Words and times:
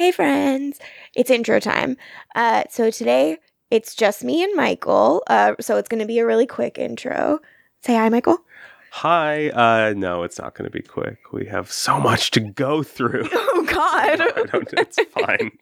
Hey, 0.00 0.12
friends. 0.12 0.78
It's 1.14 1.28
intro 1.28 1.60
time. 1.60 1.98
Uh, 2.34 2.62
so 2.70 2.90
today 2.90 3.36
it's 3.70 3.94
just 3.94 4.24
me 4.24 4.42
and 4.42 4.56
Michael. 4.56 5.22
Uh, 5.26 5.56
so 5.60 5.76
it's 5.76 5.90
going 5.90 6.00
to 6.00 6.06
be 6.06 6.18
a 6.20 6.24
really 6.24 6.46
quick 6.46 6.78
intro. 6.78 7.38
Say 7.82 7.96
hi, 7.96 8.08
Michael. 8.08 8.38
Hi. 8.92 9.50
Uh, 9.50 9.92
no, 9.94 10.22
it's 10.22 10.38
not 10.38 10.54
going 10.54 10.64
to 10.64 10.70
be 10.70 10.80
quick. 10.80 11.18
We 11.34 11.44
have 11.48 11.70
so 11.70 12.00
much 12.00 12.30
to 12.30 12.40
go 12.40 12.82
through. 12.82 13.28
God. 13.80 14.18
No, 14.18 14.62
it's 14.72 14.98
fine. 15.10 15.52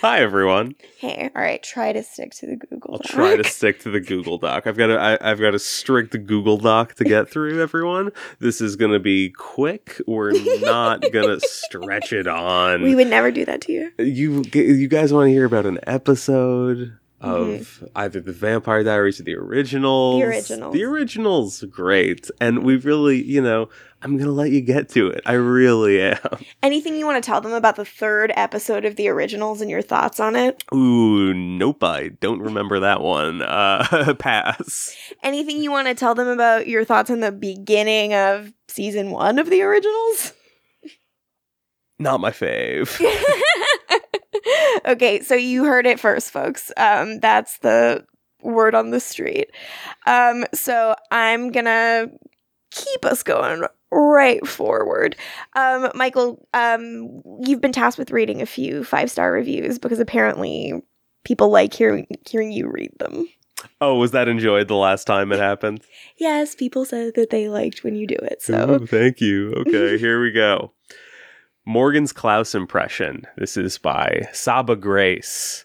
Hi, 0.00 0.20
everyone. 0.20 0.74
Hey, 0.98 1.30
all 1.34 1.42
right. 1.42 1.62
Try 1.62 1.92
to 1.92 2.02
stick 2.02 2.32
to 2.36 2.46
the 2.46 2.56
Google. 2.56 2.94
I'll 2.94 2.98
Doc. 2.98 3.06
try 3.06 3.36
to 3.36 3.44
stick 3.44 3.80
to 3.80 3.90
the 3.90 4.00
Google 4.00 4.38
Doc. 4.38 4.66
I've 4.66 4.76
got 4.76 4.90
a, 4.90 4.98
I, 4.98 5.30
I've 5.30 5.40
got 5.40 5.54
a 5.54 5.58
strict 5.58 6.12
Google 6.26 6.56
Doc 6.56 6.94
to 6.94 7.04
get 7.04 7.28
through. 7.28 7.60
Everyone, 7.66 8.10
this 8.38 8.60
is 8.60 8.76
going 8.76 8.92
to 8.92 8.98
be 8.98 9.30
quick. 9.30 10.00
We're 10.06 10.32
not 10.60 11.02
going 11.12 11.38
to 11.38 11.40
stretch 11.46 12.12
it 12.12 12.26
on. 12.26 12.82
We 12.82 12.94
would 12.94 13.08
never 13.08 13.30
do 13.30 13.44
that 13.44 13.60
to 13.62 13.72
you. 13.72 13.92
you 13.98 14.42
you 14.54 14.88
guys 14.88 15.12
want 15.12 15.26
to 15.26 15.30
hear 15.30 15.44
about 15.44 15.66
an 15.66 15.78
episode 15.86 16.96
of 17.20 17.84
either 17.96 18.20
the 18.20 18.32
Vampire 18.32 18.84
Diaries 18.84 19.20
or 19.20 19.24
the 19.24 19.34
originals? 19.34 20.20
Mm-hmm. 20.20 20.20
The 20.20 20.36
originals. 20.36 20.74
The 20.74 20.84
originals, 20.84 21.62
great. 21.70 22.30
And 22.40 22.64
we 22.64 22.76
really, 22.76 23.22
you 23.22 23.40
know, 23.40 23.68
I'm 24.02 24.18
gonna 24.18 24.30
let 24.30 24.50
you 24.50 24.60
get 24.60 24.88
to 24.90 25.08
it. 25.08 25.22
I 25.26 25.32
really 25.32 26.00
am. 26.00 26.18
Anything 26.62 26.96
you 26.96 27.06
want 27.06 27.22
to 27.22 27.26
tell 27.26 27.40
them 27.40 27.52
about 27.52 27.76
the 27.76 27.84
third 27.84 28.32
episode 28.36 28.84
of 28.84 28.96
the 28.96 29.08
originals 29.08 29.60
and 29.60 29.70
your 29.70 29.82
thoughts 29.82 30.20
on 30.20 30.36
it? 30.36 30.62
Ooh, 30.74 31.32
nope. 31.32 31.82
I 31.82 32.08
don't 32.20 32.40
remember 32.40 32.80
that 32.80 33.00
one. 33.00 33.42
Uh, 33.42 34.14
pass. 34.18 34.94
Anything 35.22 35.62
you 35.62 35.70
want 35.70 35.88
to 35.88 35.94
tell 35.94 36.14
them 36.14 36.28
about 36.28 36.68
your 36.68 36.84
thoughts 36.84 37.10
on 37.10 37.20
the 37.20 37.32
beginning 37.32 38.14
of 38.14 38.52
season 38.68 39.10
one 39.10 39.38
of 39.38 39.50
the 39.50 39.62
originals? 39.62 40.32
Not 41.98 42.20
my 42.20 42.30
fave. 42.30 43.00
okay, 44.84 45.20
so 45.22 45.34
you 45.34 45.64
heard 45.64 45.86
it 45.86 46.00
first, 46.00 46.30
folks. 46.30 46.72
Um, 46.76 47.20
that's 47.20 47.58
the 47.58 48.04
word 48.42 48.74
on 48.74 48.90
the 48.90 49.00
street. 49.00 49.50
Um, 50.06 50.44
so 50.52 50.94
I'm 51.10 51.50
gonna 51.50 52.08
keep 52.70 53.04
us 53.04 53.22
going 53.22 53.62
right 53.90 54.46
forward. 54.46 55.16
Um, 55.54 55.90
Michael, 55.94 56.46
um, 56.54 57.22
you've 57.40 57.60
been 57.60 57.72
tasked 57.72 57.98
with 57.98 58.10
reading 58.10 58.42
a 58.42 58.46
few 58.46 58.84
five 58.84 59.10
star 59.10 59.32
reviews 59.32 59.78
because 59.78 59.98
apparently 59.98 60.82
people 61.24 61.48
like 61.50 61.74
hearing 61.74 62.06
hearing 62.28 62.52
you 62.52 62.68
read 62.68 62.92
them. 62.98 63.28
Oh, 63.80 63.96
was 63.96 64.10
that 64.12 64.28
enjoyed 64.28 64.68
the 64.68 64.74
last 64.76 65.06
time 65.06 65.32
it 65.32 65.38
happened? 65.38 65.82
Yes, 66.18 66.54
people 66.54 66.86
said 66.86 67.12
that 67.16 67.28
they 67.28 67.50
liked 67.50 67.84
when 67.84 67.94
you 67.94 68.06
do 68.06 68.14
it. 68.14 68.40
So 68.40 68.80
Ooh, 68.80 68.86
thank 68.86 69.20
you. 69.20 69.52
Okay, 69.52 69.98
here 69.98 70.18
we 70.22 70.32
go. 70.32 70.72
Morgan's 71.68 72.12
Klaus 72.12 72.54
impression. 72.54 73.24
This 73.36 73.56
is 73.56 73.76
by 73.76 74.28
Saba 74.32 74.76
Grace. 74.76 75.64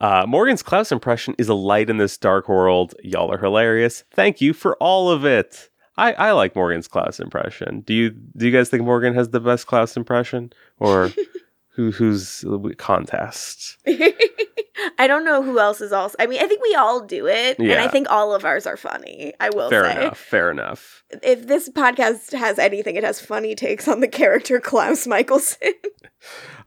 Uh, 0.00 0.24
Morgan's 0.26 0.62
Klaus 0.62 0.92
impression 0.92 1.34
is 1.36 1.48
a 1.48 1.54
light 1.54 1.90
in 1.90 1.96
this 1.96 2.16
dark 2.16 2.48
world. 2.48 2.94
Y'all 3.02 3.32
are 3.32 3.38
hilarious. 3.38 4.04
Thank 4.12 4.40
you 4.40 4.52
for 4.52 4.76
all 4.76 5.10
of 5.10 5.24
it. 5.24 5.68
I, 5.96 6.12
I 6.12 6.30
like 6.32 6.54
Morgan's 6.54 6.86
Klaus 6.86 7.18
impression. 7.18 7.80
Do 7.80 7.92
you 7.92 8.10
do 8.10 8.46
you 8.46 8.52
guys 8.52 8.70
think 8.70 8.84
Morgan 8.84 9.14
has 9.14 9.30
the 9.30 9.40
best 9.40 9.66
Klaus 9.66 9.96
impression, 9.96 10.52
or 10.78 11.10
who 11.74 11.90
who's 11.90 12.44
contest? 12.78 13.78
I 14.98 15.06
don't 15.06 15.24
know 15.24 15.42
who 15.42 15.58
else 15.58 15.80
is 15.80 15.92
also. 15.92 16.16
I 16.18 16.26
mean, 16.26 16.42
I 16.42 16.46
think 16.46 16.62
we 16.62 16.74
all 16.74 17.00
do 17.00 17.26
it, 17.26 17.58
and 17.58 17.72
I 17.72 17.88
think 17.88 18.08
all 18.10 18.34
of 18.34 18.44
ours 18.44 18.66
are 18.66 18.76
funny. 18.76 19.32
I 19.40 19.50
will 19.50 19.70
Fair 19.70 19.84
say. 19.84 20.02
enough. 20.02 20.18
Fair 20.18 20.50
enough. 20.50 21.04
if 21.22 21.46
this 21.46 21.68
podcast 21.68 22.32
has 22.32 22.58
anything, 22.58 22.96
it 22.96 23.04
has 23.04 23.20
funny 23.20 23.54
takes 23.54 23.86
on 23.88 24.00
the 24.00 24.08
character 24.08 24.60
Klaus 24.70 25.06
Mikaelson. 25.06 25.72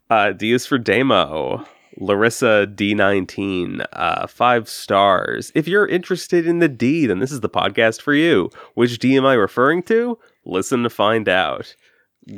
Uh, 0.08 0.34
D 0.34 0.52
is 0.52 0.68
for 0.68 0.78
Damo. 0.78 1.66
Larissa 1.98 2.68
D19, 2.76 3.86
uh, 3.94 4.28
five 4.28 4.68
stars. 4.70 5.52
If 5.56 5.68
you're 5.68 5.88
interested 5.88 6.46
in 6.46 6.60
the 6.60 6.68
D, 6.68 7.06
then 7.08 7.20
this 7.20 7.32
is 7.32 7.40
the 7.40 7.50
podcast 7.50 8.02
for 8.02 8.14
you. 8.14 8.50
Which 8.76 9.00
D 9.00 9.16
am 9.18 9.26
I 9.26 9.34
referring 9.34 9.82
to? 9.84 10.20
Listen 10.46 10.84
to 10.84 10.90
find 10.92 11.28
out. 11.28 11.76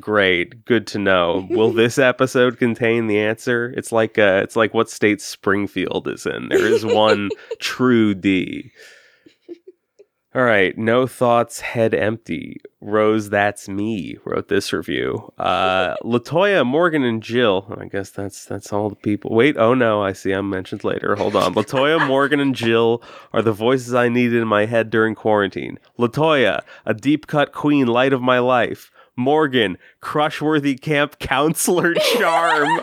Great, 0.01 0.65
good 0.65 0.85
to 0.87 0.99
know. 0.99 1.47
Will 1.49 1.71
this 1.73 1.97
episode 1.97 2.57
contain 2.57 3.07
the 3.07 3.19
answer? 3.19 3.73
It's 3.77 3.91
like 3.91 4.17
uh, 4.17 4.41
it's 4.43 4.55
like 4.55 4.73
what 4.73 4.89
state 4.89 5.21
Springfield 5.21 6.07
is 6.07 6.25
in. 6.25 6.49
There 6.49 6.65
is 6.65 6.85
one 6.85 7.29
true 7.59 8.13
D. 8.13 8.71
All 10.35 10.43
right, 10.43 10.77
no 10.77 11.07
thoughts, 11.07 11.61
head 11.61 11.95
empty. 11.95 12.57
Rose, 12.81 13.29
that's 13.29 13.67
me. 13.67 14.17
Wrote 14.23 14.49
this 14.49 14.71
review. 14.71 15.33
Uh, 15.37 15.95
Latoya, 16.03 16.65
Morgan, 16.65 17.03
and 17.03 17.23
Jill. 17.23 17.73
I 17.79 17.85
guess 17.85 18.09
that's 18.09 18.43
that's 18.45 18.73
all 18.73 18.89
the 18.89 18.95
people. 18.95 19.33
Wait, 19.33 19.57
oh 19.57 19.73
no, 19.73 20.03
I 20.03 20.11
see. 20.11 20.33
I'm 20.33 20.49
mentioned 20.49 20.83
later. 20.83 21.15
Hold 21.15 21.37
on. 21.37 21.55
Latoya, 21.55 22.05
Morgan, 22.05 22.41
and 22.41 22.53
Jill 22.53 23.01
are 23.31 23.41
the 23.41 23.53
voices 23.53 23.93
I 23.93 24.09
needed 24.09 24.41
in 24.41 24.49
my 24.49 24.65
head 24.65 24.89
during 24.89 25.15
quarantine. 25.15 25.79
Latoya, 25.97 26.61
a 26.85 26.93
deep 26.93 27.25
cut 27.25 27.53
queen, 27.53 27.87
light 27.87 28.11
of 28.11 28.21
my 28.21 28.39
life. 28.39 28.91
Morgan, 29.17 29.78
crushworthy 30.01 30.79
camp 30.79 31.19
counselor 31.19 31.94
charm. 32.17 32.81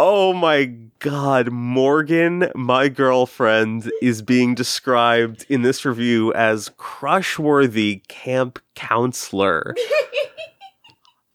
Oh 0.00 0.32
my 0.32 0.66
god, 1.00 1.50
Morgan, 1.50 2.50
my 2.54 2.88
girlfriend, 2.88 3.90
is 4.00 4.22
being 4.22 4.54
described 4.54 5.44
in 5.48 5.62
this 5.62 5.84
review 5.84 6.32
as 6.34 6.68
crushworthy 6.78 8.06
camp 8.08 8.60
counselor. 8.76 9.74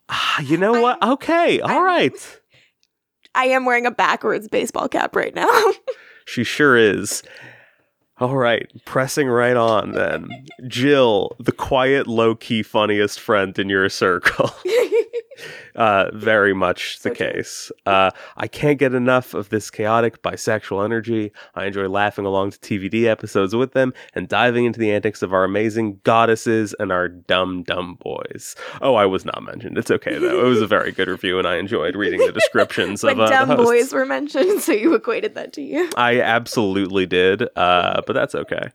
Ah, 0.09 0.39
you 0.41 0.57
know 0.57 0.81
what? 0.81 1.01
Okay, 1.03 1.59
all 1.59 1.69
I'm- 1.71 1.83
right. 1.83 2.39
I 3.35 3.45
am 3.45 3.65
wearing 3.65 3.85
a 3.87 3.91
backwards 3.91 4.47
baseball 4.47 4.87
cap 4.87 5.15
right 5.15 5.33
now. 5.35 5.49
She 6.25 6.45
sure 6.45 6.77
is. 6.77 7.21
All 8.23 8.37
right, 8.37 8.71
pressing 8.85 9.27
right 9.27 9.57
on 9.57 9.91
then. 9.91 10.29
Jill, 10.65 11.35
the 11.39 11.51
quiet, 11.51 12.07
low 12.07 12.35
key, 12.35 12.63
funniest 12.63 13.19
friend 13.19 13.59
in 13.59 13.67
your 13.67 13.89
circle. 13.89 14.49
uh, 15.75 16.11
very 16.13 16.53
much 16.53 16.99
the 16.99 17.11
case. 17.11 17.71
Uh, 17.85 18.11
I 18.37 18.47
can't 18.47 18.79
get 18.79 18.93
enough 18.93 19.33
of 19.33 19.49
this 19.49 19.69
chaotic 19.69 20.21
bisexual 20.21 20.83
energy. 20.83 21.31
I 21.55 21.65
enjoy 21.65 21.87
laughing 21.87 22.25
along 22.25 22.51
to 22.51 22.59
TVD 22.59 23.05
episodes 23.05 23.55
with 23.55 23.73
them 23.73 23.93
and 24.13 24.27
diving 24.27 24.65
into 24.65 24.79
the 24.79 24.91
antics 24.91 25.21
of 25.21 25.33
our 25.33 25.43
amazing 25.43 25.99
goddesses 26.03 26.75
and 26.79 26.91
our 26.91 27.07
dumb, 27.07 27.63
dumb 27.63 27.97
boys. 28.01 28.55
Oh, 28.81 28.95
I 28.95 29.05
was 29.05 29.25
not 29.25 29.43
mentioned. 29.43 29.77
It's 29.77 29.91
okay 29.91 30.17
though. 30.17 30.45
It 30.45 30.49
was 30.49 30.61
a 30.61 30.67
very 30.67 30.91
good 30.91 31.07
review, 31.07 31.39
and 31.39 31.47
I 31.47 31.57
enjoyed 31.57 31.95
reading 31.95 32.19
the 32.19 32.31
descriptions 32.31 33.03
of 33.03 33.19
uh, 33.19 33.27
dumb 33.27 33.57
boys 33.57 33.93
were 33.93 34.05
mentioned, 34.05 34.61
so 34.61 34.71
you 34.71 34.93
equated 34.93 35.35
that 35.35 35.53
to 35.53 35.61
you. 35.61 35.89
I 35.95 36.21
absolutely 36.21 37.05
did, 37.05 37.43
uh, 37.55 38.01
but 38.05 38.13
that's 38.13 38.35
okay. 38.35 38.69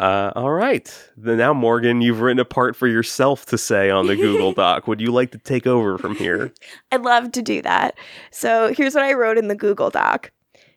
Uh, 0.00 0.32
all 0.34 0.50
right. 0.50 1.10
Then 1.18 1.36
now, 1.36 1.52
Morgan, 1.52 2.00
you've 2.00 2.22
written 2.22 2.38
a 2.38 2.44
part 2.46 2.74
for 2.74 2.88
yourself 2.88 3.44
to 3.46 3.58
say 3.58 3.90
on 3.90 4.06
the 4.06 4.16
Google 4.16 4.52
Doc. 4.54 4.88
Would 4.88 4.98
you 4.98 5.12
like 5.12 5.30
to 5.32 5.38
take 5.38 5.66
over 5.66 5.98
from 5.98 6.16
here? 6.16 6.54
I'd 6.92 7.02
love 7.02 7.32
to 7.32 7.42
do 7.42 7.60
that. 7.60 7.98
So 8.30 8.72
here's 8.74 8.94
what 8.94 9.04
I 9.04 9.12
wrote 9.12 9.36
in 9.36 9.48
the 9.48 9.54
Google 9.54 9.90
Doc. 9.90 10.32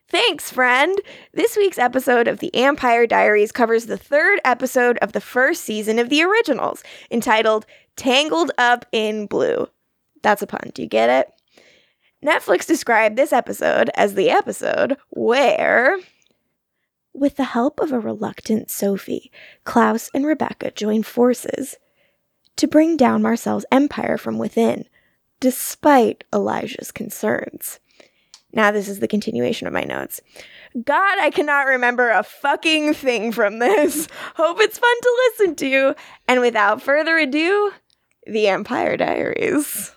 Thanks, 0.09 0.51
friend. 0.51 0.99
This 1.33 1.55
week's 1.55 1.79
episode 1.79 2.27
of 2.27 2.39
The 2.39 2.51
AMPire 2.53 3.07
Diaries 3.07 3.53
covers 3.53 3.85
the 3.85 3.97
third 3.97 4.41
episode 4.43 4.97
of 4.97 5.13
the 5.13 5.21
first 5.21 5.63
season 5.63 5.99
of 5.99 6.09
the 6.09 6.21
originals, 6.21 6.83
entitled 7.09 7.65
Tangled 7.95 8.51
Up 8.57 8.85
in 8.91 9.25
Blue. 9.25 9.69
That's 10.21 10.41
a 10.41 10.47
pun. 10.47 10.71
Do 10.73 10.81
you 10.81 10.89
get 10.89 11.09
it? 11.09 11.31
Netflix 12.23 12.67
described 12.67 13.15
this 13.15 13.31
episode 13.31 13.89
as 13.95 14.15
the 14.15 14.29
episode 14.29 14.97
where, 15.11 15.97
with 17.13 17.35
the 17.35 17.43
help 17.43 17.79
of 17.79 17.91
a 17.91 17.99
reluctant 17.99 18.69
Sophie, 18.69 19.31
Klaus 19.63 20.09
and 20.13 20.25
Rebekah 20.25 20.71
join 20.71 21.03
forces 21.03 21.77
to 22.55 22.67
bring 22.67 22.97
down 22.97 23.21
Marcel's 23.21 23.65
empire 23.71 24.17
from 24.17 24.37
within 24.37 24.85
despite 25.39 26.23
Elijah's 26.33 26.91
concerns. 26.91 27.79
Now, 28.53 28.71
this 28.71 28.87
is 28.87 28.99
the 28.99 29.07
continuation 29.07 29.67
of 29.67 29.73
my 29.73 29.83
notes. 29.83 30.21
God, 30.83 31.17
I 31.19 31.31
cannot 31.31 31.67
remember 31.67 32.09
a 32.09 32.23
fucking 32.23 32.93
thing 32.93 33.31
from 33.31 33.59
this. 33.59 34.07
Hope 34.35 34.61
it's 34.61 34.77
fun 34.77 35.01
to 35.01 35.31
listen 35.31 35.55
to. 35.55 35.95
And 36.27 36.39
without 36.39 36.81
further 36.81 37.17
ado, 37.17 37.71
The 38.25 38.45
AMPire 38.45 38.97
Diaries. 38.97 39.91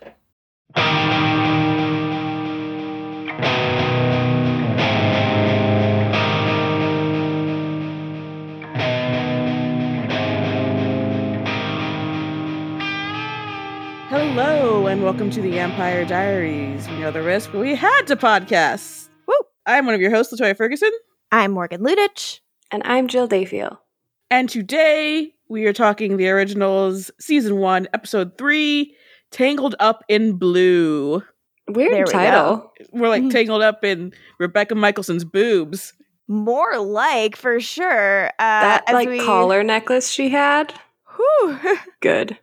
And 14.97 15.05
welcome 15.05 15.29
to 15.33 15.43
the 15.43 15.53
AMPire 15.53 16.09
Diaries. 16.09 16.89
We 16.89 17.01
know 17.01 17.11
the 17.11 17.21
risk, 17.23 17.53
but 17.53 17.61
we 17.61 17.75
had 17.75 18.05
to 18.07 18.17
podcast. 18.17 19.11
Woo! 19.27 19.35
I'm 19.67 19.85
one 19.85 19.95
of 19.95 20.01
your 20.01 20.11
hosts, 20.11 20.33
LaToya 20.33 20.57
Ferguson, 20.57 20.91
I'm 21.31 21.53
Morgan 21.53 21.83
Lutich. 21.83 22.41
And 22.71 22.81
I'm 22.87 23.07
Jill 23.07 23.27
Defiel. 23.27 23.79
and 24.31 24.49
today 24.49 25.35
we 25.51 25.67
are 25.67 25.75
talking 25.75 26.17
the 26.17 26.31
originals, 26.31 27.11
season 27.21 27.59
one, 27.59 27.89
episode 27.93 28.39
three, 28.39 28.97
Tangled 29.31 29.75
Up 29.81 30.03
in 30.09 30.39
Blue. 30.39 31.23
There 31.69 31.75
Weird 31.91 32.07
we 32.07 32.13
title. 32.13 32.73
We're 32.91 33.09
like 33.11 33.23
Mhm. 33.25 33.31
tangled 33.33 33.63
up 33.63 33.85
in 33.85 34.15
Rebekah 34.39 34.75
Mikaelson's 34.77 35.25
boobs. 35.25 35.93
More 36.27 36.79
like 36.79 37.37
for 37.37 37.61
sure. 37.61 38.29
Uh, 38.29 38.31
That 38.39 38.85
like 38.93 39.09
we- 39.11 39.21
collar 39.21 39.63
necklace 39.63 40.11
she 40.11 40.31
had. 40.31 40.73
Whew. 41.17 41.59
Good. 42.01 42.39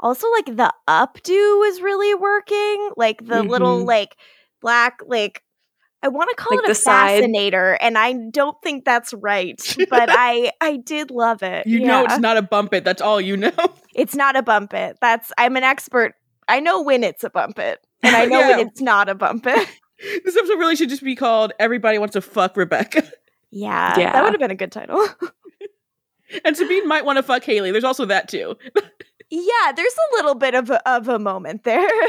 Also, 0.00 0.30
like 0.32 0.46
the 0.46 0.72
updo 0.88 1.58
was 1.60 1.80
really 1.80 2.14
working. 2.14 2.90
Like 2.96 3.26
the 3.26 3.42
little 3.42 3.80
Mhm. 3.82 3.86
like 3.86 4.16
black 4.60 5.00
like. 5.06 5.42
I 6.00 6.06
want 6.06 6.30
to 6.30 6.36
call 6.36 6.56
Like 6.56 6.62
it 6.64 6.66
a 6.66 6.68
the 6.68 6.74
side- 6.76 7.18
fascinator, 7.22 7.76
and 7.80 7.98
I 7.98 8.12
don't 8.30 8.56
think 8.62 8.84
that's 8.84 9.12
right, 9.14 9.60
but 9.90 10.08
I 10.12 10.52
I 10.60 10.76
did 10.76 11.10
love 11.10 11.42
it. 11.42 11.66
You 11.66 11.80
know 11.80 12.04
it's 12.04 12.20
not 12.20 12.36
a 12.36 12.42
bump 12.42 12.72
it. 12.72 12.84
That's 12.84 13.02
all 13.02 13.20
you 13.20 13.36
know. 13.36 13.50
It's 13.96 14.14
not 14.14 14.36
a 14.36 14.42
bump 14.42 14.74
it. 14.74 14.96
That's 15.00 15.32
I'm 15.38 15.56
an 15.56 15.64
expert. 15.64 16.14
I 16.46 16.60
know 16.60 16.82
when 16.82 17.02
it's 17.02 17.24
a 17.24 17.30
bump 17.30 17.58
it, 17.58 17.80
and 18.04 18.14
I 18.14 18.24
know 18.26 18.38
when 18.38 18.60
it's 18.60 18.80
not 18.80 19.08
a 19.08 19.16
bump 19.16 19.44
it. 19.48 19.68
this 20.24 20.36
episode 20.36 20.56
really 20.60 20.76
should 20.76 20.88
just 20.88 21.02
be 21.02 21.16
called 21.16 21.52
"Everybody 21.58 21.98
Wants 21.98 22.12
to 22.12 22.20
Fuck 22.20 22.56
Rebekah," 22.56 23.02
yeah, 23.50 23.98
yeah. 23.98 24.12
that 24.12 24.22
would 24.22 24.32
have 24.34 24.38
been 24.40 24.52
a 24.52 24.54
good 24.54 24.70
title. 24.70 25.04
and 26.44 26.56
Sabine 26.56 26.86
might 26.86 27.04
want 27.04 27.16
to 27.16 27.24
fuck 27.24 27.42
Hayley. 27.42 27.72
There's 27.72 27.82
also 27.82 28.04
that 28.04 28.28
too. 28.28 28.54
Yeah, 29.30 29.72
there's 29.74 29.94
a 29.94 30.16
little 30.16 30.34
bit 30.34 30.54
of 30.54 30.70
a, 30.70 30.88
of 30.88 31.08
a 31.08 31.18
moment 31.18 31.64
there. 31.64 31.88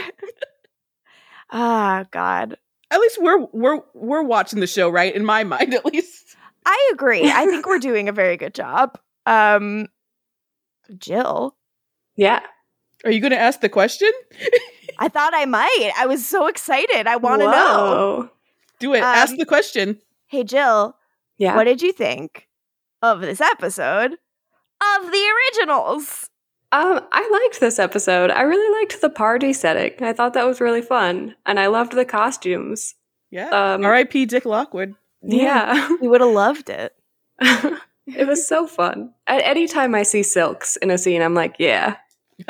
Ah, 1.52 2.06
God, 2.12 2.58
At 2.92 3.00
least 3.00 3.18
we're 3.22 3.40
we're 3.52 3.80
we're 3.96 4.22
watching 4.24 4.60
the 4.60 4.68
show, 4.68 4.90
right? 4.90 5.16
In 5.16 5.26
my 5.26 5.44
mind, 5.44 5.74
at 5.74 5.86
least. 5.86 6.36
I 6.66 6.90
agree. 6.94 7.24
I 7.32 7.46
think 7.46 7.66
we're 7.66 7.80
doing 7.90 8.08
a 8.08 8.12
very 8.12 8.38
good 8.38 8.54
job. 8.54 9.00
Um, 9.26 9.88
Jill, 10.98 11.56
Yeah. 12.16 12.42
Are 13.06 13.12
you 13.12 13.20
going 13.22 13.32
to 13.32 13.40
ask 13.40 13.62
the 13.62 13.70
question? 13.70 14.12
I 15.00 15.08
thought 15.08 15.34
I 15.34 15.46
might. 15.46 15.92
I 15.98 16.06
was 16.06 16.26
so 16.26 16.48
excited. 16.48 17.08
I 17.08 17.16
want 17.16 17.42
to 17.42 17.46
know. 17.50 18.30
Do 18.80 18.94
it. 18.94 19.00
ask 19.02 19.32
Um, 19.32 19.38
the 19.38 19.46
question. 19.46 20.00
Hey, 20.28 20.44
Jill, 20.44 20.96
Yeah. 21.38 21.56
what 21.56 21.64
did 21.64 21.82
you 21.82 21.94
think 21.94 22.48
of 23.02 23.22
this 23.22 23.40
episode 23.42 24.12
of 24.14 25.12
the 25.12 25.34
originals? 25.58 26.29
Um, 26.72 27.02
I 27.12 27.30
liked 27.32 27.60
this 27.60 27.80
episode. 27.80 28.30
I 28.30 28.42
really 28.44 28.80
liked 28.80 29.02
the 29.02 29.10
party 29.10 29.54
setting. 29.54 29.94
I 30.02 30.14
thought 30.14 30.34
that 30.34 30.46
was 30.46 30.62
really 30.62 30.82
fun, 30.82 31.36
and 31.46 31.60
I 31.60 31.68
loved 31.68 31.94
the 31.94 32.06
costumes. 32.06 32.96
Yeah. 33.32 33.50
Um, 33.50 33.84
R.I.P. 33.86 34.26
Dick 34.28 34.46
Lockwood. 34.46 34.96
Yeah, 35.22 35.90
You 36.02 36.10
would 36.10 36.22
have 36.22 36.30
loved 36.32 36.70
it. 36.70 36.96
it 37.42 38.28
was 38.28 38.48
so 38.48 38.68
fun. 38.68 39.14
At 39.28 39.42
any 39.44 39.68
time 39.68 39.94
I 39.94 40.04
see 40.04 40.24
silks 40.24 40.76
in 40.78 40.92
a 40.92 40.98
scene, 40.98 41.22
I'm 41.22 41.34
like, 41.34 41.56
yeah, 41.60 41.98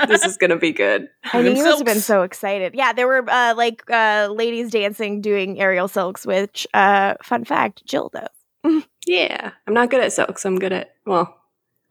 this 0.07 0.23
is 0.23 0.37
gonna 0.37 0.57
be 0.57 0.71
good. 0.71 1.07
I 1.33 1.37
Them 1.41 1.45
mean, 1.45 1.57
you 1.57 1.63
must 1.63 1.79
have 1.79 1.87
been 1.87 1.99
so 2.01 2.21
excited. 2.23 2.75
Yeah, 2.75 2.93
there 2.93 3.07
were 3.07 3.27
uh, 3.27 3.55
like 3.55 3.83
uh, 3.89 4.27
ladies 4.31 4.69
dancing 4.71 5.21
doing 5.21 5.59
aerial 5.59 5.87
silks, 5.87 6.25
which, 6.25 6.67
uh, 6.73 7.15
fun 7.23 7.45
fact, 7.45 7.85
Jill 7.85 8.09
does. 8.13 8.83
Yeah, 9.07 9.51
I'm 9.65 9.73
not 9.73 9.89
good 9.89 10.01
at 10.01 10.13
silks. 10.13 10.45
I'm 10.45 10.59
good 10.59 10.71
at 10.73 10.93
well, 11.07 11.38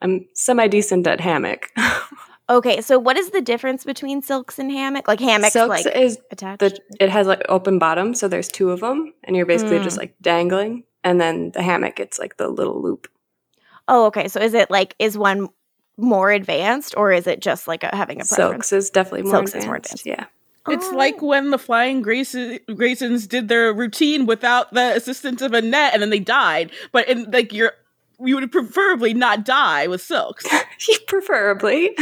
I'm 0.02 0.26
semi 0.34 0.68
decent 0.68 1.06
at 1.06 1.20
hammock. 1.20 1.70
Okay, 2.50 2.80
so 2.80 2.98
what 2.98 3.18
is 3.18 3.28
the 3.28 3.42
difference 3.42 3.84
between 3.84 4.22
silks 4.22 4.58
and 4.58 4.72
hammock? 4.72 5.06
Like 5.06 5.20
hammocks, 5.20 5.52
silks 5.52 5.84
like 5.84 5.94
is 5.94 6.18
attached. 6.30 6.60
the 6.60 6.78
it 6.98 7.10
has 7.10 7.26
like 7.26 7.42
open 7.50 7.78
bottom, 7.78 8.14
so 8.14 8.26
there's 8.26 8.48
two 8.48 8.70
of 8.70 8.80
them, 8.80 9.12
and 9.24 9.36
you're 9.36 9.44
basically 9.44 9.76
Mm. 9.78 9.84
just 9.84 9.98
like 9.98 10.14
dangling. 10.22 10.84
And 11.04 11.20
then 11.20 11.50
the 11.52 11.60
hammock, 11.62 12.00
it's 12.00 12.18
like 12.18 12.38
the 12.38 12.48
little 12.48 12.80
loop. 12.80 13.06
oh, 13.86 14.06
okay. 14.06 14.28
So 14.28 14.40
is 14.40 14.54
it 14.54 14.70
like 14.70 14.94
is 14.98 15.18
one 15.18 15.50
more 15.98 16.30
advanced, 16.30 16.94
or 16.96 17.12
is 17.12 17.26
it 17.26 17.40
just 17.40 17.68
like 17.68 17.84
a, 17.84 17.94
having 17.94 18.18
a 18.18 18.24
preference? 18.24 18.68
Silks 18.68 18.72
is 18.72 18.88
definitely 18.88 19.24
more 19.24 19.32
Silks 19.32 19.54
is 19.54 19.66
more 19.66 19.76
advanced. 19.76 20.06
Yeah. 20.06 20.24
It's 20.68 20.90
like 20.92 21.20
when 21.20 21.50
the 21.50 21.58
Flying 21.58 22.00
Graces, 22.00 22.60
Graysons 22.70 23.28
did 23.28 23.48
their 23.48 23.74
routine 23.74 24.24
without 24.24 24.72
the 24.72 24.96
assistance 24.96 25.42
of 25.42 25.52
a 25.52 25.60
net, 25.60 25.92
and 25.92 26.00
then 26.00 26.08
they 26.08 26.18
died. 26.18 26.70
But 26.92 27.08
in 27.10 27.30
like 27.30 27.52
you're, 27.52 27.72
you 28.24 28.36
would 28.36 28.50
preferably 28.50 29.14
not 29.14 29.44
die 29.44 29.86
with 29.86 30.02
silks. 30.02 30.46
Preferably. 31.06 31.94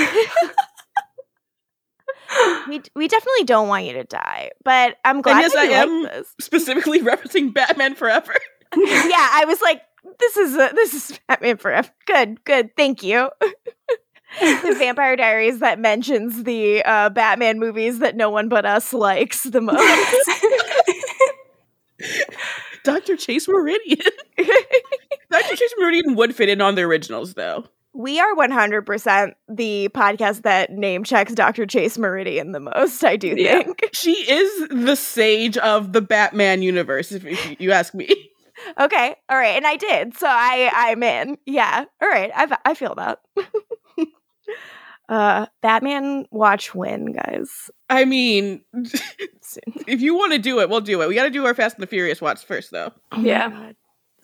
we 2.69 2.83
we 2.95 3.09
definitely 3.09 3.45
don't 3.45 3.69
want 3.69 3.85
you 3.85 3.93
to 3.95 4.05
die, 4.05 4.51
but 4.65 4.97
I'm 5.05 5.23
glad 5.23 5.41
yes, 5.41 5.53
that 5.55 5.67
you 5.67 5.73
I 5.73 5.75
am 5.75 6.03
this. 6.05 6.35
Specifically 6.41 7.01
referencing 7.03 7.53
Batman 7.53 7.95
Forever. 7.95 8.35
yeah, 8.77 9.29
I 9.33 9.45
was 9.47 9.61
like, 9.61 9.83
this 10.19 10.37
is 10.37 10.55
a, 10.55 10.71
this 10.75 10.95
is 10.95 11.21
Batman 11.29 11.57
Forever. 11.57 11.89
Good, 12.07 12.45
good. 12.45 12.77
Thank 12.77 13.03
you. 13.03 13.31
the 14.41 14.75
Vampire 14.79 15.17
Diaries 15.17 15.61
that 15.61 15.79
mentions 15.79 16.45
the 16.45 16.83
uh, 16.85 17.11
Batman 17.11 17.59
movies 17.59 18.01
that 18.01 18.17
no 18.17 18.29
one 18.29 18.49
but 18.49 18.67
us 18.67 18.93
likes 18.93 19.45
the 19.45 19.61
most. 19.61 19.81
Dr. 22.85 23.17
Chase 23.17 23.49
Meridian. 23.49 24.01
Dr. 25.31 25.57
Chase 25.57 25.75
Meridian 25.79 26.15
would 26.15 26.35
fit 26.35 26.49
in 26.49 26.61
on 26.61 26.75
the 26.75 26.83
originals, 26.83 27.35
though. 27.35 27.65
we 27.95 28.21
are 28.21 28.35
100% 28.35 29.33
the 29.49 29.89
podcast 29.95 30.43
that 30.43 30.71
name 30.71 31.03
checks 31.03 31.33
Dr. 31.35 31.65
Chase 31.67 31.97
Meridian 31.99 32.53
the 32.53 32.61
most, 32.61 33.03
I 33.05 33.17
do 33.17 33.35
Yeah. 33.37 33.63
think. 33.63 33.89
She 33.95 34.13
is 34.13 34.69
the 34.69 34.97
sage 34.97 35.57
of 35.59 35.93
the 35.95 36.03
Batman 36.03 36.61
universe, 36.63 37.11
if, 37.13 37.25
if 37.25 37.61
you 37.61 37.73
ask 37.73 37.95
me. 37.95 38.09
Okay, 38.81 39.15
all 39.29 39.37
right, 39.37 39.55
and 39.55 39.67
I 39.67 39.77
did, 39.77 40.17
so 40.17 40.27
I 40.27 40.71
I'm 40.75 41.03
in. 41.03 41.37
Yeah, 41.45 41.85
all 42.01 42.09
right, 42.09 42.31
I 42.35 42.57
I 42.65 42.73
feel 42.73 42.95
that. 42.95 43.19
uh, 45.11 45.47
Batman 45.61 46.25
watch 46.31 46.75
win, 46.75 47.13
guys. 47.13 47.71
I 47.91 48.07
mean, 48.07 48.63
if 49.87 50.01
you 50.01 50.17
want 50.17 50.33
to 50.33 50.39
do 50.39 50.61
it, 50.61 50.71
we'll 50.71 50.81
do 50.81 51.03
it. 51.03 51.09
We 51.09 51.15
got 51.15 51.25
to 51.25 51.31
do 51.31 51.45
our 51.45 51.55
Fast 51.55 51.77
and 51.77 51.83
the 51.83 51.87
Furious 51.87 52.21
watch 52.23 52.45
first, 52.47 52.71
though. 52.71 52.93
Oh 53.13 53.19
my 53.19 53.23
Yeah. 53.29 53.73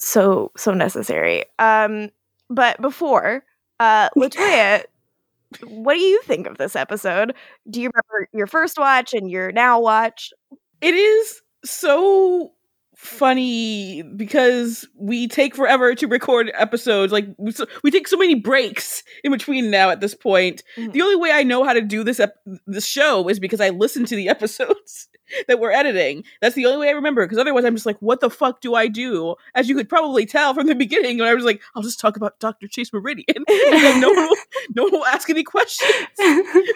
So 0.03 0.51
so 0.57 0.73
necessary. 0.75 1.45
Um 1.61 2.11
but 2.51 2.81
before, 2.81 3.45
uh 3.79 4.09
Latoya, 4.17 4.85
what 5.67 5.95
do 5.95 6.01
you 6.01 6.21
think 6.23 6.47
of 6.47 6.59
this 6.59 6.77
episode? 6.77 7.35
Do 7.71 7.81
you 7.81 7.91
remember 7.95 8.29
your 8.33 8.47
first 8.49 8.79
watch 8.79 9.15
and 9.15 9.31
your 9.31 9.53
now 9.53 9.81
watch? 9.81 10.33
It 10.81 10.95
is 10.95 11.41
so 11.65 12.53
funny 12.97 14.03
because 14.17 14.87
we 14.97 15.29
take 15.29 15.55
forever 15.57 15.95
to 15.95 16.07
record 16.07 16.51
episodes. 16.55 17.13
Like 17.13 17.27
we, 17.39 17.53
so, 17.53 17.67
we 17.85 17.91
take 17.91 18.09
so 18.09 18.17
many 18.17 18.35
breaks 18.35 19.03
in 19.25 19.33
between 19.33 19.71
now. 19.71 19.91
At 19.91 20.01
this 20.01 20.15
point, 20.15 20.63
Mhm. 20.77 20.93
the 20.93 21.03
only 21.03 21.17
way 21.17 21.31
I 21.33 21.43
know 21.45 21.65
how 21.65 21.73
to 21.73 21.81
do 21.83 22.05
this 22.05 22.21
ep- 22.21 22.37
this 22.67 22.87
show 22.87 23.29
is 23.29 23.39
because 23.41 23.61
I 23.61 23.71
listen 23.71 24.05
to 24.07 24.17
the 24.17 24.29
episodes 24.37 25.09
that 25.49 25.59
we're 25.61 25.71
editing. 25.71 26.25
That's 26.41 26.55
the 26.55 26.67
only 26.67 26.79
way 26.79 26.89
I 26.89 26.93
remember. 26.93 27.25
Because 27.25 27.39
otherwise, 27.39 27.65
I'm 27.65 27.75
just 27.75 27.87
like, 27.87 27.99
what 28.01 28.21
the 28.21 28.31
fuck 28.31 28.61
do 28.61 28.75
I 28.75 28.89
do? 28.89 29.35
As 29.55 29.69
you 29.69 29.75
could 29.75 29.89
probably 29.89 30.27
tell 30.27 30.55
from 30.55 30.67
the 30.67 30.75
beginning, 30.75 31.19
when 31.19 31.29
I 31.29 31.35
was 31.35 31.45
like, 31.45 31.63
I'll 31.75 31.83
just 31.83 32.01
talk 32.01 32.17
about 32.17 32.39
Doctor 32.41 32.69
Chase 32.69 32.93
Meridian, 32.93 33.27
and 33.37 33.47
then 33.49 34.01
no 34.01 34.09
one 34.09 34.27
will, 34.29 34.37
no 34.75 34.83
one 34.85 34.93
will 34.93 35.07
ask 35.07 35.29
any 35.31 35.45
questions. 35.45 35.93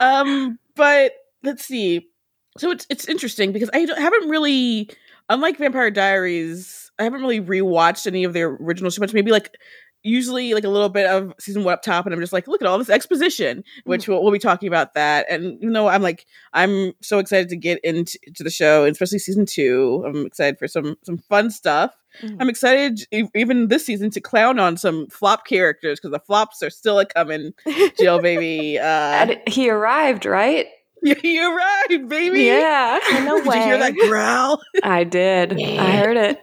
Um, 0.00 0.58
but 0.76 1.12
let's 1.42 1.64
see. 1.64 2.08
So 2.56 2.70
it's 2.70 2.86
it's 2.90 3.08
interesting 3.08 3.52
because 3.52 3.70
I 3.72 3.84
don't- 3.84 4.00
haven't 4.00 4.28
really, 4.28 4.90
unlike 5.28 5.56
Vampire 5.58 5.90
Diaries, 5.90 6.90
I 6.98 7.04
haven't 7.04 7.20
really 7.20 7.40
rewatched 7.40 8.06
any 8.06 8.24
of 8.24 8.32
their 8.32 8.48
original 8.48 8.90
so 8.90 9.00
much. 9.00 9.12
Maybe 9.12 9.30
like 9.30 9.56
usually 10.02 10.54
like 10.54 10.64
a 10.64 10.68
little 10.68 10.88
bit 10.88 11.06
of 11.06 11.32
season 11.38 11.64
one 11.64 11.74
up 11.74 11.82
top, 11.82 12.06
and 12.06 12.14
I'm 12.14 12.20
just 12.20 12.32
like, 12.32 12.48
look 12.48 12.62
at 12.62 12.66
all 12.68 12.78
this 12.78 12.88
exposition, 12.90 13.64
which 13.84 14.08
we'll, 14.08 14.22
we'll 14.22 14.32
be 14.32 14.38
talking 14.38 14.68
about 14.68 14.94
that. 14.94 15.26
And 15.30 15.58
you 15.62 15.70
know, 15.70 15.88
I'm 15.88 16.02
like, 16.02 16.26
I'm 16.52 16.92
so 17.02 17.18
excited 17.18 17.48
to 17.50 17.56
get 17.56 17.80
into 17.84 18.18
to 18.34 18.42
the 18.44 18.50
show, 18.50 18.84
and 18.84 18.92
especially 18.92 19.18
season 19.18 19.46
two. 19.46 20.04
I'm 20.06 20.26
excited 20.26 20.58
for 20.58 20.68
some 20.68 20.96
some 21.02 21.18
fun 21.18 21.50
stuff. 21.50 21.94
Mhm. 22.22 22.36
I'm 22.40 22.48
excited 22.48 23.00
even 23.34 23.68
this 23.68 23.84
season 23.84 24.10
to 24.10 24.20
clown 24.20 24.58
on 24.58 24.76
some 24.76 25.06
flop 25.08 25.46
characters 25.46 26.00
because 26.00 26.12
the 26.12 26.20
flops 26.24 26.62
are 26.62 26.70
still 26.70 26.98
a 26.98 27.04
coming. 27.06 27.52
Jill, 27.98 28.18
baby. 28.22 28.78
Uh, 28.78 28.82
and 28.84 29.40
he 29.46 29.68
arrived, 29.68 30.24
right? 30.24 30.66
you're 31.02 31.54
right, 31.54 32.08
baby. 32.08 32.42
Yeah. 32.44 32.98
No 33.24 33.36
Did 33.44 33.46
you 33.46 33.52
hear 33.52 33.78
that 33.78 33.94
growl? 33.94 34.60
I 34.82 35.04
did. 35.04 35.52
I 35.52 35.96
heard 35.96 36.16
it. 36.16 36.40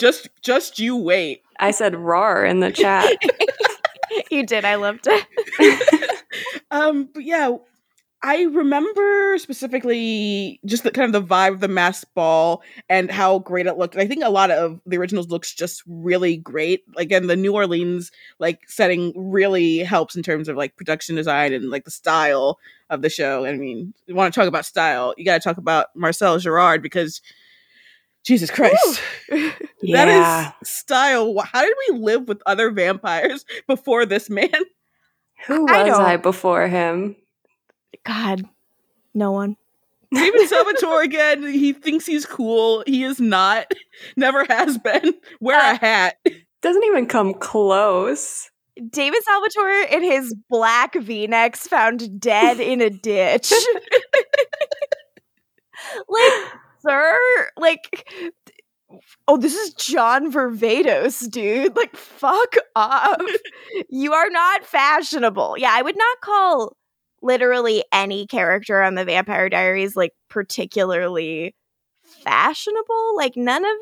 just, 0.00 0.28
just 0.42 0.78
you 0.80 0.96
wait. 0.96 1.42
I 1.62 1.70
said 1.70 1.94
roar 1.94 2.44
in 2.44 2.60
the 2.60 2.72
chat. 2.72 3.16
you 4.30 4.44
did. 4.44 4.64
I 4.64 4.74
loved 4.74 5.06
it. 5.06 6.18
Um, 6.70 7.10
but 7.12 7.22
yeah, 7.22 7.54
I 8.22 8.44
remember 8.44 9.36
specifically 9.36 10.58
just 10.64 10.84
the 10.84 10.90
kind 10.90 11.14
of 11.14 11.28
the 11.28 11.34
vibe 11.34 11.54
of 11.54 11.60
the 11.60 11.68
mass 11.68 12.02
ball 12.04 12.62
and 12.88 13.10
how 13.10 13.40
great 13.40 13.66
it 13.66 13.76
looked. 13.76 13.94
And 13.94 14.02
I 14.02 14.06
think 14.06 14.24
a 14.24 14.30
lot 14.30 14.50
of 14.50 14.80
the 14.86 14.96
originals 14.96 15.28
looks 15.28 15.52
just 15.52 15.82
really 15.86 16.38
great. 16.38 16.82
Like, 16.96 17.12
and 17.12 17.28
the 17.28 17.36
New 17.36 17.52
Orleans 17.52 18.10
like 18.38 18.60
setting 18.68 19.12
really 19.14 19.80
helps 19.80 20.16
in 20.16 20.22
terms 20.22 20.48
of 20.48 20.56
like 20.56 20.76
production 20.76 21.14
design 21.14 21.52
and 21.52 21.68
like 21.68 21.84
the 21.84 21.90
style 21.90 22.58
of 22.88 23.02
the 23.02 23.10
show. 23.10 23.44
I 23.44 23.54
mean, 23.54 23.92
you 24.06 24.14
want 24.14 24.32
to 24.32 24.40
talk 24.40 24.48
about 24.48 24.64
style, 24.64 25.14
you 25.18 25.26
got 25.26 25.34
to 25.34 25.46
talk 25.46 25.58
about 25.58 25.88
Marcel 25.94 26.38
Gerard 26.38 26.82
because 26.82 27.20
Jesus 28.24 28.50
Christ. 28.50 29.00
Yeah. 29.30 29.52
That 29.94 30.52
is 30.62 30.68
style. 30.70 31.36
How 31.40 31.62
did 31.62 31.74
we 31.90 31.98
live 31.98 32.28
with 32.28 32.40
other 32.46 32.70
vampires 32.70 33.44
before 33.66 34.06
this 34.06 34.30
man? 34.30 34.48
Who 35.46 35.66
I 35.68 35.82
was 35.88 35.98
I, 35.98 36.12
don't- 36.12 36.22
before 36.22 36.68
him? 36.68 37.16
God, 38.04 38.42
no 39.12 39.32
one. 39.32 39.56
Damon 40.14 40.46
Salvatore 40.46 41.02
again. 41.02 41.42
He 41.42 41.72
thinks 41.72 42.06
he's 42.06 42.24
cool. 42.26 42.84
He 42.86 43.02
is 43.02 43.20
not. 43.20 43.72
Never 44.16 44.44
has 44.48 44.78
been. 44.78 45.14
Wear 45.40 45.58
Uh, 45.58 45.72
a 45.72 45.74
hat. 45.78 46.16
Doesn't 46.60 46.84
even 46.84 47.06
come 47.06 47.34
close. 47.34 48.48
Damon 48.90 49.20
Salvatore 49.22 49.82
in 49.96 50.02
his 50.04 50.32
black 50.48 50.94
V-necks 50.94 51.66
found 51.66 52.20
dead 52.20 52.60
in 52.60 52.80
a 52.80 52.88
ditch. 52.90 53.52
like, 56.08 56.32
sir, 56.82 57.18
like 57.56 58.08
Oh, 59.26 59.38
this 59.38 59.54
is 59.54 59.72
John 59.74 60.30
Varvatos, 60.30 61.30
dude. 61.30 61.74
Like, 61.76 61.96
fuck 61.96 62.56
off. 62.76 63.22
you 63.88 64.12
are 64.12 64.28
not 64.28 64.66
fashionable. 64.66 65.56
Yeah, 65.56 65.70
I 65.72 65.80
would 65.80 65.96
not 65.96 66.20
call 66.20 66.76
literally 67.22 67.84
any 67.92 68.26
character 68.26 68.82
on 68.82 68.94
the 68.94 69.04
Vampire 69.04 69.48
Diaries 69.48 69.96
like 69.96 70.12
particularly 70.28 71.54
fashionable. 72.04 73.16
Like, 73.16 73.36
none 73.36 73.64
of 73.64 73.76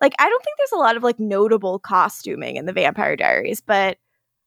like 0.00 0.14
I 0.18 0.28
don't 0.28 0.44
think 0.44 0.56
there's 0.58 0.72
a 0.72 0.82
lot 0.82 0.96
of 0.96 1.02
like 1.02 1.18
notable 1.18 1.78
costuming 1.78 2.56
in 2.56 2.66
the 2.66 2.72
Vampire 2.72 3.16
Diaries, 3.16 3.60
but 3.60 3.98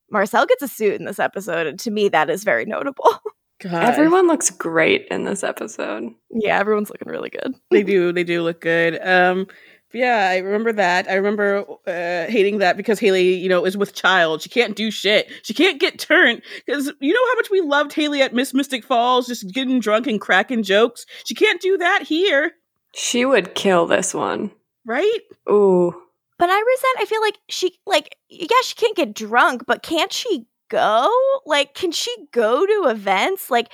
Marcel 0.09 0.45
gets 0.45 0.63
a 0.63 0.67
suit 0.67 0.95
in 0.99 1.05
this 1.05 1.19
episode, 1.19 1.67
and 1.67 1.79
to 1.79 1.91
me 1.91 2.09
that 2.09 2.29
is 2.29 2.43
very 2.43 2.65
notable. 2.65 3.09
God. 3.61 3.83
Everyone 3.83 4.27
looks 4.27 4.49
great 4.49 5.07
in 5.11 5.23
this 5.25 5.43
episode. 5.43 6.13
yeah, 6.31 6.57
everyone's 6.59 6.89
looking 6.89 7.07
really 7.09 7.29
good. 7.29 7.53
they 7.71 7.83
do. 7.83 8.11
They 8.11 8.23
do 8.23 8.41
look 8.43 8.61
good. 8.61 8.99
Um, 9.05 9.47
yeah, 9.93 10.29
I 10.29 10.37
remember 10.37 10.71
that. 10.73 11.09
I 11.09 11.15
remember 11.15 11.65
uh, 11.85 12.25
hating 12.31 12.59
that 12.59 12.77
because 12.77 12.97
Hayley, 12.99 13.33
you 13.35 13.49
know, 13.49 13.65
is 13.65 13.75
with 13.77 13.93
child. 13.93 14.41
She 14.41 14.49
can't 14.49 14.75
do 14.75 14.89
shit. 14.89 15.29
She 15.43 15.53
can't 15.53 15.79
get 15.81 15.99
turned 15.99 16.41
because 16.65 16.91
you 17.01 17.13
know 17.13 17.25
how 17.29 17.35
much 17.35 17.49
we 17.49 17.59
loved 17.61 17.91
Hayley 17.93 18.21
at 18.21 18.33
Miss 18.33 18.53
Mystic 18.53 18.85
Falls, 18.85 19.27
just 19.27 19.51
getting 19.53 19.79
drunk 19.81 20.07
and 20.07 20.19
cracking 20.21 20.63
jokes. 20.63 21.05
She 21.25 21.35
can't 21.35 21.59
do 21.61 21.77
that 21.77 22.03
here, 22.03 22.53
She 22.95 23.25
would 23.25 23.53
kill 23.53 23.85
this 23.85 24.13
one. 24.13 24.51
right? 24.85 25.19
Ooh. 25.49 25.93
But 26.39 26.49
I 26.49 26.55
resent. 26.59 26.97
I 26.99 27.05
feel 27.05 27.21
like 27.21 27.37
she 27.49 27.77
like 27.85 28.15
yeah 28.29 28.47
she 28.63 28.75
can't 28.75 28.95
get 28.97 29.13
drunk, 29.13 29.63
but 29.67 29.83
can't 29.83 30.11
she 30.13 30.47
go? 30.71 31.11
Like, 31.45 31.73
can 31.75 31.91
she 31.91 32.09
go 32.31 32.65
to 32.65 32.89
events? 32.89 33.51
Like, 33.51 33.71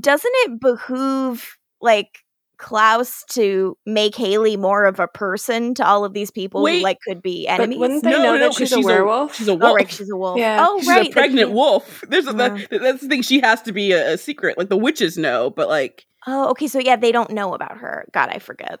doesn't 0.00 0.32
it 0.44 0.60
behoove 0.60 1.56
like 1.80 2.18
Klaus 2.58 3.24
to 3.30 3.78
make 3.86 4.14
Hayley 4.14 4.56
more 4.58 4.84
of 4.84 5.00
a 5.00 5.08
person 5.08 5.72
to 5.76 5.86
all 5.86 6.04
of 6.04 6.12
these 6.12 6.30
people 6.30 6.62
Wait. 6.62 6.78
who 6.78 6.82
like 6.84 6.98
could 7.08 7.22
be 7.22 7.46
But 7.46 7.54
enemies? 7.60 7.78
wouldn't 7.78 8.04
they 8.04 8.10
know 8.10 8.36
that 8.38 8.48
'cause 8.48 8.56
she's 8.68 8.72
a 8.72 8.80
werewolf? 8.80 9.34
she's 9.34 9.48
a 9.48 9.52
oh, 9.52 9.54
wolf. 9.54 9.76
right, 9.76 9.90
she's 9.90 10.10
a 10.10 10.16
wolf. 10.16 10.38
Yeah. 10.38 10.66
Oh, 10.68 10.78
She's 10.80 10.88
right. 10.88 11.08
a 11.08 11.12
pregnant 11.12 11.46
can't- 11.46 11.52
wolf. 11.56 12.04
There's 12.08 12.26
a, 12.26 12.32
Yeah. 12.32 12.48
that, 12.70 12.80
that's 12.82 13.00
the 13.00 13.08
thing. 13.08 13.22
She 13.22 13.40
has 13.40 13.62
to 13.62 13.72
be 13.72 13.92
a, 13.92 14.12
a 14.14 14.18
secret. 14.18 14.58
Like 14.58 14.68
the 14.68 14.76
witches 14.76 15.16
know, 15.16 15.48
but 15.48 15.68
like, 15.68 16.04
Oh, 16.26 16.50
okay. 16.50 16.66
So 16.66 16.78
yeah, 16.80 16.96
they 16.96 17.12
don't 17.12 17.30
know 17.30 17.54
about 17.54 17.78
her. 17.78 18.04
God, 18.12 18.28
I 18.30 18.40
forget. 18.40 18.80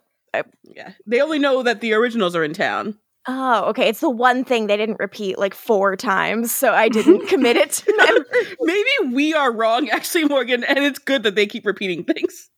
yeah, 0.64 0.92
they 1.06 1.22
only 1.22 1.38
know 1.38 1.62
that 1.62 1.80
the 1.80 1.94
originals 1.94 2.36
are 2.36 2.44
in 2.44 2.52
town. 2.52 2.98
Oh, 3.26 3.64
okay. 3.70 3.88
It's 3.88 4.00
the 4.00 4.10
one 4.10 4.44
thing 4.44 4.66
they 4.66 4.76
didn't 4.76 4.98
repeat 4.98 5.38
like 5.38 5.54
four 5.54 5.94
times, 5.96 6.50
so 6.50 6.72
I 6.72 6.88
didn't 6.88 7.28
commit 7.28 7.56
it 7.56 7.70
to 7.72 7.94
memory. 7.96 8.56
Maybe 8.60 9.14
we 9.14 9.34
are 9.34 9.52
wrong, 9.52 9.88
actually, 9.90 10.24
Morgan, 10.24 10.64
and 10.64 10.78
it's 10.78 10.98
good 10.98 11.22
that 11.24 11.34
they 11.34 11.46
keep 11.46 11.66
repeating 11.66 12.04
things. 12.04 12.50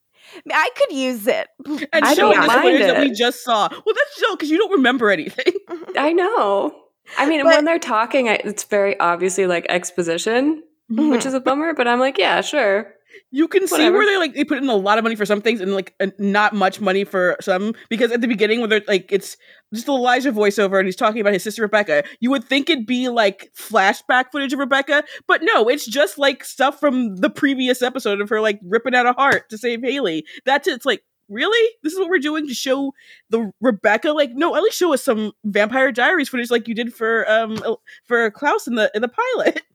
I 0.50 0.70
could 0.76 0.96
use 0.96 1.26
it. 1.26 1.48
And 1.66 1.88
I 2.04 2.14
showing 2.14 2.34
don't 2.34 2.42
us 2.42 2.48
mind 2.48 2.62
footage 2.62 2.80
that 2.80 2.96
it. 2.96 3.00
we 3.00 3.10
just 3.10 3.42
saw. 3.44 3.68
Well, 3.68 3.94
that's 3.94 4.16
so 4.16 4.34
because 4.34 4.50
you 4.50 4.58
don't 4.58 4.72
remember 4.72 5.10
anything. 5.10 5.52
I 5.96 6.12
know. 6.12 6.74
I 7.18 7.28
mean, 7.28 7.42
But- 7.42 7.56
when 7.56 7.64
they're 7.64 7.78
talking, 7.78 8.28
I, 8.28 8.34
it's 8.44 8.64
very 8.64 8.98
obviously 9.00 9.46
like 9.46 9.66
exposition, 9.68 10.62
which 10.88 10.98
mm-hmm. 10.98 11.28
is 11.28 11.34
a 11.34 11.40
bummer, 11.40 11.74
but 11.74 11.88
I'm 11.88 12.00
like, 12.00 12.18
yeah, 12.18 12.40
sure. 12.40 12.94
You 13.30 13.48
can 13.48 13.66
see 13.66 13.90
where 13.90 14.06
they 14.06 14.16
like 14.16 14.34
they 14.34 14.44
put 14.44 14.58
in 14.58 14.68
a 14.68 14.74
lot 14.74 14.98
of 14.98 15.04
money 15.04 15.16
for 15.16 15.26
some 15.26 15.40
things 15.40 15.60
and 15.60 15.74
like 15.74 15.94
not 16.18 16.54
much 16.54 16.80
money 16.80 17.04
for 17.04 17.36
some 17.40 17.74
because 17.88 18.12
at 18.12 18.20
the 18.20 18.28
beginning 18.28 18.60
when 18.60 18.70
they're 18.70 18.82
like 18.86 19.10
it's 19.10 19.36
just 19.72 19.88
Elijah 19.88 20.32
voiceover 20.32 20.78
and 20.78 20.86
he's 20.86 20.96
talking 20.96 21.20
about 21.20 21.32
his 21.32 21.42
sister 21.42 21.62
Rebekah. 21.62 22.04
You 22.20 22.30
would 22.30 22.44
think 22.44 22.68
it'd 22.68 22.86
be 22.86 23.08
like 23.08 23.50
flashback 23.56 24.32
footage 24.32 24.52
of 24.52 24.58
Rebekah, 24.58 25.04
but 25.26 25.40
no, 25.42 25.68
it's 25.68 25.86
just 25.86 26.18
like 26.18 26.44
stuff 26.44 26.78
from 26.78 27.16
the 27.16 27.30
previous 27.30 27.82
episode 27.82 28.20
of 28.20 28.28
her 28.28 28.40
like 28.40 28.60
ripping 28.62 28.94
out 28.94 29.06
a 29.06 29.12
heart 29.12 29.48
to 29.50 29.58
save 29.58 29.82
Hayley. 29.82 30.24
That's 30.44 30.68
it. 30.68 30.74
It's 30.74 30.86
like 30.86 31.02
really 31.28 31.70
this 31.82 31.92
is 31.92 31.98
what 31.98 32.08
we're 32.08 32.18
doing 32.18 32.46
to 32.46 32.54
show 32.54 32.92
the 33.30 33.50
Rebekah 33.60 34.12
like 34.12 34.32
no 34.34 34.54
at 34.54 34.62
least 34.62 34.76
show 34.76 34.92
us 34.92 35.02
some 35.02 35.32
Vampire 35.44 35.90
Diaries 35.90 36.28
footage 36.28 36.50
like 36.50 36.68
you 36.68 36.74
did 36.74 36.92
for 36.92 37.28
um 37.30 37.58
for 38.04 38.30
Klaus 38.30 38.66
in 38.66 38.74
the 38.74 38.90
in 38.94 39.02
the 39.02 39.08
pilot. 39.08 39.62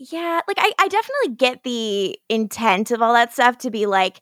Yeah, 0.00 0.40
like 0.48 0.56
I, 0.58 0.72
I 0.78 0.88
definitely 0.88 1.36
get 1.36 1.62
the 1.62 2.18
intent 2.30 2.90
of 2.90 3.02
all 3.02 3.12
that 3.12 3.34
stuff 3.34 3.58
to 3.58 3.70
be 3.70 3.84
like 3.84 4.20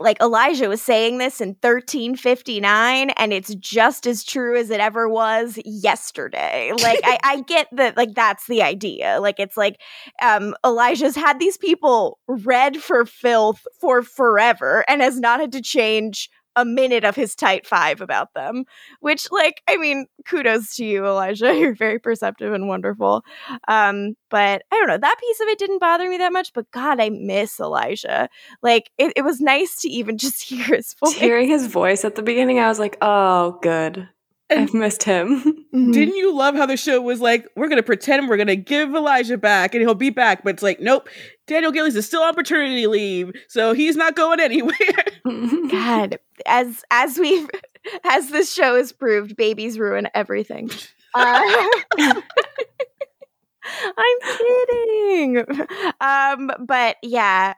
like 0.00 0.18
Elijah 0.22 0.68
was 0.68 0.80
saying 0.80 1.18
this 1.18 1.40
in 1.40 1.48
1359 1.60 3.10
and 3.10 3.32
it's 3.32 3.52
just 3.56 4.06
as 4.06 4.22
true 4.24 4.56
as 4.56 4.70
it 4.70 4.80
ever 4.80 5.08
was 5.08 5.58
yesterday. 5.66 6.72
Like 6.80 7.00
I, 7.04 7.18
I 7.24 7.40
get 7.42 7.66
that 7.72 7.96
like 7.96 8.14
that's 8.14 8.46
the 8.46 8.62
idea. 8.62 9.18
Like 9.20 9.38
it's 9.38 9.56
like 9.56 9.80
um 10.22 10.54
Elijah's 10.64 11.16
had 11.16 11.38
these 11.38 11.58
people 11.58 12.18
read 12.26 12.78
for 12.78 13.04
filth 13.04 13.66
for 13.80 14.02
forever 14.02 14.82
and 14.88 15.02
has 15.02 15.20
not 15.20 15.40
had 15.40 15.52
to 15.52 15.60
change 15.60 16.30
a 16.60 16.64
minute 16.64 17.04
of 17.04 17.14
his 17.16 17.34
tight 17.34 17.66
five 17.66 18.00
about 18.00 18.34
them. 18.34 18.64
Which 19.00 19.30
like 19.30 19.62
I 19.68 19.76
mean, 19.76 20.06
kudos 20.26 20.76
to 20.76 20.84
you, 20.84 21.04
Elijah. 21.06 21.54
You're 21.58 21.74
very 21.74 21.98
perceptive 21.98 22.52
and 22.52 22.68
wonderful. 22.68 23.22
Um, 23.68 24.14
but 24.30 24.62
I 24.70 24.76
don't 24.78 24.88
know, 24.88 24.98
that 24.98 25.16
piece 25.20 25.40
of 25.40 25.48
it 25.48 25.58
didn't 25.58 25.78
bother 25.80 26.08
me 26.08 26.18
that 26.18 26.32
much, 26.32 26.52
but 26.52 26.70
God, 26.70 27.00
I 27.00 27.10
miss 27.10 27.58
Elijah. 27.60 28.28
Like 28.62 28.90
it, 28.98 29.12
it 29.16 29.22
was 29.22 29.40
nice 29.40 29.80
to 29.82 29.88
even 29.88 30.18
just 30.26 30.42
hear 30.42 30.64
his 30.76 30.94
voice. 30.94 31.14
Hearing 31.14 31.48
his 31.48 31.66
voice 31.66 32.04
at 32.04 32.14
the 32.16 32.22
beginning, 32.22 32.58
I 32.58 32.68
was 32.68 32.78
like, 32.78 32.96
oh, 33.00 33.58
good. 33.62 34.08
And- 34.50 34.60
I've 34.62 34.74
missed 34.74 35.02
him. 35.02 35.54
Mhm. 35.68 35.92
Didn't 35.92 36.16
you 36.16 36.34
love 36.34 36.54
how 36.54 36.64
the 36.64 36.78
show 36.78 37.02
was 37.02 37.20
like, 37.20 37.46
we're 37.54 37.68
gonna 37.68 37.82
pretend 37.82 38.26
we're 38.26 38.38
gonna 38.38 38.56
give 38.56 38.94
Elijah 38.94 39.36
back 39.36 39.74
and 39.74 39.82
he'll 39.82 39.94
be 39.94 40.08
back, 40.08 40.42
but 40.42 40.54
it's 40.54 40.62
like, 40.62 40.80
nope, 40.80 41.06
Daniel 41.46 41.70
Gillies 41.72 41.94
is 41.94 42.06
still 42.06 42.22
on 42.22 42.34
paternity 42.34 42.86
leave, 42.86 43.32
so 43.48 43.74
he's 43.74 43.94
not 43.94 44.16
going 44.16 44.40
anywhere. 44.40 44.72
God, 45.24 46.18
as 46.46 46.84
as 46.90 47.18
we've 47.18 47.48
as 48.04 48.30
this 48.30 48.52
show 48.52 48.76
has 48.76 48.92
proved, 48.92 49.36
babies 49.36 49.78
ruin 49.78 50.08
everything. 50.14 50.70
Uh, 51.14 51.68
I'm 53.96 54.18
kidding. 54.38 55.44
Um, 56.00 56.50
but 56.60 56.96
yeah, 57.02 57.54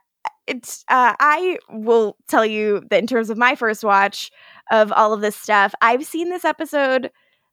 it's 0.47 0.85
uh, 0.88 1.14
I 1.19 1.59
will 1.71 2.17
tell 2.29 2.45
you 2.45 2.83
that 2.90 2.99
in 2.99 3.07
terms 3.07 3.31
of 3.31 3.38
my 3.38 3.55
first 3.55 3.85
watch 3.85 4.31
of 4.71 4.93
all 4.93 5.12
of 5.12 5.21
this 5.21 5.37
stuff, 5.37 5.75
I've 5.81 6.05
seen 6.05 6.31
this 6.31 6.45
episode. 6.45 7.11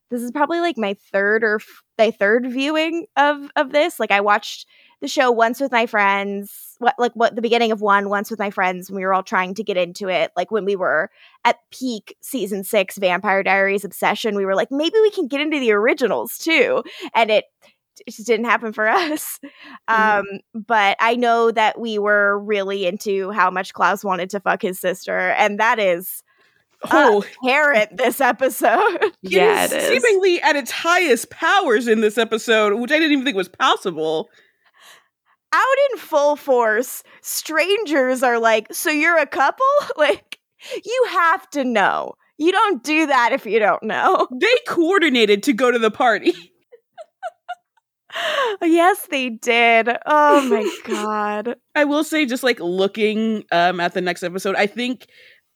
This 0.09 0.21
is 0.21 0.31
probably 0.31 0.61
like 0.61 0.77
my 0.77 0.95
third 1.11 1.43
or 1.43 1.55
f- 1.55 1.83
my 1.97 2.11
third 2.11 2.49
viewing 2.49 3.05
of 3.15 3.49
of 3.55 3.71
this. 3.71 3.99
Like 3.99 4.11
I 4.11 4.21
watched 4.21 4.65
the 5.01 5.07
show 5.07 5.31
once 5.31 5.59
with 5.59 5.71
my 5.71 5.85
friends, 5.85 6.66
what 6.79 6.95
like 6.97 7.13
what 7.13 7.35
the 7.35 7.41
beginning 7.41 7.71
of 7.71 7.81
one 7.81 8.09
once 8.09 8.29
with 8.29 8.39
my 8.39 8.49
friends 8.49 8.89
when 8.89 8.97
we 8.97 9.05
were 9.05 9.13
all 9.13 9.23
trying 9.23 9.53
to 9.55 9.63
get 9.63 9.77
into 9.77 10.09
it. 10.09 10.31
Like 10.35 10.51
when 10.51 10.65
we 10.65 10.75
were 10.75 11.09
at 11.45 11.57
peak 11.71 12.15
season 12.21 12.63
six 12.63 12.97
Vampire 12.97 13.43
Diaries 13.43 13.85
obsession, 13.85 14.35
we 14.35 14.45
were 14.45 14.55
like 14.55 14.71
maybe 14.71 14.99
we 15.01 15.11
can 15.11 15.27
get 15.27 15.41
into 15.41 15.59
the 15.59 15.71
originals 15.71 16.37
too, 16.37 16.83
and 17.13 17.31
it 17.31 17.45
it 18.05 18.11
just 18.11 18.27
didn't 18.27 18.45
happen 18.45 18.73
for 18.73 18.87
us. 18.87 19.39
Um, 19.87 20.25
but 20.53 20.97
I 20.99 21.15
know 21.15 21.51
that 21.51 21.79
we 21.79 21.99
were 21.99 22.39
really 22.39 22.85
into 22.85 23.31
how 23.31 23.49
much 23.49 23.73
Klaus 23.73 24.03
wanted 24.03 24.29
to 24.31 24.39
fuck 24.39 24.61
his 24.61 24.79
sister, 24.79 25.17
and 25.17 25.59
that 25.59 25.79
is 25.79 26.23
oh, 26.91 27.23
apparent 27.41 27.97
this 27.97 28.21
episode. 28.21 29.13
yeah, 29.21 29.65
it 29.65 29.71
is. 29.71 29.87
seemingly 29.87 30.41
at 30.41 30.55
its 30.55 30.71
highest 30.71 31.29
powers 31.29 31.87
in 31.87 32.01
this 32.01 32.17
episode, 32.17 32.79
which 32.79 32.91
I 32.91 32.99
didn't 32.99 33.13
even 33.13 33.25
think 33.25 33.37
was 33.37 33.49
possible. 33.49 34.29
Out 35.53 35.63
in 35.91 35.97
full 35.97 36.35
force, 36.35 37.03
strangers 37.21 38.21
are 38.23 38.39
like, 38.39 38.67
"So 38.71 38.89
you're 38.89 39.17
a 39.17 39.27
couple?" 39.27 39.65
Like, 39.97 40.39
you 40.85 41.05
have 41.09 41.49
to 41.51 41.63
know. 41.63 42.13
You 42.37 42.51
don't 42.51 42.83
do 42.83 43.07
that 43.07 43.33
if 43.33 43.45
you 43.45 43.59
don't 43.59 43.83
know. 43.83 44.27
They 44.39 44.53
coordinated 44.67 45.43
to 45.43 45.53
go 45.53 45.71
to 45.71 45.79
the 45.79 45.91
party. 45.91 46.33
yes, 48.61 49.07
they 49.09 49.29
did. 49.29 49.89
Oh 50.05 50.41
my 50.49 50.69
god. 50.85 51.55
I 51.75 51.85
will 51.85 52.03
say, 52.03 52.25
just 52.25 52.43
like 52.43 52.59
looking 52.59 53.43
um, 53.51 53.79
at 53.79 53.93
the 53.93 54.01
next 54.01 54.23
episode, 54.23 54.55
I 54.55 54.67
think 54.67 55.07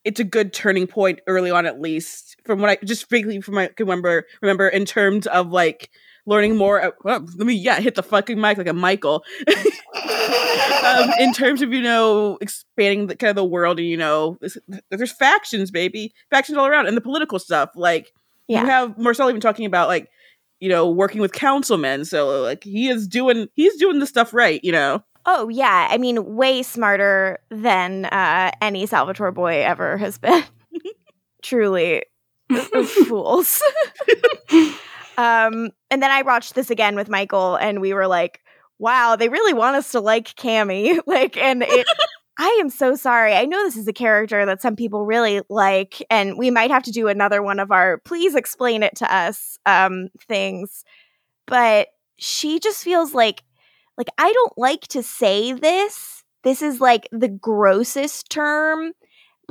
it's 0.03 0.19
a 0.19 0.23
good 0.23 0.53
turning 0.53 0.87
point 0.87 1.19
early 1.27 1.51
on, 1.51 1.65
at 1.65 1.79
least 1.79 2.35
from 2.45 2.59
what 2.59 2.69
I 2.69 2.77
just 2.83 3.09
vaguely 3.09 3.41
from 3.41 3.57
I 3.57 3.67
can 3.67 3.85
remember. 3.85 4.25
Remember 4.41 4.67
in 4.67 4.85
terms 4.85 5.27
of 5.27 5.51
like 5.51 5.89
learning 6.25 6.55
more. 6.55 6.81
uh, 6.81 6.91
well, 7.03 7.19
let 7.37 7.45
me 7.47 7.53
yeah 7.53 7.79
hit 7.79 7.95
the 7.95 8.03
fucking 8.03 8.39
mic 8.39 8.57
like 8.57 8.67
a 8.67 8.73
Michael. 8.73 9.23
um, 10.85 11.09
in 11.19 11.33
terms 11.33 11.61
of 11.61 11.71
you 11.73 11.81
know 11.81 12.37
expanding 12.41 13.07
the 13.07 13.15
kind 13.15 13.29
of 13.29 13.35
the 13.35 13.45
world 13.45 13.79
and 13.79 13.87
you 13.87 13.97
know 13.97 14.37
this, 14.41 14.57
there's 14.89 15.11
factions, 15.11 15.71
baby, 15.71 16.13
factions 16.29 16.57
all 16.57 16.65
around, 16.67 16.87
and 16.87 16.95
the 16.97 17.01
political 17.01 17.39
stuff. 17.39 17.71
Like 17.75 18.11
Yeah. 18.47 18.61
you 18.61 18.67
have 18.67 18.97
Marcel 18.97 19.29
even 19.29 19.41
talking 19.41 19.65
about 19.65 19.87
like 19.87 20.09
you 20.59 20.69
know 20.69 20.89
working 20.89 21.21
with 21.21 21.33
councilmen. 21.33 22.05
So 22.05 22.41
like 22.41 22.63
he 22.63 22.89
is 22.89 23.07
doing 23.07 23.47
he's 23.53 23.75
doing 23.77 23.99
the 23.99 24.07
stuff 24.07 24.33
right. 24.33 24.63
You 24.63 24.71
know. 24.71 25.03
Oh 25.25 25.49
yeah, 25.49 25.87
I 25.91 25.99
mean, 25.99 26.35
way 26.35 26.63
smarter 26.63 27.37
than 27.51 28.05
uh, 28.05 28.49
any 28.59 28.87
Salvatore 28.87 29.31
boy 29.31 29.61
ever 29.63 29.97
has 29.97 30.17
been. 30.17 30.43
Truly, 31.43 32.03
fools. 33.07 33.61
Um, 35.17 35.71
and 35.89 36.01
then 36.01 36.11
I 36.11 36.21
watched 36.21 36.55
this 36.55 36.69
again 36.69 36.95
with 36.95 37.09
Michael, 37.09 37.55
and 37.55 37.81
we 37.81 37.93
were 37.93 38.07
like, 38.07 38.41
"Wow, 38.79 39.15
they 39.15 39.29
really 39.29 39.53
want 39.53 39.75
us 39.75 39.91
to 39.91 39.99
like 39.99 40.35
Cami." 40.35 40.99
like, 41.07 41.37
and 41.37 41.63
it. 41.63 41.87
I 42.37 42.57
am 42.59 42.69
so 42.69 42.95
sorry. 42.95 43.35
I 43.35 43.45
know 43.45 43.63
this 43.63 43.77
is 43.77 43.87
a 43.87 43.93
character 43.93 44.45
that 44.45 44.61
some 44.61 44.75
people 44.75 45.05
really 45.05 45.41
like, 45.49 46.03
and 46.09 46.37
we 46.37 46.49
might 46.49 46.71
have 46.71 46.83
to 46.83 46.91
do 46.91 47.07
another 47.07 47.43
one 47.43 47.59
of 47.59 47.71
our 47.71 47.99
please 47.99 48.33
explain 48.33 48.81
it 48.81 48.95
to 48.95 49.15
us 49.15 49.59
um, 49.65 50.07
things. 50.27 50.83
But 51.45 51.89
she 52.17 52.59
just 52.59 52.83
feels 52.83 53.13
like 53.13 53.43
like 53.97 54.07
I 54.17 54.31
don't 54.31 54.57
like 54.57 54.81
to 54.89 55.03
say 55.03 55.53
this. 55.53 56.23
This 56.43 56.61
is 56.61 56.81
like 56.81 57.07
the 57.11 57.27
grossest 57.27 58.29
term, 58.31 58.93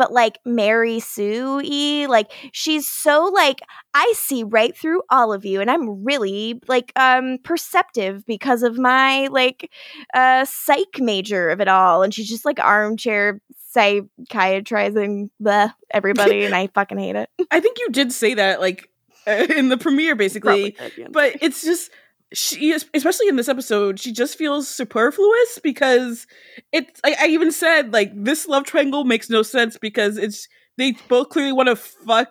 but 0.00 0.12
like 0.14 0.38
Mary 0.46 0.98
Sue 0.98 1.60
y, 1.62 2.06
like 2.08 2.32
she's 2.52 2.88
so 2.88 3.24
like 3.34 3.60
I 3.92 4.10
see 4.16 4.44
right 4.44 4.74
through 4.74 5.02
all 5.10 5.30
of 5.30 5.44
you, 5.44 5.60
and 5.60 5.70
I'm 5.70 6.02
really 6.02 6.58
like 6.68 6.90
um 6.96 7.36
perceptive 7.44 8.24
because 8.24 8.62
of 8.62 8.78
my 8.78 9.26
like 9.26 9.70
uh 10.14 10.46
psych 10.46 11.00
major 11.00 11.50
of 11.50 11.60
it 11.60 11.68
all, 11.68 12.02
and 12.02 12.14
she's 12.14 12.30
just 12.30 12.46
like 12.46 12.58
armchair 12.58 13.42
psychiatrizing 13.76 15.28
the 15.38 15.70
everybody, 15.90 16.46
and 16.46 16.54
I 16.54 16.68
fucking 16.68 16.96
hate 16.96 17.16
it. 17.16 17.28
I 17.50 17.60
think 17.60 17.78
you 17.78 17.90
did 17.90 18.10
say 18.10 18.32
that 18.32 18.58
like 18.58 18.88
in 19.26 19.68
the 19.68 19.76
premiere, 19.76 20.16
basically, 20.16 20.70
did, 20.70 20.92
yeah. 20.96 21.08
but 21.10 21.36
it's 21.42 21.62
just 21.62 21.90
she 22.32 22.70
is 22.70 22.86
especially 22.94 23.28
in 23.28 23.36
this 23.36 23.48
episode 23.48 23.98
she 23.98 24.12
just 24.12 24.38
feels 24.38 24.68
superfluous 24.68 25.58
because 25.62 26.26
it's 26.72 27.00
I, 27.02 27.16
I 27.20 27.26
even 27.28 27.50
said 27.50 27.92
like 27.92 28.12
this 28.14 28.46
love 28.46 28.64
triangle 28.64 29.04
makes 29.04 29.28
no 29.28 29.42
sense 29.42 29.76
because 29.76 30.16
it's 30.16 30.48
they 30.76 30.92
both 31.08 31.30
clearly 31.30 31.52
want 31.52 31.68
to 31.68 31.76
fuck 31.76 32.28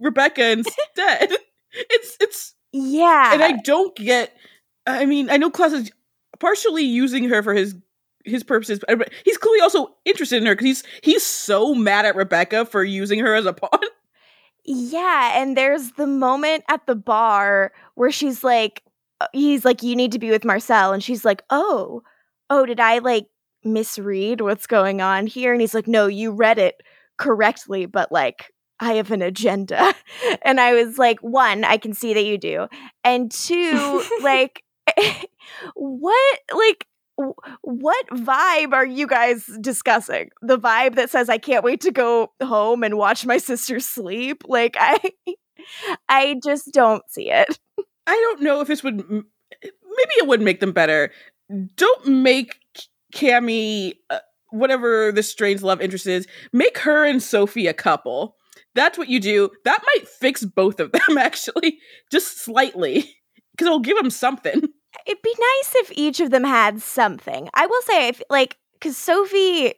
rebekah 0.00 0.50
instead. 0.50 1.32
It's 1.90 2.16
it's 2.20 2.54
yeah, 2.72 3.34
and 3.34 3.42
i 3.42 3.50
don't 3.64 3.96
get 3.96 4.32
i 4.86 5.04
mean 5.06 5.28
i 5.28 5.36
know 5.36 5.50
klaus 5.50 5.72
is 5.72 5.90
partially 6.38 6.84
using 6.84 7.28
her 7.28 7.42
for 7.42 7.52
his 7.52 7.74
his 8.24 8.44
purposes 8.44 8.78
but 8.86 9.12
he's 9.24 9.38
clearly 9.38 9.60
also 9.60 9.88
interested 10.04 10.36
in 10.36 10.46
her 10.46 10.54
because 10.54 10.66
he's 10.66 10.82
he's 11.02 11.26
so 11.26 11.74
mad 11.74 12.06
at 12.06 12.14
rebekah 12.14 12.64
for 12.66 12.84
using 12.84 13.18
her 13.18 13.34
as 13.34 13.44
a 13.44 13.52
pawn. 13.52 13.80
Yeah, 14.64 15.40
and 15.40 15.56
there's 15.56 15.92
the 15.92 16.06
moment 16.06 16.64
at 16.68 16.86
the 16.86 16.94
bar 16.94 17.72
where 17.96 18.10
she's 18.10 18.42
like, 18.42 18.82
he's 19.32 19.64
like, 19.64 19.82
you 19.82 19.96
need 19.96 20.12
to 20.12 20.18
be 20.18 20.30
with 20.30 20.44
Marcel. 20.44 20.92
And 20.92 21.02
she's 21.02 21.24
like, 21.24 21.42
oh, 21.50 22.02
oh, 22.50 22.66
did 22.66 22.80
I 22.80 22.98
like 22.98 23.26
misread 23.64 24.40
what's 24.40 24.66
going 24.66 25.00
on 25.00 25.26
here? 25.26 25.52
And 25.52 25.60
he's 25.60 25.74
like, 25.74 25.88
no, 25.88 26.06
you 26.06 26.30
read 26.32 26.58
it 26.58 26.76
correctly, 27.16 27.86
but 27.86 28.12
like, 28.12 28.52
I 28.80 28.94
have 28.94 29.10
an 29.10 29.22
agenda. 29.22 29.94
And 30.42 30.60
I 30.60 30.74
was 30.74 30.98
like, 30.98 31.20
one, 31.20 31.64
I 31.64 31.78
can 31.78 31.94
see 31.94 32.12
that 32.12 32.24
you 32.24 32.36
do. 32.36 32.66
And 33.02 33.30
two, 33.30 34.04
like, 34.22 34.62
what, 35.74 36.38
like, 36.54 36.86
what 37.62 38.06
vibe 38.08 38.72
are 38.72 38.86
you 38.86 39.06
guys 39.06 39.48
discussing? 39.60 40.30
The 40.42 40.58
vibe 40.58 40.96
that 40.96 41.10
says 41.10 41.28
I 41.28 41.38
can't 41.38 41.64
wait 41.64 41.80
to 41.82 41.92
go 41.92 42.32
home 42.42 42.82
and 42.82 42.98
watch 42.98 43.24
my 43.24 43.38
sister 43.38 43.80
sleep? 43.80 44.42
Like 44.46 44.76
I 44.78 44.98
I 46.08 46.36
just 46.42 46.72
don't 46.72 47.08
see 47.08 47.30
it. 47.30 47.58
I 48.06 48.12
don't 48.12 48.42
know 48.42 48.60
if 48.60 48.68
this 48.68 48.82
would. 48.82 48.96
Maybe 48.96 50.14
it 50.18 50.26
would 50.26 50.40
make 50.40 50.60
them 50.60 50.72
better. 50.72 51.10
Don't 51.76 52.06
make 52.06 52.56
Cami 53.14 53.94
uh, 54.10 54.18
whatever 54.50 55.12
the 55.12 55.22
strange 55.22 55.62
love 55.62 55.80
interest 55.80 56.06
is. 56.06 56.26
Make 56.52 56.78
her 56.78 57.04
and 57.04 57.22
Sophie 57.22 57.66
a 57.66 57.74
couple. 57.74 58.36
That's 58.74 58.98
what 58.98 59.08
you 59.08 59.20
do. 59.20 59.50
That 59.64 59.82
might 59.94 60.08
fix 60.08 60.44
both 60.44 60.80
of 60.80 60.92
them 60.92 61.18
actually, 61.18 61.78
just 62.10 62.38
slightly, 62.38 63.14
because 63.52 63.66
it'll 63.66 63.80
give 63.80 63.96
them 63.96 64.10
something. 64.10 64.62
It'd 65.06 65.22
be 65.22 65.34
nice 65.38 65.74
if 65.76 65.92
each 65.96 66.20
of 66.20 66.30
them 66.30 66.44
had 66.44 66.80
something. 66.80 67.48
I 67.54 67.66
will 67.66 67.82
say 67.82 68.08
if 68.08 68.22
like 68.30 68.58
cuz 68.80 68.96
Sophie 68.96 69.74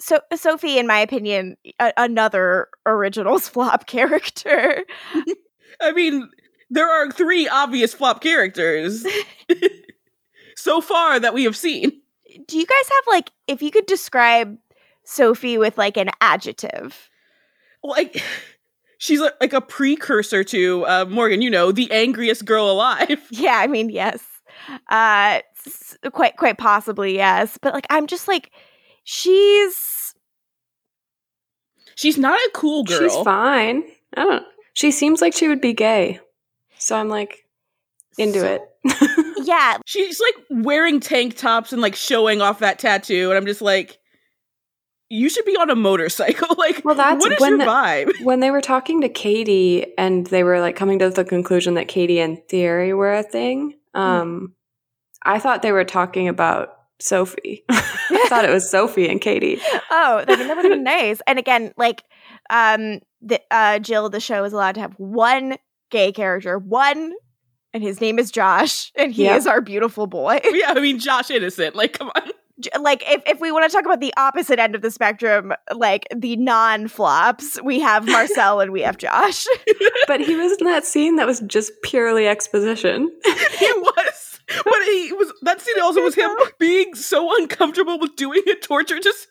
so 0.00 0.20
Sophie 0.34 0.78
in 0.78 0.86
my 0.86 0.98
opinion 0.98 1.56
a- 1.80 1.92
another 1.96 2.68
originals 2.86 3.48
flop 3.48 3.86
character. 3.86 4.84
I 5.80 5.92
mean, 5.92 6.28
there 6.70 6.88
are 6.90 7.10
three 7.10 7.48
obvious 7.48 7.94
flop 7.94 8.20
characters 8.20 9.06
so 10.56 10.80
far 10.80 11.18
that 11.20 11.34
we 11.34 11.44
have 11.44 11.56
seen. 11.56 11.92
Do 12.46 12.58
you 12.58 12.66
guys 12.66 12.88
have 12.88 13.04
like 13.06 13.30
if 13.46 13.62
you 13.62 13.70
could 13.70 13.86
describe 13.86 14.56
Sophie 15.04 15.58
with 15.58 15.78
like 15.78 15.96
an 15.96 16.10
adjective? 16.20 17.08
Well, 17.82 17.92
Like, 17.92 18.22
she's 18.98 19.20
like, 19.20 19.34
like 19.40 19.52
a 19.52 19.60
precursor 19.60 20.44
to 20.44 20.84
uh, 20.86 21.04
Morgan. 21.08 21.42
You 21.42 21.50
know, 21.50 21.72
the 21.72 21.90
angriest 21.90 22.44
girl 22.44 22.70
alive. 22.70 23.20
Yeah, 23.30 23.56
I 23.58 23.66
mean, 23.66 23.90
yes. 23.90 24.22
Uh 24.88 25.40
quite 26.12 26.36
quite 26.36 26.58
possibly, 26.58 27.14
yes. 27.16 27.58
But 27.60 27.74
like 27.74 27.86
I'm 27.90 28.06
just 28.06 28.28
like 28.28 28.50
she's 29.04 30.14
She's 31.94 32.16
not 32.16 32.38
a 32.38 32.50
cool 32.54 32.84
girl. 32.84 33.00
She's 33.00 33.16
fine. 33.24 33.82
I 34.16 34.22
don't. 34.24 34.44
She 34.74 34.92
seems 34.92 35.20
like 35.20 35.34
she 35.34 35.48
would 35.48 35.60
be 35.60 35.72
gay, 35.72 36.20
so 36.88 36.96
I'm 36.96 37.08
like 37.08 37.44
into 38.16 38.40
so- 38.40 38.46
it. 38.46 38.62
Yeah, 39.44 39.78
She's 39.86 40.20
like 40.20 40.64
wearing 40.64 41.00
tank 41.00 41.34
tops 41.36 41.72
and 41.72 41.80
like 41.80 41.94
showing 41.94 42.42
off 42.42 42.58
that 42.58 42.78
tattoo, 42.78 43.30
and 43.30 43.38
I'm 43.38 43.46
just 43.46 43.62
like, 43.62 43.98
you 45.08 45.30
should 45.30 45.46
be 45.46 45.56
on 45.56 45.70
a 45.70 45.74
motorcycle. 45.76 46.54
like, 46.58 46.84
Well, 46.84 46.94
that's 46.94 47.24
what 47.24 47.32
is 47.32 47.40
when 47.40 47.52
your 47.52 47.58
the- 47.60 47.64
vibe? 47.64 48.12
when 48.24 48.40
they 48.40 48.50
were 48.50 48.60
talking 48.60 49.00
to 49.00 49.08
Katie 49.08 49.86
and 49.96 50.26
they 50.26 50.42
were 50.44 50.60
like 50.60 50.76
coming 50.76 50.98
to 50.98 51.08
the 51.08 51.24
conclusion 51.24 51.74
that 51.74 51.88
Katie 51.88 52.20
and 52.20 52.38
Thierry 52.50 52.92
were 52.92 53.14
a 53.14 53.22
thing, 53.22 53.74
um, 53.94 54.52
I 55.24 55.38
thought 55.38 55.62
they 55.62 55.72
were 55.72 55.84
talking 55.84 56.28
about 56.28 56.68
Sophie. 57.00 57.64
I 57.70 58.26
thought 58.28 58.44
it 58.44 58.50
was 58.52 58.70
Sophie 58.70 59.08
and 59.08 59.20
Katie. 59.20 59.60
oh, 59.90 60.24
I 60.28 60.36
mean, 60.36 60.46
that 60.48 60.56
would 60.56 60.64
have 60.66 60.72
been 60.74 60.84
nice. 60.84 61.20
And 61.26 61.38
again, 61.38 61.72
like, 61.78 62.02
um, 62.50 63.00
the 63.22 63.40
uh, 63.50 63.78
Jill, 63.78 64.10
the 64.10 64.20
show 64.20 64.44
is 64.44 64.52
allowed 64.52 64.74
to 64.74 64.80
have 64.82 64.94
one 64.98 65.56
gay 65.90 66.12
character, 66.12 66.58
one, 66.58 67.12
and 67.74 67.82
his 67.82 68.00
name 68.00 68.18
is 68.18 68.30
Josh, 68.30 68.90
and 68.94 69.12
he 69.12 69.24
Yep. 69.24 69.36
is 69.38 69.46
our 69.46 69.60
beautiful 69.60 70.06
boy. 70.06 70.40
yeah, 70.52 70.72
I 70.74 70.80
mean, 70.80 70.98
Josh 70.98 71.30
Innocent. 71.30 71.74
Like, 71.76 71.98
come 71.98 72.10
on. 72.14 72.30
Like, 72.80 73.04
if 73.06 73.22
if 73.26 73.40
we 73.40 73.52
want 73.52 73.70
to 73.70 73.74
talk 73.76 73.84
about 73.84 74.00
the 74.00 74.12
opposite 74.16 74.58
end 74.58 74.74
of 74.74 74.82
the 74.82 74.90
spectrum, 74.90 75.52
like 75.74 76.06
the 76.14 76.34
non-flops, 76.36 77.60
we 77.62 77.78
have 77.80 78.04
Marcel 78.10 78.60
and 78.60 78.72
we 78.72 78.80
have 78.82 78.96
Josh. 78.98 79.46
But 80.08 80.20
he 80.22 80.34
was 80.36 80.56
in 80.58 80.64
that 80.66 80.84
scene 80.86 81.16
that 81.16 81.26
was 81.26 81.40
just 81.40 81.70
purely 81.84 82.26
exposition. 82.26 83.12
he 83.58 83.72
was. 83.74 84.40
But 84.64 84.82
he 84.86 85.12
was. 85.12 85.32
That 85.42 85.60
scene 85.60 85.78
also 85.82 86.02
was 86.02 86.14
him 86.14 86.30
being 86.58 86.94
so 86.94 87.36
uncomfortable 87.38 87.98
with 88.00 88.16
doing 88.16 88.42
a 88.50 88.54
torture, 88.54 88.98
just 88.98 89.28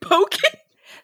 poking. 0.00 0.58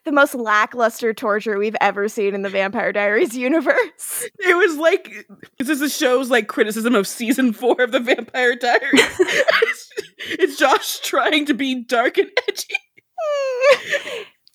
The 0.05 0.13
most 0.13 0.35
lackluster 0.35 1.13
torture 1.13 1.59
we've 1.59 1.77
ever 1.81 2.09
seen 2.09 2.35
in 2.35 2.43
the 2.43 2.49
Vampire 2.49 2.93
Diaries 2.93 3.37
universe. 3.37 4.29
It 4.39 4.57
was 4.57 4.77
like 4.77 5.29
this 5.59 5.69
is 5.69 5.81
the 5.81 5.89
show's 5.89 6.31
like 6.31 6.49
criticism 6.49 6.95
of 6.95 7.07
season 7.07 7.53
four 7.53 7.81
of 7.81 7.93
the 7.93 8.01
Vampire 8.01 8.57
Diaries. 8.57 8.81
it's, 9.21 9.91
it's 10.19 10.59
Josh 10.59 11.01
trying 11.01 11.47
to 11.47 11.55
be 11.55 11.85
dark 11.85 12.19
and 12.19 12.31
edgy. 12.49 12.75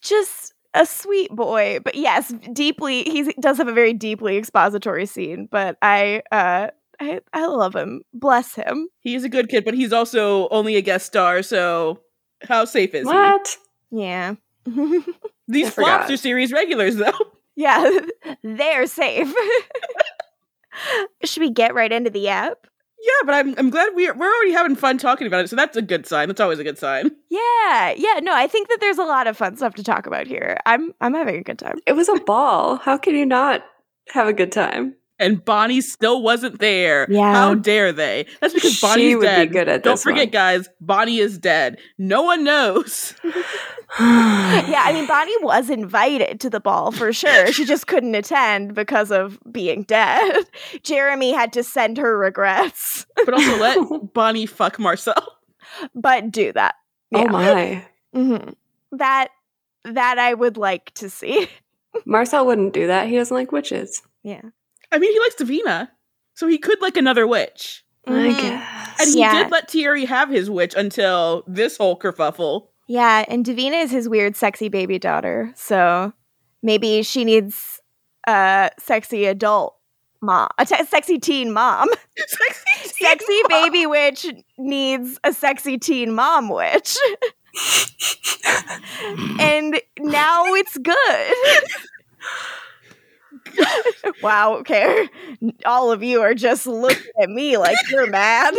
Just 0.01 0.53
a 0.73 0.85
sweet 0.85 1.31
boy, 1.31 1.79
but 1.83 1.95
yes, 1.95 2.33
deeply. 2.51 3.03
He 3.03 3.31
does 3.39 3.57
have 3.57 3.67
a 3.67 3.73
very 3.73 3.93
deeply 3.93 4.37
expository 4.37 5.05
scene, 5.05 5.47
but 5.49 5.77
I, 5.81 6.21
uh, 6.31 6.69
I, 6.99 7.21
I 7.31 7.45
love 7.45 7.75
him. 7.75 8.01
Bless 8.13 8.55
him. 8.55 8.89
He's 8.99 9.23
a 9.23 9.29
good 9.29 9.49
kid, 9.49 9.65
but 9.65 9.73
he's 9.73 9.93
also 9.93 10.49
only 10.49 10.75
a 10.75 10.81
guest 10.81 11.05
star, 11.05 11.41
so 11.43 12.01
how 12.43 12.65
safe 12.65 12.93
is 12.93 13.05
What? 13.05 13.57
Yeah, 13.91 14.35
he? 14.65 15.03
These 15.47 15.67
I 15.67 15.71
flops 15.71 16.03
forgot. 16.05 16.11
are 16.11 16.17
series 16.17 16.51
regulars, 16.51 16.95
though. 16.95 17.11
yeah, 17.55 17.99
they're 18.43 18.87
safe. 18.87 19.33
Should 21.23 21.41
we 21.41 21.51
get 21.51 21.73
right 21.73 21.91
into 21.91 22.09
the 22.09 22.27
app? 22.27 22.67
Yeah, 23.01 23.25
but 23.25 23.35
I'm 23.35 23.53
I'm 23.57 23.69
glad 23.69 23.89
we're 23.93 24.13
we're 24.15 24.33
already 24.33 24.51
having 24.51 24.75
fun 24.75 24.97
talking 24.97 25.27
about 25.27 25.41
it, 25.45 25.49
so 25.49 25.55
that's 25.55 25.77
a 25.77 25.81
good 25.81 26.07
sign. 26.07 26.27
That's 26.27 26.41
always 26.41 26.59
a 26.59 26.63
good 26.63 26.77
sign. 26.77 27.11
Yeah, 27.29 27.93
yeah. 27.95 28.19
No, 28.21 28.33
I 28.33 28.47
think 28.47 28.67
that 28.69 28.79
there's 28.81 28.97
a 28.97 29.03
lot 29.03 29.27
of 29.27 29.37
fun 29.37 29.55
stuff 29.57 29.75
to 29.75 29.83
talk 29.83 30.07
about 30.07 30.25
here. 30.27 30.57
I'm, 30.65 30.93
I'm 31.01 31.13
having 31.13 31.35
a 31.35 31.43
good 31.43 31.59
time. 31.59 31.77
It 31.85 31.93
was 31.93 32.09
a 32.09 32.15
ball. 32.21 32.77
How 32.77 32.97
can 32.97 33.13
you 33.15 33.25
not 33.25 33.63
have 34.09 34.27
a 34.27 34.33
good 34.33 34.51
time? 34.51 34.95
And 35.17 35.43
Bonnie 35.45 35.79
still 35.81 36.21
wasn't 36.21 36.59
there. 36.59 37.07
Yeah. 37.09 37.33
How 37.33 37.55
dare 37.55 37.93
they? 37.93 38.25
That's 38.41 38.53
because 38.53 38.73
She 38.73 38.85
Bonnie's 38.85 39.15
would 39.15 39.21
be 39.21 39.25
dead. 39.27 39.51
good 39.53 39.69
at 39.69 39.83
Don't 39.83 39.93
this 39.93 40.03
forget, 40.03 40.25
one. 40.27 40.31
guys, 40.31 40.69
Bonnie 40.81 41.19
is 41.19 41.37
dead. 41.37 41.77
No 41.97 42.21
one 42.23 42.43
knows. 42.43 43.13
Yeah, 43.97 44.81
I 44.83 44.91
mean, 44.93 45.07
Bonnie 45.07 45.37
was 45.41 45.69
invited 45.69 46.39
to 46.41 46.49
the 46.49 46.59
ball 46.59 46.91
for 46.91 47.13
sure. 47.13 47.51
She 47.53 47.63
just 47.63 47.87
couldn't 47.87 48.13
attend 48.15 48.73
because 48.73 49.09
of 49.11 49.39
being 49.51 49.83
dead. 49.83 50.43
Jeremy 50.83 51.31
had 51.31 51.53
to 51.53 51.63
send 51.63 51.97
her 51.97 52.17
regrets, 52.17 53.05
But 53.15 53.35
also 53.35 53.57
let 53.59 54.13
Bonnie 54.13 54.47
fuck 54.47 54.79
Marcel. 54.79 55.37
but 55.93 56.29
do 56.31 56.51
that. 56.53 56.75
Oh 57.13 57.21
Yeah. 57.21 57.27
my. 57.31 57.85
hmm 58.13 58.49
That 58.91 59.29
that 59.85 60.17
I 60.19 60.33
would 60.33 60.57
like 60.57 60.93
to 60.95 61.09
see. 61.09 61.47
Marcel 62.05 62.45
wouldn't 62.45 62.73
do 62.73 62.87
that. 62.87 63.07
He 63.07 63.15
doesn't 63.15 63.35
like 63.37 63.51
witches. 63.53 64.01
yeah. 64.23 64.41
I 64.95 64.99
mean, 64.99 65.11
he 65.11 65.19
likes 65.19 65.35
Davina, 65.35 65.89
so 66.35 66.47
he 66.47 66.57
could 66.57 66.81
like 66.81 66.95
another 66.95 67.27
witch. 67.27 67.83
I 68.07 68.11
Mhm. 68.11 68.37
guess. 68.41 68.99
And 69.01 69.13
he 69.13 69.19
Yeah. 69.19 69.43
did 69.43 69.51
let 69.51 69.69
Thierry 69.69 70.05
have 70.05 70.29
his 70.29 70.49
witch 70.49 70.73
until 70.75 71.43
this 71.47 71.75
whole 71.77 71.99
kerfuffle. 71.99 72.67
Yeah, 72.87 73.25
and 73.27 73.43
Davina 73.45 73.83
is 73.83 73.91
his 73.91 74.07
weird, 74.07 74.35
sexy 74.37 74.69
baby 74.69 74.97
daughter. 74.99 75.51
So 75.55 76.13
maybe 76.63 77.01
she 77.03 77.25
needs 77.25 77.81
a 78.27 78.69
sexy 78.79 79.25
adult 79.25 79.75
mom, 80.21 80.47
a 80.57 80.65
te- 80.65 80.85
sexy 80.85 81.19
teen 81.19 81.51
mom. 81.51 81.89
Sexy, 82.15 82.89
sexy 83.03 83.41
baby 83.49 83.85
witch 83.85 84.25
needs 84.57 85.19
a 85.25 85.33
sexy 85.33 85.77
teen 85.77 86.13
mom 86.13 86.47
witch. 86.49 86.95
and 89.39 89.81
now 89.99 90.53
it's 90.53 90.77
good. 90.77 91.33
wow, 94.21 94.55
okay. 94.55 95.07
All 95.65 95.91
of 95.91 96.03
you 96.03 96.21
are 96.21 96.33
just 96.33 96.67
looking 96.67 97.11
at 97.21 97.29
me 97.29 97.57
like 97.57 97.77
you're 97.89 98.09
mad 98.09 98.53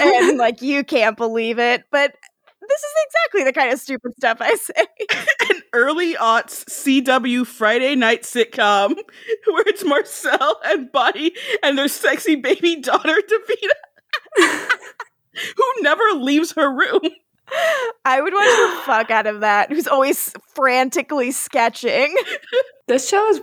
and 0.00 0.38
like 0.38 0.62
you 0.62 0.84
can't 0.84 1.16
believe 1.16 1.58
it. 1.58 1.84
But 1.90 2.14
this 2.60 2.80
is 2.80 2.92
exactly 3.06 3.44
the 3.44 3.52
kind 3.52 3.72
of 3.72 3.80
stupid 3.80 4.12
stuff 4.16 4.38
I 4.40 4.54
say. 4.54 4.86
An 5.50 5.62
early 5.72 6.14
aughts 6.14 6.64
CW 6.66 7.46
Friday 7.46 7.94
night 7.96 8.22
sitcom 8.22 8.94
where 9.46 9.64
it's 9.66 9.84
Marcel 9.84 10.60
and 10.64 10.90
Buddy 10.92 11.32
and 11.62 11.76
their 11.76 11.88
sexy 11.88 12.36
baby 12.36 12.76
daughter 12.76 13.14
Davina, 13.14 14.68
who 15.56 15.82
never 15.82 16.04
leaves 16.14 16.52
her 16.52 16.72
room. 16.72 17.00
I 18.04 18.20
would 18.20 18.32
watch 18.32 18.44
the 18.44 18.82
fuck 18.84 19.10
out 19.10 19.26
of 19.26 19.40
that. 19.40 19.70
Who's 19.70 19.88
always 19.88 20.32
frantically 20.54 21.32
sketching. 21.32 22.14
This 22.86 23.08
show 23.08 23.28
is, 23.30 23.40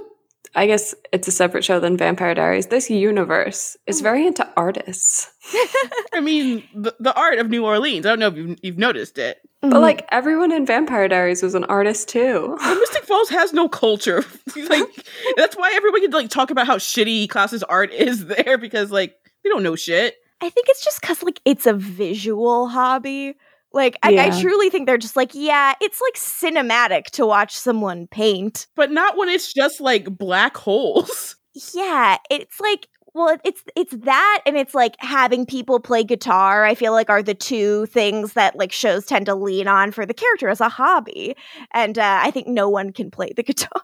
I 0.55 0.67
guess 0.67 0.95
it's 1.11 1.27
a 1.27 1.31
separate 1.31 1.63
show 1.63 1.79
than 1.79 1.97
Vampire 1.97 2.33
Diaries. 2.33 2.67
This 2.67 2.89
universe 2.89 3.77
is 3.85 3.99
mm. 3.99 4.03
very 4.03 4.25
into 4.25 4.47
artists. 4.57 5.31
I 6.13 6.19
mean, 6.21 6.63
the, 6.73 6.95
the 6.99 7.13
art 7.13 7.39
of 7.39 7.49
New 7.49 7.65
Orleans. 7.65 8.05
I 8.05 8.09
don't 8.09 8.19
know 8.19 8.27
if 8.27 8.35
you've, 8.35 8.59
you've 8.61 8.77
noticed 8.77 9.17
it. 9.17 9.39
But 9.61 9.69
mm-hmm. 9.69 9.79
like 9.79 10.07
everyone 10.11 10.51
in 10.51 10.65
Vampire 10.65 11.07
Diaries 11.07 11.41
was 11.41 11.55
an 11.55 11.63
artist 11.65 12.09
too. 12.09 12.57
But 12.61 12.79
Mystic 12.79 13.05
Falls 13.05 13.29
has 13.29 13.53
no 13.53 13.67
culture. 13.67 14.23
like 14.69 15.05
that's 15.35 15.55
why 15.55 15.73
everyone 15.75 16.01
can 16.01 16.11
like 16.11 16.29
talk 16.29 16.51
about 16.51 16.67
how 16.67 16.77
shitty 16.77 17.29
classes 17.29 17.63
art 17.63 17.91
is 17.91 18.25
there 18.27 18.57
because 18.57 18.91
like 18.91 19.15
they 19.43 19.49
don't 19.49 19.63
know 19.63 19.75
shit. 19.75 20.15
I 20.41 20.49
think 20.49 20.67
it's 20.69 20.83
just 20.85 21.01
because 21.01 21.23
like 21.23 21.41
it's 21.45 21.65
a 21.65 21.73
visual 21.73 22.67
hobby. 22.67 23.35
Like 23.73 23.97
I, 24.01 24.17
I 24.17 24.41
truly 24.41 24.69
think 24.69 24.87
they're 24.87 24.97
just 24.97 25.15
like, 25.15 25.31
yeah, 25.33 25.73
it's 25.81 26.01
like 26.01 26.15
cinematic 26.15 27.05
to 27.11 27.25
watch 27.25 27.55
someone 27.55 28.07
paint. 28.07 28.67
But 28.75 28.91
not 28.91 29.17
when 29.17 29.29
it's 29.29 29.53
just 29.53 29.79
like 29.81 30.17
black 30.17 30.57
holes. 30.57 31.35
Yeah, 31.73 32.17
it's 32.29 32.59
like 32.59 32.87
well, 33.15 33.35
it's 33.43 33.63
it's 33.75 33.95
that 34.05 34.41
and 34.45 34.55
it's 34.55 34.75
like 34.75 34.95
having 34.99 35.43
people 35.43 35.79
play 35.79 36.03
guitar. 36.03 36.65
I 36.65 36.75
feel 36.75 36.91
like 36.91 37.09
are 37.09 37.23
the 37.23 37.33
two 37.33 37.87
things 37.87 38.33
that 38.33 38.55
like 38.55 38.71
shows 38.71 39.07
tend 39.07 39.25
to 39.25 39.33
lean 39.33 39.67
on 39.67 39.91
for 39.91 40.05
the 40.05 40.13
character 40.13 40.49
as 40.49 40.61
a 40.61 40.69
hobby. 40.69 41.35
And 41.73 41.97
uh, 41.97 42.19
I 42.21 42.29
think 42.29 42.45
no 42.47 42.69
one 42.69 42.93
can 42.93 43.09
play 43.09 43.31
the 43.35 43.41
guitar. 43.43 43.81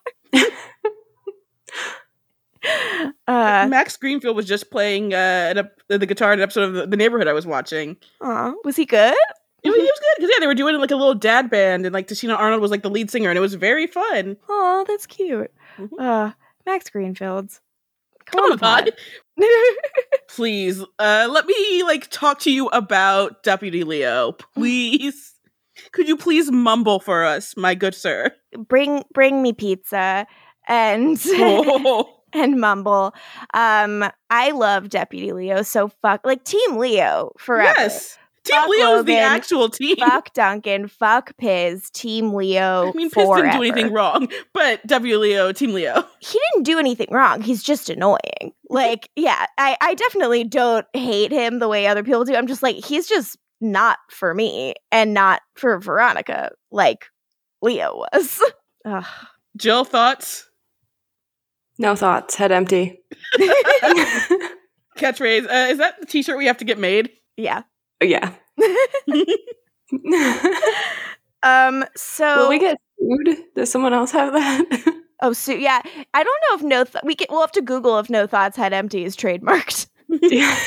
uh, 3.27 3.67
Max 3.67 3.97
Greenfield 3.97 4.35
was 4.35 4.45
just 4.45 4.69
playing 4.69 5.13
uh, 5.13 5.17
an 5.17 5.57
ep- 5.57 5.81
the 5.87 6.05
guitar 6.05 6.31
in 6.31 6.39
an 6.39 6.43
episode 6.43 6.63
of 6.65 6.73
the, 6.73 6.85
the 6.85 6.97
Neighborhood 6.97 7.27
I 7.27 7.33
was 7.33 7.47
watching. 7.47 7.97
aw, 8.21 8.53
was 8.63 8.75
he 8.75 8.85
good? 8.85 9.15
It 9.63 9.69
was, 9.69 9.77
it 9.77 9.81
was 9.81 9.99
good 9.99 10.15
because 10.17 10.31
yeah, 10.33 10.39
they 10.41 10.47
were 10.47 10.55
doing 10.55 10.77
like 10.79 10.91
a 10.91 10.95
little 10.95 11.13
dad 11.15 11.49
band, 11.49 11.85
and 11.85 11.93
like 11.93 12.07
Tichina 12.07 12.37
Arnold 12.37 12.61
was 12.61 12.71
like 12.71 12.81
the 12.83 12.89
lead 12.89 13.09
singer, 13.09 13.29
and 13.29 13.37
it 13.37 13.41
was 13.41 13.53
very 13.55 13.87
fun. 13.87 14.35
Oh, 14.49 14.83
that's 14.87 15.05
cute. 15.05 15.51
Mhm. 15.77 15.89
Uh, 15.99 16.31
Max 16.65 16.89
Greenfields. 16.89 17.61
Come 18.25 18.43
on, 18.45 18.49
the 18.51 18.57
pod. 18.57 18.91
Please, 20.29 20.81
uh, 20.99 21.27
let 21.29 21.45
me 21.45 21.83
like 21.83 22.09
talk 22.09 22.39
to 22.39 22.51
you 22.51 22.67
about 22.67 23.43
Deputy 23.43 23.83
Leo. 23.83 24.31
Please, 24.55 25.33
could 25.91 26.07
you 26.07 26.17
please 26.17 26.51
mumble 26.51 26.99
for 26.99 27.23
us, 27.23 27.55
my 27.57 27.75
good 27.75 27.93
sir? 27.95 28.31
bring 28.67 29.03
bring 29.13 29.41
me 29.41 29.51
pizza 29.53 30.25
and 30.67 31.19
Oh. 31.27 32.09
and 32.33 32.59
mumble. 32.59 33.13
Um, 33.53 34.05
I 34.29 34.51
love 34.51 34.89
Deputy 34.89 35.33
Leo 35.33 35.61
so 35.63 35.89
fuck 36.01 36.21
like 36.25 36.43
Team 36.43 36.77
Leo 36.77 37.31
forever. 37.37 37.73
Yes, 37.77 38.17
Team 38.43 38.59
Fuck 38.59 38.69
Leo's 38.69 39.05
the 39.05 39.17
actual 39.17 39.69
team. 39.69 39.95
Fuck 39.97 40.33
Duncan, 40.33 40.87
fuck 40.87 41.37
Piz, 41.37 41.89
Team 41.91 42.33
Leo. 42.33 42.89
I 42.89 42.91
mean, 42.91 43.09
Piz 43.09 43.23
forever. 43.23 43.43
didn't 43.43 43.57
do 43.57 43.63
anything 43.63 43.93
wrong, 43.93 44.27
but 44.53 44.85
W 44.85 45.17
Leo, 45.17 45.53
Team 45.53 45.73
Leo. 45.73 46.03
He 46.19 46.39
didn't 46.51 46.63
do 46.65 46.77
anything 46.77 47.07
wrong. 47.09 47.41
He's 47.41 47.63
just 47.63 47.89
annoying. 47.89 48.53
Like, 48.69 49.09
yeah, 49.15 49.45
I, 49.57 49.77
I 49.79 49.95
definitely 49.95 50.43
don't 50.43 50.85
hate 50.93 51.31
him 51.31 51.59
the 51.59 51.69
way 51.69 51.87
other 51.87 52.03
people 52.03 52.25
do. 52.25 52.35
I'm 52.35 52.47
just 52.47 52.61
like, 52.61 52.75
he's 52.83 53.07
just 53.07 53.37
not 53.61 53.99
for 54.09 54.33
me 54.33 54.73
and 54.91 55.13
not 55.13 55.41
for 55.55 55.79
Veronica, 55.79 56.51
like 56.69 57.05
Leo 57.61 58.05
was. 58.13 58.41
Ugh. 58.85 59.05
Jill, 59.55 59.85
thoughts? 59.85 60.49
No 61.79 61.95
thoughts, 61.95 62.35
head 62.35 62.51
empty. 62.51 62.99
Catchphrase. 64.97 65.45
Uh, 65.45 65.71
is 65.71 65.77
that 65.77 65.99
the 65.99 66.05
T-shirt 66.05 66.37
we 66.37 66.47
have 66.47 66.57
to 66.57 66.65
get 66.65 66.77
made? 66.77 67.11
Yeah. 67.37 67.63
Yeah. 68.03 68.33
Um. 71.43 71.83
So 71.95 72.37
Will 72.43 72.49
we 72.49 72.59
get 72.59 72.77
sued? 72.99 73.37
Does 73.55 73.69
someone 73.71 73.93
else 73.93 74.11
have 74.11 74.33
that? 74.33 74.93
Oh, 75.21 75.31
so 75.31 75.53
yeah, 75.53 75.81
I 76.13 76.23
don't 76.23 76.41
know 76.49 76.55
if 76.55 76.63
no. 76.63 76.83
Th- 76.83 77.01
we 77.05 77.15
can. 77.15 77.27
We'll 77.29 77.39
have 77.41 77.51
to 77.53 77.61
Google 77.61 77.97
if 77.99 78.09
no 78.09 78.27
thoughts 78.27 78.57
had 78.57 78.73
empty 78.73 79.05
is 79.05 79.15
trademarked. 79.15 79.87
yeah. 80.09 80.57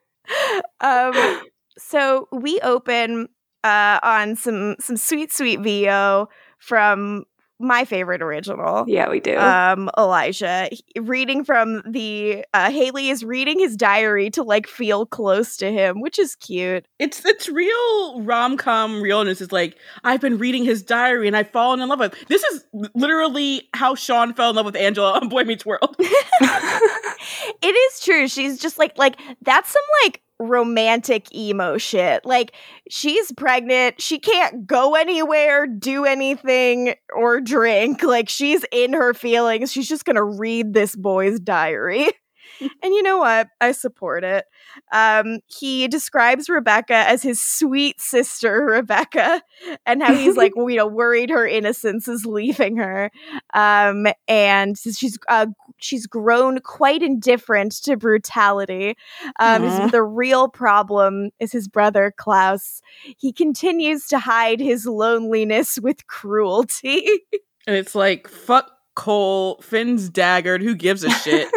um. 0.80 1.40
So 1.76 2.28
we 2.30 2.60
open 2.60 3.28
uh 3.64 3.98
on 4.04 4.36
some 4.36 4.76
some 4.78 4.96
sweet 4.96 5.32
sweet 5.32 5.58
VO 5.60 6.28
from 6.58 7.24
my 7.60 7.84
favorite 7.84 8.22
original. 8.22 8.84
yeah, 8.88 9.08
we 9.08 9.20
do. 9.20 9.36
Um, 9.36 9.90
Elijah 9.98 10.68
He- 10.72 11.00
reading 11.00 11.44
from 11.44 11.82
the 11.86 12.44
uh, 12.54 12.70
Hayley 12.70 13.10
is 13.10 13.24
reading 13.24 13.58
his 13.58 13.76
diary 13.76 14.30
to 14.30 14.42
like 14.42 14.66
feel 14.66 15.06
close 15.06 15.56
to 15.58 15.70
him, 15.70 16.00
which 16.00 16.18
is 16.18 16.34
cute. 16.36 16.86
It's 16.98 17.24
it's 17.24 17.48
real 17.48 18.22
rom 18.22 18.56
com 18.56 19.02
realness. 19.02 19.40
It's 19.40 19.52
like 19.52 19.76
I've 20.04 20.20
been 20.20 20.38
reading 20.38 20.64
his 20.64 20.82
diary 20.82 21.26
and 21.26 21.36
I've 21.36 21.50
fallen 21.50 21.80
in 21.80 21.88
love 21.88 22.00
with. 22.00 22.14
This 22.28 22.42
is 22.44 22.64
literally 22.94 23.68
how 23.74 23.94
Shawn 23.94 24.34
fell 24.34 24.50
in 24.50 24.56
love 24.56 24.66
with 24.66 24.76
Angela 24.76 25.14
on 25.20 25.28
Boy 25.28 25.44
Meets 25.44 25.66
World. 25.66 25.94
it 26.00 27.66
is 27.76 28.00
true. 28.00 28.28
She's 28.28 28.58
just 28.58 28.78
like 28.78 28.96
like 28.98 29.16
that's 29.42 29.70
some 29.70 29.82
like 30.04 30.22
romantic 30.40 31.32
emo 31.34 31.78
shit. 31.78 32.24
Like 32.24 32.52
she's 32.88 33.30
pregnant, 33.32 34.00
she 34.00 34.18
can't 34.18 34.66
go 34.66 34.94
anywhere, 34.94 35.66
do 35.66 36.04
anything 36.04 36.94
or 37.14 37.40
drink. 37.40 38.02
Like 38.02 38.28
she's 38.28 38.64
in 38.72 38.94
her 38.94 39.14
feelings. 39.14 39.70
She's 39.70 39.88
just 39.88 40.04
going 40.04 40.16
to 40.16 40.24
read 40.24 40.72
this 40.72 40.96
boy's 40.96 41.38
diary. 41.38 42.08
and 42.60 42.94
you 42.94 43.02
know 43.02 43.18
what? 43.18 43.48
I 43.60 43.72
support 43.72 44.24
it. 44.24 44.46
Um 44.92 45.40
he 45.46 45.88
describes 45.88 46.48
Rebekah 46.48 47.08
as 47.08 47.22
his 47.22 47.40
sweet 47.40 48.00
sister 48.00 48.64
Rebekah 48.70 49.42
and 49.86 50.02
how 50.02 50.14
he's 50.14 50.36
like, 50.36 50.52
you 50.56 50.76
know, 50.76 50.86
worried 50.86 51.30
her 51.30 51.46
innocence 51.46 52.08
is 52.08 52.26
leaving 52.26 52.76
her. 52.76 53.10
Um 53.54 54.06
and 54.28 54.76
she's 54.78 55.18
uh 55.28 55.46
she's 55.78 56.06
grown 56.06 56.60
quite 56.60 57.02
indifferent 57.02 57.72
to 57.82 57.96
brutality. 57.96 58.96
Um, 59.38 59.64
Aw. 59.64 59.86
the 59.88 60.02
real 60.02 60.48
problem 60.48 61.30
is 61.40 61.52
his 61.52 61.68
brother 61.68 62.12
Klaus. 62.16 62.82
He 63.18 63.32
continues 63.32 64.06
to 64.08 64.18
hide 64.18 64.60
his 64.60 64.86
loneliness 64.86 65.78
with 65.78 66.06
cruelty. 66.06 67.06
and 67.66 67.76
it's 67.76 67.94
like 67.94 68.28
fuck 68.28 68.70
Kol, 68.96 69.60
Finn's 69.62 70.10
daggered. 70.10 70.62
Who 70.62 70.74
gives 70.74 71.04
a 71.04 71.10
shit? 71.10 71.48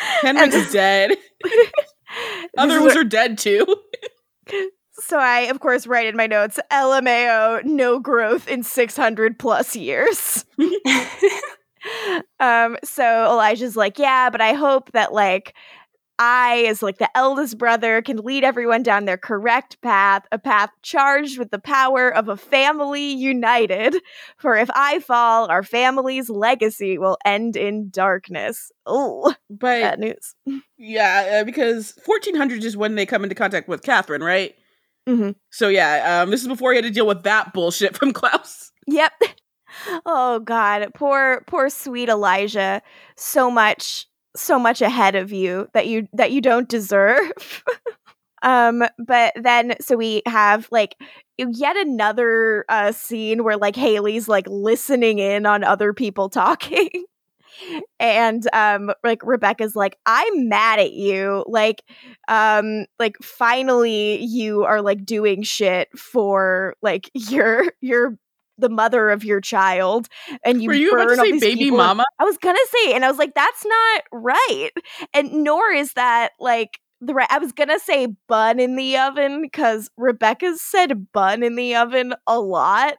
Henrik's 0.22 0.72
dead. 0.72 1.16
This 2.42 2.50
Other 2.58 2.80
ones 2.80 2.96
are 2.96 3.04
dead 3.04 3.38
too. 3.38 3.64
so 4.94 5.16
I, 5.16 5.42
of 5.42 5.60
course, 5.60 5.86
write 5.86 6.08
in 6.08 6.16
my 6.16 6.26
notes: 6.26 6.58
LMAO, 6.72 7.64
no 7.64 8.00
growth 8.00 8.48
in 8.48 8.64
six 8.64 8.96
hundred 8.96 9.38
plus 9.38 9.76
years. 9.76 10.44
um, 12.40 12.76
so 12.82 13.26
Elijah's 13.30 13.76
like, 13.76 13.96
yeah, 14.00 14.28
but 14.28 14.40
I 14.40 14.54
hope 14.54 14.90
that 14.90 15.12
like 15.12 15.54
I, 16.20 16.64
as 16.68 16.82
like 16.82 16.98
the 16.98 17.08
eldest 17.16 17.56
brother, 17.56 18.02
can 18.02 18.18
lead 18.18 18.44
everyone 18.44 18.82
down 18.82 19.06
their 19.06 19.16
correct 19.16 19.80
path, 19.80 20.26
a 20.30 20.38
path 20.38 20.68
charged 20.82 21.38
with 21.38 21.50
the 21.50 21.58
power 21.58 22.14
of 22.14 22.28
a 22.28 22.36
family 22.36 23.10
united. 23.12 23.96
For 24.36 24.56
if 24.56 24.68
I 24.74 24.98
fall, 25.00 25.50
our 25.50 25.62
family's 25.62 26.28
legacy 26.28 26.98
will 26.98 27.16
end 27.24 27.56
in 27.56 27.88
darkness. 27.90 28.70
Oh, 28.84 29.34
But 29.48 29.80
bad 29.80 29.98
news. 29.98 30.34
yeah, 30.76 31.40
uh, 31.40 31.44
because 31.44 31.94
1400 32.04 32.62
is 32.64 32.76
when 32.76 32.94
they 32.96 33.06
come 33.06 33.22
into 33.24 33.34
contact 33.34 33.66
with 33.66 33.82
Katherine, 33.82 34.22
right? 34.22 34.54
Mhm. 35.08 35.34
So 35.50 35.68
yeah, 35.68 36.20
um, 36.22 36.30
this 36.30 36.42
is 36.42 36.48
before 36.48 36.72
he 36.72 36.76
had 36.76 36.84
to 36.84 36.90
deal 36.90 37.06
with 37.06 37.22
that 37.22 37.54
bullshit 37.54 37.96
from 37.96 38.12
Klaus. 38.14 38.70
Yep. 38.86 39.12
Oh 40.04 40.40
God, 40.40 40.88
poor 40.94 41.44
poor 41.46 41.70
sweet 41.70 42.08
Elijah. 42.08 42.82
So 43.16 43.52
much, 43.52 44.08
so 44.36 44.58
much 44.58 44.80
ahead 44.82 45.14
of 45.14 45.32
you 45.32 45.68
that 45.74 45.86
you 45.86 46.08
that 46.12 46.32
you 46.32 46.40
don't 46.40 46.68
deserve. 46.68 47.64
um, 48.42 48.82
but 48.98 49.32
then 49.36 49.74
so 49.80 49.96
we 49.96 50.22
have 50.26 50.68
like 50.70 50.96
yet 51.38 51.76
another 51.76 52.64
uh 52.68 52.92
scene 52.92 53.44
where 53.44 53.56
like 53.56 53.76
Hayley's 53.76 54.28
like 54.28 54.46
listening 54.48 55.18
in 55.18 55.46
on 55.46 55.64
other 55.64 55.92
people 55.92 56.28
talking. 56.30 56.90
And 57.98 58.46
um 58.52 58.92
like 59.04 59.22
Rebekah's 59.22 59.76
like 59.76 59.98
I'm 60.06 60.48
mad 60.48 60.78
at 60.78 60.92
you 60.92 61.44
like 61.46 61.82
um 62.28 62.86
like 62.98 63.16
finally 63.22 64.22
you 64.24 64.64
are 64.64 64.80
like 64.80 65.04
doing 65.04 65.42
shit 65.42 65.88
for 65.98 66.74
like 66.80 67.10
your 67.14 67.64
your 67.80 68.16
the 68.60 68.68
mother 68.68 69.10
of 69.10 69.24
your 69.24 69.40
child 69.40 70.08
and 70.44 70.62
you 70.62 70.68
Were 70.68 70.74
you 70.74 70.90
about 70.92 71.06
burn 71.08 71.16
to 71.16 71.20
all 71.22 71.26
say 71.26 71.32
these 71.32 71.40
baby 71.40 71.56
people- 71.64 71.78
mama? 71.78 72.04
I 72.18 72.24
was 72.24 72.36
gonna 72.38 72.58
say 72.84 72.92
and 72.94 73.04
I 73.04 73.08
was 73.08 73.18
like 73.18 73.34
that's 73.34 73.64
not 73.64 74.02
right 74.12 74.70
and 75.14 75.32
nor 75.44 75.70
is 75.72 75.92
that 75.94 76.30
like 76.38 76.78
the 77.00 77.14
right 77.14 77.28
I 77.30 77.38
was 77.38 77.52
gonna 77.52 77.78
say 77.78 78.08
bun 78.28 78.60
in 78.60 78.76
the 78.76 78.96
oven 78.98 79.40
because 79.42 79.90
Rebekah's 79.96 80.60
said 80.60 81.10
bun 81.12 81.42
in 81.42 81.54
the 81.56 81.74
oven 81.76 82.14
a 82.26 82.38
lot 82.40 82.94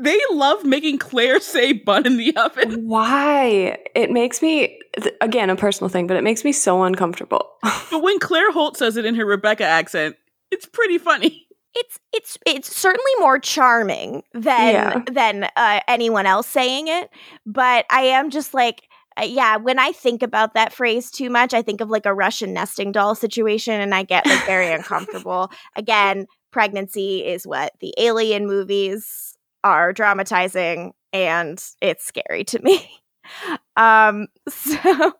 They 0.00 0.18
love 0.32 0.64
making 0.64 0.98
Claire 0.98 1.38
say 1.38 1.72
bun 1.72 2.04
in 2.04 2.16
the 2.16 2.36
oven. 2.36 2.88
Why? 2.88 3.78
It 3.94 4.10
makes 4.10 4.42
me, 4.42 4.76
th- 5.00 5.14
again, 5.20 5.48
a 5.48 5.54
personal 5.54 5.88
thing, 5.88 6.08
but 6.08 6.16
it 6.16 6.24
makes 6.24 6.42
me 6.44 6.50
so 6.50 6.82
uncomfortable. 6.82 7.48
But 7.88 8.02
when 8.02 8.18
Claire 8.18 8.50
Holt 8.50 8.76
says 8.76 8.96
it 8.96 9.04
in 9.04 9.14
her 9.14 9.24
Rebekah 9.24 9.62
accent, 9.62 10.16
it's 10.50 10.66
pretty 10.66 10.98
funny. 10.98 11.46
It's 11.74 11.98
it's 12.12 12.38
it's 12.46 12.74
certainly 12.76 13.12
more 13.20 13.38
charming 13.38 14.22
than 14.32 14.72
Yeah. 14.74 15.02
than 15.10 15.48
uh, 15.56 15.80
anyone 15.88 16.26
else 16.26 16.46
saying 16.46 16.88
it 16.88 17.10
but 17.46 17.84
i 17.90 18.02
am 18.02 18.30
just 18.30 18.54
like 18.54 18.88
uh, 19.20 19.24
yeah 19.24 19.56
when 19.56 19.78
i 19.78 19.92
think 19.92 20.22
about 20.22 20.54
that 20.54 20.72
phrase 20.72 21.10
too 21.10 21.30
much 21.30 21.54
i 21.54 21.62
think 21.62 21.80
of 21.80 21.88
like 21.90 22.06
a 22.06 22.14
russian 22.14 22.52
nesting 22.52 22.90
doll 22.92 23.14
situation 23.14 23.80
and 23.80 23.94
i 23.94 24.02
get 24.02 24.26
like 24.26 24.44
very 24.46 24.72
uncomfortable 24.72 25.50
again 25.76 26.26
pregnancy 26.50 27.24
is 27.24 27.46
what 27.46 27.72
the 27.80 27.94
alien 27.98 28.46
movies 28.46 29.36
are 29.62 29.92
dramatizing 29.92 30.92
and 31.12 31.62
it's 31.80 32.04
scary 32.04 32.44
to 32.44 32.60
me 32.62 32.88
um 33.76 34.26
so 34.48 35.12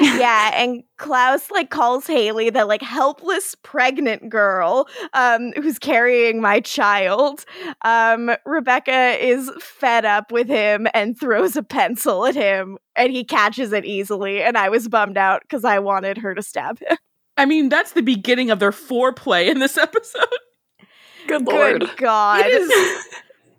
yeah, 0.00 0.50
and 0.54 0.82
Klaus 0.96 1.50
like 1.50 1.70
calls 1.70 2.06
Hayley 2.06 2.50
the 2.50 2.64
like 2.64 2.82
helpless 2.82 3.54
pregnant 3.62 4.28
girl 4.28 4.88
um 5.12 5.52
who's 5.56 5.78
carrying 5.78 6.40
my 6.40 6.60
child. 6.60 7.44
Um 7.82 8.30
Rebekah 8.44 9.16
is 9.24 9.50
fed 9.60 10.04
up 10.04 10.32
with 10.32 10.48
him 10.48 10.86
and 10.94 11.18
throws 11.18 11.56
a 11.56 11.62
pencil 11.62 12.26
at 12.26 12.34
him 12.34 12.78
and 12.94 13.12
he 13.12 13.24
catches 13.24 13.72
it 13.72 13.84
easily 13.84 14.42
and 14.42 14.56
I 14.56 14.68
was 14.68 14.88
bummed 14.88 15.18
out 15.18 15.42
cuz 15.48 15.64
I 15.64 15.78
wanted 15.78 16.18
her 16.18 16.34
to 16.34 16.42
stab 16.42 16.78
him. 16.78 16.96
I 17.36 17.44
mean, 17.44 17.68
that's 17.68 17.92
the 17.92 18.02
beginning 18.02 18.50
of 18.50 18.58
their 18.58 18.72
foreplay 18.72 19.48
in 19.48 19.58
this 19.58 19.76
episode. 19.78 20.26
Good 21.26 21.46
lord. 21.46 21.80
Good 21.80 21.96
god. 21.96 22.46
It 22.46 22.52
is 22.52 23.06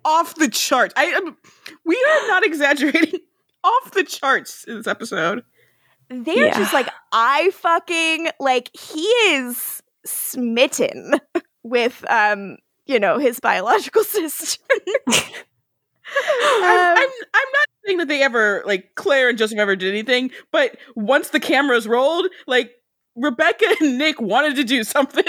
off 0.04 0.34
the 0.36 0.48
charts. 0.48 0.94
I 0.96 1.04
am. 1.04 1.36
We 1.84 1.96
are 1.96 2.28
not 2.28 2.44
exaggerating. 2.44 3.20
Off 3.64 3.90
the 3.90 4.04
charts 4.04 4.64
in 4.64 4.76
this 4.76 4.86
episode. 4.86 5.42
They're 6.10 6.46
Yeah. 6.46 6.58
just 6.58 6.72
like 6.72 6.88
I 7.12 7.50
fucking 7.50 8.28
like 8.40 8.70
he 8.76 9.02
is 9.02 9.82
smitten 10.06 11.14
with 11.62 12.04
um 12.10 12.56
you 12.86 12.98
know 12.98 13.18
his 13.18 13.40
biological 13.40 14.02
sister. 14.04 14.62
I'm, 15.06 16.62
Um, 16.62 16.96
I'm, 16.96 17.08
I'm 17.34 17.50
not 17.52 17.68
saying 17.84 17.98
that 17.98 18.08
they 18.08 18.22
ever 18.22 18.62
like 18.66 18.94
Claire 18.94 19.28
and 19.28 19.36
Joseph 19.36 19.58
ever 19.58 19.76
did 19.76 19.90
anything, 19.90 20.30
but 20.50 20.76
once 20.96 21.28
the 21.30 21.40
cameras 21.40 21.86
rolled, 21.86 22.28
like 22.46 22.72
Rebekah 23.16 23.76
and 23.80 23.98
Nick 23.98 24.20
wanted 24.20 24.56
to 24.56 24.64
do 24.64 24.84
something. 24.84 25.24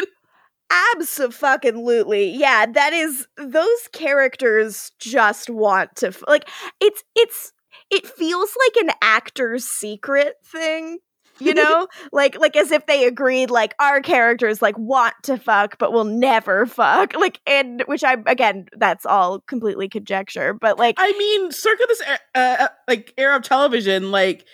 Absolutely. 0.96 2.30
Yeah, 2.30 2.66
that 2.68 2.94
is 2.94 3.28
those 3.38 3.90
characters 3.92 4.92
just 5.00 5.50
want 5.50 5.96
to 5.98 6.14
like 6.28 6.48
it's 6.80 7.04
it's 7.16 7.52
it 7.92 8.08
feels 8.08 8.56
like 8.68 8.86
an 8.86 8.92
actor's 9.02 9.66
secret 9.66 10.36
thing. 10.46 11.00
You 11.40 11.54
know? 11.56 11.88
like 12.12 12.38
like 12.38 12.56
as 12.56 12.72
if 12.72 12.86
they 12.86 13.06
agreed 13.06 13.50
like 13.50 13.74
our 13.80 14.02
characters 14.02 14.62
like 14.62 14.78
want 14.78 15.14
to 15.24 15.38
fuck 15.38 15.78
but 15.78 15.94
will 15.94 16.04
never 16.04 16.66
fuck. 16.66 17.14
Like 17.16 17.40
and 17.48 17.84
which 17.88 18.04
I 18.04 18.18
again 18.26 18.66
that's 18.78 19.06
all 19.06 19.40
completely 19.42 19.90
conjecture, 19.90 20.54
but 20.54 20.78
like 20.78 20.96
I 20.98 21.12
mean, 21.14 21.52
circa 21.52 21.84
this 21.88 22.02
uh, 22.36 22.68
like 22.88 23.14
era 23.18 23.38
of 23.38 23.44
television, 23.44 24.12
like 24.12 24.46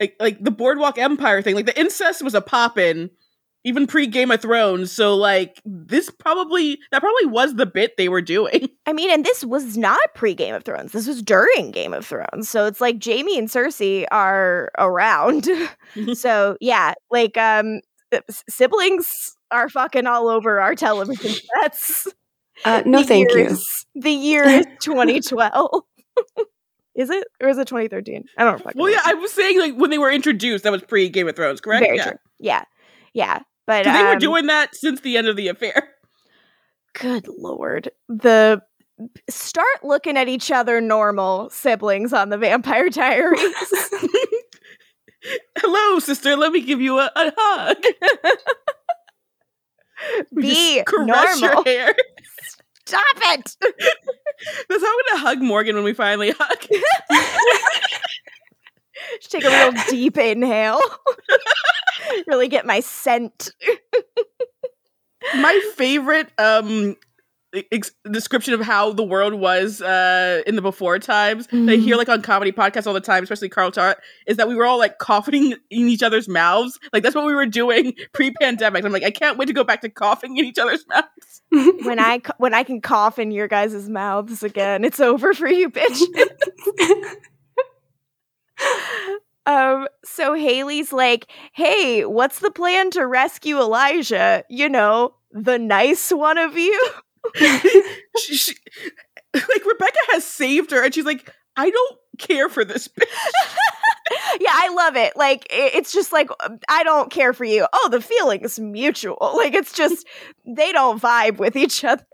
like 0.00 0.14
like 0.20 0.42
the 0.42 0.50
Boardwalk 0.50 0.98
Empire 0.98 1.42
thing, 1.42 1.54
like 1.54 1.66
the 1.66 1.78
incest 1.78 2.22
was 2.22 2.34
a 2.34 2.40
poppin', 2.40 3.10
even 3.64 3.86
pre 3.86 4.06
Game 4.06 4.30
of 4.30 4.40
Thrones. 4.40 4.92
So 4.92 5.14
like 5.16 5.60
this 5.64 6.10
probably 6.10 6.78
that 6.92 7.00
probably 7.00 7.26
was 7.26 7.54
the 7.56 7.66
bit 7.66 7.96
they 7.96 8.08
were 8.08 8.22
doing. 8.22 8.68
I 8.86 8.92
mean, 8.92 9.10
and 9.10 9.24
this 9.24 9.44
was 9.44 9.76
not 9.76 10.00
pre 10.14 10.34
Game 10.34 10.54
of 10.54 10.64
Thrones. 10.64 10.92
This 10.92 11.06
was 11.06 11.22
during 11.22 11.70
Game 11.70 11.92
of 11.92 12.06
Thrones. 12.06 12.48
So 12.48 12.66
it's 12.66 12.80
like 12.80 13.04
Jaime 13.04 13.38
and 13.38 13.48
Cersei 13.48 14.06
are 14.10 14.70
around. 14.78 15.48
so 16.14 16.56
yeah, 16.60 16.94
like 17.10 17.36
um 17.36 17.80
siblings 18.48 19.36
are 19.50 19.68
fucking 19.68 20.06
all 20.06 20.28
over 20.28 20.60
our 20.60 20.74
television 20.74 21.32
sets. 21.62 22.06
Uh, 22.64 22.82
no, 22.86 23.00
The 23.00 23.04
thank 23.06 23.30
year 23.30 23.48
you. 23.50 23.56
The 23.94 24.10
year 24.10 24.42
is 24.44 24.66
2012. 24.82 25.82
is 26.96 27.10
it? 27.10 27.26
Or 27.40 27.48
is 27.48 27.58
it 27.58 27.68
2013? 27.68 28.24
I 28.36 28.44
don't 28.44 28.58
fucking 28.62 28.80
Well, 28.80 28.90
know. 28.90 28.94
yeah, 28.94 29.02
I 29.04 29.14
was 29.14 29.32
saying 29.32 29.58
like 29.58 29.74
when 29.74 29.90
they 29.90 29.98
were 29.98 30.10
introduced, 30.10 30.64
that 30.64 30.72
was 30.72 30.82
pre 30.82 31.08
Game 31.08 31.28
of 31.28 31.36
Thrones, 31.36 31.60
correct? 31.60 31.84
Very 31.84 31.96
yeah. 31.98 32.04
true. 32.04 32.18
Yeah. 32.40 32.64
Yeah. 33.14 33.40
But 33.66 33.84
'Cause 33.84 33.94
they 33.94 34.02
were 34.02 34.12
um, 34.12 34.18
doing 34.18 34.46
that 34.46 34.74
since 34.74 35.00
the 35.00 35.16
end 35.16 35.28
of 35.28 35.36
the 35.36 35.48
affair. 35.48 35.94
good 36.94 37.26
lord. 37.38 37.90
The 38.08 38.62
start 39.28 39.84
looking 39.84 40.16
at 40.16 40.28
each 40.28 40.50
other 40.50 40.80
normal 40.80 41.50
siblings 41.50 42.12
on 42.12 42.30
the 42.30 42.38
Vampire 42.38 42.88
Diaries. 42.90 43.40
Hello, 45.58 45.98
sister. 45.98 46.36
Let 46.36 46.52
me 46.52 46.62
give 46.62 46.80
you 46.80 46.98
a, 46.98 47.10
a 47.14 47.32
hug. 47.36 47.76
Be 50.34 50.82
caress 50.86 51.40
normal. 51.40 51.42
your 51.56 51.64
hair. 51.64 51.94
Stop 52.86 53.02
it. 53.16 53.56
That's 53.60 54.82
how 54.82 54.88
I'm 54.88 54.96
gonna 55.10 55.20
hug 55.20 55.42
Morgan 55.42 55.74
when 55.74 55.84
we 55.84 55.92
finally 55.92 56.32
hug. 56.38 56.66
Just 59.20 59.32
take 59.32 59.44
a 59.44 59.48
real 59.50 59.72
deep 59.88 60.16
inhale. 60.18 60.80
really 62.26 62.48
get 62.48 62.66
my 62.66 62.80
scent. 62.80 63.50
My 65.36 65.60
favorite 65.76 66.30
um 66.38 66.96
ex- 67.72 67.92
description 68.10 68.54
of 68.54 68.60
how 68.60 68.92
the 68.92 69.02
world 69.02 69.34
was 69.34 69.82
uh 69.82 70.42
in 70.46 70.54
the 70.56 70.62
before 70.62 70.98
times 70.98 71.46
that 71.48 71.68
I 71.68 71.76
hear 71.76 71.96
like 71.96 72.08
on 72.08 72.22
comedy 72.22 72.52
podcasts 72.52 72.86
all 72.86 72.94
the 72.94 73.00
time, 73.00 73.22
especially 73.22 73.48
Carl 73.48 73.70
Tart, 73.70 73.98
is 74.26 74.36
that 74.36 74.48
we 74.48 74.54
were 74.54 74.64
all 74.64 74.78
like 74.78 74.98
coughing 74.98 75.52
in 75.70 75.88
each 75.88 76.02
other's 76.02 76.28
mouths. 76.28 76.78
Like 76.92 77.02
that's 77.02 77.14
what 77.14 77.26
we 77.26 77.34
were 77.34 77.46
doing 77.46 77.94
pre-pandemic. 78.12 78.84
I'm 78.84 78.92
like, 78.92 79.04
I 79.04 79.10
can't 79.10 79.38
wait 79.38 79.46
to 79.46 79.52
go 79.52 79.64
back 79.64 79.80
to 79.82 79.88
coughing 79.88 80.36
in 80.36 80.44
each 80.44 80.58
other's 80.58 80.84
mouths. 80.88 81.42
when 81.84 81.98
I 81.98 82.20
when 82.38 82.54
I 82.54 82.62
can 82.62 82.80
cough 82.80 83.18
in 83.18 83.30
your 83.30 83.48
guys' 83.48 83.88
mouths 83.88 84.42
again, 84.42 84.84
it's 84.84 85.00
over 85.00 85.34
for 85.34 85.48
you, 85.48 85.70
bitch. 85.70 86.00
Um, 89.46 89.88
so 90.04 90.34
Hayley's 90.34 90.92
like, 90.92 91.26
"Hey, 91.54 92.04
what's 92.04 92.40
the 92.40 92.50
plan 92.50 92.90
to 92.92 93.06
rescue 93.06 93.58
Elijah? 93.58 94.44
You 94.50 94.68
know, 94.68 95.14
the 95.32 95.58
nice 95.58 96.10
one 96.12 96.36
of 96.36 96.56
you." 96.58 96.90
she, 97.34 98.36
she, 98.36 98.54
like 99.34 99.64
Rebekah 99.64 100.12
has 100.12 100.24
saved 100.24 100.70
her, 100.70 100.84
and 100.84 100.94
she's 100.94 101.04
like, 101.06 101.32
I 101.56 101.70
don't 101.70 101.98
care 102.18 102.48
for 102.48 102.64
this 102.64 102.88
bitch. 102.88 103.06
yeah, 104.40 104.50
I 104.52 104.68
love 104.74 104.96
it. 104.96 105.16
Like 105.16 105.46
i- 105.50 105.70
it's 105.74 105.92
just 105.92 106.12
like 106.12 106.28
um, 106.44 106.58
I 106.68 106.82
don't 106.84 107.10
care 107.10 107.32
for 107.32 107.44
you. 107.44 107.66
Oh, 107.72 107.88
the 107.90 108.00
feeling 108.00 108.40
is 108.42 108.58
mutual. 108.58 109.16
Like 109.38 109.54
it's 109.54 109.72
just 109.72 110.06
they 110.46 110.72
don't 110.72 111.00
vibe 111.00 111.38
with 111.38 111.56
each 111.56 111.84
other. 111.84 112.04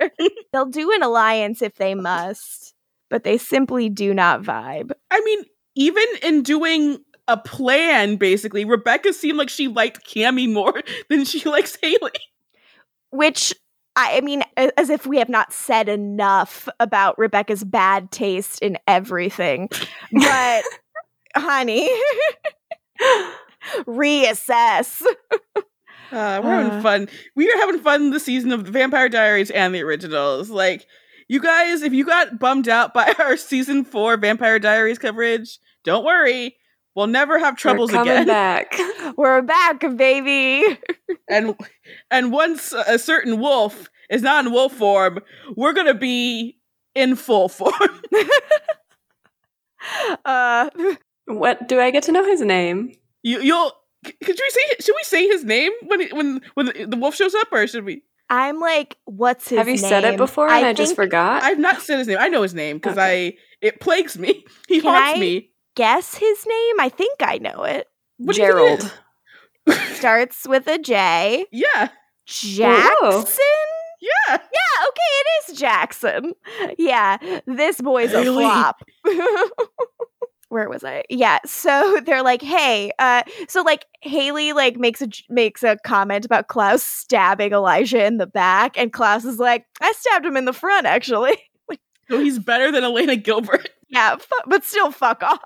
They'll 0.52 0.66
do 0.66 0.92
an 0.92 1.02
alliance 1.02 1.62
if 1.62 1.74
they 1.76 1.94
must, 1.94 2.74
but 3.10 3.24
they 3.24 3.38
simply 3.38 3.88
do 3.88 4.12
not 4.14 4.42
vibe. 4.42 4.92
I 5.10 5.20
mean, 5.24 5.44
even 5.74 6.04
in 6.22 6.42
doing 6.42 6.98
a 7.28 7.36
plan, 7.36 8.16
basically, 8.16 8.64
Rebekah 8.64 9.12
seemed 9.12 9.38
like 9.38 9.48
she 9.48 9.68
liked 9.68 10.06
Cami 10.06 10.50
more 10.50 10.82
than 11.08 11.24
she 11.24 11.42
likes 11.48 11.76
Hayley. 11.82 12.12
Which 13.10 13.54
I 13.96 14.20
mean, 14.22 14.42
as 14.56 14.90
if 14.90 15.06
we 15.06 15.18
have 15.18 15.28
not 15.28 15.52
said 15.52 15.88
enough 15.88 16.68
about 16.80 17.16
Rebekah's 17.18 17.62
bad 17.62 18.10
taste 18.10 18.60
in 18.60 18.76
everything. 18.88 19.68
But 20.12 20.64
honey, 21.36 21.88
reassess. 23.86 25.02
Uh, 26.12 26.40
we're 26.42 26.50
having 26.50 26.70
Uh. 26.72 26.82
fun. 26.82 27.08
We 27.34 27.50
are 27.50 27.56
having 27.58 27.80
fun 27.80 28.10
this 28.10 28.24
season 28.24 28.52
of 28.52 28.64
the 28.64 28.70
Vampire 28.72 29.08
Diaries 29.08 29.50
and 29.50 29.74
the 29.74 29.82
originals. 29.82 30.50
Like, 30.50 30.86
you 31.28 31.40
guys, 31.40 31.82
if 31.82 31.92
you 31.92 32.04
got 32.04 32.38
bummed 32.38 32.68
out 32.68 32.92
by 32.94 33.12
our 33.18 33.36
season 33.36 33.84
four 33.84 34.16
Vampire 34.16 34.58
Diaries 34.58 34.98
coverage, 34.98 35.58
don't 35.84 36.04
worry. 36.04 36.56
We'll 36.94 37.08
never 37.08 37.38
have 37.40 37.56
troubles 37.56 37.90
We're 37.90 37.98
coming 37.98 38.12
again. 38.12 38.26
back. 38.26 38.76
We're 39.16 39.42
back, 39.42 39.80
baby. 39.96 40.78
And 41.26 41.56
and 42.10 42.32
once 42.32 42.74
a 42.74 42.98
certain 42.98 43.40
wolf 43.40 43.88
is 44.10 44.20
not 44.20 44.44
in 44.44 44.52
wolf 44.52 44.74
form, 44.74 45.20
we're 45.56 45.72
gonna 45.72 45.94
be 45.94 46.58
in 46.94 47.16
full 47.16 47.48
form. 47.48 47.72
Uh, 50.24 50.68
what 51.26 51.66
do 51.68 51.80
I 51.80 51.90
get 51.90 52.02
to 52.04 52.12
know 52.12 52.24
his 52.24 52.40
name? 52.42 52.92
you, 53.22 53.40
you'll. 53.40 53.72
Could 54.04 54.38
we 54.38 54.50
say? 54.50 54.60
Should 54.80 54.94
we 54.94 55.02
say 55.04 55.26
his 55.26 55.44
name 55.44 55.72
when 55.86 56.00
he, 56.00 56.12
when 56.12 56.40
when 56.54 56.66
the, 56.66 56.84
the 56.90 56.96
wolf 56.96 57.14
shows 57.14 57.34
up, 57.34 57.48
or 57.52 57.66
should 57.66 57.84
we? 57.86 58.02
I'm 58.30 58.58
like, 58.60 58.96
what's 59.04 59.48
his 59.48 59.58
Have 59.58 59.68
you 59.68 59.76
said 59.76 60.04
it 60.04 60.16
before 60.16 60.48
and 60.48 60.64
I, 60.66 60.72
just 60.72 60.90
think- 60.90 60.96
forgot? 60.96 61.42
I've 61.42 61.58
not 61.58 61.82
said 61.82 61.98
his 61.98 62.08
name. 62.08 62.18
I 62.20 62.28
know 62.28 62.42
his 62.42 62.54
name 62.54 62.76
because 62.78 62.96
Okay. 62.98 63.28
I 63.28 63.34
it 63.60 63.80
plagues 63.80 64.18
me. 64.18 64.44
He 64.68 64.80
Can 64.80 64.92
haunts 64.94 65.16
I- 65.16 65.20
me. 65.20 65.50
Guess 65.76 66.14
his 66.14 66.46
name? 66.46 66.80
I 66.80 66.88
think 66.88 67.18
I 67.20 67.38
know 67.38 67.64
it. 67.64 67.88
What 68.18 68.36
do 68.36 68.42
you 68.42 68.46
think 68.48 68.80
it 68.80 68.90
Gerald. 69.66 69.80
Starts 69.96 70.46
with 70.46 70.66
a 70.68 70.78
J. 70.78 71.46
Yeah, 71.50 71.88
oh, 71.88 71.88
Jackson? 72.26 73.44
yeah. 74.00 74.08
Yeah, 74.28 74.38
okay, 74.88 75.10
it 75.10 75.52
is 75.52 75.58
Jackson. 75.58 76.32
Yeah, 76.78 77.16
this 77.46 77.80
boy's 77.80 78.12
a 78.12 78.24
flop. 78.24 78.82
Where 80.54 80.68
was 80.68 80.84
I? 80.84 81.02
Yeah, 81.10 81.40
so 81.46 82.00
they're 82.06 82.22
like, 82.22 82.40
"Hey, 82.40 82.92
uh 83.00 83.24
so 83.48 83.62
like 83.62 83.86
Hayley 84.02 84.52
like 84.52 84.76
makes 84.76 85.02
a 85.02 85.08
makes 85.28 85.64
a 85.64 85.76
comment 85.84 86.24
about 86.24 86.46
Klaus 86.46 86.84
stabbing 86.84 87.52
Elijah 87.52 88.04
in 88.04 88.18
the 88.18 88.26
back 88.28 88.78
and 88.78 88.92
Klaus 88.92 89.24
is 89.24 89.40
like, 89.40 89.66
"I 89.82 89.92
stabbed 89.92 90.24
him 90.24 90.36
in 90.36 90.44
the 90.44 90.52
front 90.52 90.86
actually." 90.86 91.36
So 92.10 92.20
he's 92.20 92.38
better 92.38 92.70
than 92.70 92.84
Elena 92.84 93.16
Gilbert. 93.16 93.70
Yeah, 93.88 94.16
fu- 94.16 94.46
but 94.46 94.62
still 94.64 94.90
fuck 94.90 95.22
off. 95.22 95.40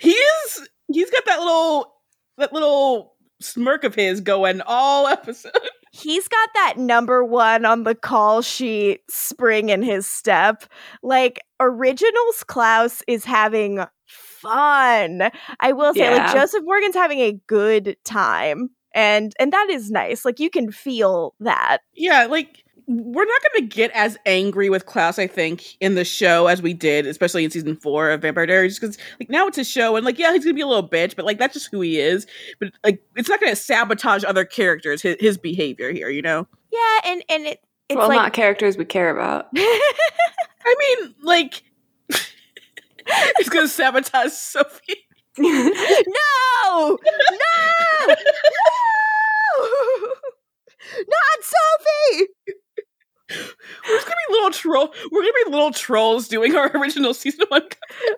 He 0.00 0.10
is. 0.10 0.68
He's 0.90 1.10
got 1.10 1.24
that 1.26 1.38
little 1.38 1.92
that 2.38 2.52
little 2.52 3.14
smirk 3.40 3.84
of 3.84 3.94
his 3.94 4.20
going 4.20 4.60
all 4.66 5.06
episode. 5.06 5.52
He's 5.96 6.28
got 6.28 6.48
that 6.54 6.74
number 6.76 7.24
1 7.24 7.64
on 7.64 7.84
the 7.84 7.94
call 7.94 8.42
sheet 8.42 9.00
spring 9.08 9.70
in 9.70 9.82
his 9.82 10.06
step. 10.06 10.64
Like 11.02 11.40
originals 11.58 12.44
Klaus 12.46 13.02
is 13.06 13.24
having 13.24 13.84
fun. 14.06 15.30
I 15.60 15.72
will 15.72 15.94
say 15.94 16.16
like 16.16 16.32
Joseph 16.32 16.62
Morgan's 16.64 16.94
having 16.94 17.20
a 17.20 17.40
good 17.46 17.96
time. 18.04 18.70
And 18.94 19.32
and 19.38 19.52
that 19.52 19.68
is 19.70 19.90
nice. 19.90 20.24
Like 20.24 20.38
you 20.38 20.50
can 20.50 20.70
feel 20.70 21.34
that. 21.40 21.78
Yeah, 21.94 22.26
like 22.26 22.64
we're 22.86 23.24
not 23.24 23.42
going 23.42 23.68
to 23.68 23.74
get 23.74 23.90
as 23.92 24.16
angry 24.26 24.70
with 24.70 24.86
Klaus, 24.86 25.18
I 25.18 25.26
think, 25.26 25.76
in 25.80 25.96
the 25.96 26.04
show 26.04 26.46
as 26.46 26.62
we 26.62 26.72
did, 26.72 27.06
especially 27.06 27.44
in 27.44 27.50
season 27.50 27.76
four 27.76 28.10
of 28.10 28.22
Vampire 28.22 28.46
Diaries, 28.46 28.78
because 28.78 28.96
like 29.18 29.28
now 29.28 29.46
it's 29.48 29.58
a 29.58 29.64
show, 29.64 29.96
and 29.96 30.04
like 30.04 30.18
yeah, 30.18 30.32
he's 30.32 30.44
gonna 30.44 30.54
be 30.54 30.60
a 30.60 30.66
little 30.66 30.88
bitch, 30.88 31.16
but 31.16 31.24
like 31.24 31.38
that's 31.38 31.54
just 31.54 31.68
who 31.70 31.80
he 31.80 31.98
is. 31.98 32.26
But 32.60 32.70
like 32.84 33.02
it's 33.16 33.28
not 33.28 33.40
going 33.40 33.52
to 33.52 33.56
sabotage 33.56 34.22
other 34.24 34.44
characters 34.44 35.02
his, 35.02 35.16
his 35.18 35.36
behavior 35.36 35.90
here, 35.92 36.08
you 36.08 36.22
know. 36.22 36.46
Yeah, 36.72 37.00
and 37.04 37.24
and 37.28 37.46
it 37.46 37.60
it's 37.88 37.96
well, 37.96 38.08
like 38.08 38.16
not 38.16 38.32
characters 38.32 38.76
we 38.76 38.84
care 38.84 39.10
about. 39.10 39.48
I 39.56 40.74
mean, 40.78 41.14
like 41.22 41.62
it's 42.08 43.48
going 43.48 43.66
to 43.66 43.68
sabotage 43.68 44.32
Sophie. 44.32 45.06
no! 45.38 45.48
No! 46.66 46.98
No! 48.08 48.16
Not 50.98 51.42
Sophie! 51.42 52.28
We're 53.28 53.96
just 53.96 54.06
gonna 54.06 54.16
be 54.28 54.34
little 54.34 54.50
troll. 54.50 54.94
We're 55.10 55.22
gonna 55.22 55.32
be 55.44 55.50
little 55.50 55.72
trolls 55.72 56.28
doing 56.28 56.54
our 56.54 56.70
original 56.76 57.12
season 57.14 57.46
one. 57.48 57.62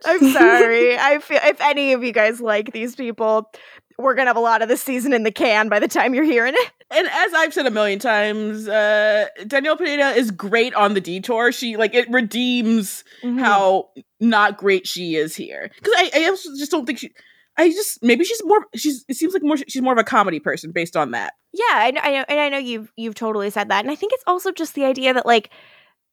I'm 0.04 0.32
sorry. 0.32 0.98
I 0.98 1.18
feel 1.20 1.40
if 1.42 1.60
any 1.60 1.92
of 1.92 2.04
you 2.04 2.12
guys 2.12 2.40
like 2.40 2.72
these 2.72 2.94
people, 2.94 3.50
we're 3.98 4.14
gonna 4.14 4.28
have 4.30 4.36
a 4.36 4.40
lot 4.40 4.62
of 4.62 4.68
this 4.68 4.82
season 4.82 5.12
in 5.12 5.22
the 5.22 5.32
can 5.32 5.68
by 5.68 5.78
the 5.80 5.88
time 5.88 6.14
you're 6.14 6.24
hearing 6.24 6.54
it. 6.56 6.70
And 6.90 7.06
as 7.06 7.34
I've 7.34 7.52
said 7.52 7.66
a 7.66 7.70
million 7.70 7.98
times, 7.98 8.66
uh, 8.68 9.26
Danielle 9.46 9.76
Pineda 9.76 10.10
is 10.10 10.30
great 10.30 10.72
on 10.74 10.94
the 10.94 11.00
detour. 11.00 11.52
She 11.52 11.76
like 11.76 11.94
it 11.94 12.08
redeems 12.10 13.04
Mm-hmm. 13.22 13.38
how 13.38 13.88
not 14.20 14.56
great 14.58 14.86
she 14.86 15.16
is 15.16 15.34
here. 15.34 15.70
Because 15.76 15.92
I, 15.96 16.10
I 16.14 16.20
just 16.30 16.70
don't 16.70 16.86
think 16.86 16.98
she. 17.00 17.12
I 17.58 17.70
just 17.70 18.02
maybe 18.02 18.24
she's 18.24 18.42
more. 18.44 18.66
She's. 18.76 19.04
It 19.08 19.16
seems 19.16 19.34
like 19.34 19.42
more. 19.42 19.56
She's 19.56 19.82
more 19.82 19.92
of 19.92 19.98
a 19.98 20.04
comedy 20.04 20.38
person 20.38 20.70
based 20.70 20.96
on 20.96 21.10
that. 21.10 21.34
Yeah, 21.52 21.64
I 21.72 21.90
know, 21.90 22.00
I 22.02 22.10
know, 22.12 22.24
and 22.28 22.40
I 22.40 22.48
know 22.48 22.58
you've 22.58 22.92
you've 22.96 23.16
totally 23.16 23.50
said 23.50 23.68
that, 23.68 23.84
and 23.84 23.90
I 23.90 23.96
think 23.96 24.12
it's 24.14 24.24
also 24.26 24.52
just 24.52 24.74
the 24.74 24.84
idea 24.84 25.12
that 25.12 25.26
like 25.26 25.50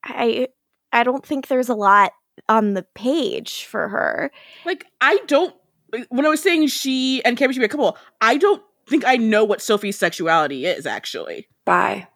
I 0.04 0.48
I 0.92 1.04
don't 1.04 1.26
think 1.26 1.48
there's 1.48 1.70
a 1.70 1.76
lot 1.76 2.14
on 2.50 2.74
the 2.74 2.86
page 2.96 3.66
for 3.66 3.88
her. 3.88 4.32
Like 4.66 4.86
I 5.00 5.20
don't. 5.28 5.54
When 6.10 6.26
I 6.26 6.30
was 6.30 6.42
saying 6.42 6.68
she 6.68 7.24
and 7.24 7.38
Cameron 7.38 7.54
should 7.54 7.60
be 7.60 7.66
a 7.66 7.70
couple, 7.70 7.98
I 8.20 8.38
don't 8.38 8.64
think 8.88 9.06
I 9.06 9.16
know 9.16 9.46
what 9.46 9.62
Sophie's 9.62 9.98
sexuality 9.98 10.66
is 10.66 10.86
actually. 10.86 11.48
Bye. 11.64 12.08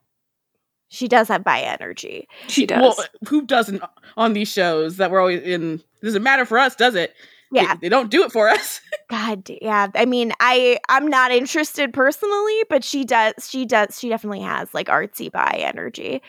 She 0.90 1.08
does 1.08 1.28
have 1.28 1.44
bi 1.44 1.62
energy. 1.62 2.28
She 2.48 2.66
does. 2.66 2.82
Well, 2.82 3.06
who 3.28 3.46
doesn't 3.46 3.84
on 4.18 4.34
these 4.34 4.52
shows 4.52 4.98
that 4.98 5.12
we're 5.12 5.20
always 5.20 5.44
in? 5.44 5.84
Doesn't 6.02 6.24
matter 6.24 6.46
for 6.46 6.58
us, 6.58 6.76
does 6.76 6.96
it? 6.96 7.14
They- 7.52 7.62
Yeah, 7.62 7.76
they, 7.82 7.90
don't 7.90 8.12
do 8.12 8.24
it 8.24 8.32
for 8.32 8.48
us. 8.50 8.80
God, 9.10 9.50
yeah. 9.62 9.88
I 9.96 10.06
mean, 10.06 10.34
I 10.40 10.80
I'm 10.88 11.08
not 11.08 11.32
interested 11.32 11.94
personally, 11.94 12.64
but 12.70 12.84
she 12.84 13.04
does. 13.06 13.34
She 13.50 13.66
does. 13.66 14.00
She 14.00 14.08
definitely 14.10 14.42
has 14.42 14.72
like 14.74 14.88
artsy 14.88 15.32
by 15.32 15.56
energy. 15.60 16.22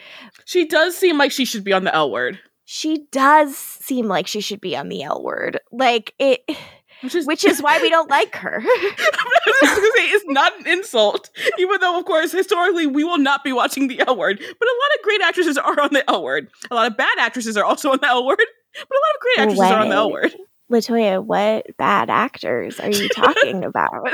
she 0.45 0.65
does 0.65 0.97
seem 0.97 1.17
like 1.17 1.31
she 1.31 1.45
should 1.45 1.63
be 1.63 1.73
on 1.73 1.83
the 1.83 1.93
L 1.93 2.09
word, 2.11 2.39
She 2.65 3.05
does 3.11 3.55
seem 3.55 4.07
like 4.07 4.25
she 4.27 4.41
should 4.41 4.61
be 4.61 4.75
on 4.75 4.89
the 4.89 5.03
L 5.03 5.21
word, 5.23 5.59
like 5.71 6.13
it, 6.17 6.41
which 7.01 7.13
is 7.13 7.27
which 7.27 7.45
is 7.45 7.61
why 7.61 7.79
we 7.79 7.89
don't 7.91 8.09
like 8.09 8.35
her. 8.37 8.63
I 8.65 9.39
was 9.45 9.57
just 9.61 9.75
gonna 9.75 9.91
say 9.95 10.05
it's 10.09 10.25
not 10.27 10.59
an 10.59 10.67
insult, 10.67 11.29
even 11.59 11.79
though 11.81 11.99
of 11.99 12.05
course 12.05 12.31
historically 12.31 12.87
we 12.87 13.03
will 13.03 13.17
not 13.19 13.43
be 13.43 13.53
watching 13.53 13.87
the 13.89 13.99
L 14.07 14.17
word. 14.17 14.37
But 14.39 14.47
a 14.67 14.77
lot 14.81 14.97
of 14.97 15.03
great 15.03 15.21
actresses 15.21 15.57
are 15.57 15.79
on 15.81 15.89
the 15.93 16.09
L 16.09 16.23
word. 16.23 16.47
A 16.71 16.75
lot 16.75 16.89
of 16.89 16.97
bad 16.97 17.17
actresses 17.19 17.57
are 17.57 17.65
also 17.65 17.91
on 17.91 17.99
the 18.01 18.07
L 18.07 18.25
word. 18.25 18.39
But 18.73 18.97
a 18.97 19.01
lot 19.03 19.15
of 19.15 19.21
great 19.21 19.39
actresses 19.43 19.71
are 19.71 19.81
on 19.81 19.89
the 19.89 19.95
L 19.95 20.11
word. 20.11 20.33
Latoya, 20.71 21.23
what 21.23 21.65
bad 21.77 22.09
actors 22.09 22.79
are 22.79 22.89
you 22.89 23.09
talking 23.09 23.63
about 23.65 24.07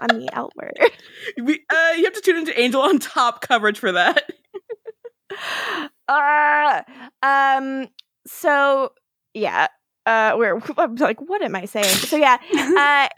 on 0.00 0.08
the 0.08 0.48
word? 0.56 0.90
We, 1.36 1.60
uh, 1.70 1.92
you 1.96 2.04
have 2.04 2.14
to 2.14 2.20
tune 2.22 2.36
into 2.36 2.58
Angel 2.58 2.80
on 2.80 2.98
Top 2.98 3.40
coverage 3.42 3.78
for 3.78 3.92
that. 3.92 4.30
Uh, 6.06 6.82
um. 7.22 7.88
So 8.26 8.92
yeah. 9.32 9.68
Uh, 10.06 10.34
where 10.34 10.60
I'm 10.78 10.94
like, 10.96 11.18
what 11.20 11.42
am 11.42 11.56
I 11.56 11.64
saying? 11.64 11.86
So 11.86 12.16
yeah. 12.16 12.36
Uh, 12.52 13.08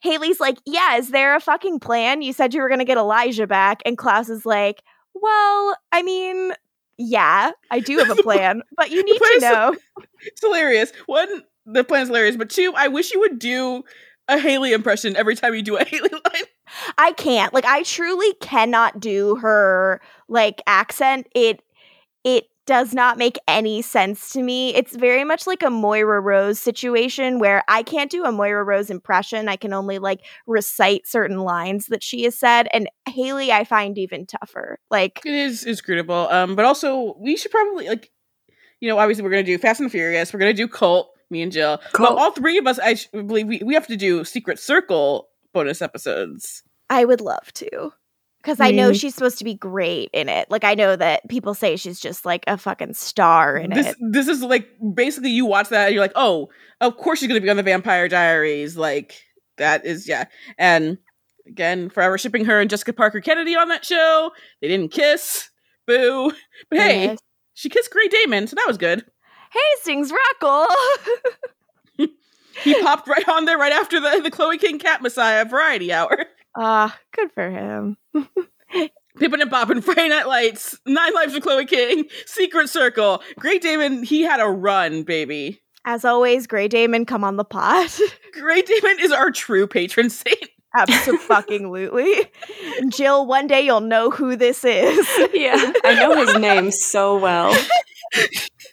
Hayley's 0.00 0.40
like, 0.40 0.58
yeah. 0.66 0.96
Is 0.96 1.10
there 1.10 1.36
a 1.36 1.40
fucking 1.40 1.78
plan? 1.78 2.20
You 2.22 2.32
said 2.32 2.52
you 2.52 2.60
were 2.60 2.68
gonna 2.68 2.84
get 2.84 2.98
Elijah 2.98 3.46
back, 3.46 3.80
and 3.86 3.96
Klaus 3.96 4.28
is 4.28 4.44
like, 4.44 4.82
well, 5.14 5.76
I 5.92 6.02
mean, 6.02 6.52
yeah, 6.98 7.52
I 7.70 7.80
do 7.80 7.98
have 7.98 8.10
a 8.10 8.22
plan, 8.22 8.62
but 8.76 8.90
you 8.90 9.02
need 9.04 9.18
to 9.18 9.38
know. 9.40 9.76
It's 10.20 10.40
hilarious. 10.42 10.92
One, 11.06 11.44
the 11.66 11.84
plan's 11.84 12.08
hilarious, 12.08 12.36
but 12.36 12.50
two, 12.50 12.72
I 12.76 12.88
wish 12.88 13.12
you 13.12 13.20
would 13.20 13.38
do 13.38 13.84
a 14.28 14.38
Hayley 14.38 14.72
impression 14.72 15.16
every 15.16 15.34
time 15.34 15.54
you 15.54 15.62
do 15.62 15.76
a 15.76 15.84
Hayley 15.84 16.10
line. 16.10 16.44
I 16.98 17.12
can't. 17.12 17.52
Like, 17.52 17.66
I 17.66 17.82
truly 17.82 18.34
cannot 18.40 19.00
do 19.00 19.36
her 19.36 20.00
like 20.28 20.62
accent. 20.66 21.28
It 21.34 21.62
it 22.24 22.48
does 22.66 22.94
not 22.94 23.18
make 23.18 23.36
any 23.46 23.82
sense 23.82 24.30
to 24.32 24.42
me. 24.42 24.74
It's 24.74 24.96
very 24.96 25.22
much 25.24 25.46
like 25.46 25.62
a 25.62 25.68
Moira 25.68 26.20
Rose 26.20 26.58
situation 26.58 27.38
where 27.38 27.62
I 27.68 27.82
can't 27.82 28.10
do 28.10 28.24
a 28.24 28.32
Moira 28.32 28.64
Rose 28.64 28.88
impression. 28.88 29.48
I 29.48 29.56
can 29.56 29.74
only 29.74 29.98
like 29.98 30.20
recite 30.46 31.06
certain 31.06 31.40
lines 31.40 31.86
that 31.86 32.02
she 32.02 32.22
has 32.24 32.38
said. 32.38 32.68
And 32.72 32.88
Hayley, 33.06 33.52
I 33.52 33.64
find 33.64 33.98
even 33.98 34.24
tougher. 34.24 34.78
Like, 34.90 35.20
It 35.26 35.34
is 35.34 35.64
inscrutable. 35.64 36.28
Um, 36.30 36.56
but 36.56 36.64
also 36.64 37.14
we 37.18 37.36
should 37.36 37.50
probably 37.50 37.86
like, 37.86 38.10
you 38.80 38.88
know, 38.88 38.98
obviously 38.98 39.24
we're 39.24 39.30
gonna 39.30 39.42
do 39.42 39.58
Fast 39.58 39.80
and 39.80 39.90
Furious. 39.90 40.32
We're 40.32 40.40
gonna 40.40 40.54
do 40.54 40.66
Cult. 40.66 41.10
Me 41.30 41.42
and 41.42 41.52
Jill. 41.52 41.80
But 41.92 42.12
all 42.12 42.30
three 42.32 42.58
of 42.58 42.66
us, 42.66 42.78
I 42.78 42.96
believe 43.12 43.46
we, 43.46 43.60
we 43.64 43.74
have 43.74 43.86
to 43.88 43.96
do 43.96 44.24
Secret 44.24 44.58
Circle 44.58 45.28
bonus 45.52 45.80
episodes. 45.82 46.62
I 46.90 47.04
would 47.04 47.20
love 47.20 47.52
to. 47.54 47.92
Because 48.42 48.60
I 48.60 48.72
know 48.72 48.92
she's 48.92 49.14
supposed 49.14 49.38
to 49.38 49.44
be 49.44 49.54
great 49.54 50.10
in 50.12 50.28
it. 50.28 50.50
Like, 50.50 50.64
I 50.64 50.74
know 50.74 50.94
that 50.96 51.26
people 51.30 51.54
say 51.54 51.76
she's 51.76 51.98
just 51.98 52.26
like 52.26 52.44
a 52.46 52.58
fucking 52.58 52.92
star 52.92 53.56
in 53.56 53.70
This 53.70 53.86
it. 53.86 53.96
this 54.10 54.28
is 54.28 54.42
like 54.42 54.68
basically 54.94 55.30
you 55.30 55.46
watch 55.46 55.70
that 55.70 55.86
and 55.86 55.94
you're 55.94 56.04
like, 56.04 56.12
oh, 56.14 56.50
of 56.82 56.98
course 56.98 57.20
she's 57.20 57.28
gonna 57.28 57.40
be 57.40 57.48
on 57.48 57.56
the 57.56 57.62
Vampire 57.62 58.06
Diaries. 58.06 58.76
Like 58.76 59.14
that 59.56 59.86
is 59.86 60.06
yeah. 60.06 60.26
And 60.58 60.98
again, 61.46 61.88
forever 61.88 62.18
shipping 62.18 62.44
her 62.44 62.60
and 62.60 62.68
Jessica 62.68 62.92
Parker 62.92 63.22
Kennedy 63.22 63.56
on 63.56 63.68
that 63.68 63.82
show. 63.86 64.30
They 64.60 64.68
didn't 64.68 64.92
kiss. 64.92 65.48
Boo. 65.86 66.30
But 66.68 66.78
hey, 66.80 67.04
Yes. 67.04 67.18
she 67.54 67.70
kissed 67.70 67.90
Grey 67.90 68.08
Damon, 68.08 68.46
so 68.46 68.56
that 68.56 68.66
was 68.68 68.76
good. 68.76 69.06
Hastings 69.54 70.12
Ruckle. 70.12 70.66
He 72.62 72.80
popped 72.82 73.08
right 73.08 73.28
on 73.28 73.46
there 73.46 73.58
right 73.58 73.72
after 73.72 74.00
the, 74.00 74.20
the 74.22 74.30
Chloe 74.30 74.58
King 74.58 74.78
Cat 74.78 75.02
Messiah 75.02 75.44
Variety 75.44 75.92
Hour. 75.92 76.26
Ah, 76.56 76.96
good 77.12 77.32
for 77.32 77.50
him. 77.50 77.96
Pippin 79.18 79.40
and 79.40 79.50
Boppin, 79.50 79.82
Friday 79.82 80.08
Night 80.08 80.26
Lights, 80.26 80.78
Nine 80.86 81.14
Lives 81.14 81.34
of 81.34 81.42
Chloe 81.42 81.66
King, 81.66 82.04
Secret 82.26 82.68
Circle. 82.68 83.22
Grey 83.38 83.58
Damon, 83.58 84.02
he 84.02 84.22
had 84.22 84.40
a 84.40 84.48
run, 84.48 85.02
baby. 85.02 85.60
As 85.84 86.04
always, 86.04 86.46
Grey 86.46 86.68
Damon, 86.68 87.04
come 87.06 87.24
on 87.24 87.36
the 87.36 87.44
pod. 87.44 87.90
Grey 88.32 88.62
Damon 88.62 88.98
is 89.00 89.12
our 89.12 89.30
true 89.30 89.66
patron 89.66 90.10
saint. 90.10 90.50
Absolutely. 90.76 92.30
Jill, 92.88 93.26
one 93.26 93.46
day 93.46 93.60
you'll 93.60 93.80
know 93.80 94.10
who 94.10 94.34
this 94.34 94.64
is. 94.64 95.08
Yeah, 95.32 95.72
I 95.84 95.94
know 95.94 96.16
his 96.16 96.36
name 96.36 96.72
so 96.72 97.16
well. 97.16 97.56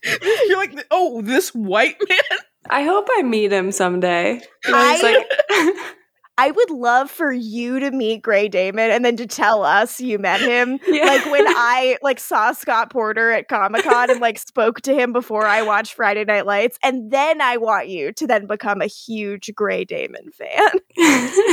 You're 0.48 0.58
like, 0.58 0.86
oh, 0.92 1.22
this 1.22 1.50
white 1.50 1.98
man? 2.08 2.40
I 2.70 2.84
hope 2.84 3.08
I 3.18 3.24
meet 3.24 3.52
him 3.52 3.72
someday. 3.72 4.42
You 4.66 4.72
know, 4.72 4.78
I- 4.78 5.02
like, 5.02 5.76
I 6.38 6.50
would 6.50 6.72
love 6.72 7.12
for 7.12 7.32
you 7.32 7.80
to 7.82 7.92
meet 7.92 8.24
Grey 8.24 8.48
Damon 8.48 8.90
and 8.90 9.06
then 9.06 9.16
to 9.18 9.28
tell 9.28 9.64
us 9.64 10.00
you 10.00 10.18
met 10.18 10.40
him. 10.42 10.80
Yeah. 10.88 11.06
Like 11.06 11.26
when 11.32 11.46
I 11.48 11.98
like 12.02 12.20
saw 12.20 12.52
Scott 12.52 12.92
Porter 12.92 13.32
at 13.32 13.48
Comic 13.48 13.84
Con 13.84 14.10
and 14.10 14.20
like 14.20 14.40
spoke 14.40 14.82
to 14.82 14.94
him 14.94 15.14
before 15.14 15.46
I 15.46 15.62
watched 15.62 15.94
Friday 15.94 16.26
Night 16.26 16.46
Lights, 16.46 16.80
and 16.84 17.12
then 17.12 17.42
I 17.42 17.58
want 17.58 17.88
you 17.90 18.12
to 18.14 18.28
then 18.28 18.46
become 18.48 18.82
a 18.82 18.88
huge 18.88 19.52
Grey 19.56 19.86
Damon 19.86 20.32
fan 20.32 20.70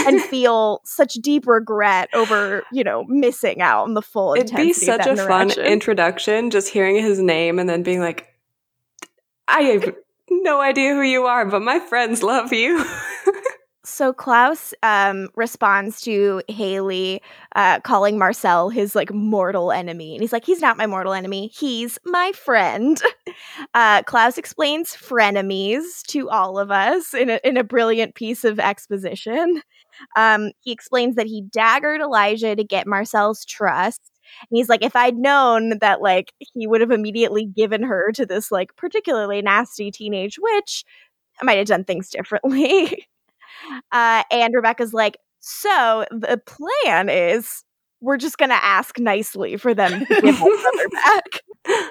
and 0.07 0.21
feel 0.23 0.81
such 0.85 1.15
deep 1.15 1.47
regret 1.47 2.09
over 2.15 2.65
you 2.73 2.83
know 2.83 3.05
missing 3.09 3.61
out 3.61 3.85
on 3.85 3.95
the 3.95 4.03
full. 4.03 4.35
It'd 4.35 4.47
be 4.55 4.63
intensity 4.71 4.91
of 4.91 5.03
such 5.03 5.07
a 5.07 5.15
that 5.17 5.29
fun 5.29 5.51
introduction, 5.51 6.51
just 6.51 6.69
hearing 6.69 6.97
his 6.97 7.21
name 7.21 7.59
and 7.59 7.69
then 7.69 7.83
being 7.83 8.01
like, 8.01 8.27
I 9.49 9.63
have 9.63 9.95
no 10.31 10.61
idea 10.61 10.95
who 10.95 11.03
you 11.03 11.25
are, 11.25 11.47
but 11.47 11.63
my 11.63 11.81
friends 11.81 12.23
love 12.23 12.53
you. 12.53 12.85
So 13.89 14.13
Klaus 14.13 14.75
um, 14.83 15.31
responds 15.35 16.03
to 16.03 16.43
Hayley 16.49 17.23
uh, 17.57 17.81
calling 17.81 18.19
Marcel 18.19 18.69
his 18.69 18.95
like 18.95 19.13
mortal 19.15 19.73
enemy, 19.73 20.13
and 20.13 20.21
he's 20.21 20.33
like, 20.33 20.45
"He's 20.45 20.61
not 20.61 20.77
my 20.77 20.87
mortal 20.87 21.15
enemy. 21.15 21.51
He's 21.55 21.99
my 22.05 22.33
friend." 22.33 23.01
Uh, 23.75 24.03
Klaus 24.03 24.39
explains 24.39 24.97
frenemies 24.97 26.03
to 26.09 26.29
all 26.29 26.59
of 26.59 26.71
us 26.71 27.15
in 27.15 27.31
a, 27.31 27.39
in 27.45 27.57
a 27.57 27.63
brilliant 27.63 28.15
piece 28.15 28.43
of 28.43 28.59
exposition. 28.59 29.63
Um, 30.17 30.51
he 30.61 30.73
explains 30.73 31.15
that 31.17 31.27
he 31.27 31.43
daggered 31.43 32.01
Elijah 32.01 32.57
to 32.57 32.65
get 32.65 32.87
Marcel's 32.87 33.45
trust. 33.45 34.11
And 34.51 34.57
he's 34.57 34.69
like, 34.69 34.83
if 34.83 34.95
I'd 34.97 35.17
known 35.17 35.79
that, 35.81 36.01
like, 36.01 36.33
he 36.39 36.67
would 36.67 36.81
have 36.81 36.91
immediately 36.91 37.47
given 37.47 37.83
her 37.83 38.13
to 38.13 38.27
this, 38.27 38.51
like, 38.51 38.75
particularly 38.77 39.43
nasty 39.43 39.91
teenage 39.91 40.39
witch, 40.41 40.85
I 41.41 41.45
might 41.45 41.59
have 41.59 41.67
done 41.67 41.85
things 41.85 42.11
differently. 42.11 43.07
Uh, 43.91 44.23
and 44.31 44.55
Rebekah's 44.55 44.93
like, 44.93 45.17
so 45.41 46.05
the 46.11 46.41
plan 46.47 47.09
is 47.09 47.65
we're 48.01 48.17
just 48.17 48.39
going 48.39 48.51
to 48.51 48.65
ask 48.65 48.99
nicely 48.99 49.57
for 49.57 49.75
them 49.75 50.05
to 50.05 50.21
give 50.21 50.39
brother 50.39 50.89
back. 50.93 51.91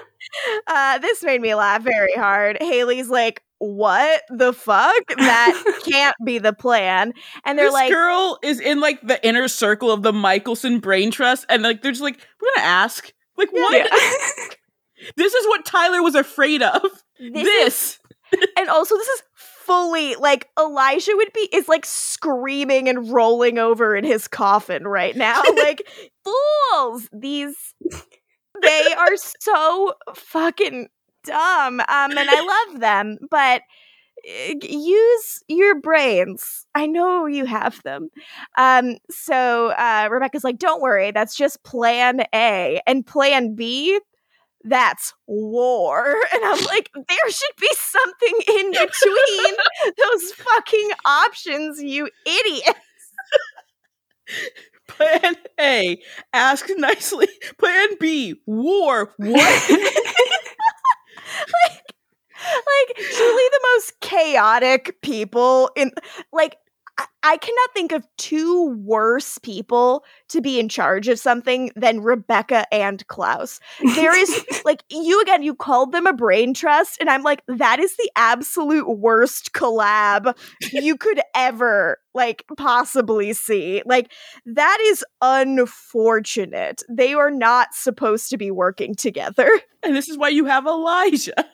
Uh, 0.66 0.98
this 0.98 1.22
made 1.22 1.40
me 1.40 1.54
laugh 1.54 1.82
very 1.82 2.12
hard. 2.12 2.58
Hayley's 2.60 3.08
like, 3.08 3.42
what 3.58 4.22
the 4.30 4.52
fuck? 4.52 5.08
That 5.16 5.80
can't 5.84 6.16
be 6.24 6.38
the 6.38 6.52
plan. 6.52 7.12
And 7.44 7.58
they're 7.58 7.66
this 7.66 7.74
like, 7.74 7.92
girl 7.92 8.38
is 8.42 8.60
in 8.60 8.80
like 8.80 9.00
the 9.06 9.24
inner 9.26 9.48
circle 9.48 9.90
of 9.90 10.02
the 10.02 10.12
Mikaelson 10.12 10.80
Brain 10.80 11.10
Trust, 11.10 11.46
and 11.48 11.62
like 11.62 11.82
they're 11.82 11.92
just 11.92 12.02
like, 12.02 12.18
we're 12.40 12.48
gonna 12.56 12.66
ask. 12.68 13.12
Like, 13.36 13.52
what? 13.52 13.74
Yeah. 13.74 14.44
This 15.16 15.32
is 15.32 15.46
what 15.46 15.64
Tyler 15.64 16.02
was 16.02 16.16
afraid 16.16 16.60
of. 16.60 16.82
this, 17.20 17.44
This. 17.44 17.98
is- 18.32 18.48
and 18.58 18.68
also 18.68 18.96
this 18.96 19.06
is 19.08 19.22
fully 19.36 20.16
like 20.16 20.48
Elijah 20.58 21.12
would 21.14 21.32
be 21.32 21.48
is 21.52 21.68
like 21.68 21.86
screaming 21.86 22.88
and 22.88 23.10
rolling 23.10 23.58
over 23.58 23.94
in 23.96 24.02
his 24.04 24.26
coffin 24.28 24.86
right 24.88 25.14
now. 25.16 25.40
like 25.56 25.88
fools, 26.24 27.08
these 27.12 27.54
they 28.60 28.92
are 28.98 29.16
so 29.40 29.94
fucking 30.14 30.88
dumb. 31.28 31.80
Um, 31.80 32.18
and 32.18 32.30
I 32.30 32.66
love 32.70 32.80
them, 32.80 33.18
but 33.30 33.62
uh, 34.28 34.54
use 34.62 35.42
your 35.48 35.80
brains. 35.80 36.66
I 36.74 36.86
know 36.86 37.26
you 37.26 37.44
have 37.46 37.82
them. 37.84 38.10
Um, 38.56 38.96
so 39.10 39.68
uh, 39.68 40.08
Rebekah's 40.10 40.44
like, 40.44 40.58
"Don't 40.58 40.82
worry, 40.82 41.12
that's 41.12 41.36
just 41.36 41.62
Plan 41.64 42.22
A, 42.34 42.80
and 42.86 43.06
Plan 43.06 43.54
B." 43.54 44.00
That's 44.64 45.14
war. 45.26 46.16
And 46.34 46.44
I'm 46.44 46.64
like, 46.66 46.90
there 46.94 47.30
should 47.30 47.56
be 47.60 47.70
something 47.74 48.34
in 48.48 48.70
between 48.72 49.54
those 49.98 50.32
fucking 50.32 50.90
options, 51.06 51.82
you 51.82 52.08
idiots. 52.26 52.78
Plan 54.88 55.36
A, 55.60 56.00
ask 56.32 56.66
nicely. 56.76 57.28
Plan 57.58 57.88
B, 58.00 58.34
war. 58.46 59.12
What? 59.18 59.70
like 61.64 61.82
like 62.40 62.96
truly 62.96 63.42
the 63.50 63.60
most 63.74 64.00
chaotic 64.00 65.00
people 65.02 65.70
in 65.76 65.92
like 66.32 66.56
I, 67.22 67.36
cannot 67.36 67.70
think 67.74 67.92
of 67.92 68.06
two 68.16 68.70
worse 68.84 69.38
people 69.38 70.04
to 70.28 70.40
be 70.40 70.58
in 70.58 70.68
charge 70.68 71.08
of 71.08 71.18
something 71.18 71.70
than 71.76 72.00
Rebekah 72.00 72.72
and 72.72 73.06
Klaus. 73.06 73.60
There 73.94 74.18
is 74.18 74.44
like 74.64 74.82
you 74.90 75.20
again, 75.22 75.42
you 75.42 75.54
called 75.54 75.92
them 75.92 76.06
a 76.06 76.12
brain 76.12 76.54
trust, 76.54 76.98
and 77.00 77.08
I'm 77.08 77.22
like, 77.22 77.42
that 77.46 77.78
is 77.78 77.96
the 77.96 78.10
absolute 78.16 78.88
worst 78.88 79.52
collab 79.52 80.36
you 80.72 80.96
could 80.96 81.20
ever 81.34 81.98
like 82.14 82.44
possibly 82.56 83.32
see. 83.32 83.82
Like 83.86 84.12
that 84.46 84.78
is 84.86 85.04
unfortunate. 85.22 86.82
They 86.88 87.14
are 87.14 87.30
not 87.30 87.74
supposed 87.74 88.30
to 88.30 88.36
be 88.36 88.50
working 88.50 88.94
together. 88.94 89.48
and 89.82 89.94
this 89.94 90.08
is 90.08 90.18
why 90.18 90.30
you 90.30 90.46
have 90.46 90.66
Elijah. 90.66 91.44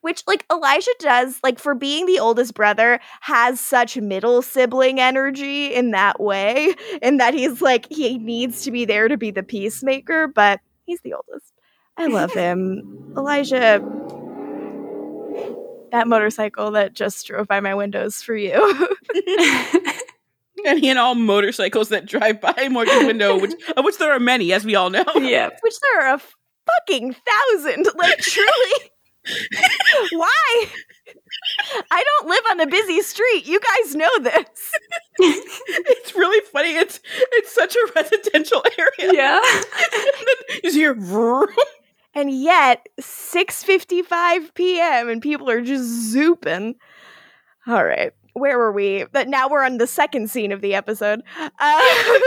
Which 0.00 0.22
like 0.26 0.44
Elijah 0.50 0.94
does 0.98 1.38
like 1.42 1.58
for 1.58 1.74
being 1.74 2.06
the 2.06 2.18
oldest 2.18 2.54
brother 2.54 3.00
has 3.20 3.60
such 3.60 3.96
middle 3.96 4.42
sibling 4.42 5.00
energy 5.00 5.74
in 5.74 5.90
that 5.92 6.20
way 6.20 6.74
in 7.02 7.16
that 7.18 7.34
he's 7.34 7.60
like 7.60 7.86
he 7.90 8.18
needs 8.18 8.62
to 8.62 8.70
be 8.70 8.84
there 8.84 9.08
to 9.08 9.16
be 9.16 9.30
the 9.30 9.42
peacemaker 9.42 10.28
but 10.28 10.60
he's 10.84 11.00
the 11.02 11.14
oldest. 11.14 11.52
I 11.96 12.06
love 12.06 12.32
him. 12.34 13.14
Elijah. 13.16 13.80
That 15.92 16.08
motorcycle 16.08 16.72
that 16.72 16.92
just 16.94 17.26
drove 17.26 17.46
by 17.46 17.60
my 17.60 17.74
windows 17.74 18.22
for 18.22 18.34
you. 18.34 18.88
And 20.64 20.80
he 20.80 20.88
and 20.88 20.98
all 20.98 21.14
motorcycles 21.14 21.90
that 21.90 22.06
drive 22.06 22.40
by 22.40 22.68
Morgan's 22.68 23.06
window, 23.06 23.38
which, 23.38 23.52
of 23.76 23.84
which 23.84 23.98
there 23.98 24.10
are 24.10 24.18
many, 24.18 24.52
as 24.52 24.64
we 24.64 24.74
all 24.74 24.90
know. 24.90 25.04
yeah. 25.14 25.50
which 25.60 25.74
there 25.80 26.08
are 26.08 26.14
a 26.14 26.20
fucking 26.66 27.14
thousand 27.14 27.86
like 27.94 28.18
truly 28.18 28.90
why 30.12 30.66
I 31.90 32.04
don't 32.04 32.28
live 32.28 32.44
on 32.50 32.60
a 32.60 32.66
busy 32.66 33.02
street 33.02 33.46
you 33.46 33.60
guys 33.60 33.94
know 33.94 34.10
this 34.20 34.72
It's 36.06 36.14
really 36.14 36.44
funny. 36.52 36.76
It's 36.76 37.00
it's 37.32 37.52
such 37.52 37.74
a 37.74 37.92
residential 37.96 38.62
area. 38.78 39.12
Yeah. 39.12 39.40
you 40.54 40.60
just 40.62 40.76
hear 40.76 40.94
vroom. 40.94 41.48
And 42.14 42.30
yet, 42.30 42.86
6:55 43.00 44.54
p.m. 44.54 45.08
and 45.08 45.20
people 45.20 45.50
are 45.50 45.60
just 45.60 46.14
zooping. 46.14 46.74
All 47.66 47.84
right, 47.84 48.12
where 48.34 48.58
were 48.58 48.72
we? 48.72 49.04
But 49.12 49.28
now 49.28 49.48
we're 49.48 49.64
on 49.64 49.78
the 49.78 49.86
second 49.86 50.30
scene 50.30 50.52
of 50.52 50.60
the 50.60 50.74
episode. 50.74 51.22
Uh, 51.38 52.20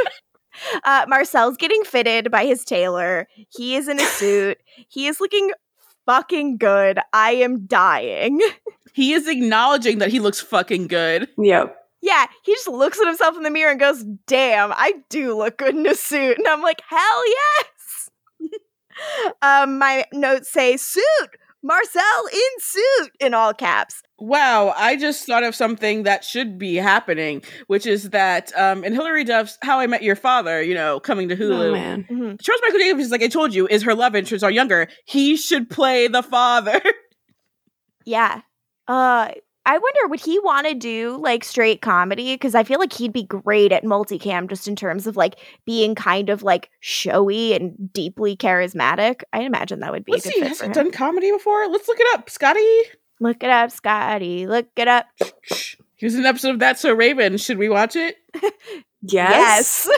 uh, 0.83 1.05
Marcel's 1.07 1.57
getting 1.57 1.83
fitted 1.83 2.29
by 2.29 2.45
his 2.45 2.65
tailor. 2.65 3.27
He 3.49 3.75
is 3.75 3.87
in 3.87 3.99
a 3.99 4.05
suit. 4.05 4.57
He 4.89 5.07
is 5.07 5.19
looking 5.21 5.51
fucking 6.09 6.57
good. 6.57 6.97
I 7.13 7.31
am 7.31 7.65
dying. 7.65 8.41
He 8.91 9.13
is 9.13 9.27
acknowledging 9.27 9.99
that 9.99 10.09
he 10.09 10.19
looks 10.19 10.41
fucking 10.41 10.87
good. 10.87 11.29
Yep. 11.37 11.77
Yeah, 12.01 12.25
he 12.43 12.53
just 12.53 12.67
looks 12.67 12.99
at 12.99 13.05
himself 13.05 13.37
in 13.37 13.43
the 13.43 13.51
mirror 13.51 13.69
and 13.69 13.79
goes, 13.79 14.03
"Damn, 14.25 14.73
I 14.73 14.93
do 15.09 15.37
look 15.37 15.59
good 15.59 15.75
in 15.75 15.85
a 15.85 15.93
suit." 15.93 16.39
And 16.39 16.47
I'm 16.47 16.63
like, 16.63 16.81
"Hell 16.89 17.23
yes!" 17.27 18.09
um, 19.43 19.77
my 19.77 20.05
notes 20.11 20.51
say, 20.51 20.75
"Suit, 20.75 21.29
Marcel 21.61 22.27
in 22.33 22.59
suit" 22.59 23.11
in 23.19 23.35
all 23.35 23.53
caps. 23.53 24.01
Wow, 24.19 24.73
I 24.75 24.95
just 24.95 25.25
thought 25.25 25.43
of 25.43 25.55
something 25.55 26.03
that 26.03 26.23
should 26.23 26.57
be 26.59 26.75
happening, 26.75 27.41
which 27.67 27.85
is 27.85 28.09
that 28.09 28.51
um, 28.57 28.83
in 28.83 28.93
Hilary 28.93 29.23
Duff's 29.23 29.57
How 29.61 29.79
I 29.79 29.87
Met 29.87 30.03
Your 30.03 30.15
Father, 30.15 30.61
you 30.61 30.73
know, 30.73 30.99
coming 30.99 31.29
to 31.29 31.35
Hulu, 31.37 31.69
Oh 31.69 31.71
man. 31.71 32.05
Mhm. 32.09 32.41
Charles 32.41 32.61
Michael 32.63 32.79
Davis, 32.79 33.11
like 33.11 33.23
I 33.23 33.27
told 33.27 33.53
you, 33.53 33.67
is 33.67 33.83
her 33.83 33.95
love 33.95 34.15
interest 34.15 34.43
are 34.43 34.51
younger. 34.51 34.87
He 35.05 35.37
should 35.37 35.69
play 35.69 36.07
the 36.07 36.23
father. 36.23 36.81
Yeah. 38.05 38.41
Uh, 38.87 39.29
I 39.65 39.77
wonder 39.77 40.07
would 40.07 40.21
he 40.21 40.39
want 40.39 40.65
to 40.67 40.73
do 40.73 41.17
like 41.21 41.43
straight 41.43 41.79
comedy? 41.81 42.33
Because 42.33 42.55
I 42.55 42.63
feel 42.63 42.79
like 42.79 42.93
he'd 42.93 43.13
be 43.13 43.23
great 43.23 43.71
at 43.71 43.83
multicam, 43.83 44.49
just 44.49 44.67
in 44.67 44.75
terms 44.75 45.05
of 45.05 45.15
like 45.15 45.35
being 45.65 45.93
kind 45.93 46.29
of 46.29 46.41
like 46.41 46.71
showy 46.79 47.53
and 47.53 47.91
deeply 47.93 48.35
charismatic. 48.35 49.21
I 49.31 49.41
imagine 49.41 49.81
that 49.81 49.91
would 49.91 50.05
be 50.05 50.13
Let's 50.13 50.23
see, 50.23 50.39
has 50.39 50.59
he 50.61 50.69
done 50.69 50.91
comedy 50.91 51.31
before? 51.31 51.67
Let's 51.67 51.87
look 51.87 51.99
it 51.99 52.07
up. 52.17 52.31
Scotty. 52.31 52.81
Look 53.19 53.43
it 53.43 53.49
up, 53.49 53.71
Scotty. 53.71 54.47
Look 54.47 54.67
it 54.75 54.87
up. 54.87 55.07
Here's 55.97 56.15
an 56.15 56.25
episode 56.25 56.51
of 56.51 56.59
That's 56.59 56.81
So 56.81 56.93
Raven. 56.93 57.37
Should 57.37 57.57
we 57.57 57.69
watch 57.69 57.95
it? 57.95 58.15
Yes. 59.01 59.87
Yes. 59.89 59.97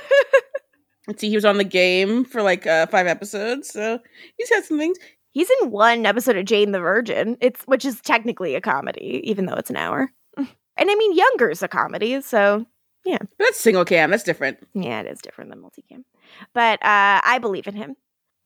Let's 1.07 1.22
see, 1.22 1.30
he 1.30 1.36
was 1.36 1.43
on 1.43 1.57
the 1.57 1.63
game 1.63 2.24
for 2.24 2.43
like 2.43 2.67
uh, 2.67 2.86
five 2.86 3.07
episodes, 3.07 3.67
so 3.72 3.97
he's 4.38 4.49
had 4.51 4.63
some 4.63 4.78
things. 4.78 4.95
He's 5.32 5.49
in 5.61 5.72
one 5.72 6.05
episode 6.05 6.38
of 6.38 6.45
Jane 6.45 6.72
the 6.72 6.80
Virgin. 6.80 7.36
It's 7.41 7.63
which 7.63 7.84
is 7.84 7.99
technically 8.01 8.53
a 8.53 8.61
comedy, 8.61 9.22
even 9.24 9.47
though 9.47 9.55
it's 9.55 9.72
an 9.72 9.78
hour. 9.78 10.11
And 10.78 10.89
I 10.89 10.95
mean, 10.95 11.15
Younger's 11.15 11.63
a 11.63 11.67
comedy, 11.67 12.22
so 12.22 12.65
But 13.03 13.28
that's 13.39 13.59
single 13.59 13.86
cam. 13.86 14.11
That's 14.11 14.22
different. 14.24 14.59
yeah, 14.76 15.01
it 15.01 15.07
is 15.07 15.19
different 15.19 15.49
than 15.49 15.59
multicam. 15.61 16.03
But 16.53 16.74
uh, 16.84 17.22
I 17.24 17.39
believe 17.41 17.67
in 17.67 17.76
him. 17.76 17.95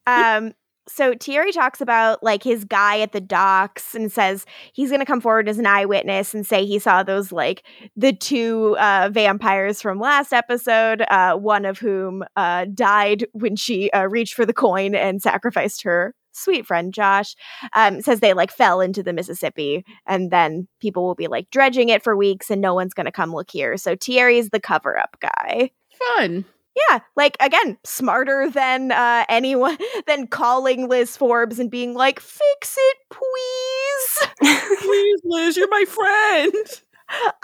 Um, 0.08 0.54
so 0.88 1.14
Thierry 1.20 1.52
talks 1.52 1.82
about 1.82 2.22
like 2.22 2.44
his 2.44 2.64
guy 2.64 3.00
at 3.00 3.12
the 3.12 3.22
docks 3.22 3.96
and 3.96 4.12
says 4.12 4.46
he's 4.74 4.90
going 4.90 5.00
to 5.00 5.06
come 5.06 5.22
forward 5.22 5.50
as 5.50 5.58
an 5.58 5.66
eyewitness 5.66 6.34
and 6.34 6.46
say 6.46 6.66
he 6.66 6.80
saw 6.80 7.04
those 7.04 7.32
like 7.32 7.64
the 7.96 8.14
two 8.14 8.78
uh, 8.80 9.10
vampires 9.12 9.82
from 9.82 10.00
last 10.00 10.32
episode, 10.32 11.04
uh, 11.10 11.36
one 11.36 11.66
of 11.66 11.80
whom 11.80 12.24
uh, 12.36 12.66
died 12.74 13.26
when 13.34 13.56
she 13.56 13.90
uh, 13.92 14.08
reached 14.08 14.36
for 14.36 14.46
the 14.46 14.54
coin 14.54 14.94
and 14.96 15.22
sacrificed 15.22 15.82
her 15.84 16.14
sweet 16.34 16.68
friend 16.68 16.94
Josh. 16.94 17.36
Um, 17.74 18.02
says 18.02 18.20
they 18.20 18.34
like 18.34 18.52
fell 18.52 18.82
into 18.82 19.02
the 19.02 19.14
Mississippi 19.14 19.86
and 20.06 20.32
then 20.32 20.68
people 20.82 21.04
will 21.04 21.16
be 21.16 21.28
like 21.28 21.50
dredging 21.50 21.90
it 21.90 22.04
for 22.04 22.16
weeks 22.16 22.52
and 22.52 22.62
no 22.62 22.74
one's 22.74 22.94
going 22.94 23.06
to 23.06 23.12
come 23.12 23.34
look 23.34 23.50
here. 23.50 23.78
So 23.78 23.96
Thierry's 23.96 24.50
the 24.50 24.60
cover 24.60 24.98
up 24.98 25.18
guy. 25.20 25.72
Fun. 26.18 26.46
Yeah, 26.76 27.00
like 27.16 27.38
again, 27.40 27.78
smarter 27.84 28.50
than 28.50 28.92
uh, 28.92 29.26
anyone 29.30 29.78
than 30.08 30.28
calling 30.28 30.90
Liz 30.90 31.16
Forbes 31.16 31.60
and 31.60 31.72
being 31.72 31.94
like, 31.94 32.20
"Fix 32.20 32.78
it, 32.78 32.98
please." 33.12 34.30
Please, 34.82 35.22
Liz, 35.24 35.58
you're 35.58 35.70
my 35.70 35.86
friend. 35.88 36.54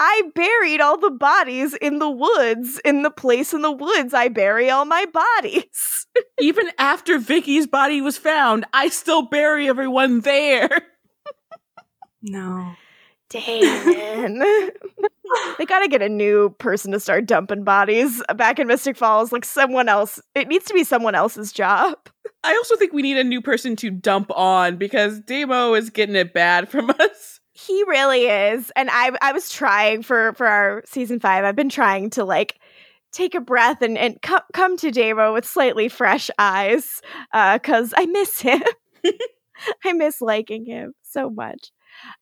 I 0.00 0.22
buried 0.34 0.80
all 0.80 0.98
the 0.98 1.10
bodies 1.10 1.74
in 1.74 1.98
the 1.98 2.10
woods. 2.10 2.80
In 2.84 3.02
the 3.02 3.10
place 3.10 3.52
in 3.52 3.62
the 3.62 3.72
woods, 3.72 4.12
I 4.12 4.28
bury 4.28 4.70
all 4.70 4.84
my 4.84 5.06
bodies. 5.06 6.06
Even 6.40 6.70
after 6.78 7.18
Vicki's 7.18 7.66
body 7.66 8.00
was 8.00 8.18
found, 8.18 8.64
I 8.72 8.88
still 8.88 9.22
bury 9.22 9.68
everyone 9.68 10.20
there. 10.20 10.82
no. 12.22 12.74
Damon. 13.32 14.38
they 15.58 15.64
gotta 15.66 15.88
get 15.88 16.02
a 16.02 16.08
new 16.08 16.50
person 16.58 16.92
to 16.92 17.00
start 17.00 17.26
dumping 17.26 17.64
bodies 17.64 18.22
back 18.36 18.58
in 18.58 18.66
Mystic 18.66 18.96
Falls. 18.96 19.32
Like 19.32 19.44
someone 19.44 19.88
else. 19.88 20.20
It 20.34 20.48
needs 20.48 20.66
to 20.66 20.74
be 20.74 20.84
someone 20.84 21.14
else's 21.14 21.52
job. 21.52 21.96
I 22.44 22.54
also 22.54 22.76
think 22.76 22.92
we 22.92 23.02
need 23.02 23.16
a 23.16 23.24
new 23.24 23.40
person 23.40 23.76
to 23.76 23.90
dump 23.90 24.30
on 24.36 24.76
because 24.76 25.20
Damo 25.20 25.74
is 25.74 25.90
getting 25.90 26.16
it 26.16 26.34
bad 26.34 26.68
from 26.68 26.90
us. 27.00 27.40
He 27.52 27.82
really 27.84 28.26
is. 28.26 28.72
And 28.76 28.88
I 28.90 29.12
I 29.20 29.32
was 29.32 29.50
trying 29.50 30.02
for 30.02 30.32
for 30.34 30.46
our 30.46 30.82
season 30.86 31.20
5. 31.20 31.44
I've 31.44 31.56
been 31.56 31.68
trying 31.68 32.10
to 32.10 32.24
like 32.24 32.58
take 33.12 33.34
a 33.34 33.40
breath 33.40 33.82
and 33.82 33.96
and 33.96 34.20
come 34.22 34.42
come 34.52 34.76
to 34.78 34.90
Damo 34.90 35.34
with 35.34 35.44
slightly 35.44 35.88
fresh 35.88 36.30
eyes 36.38 37.00
uh 37.32 37.58
cuz 37.58 37.94
I 37.96 38.06
miss 38.06 38.40
him. 38.40 38.62
I 39.84 39.92
miss 39.92 40.20
liking 40.20 40.64
him 40.64 40.94
so 41.02 41.30
much. 41.30 41.70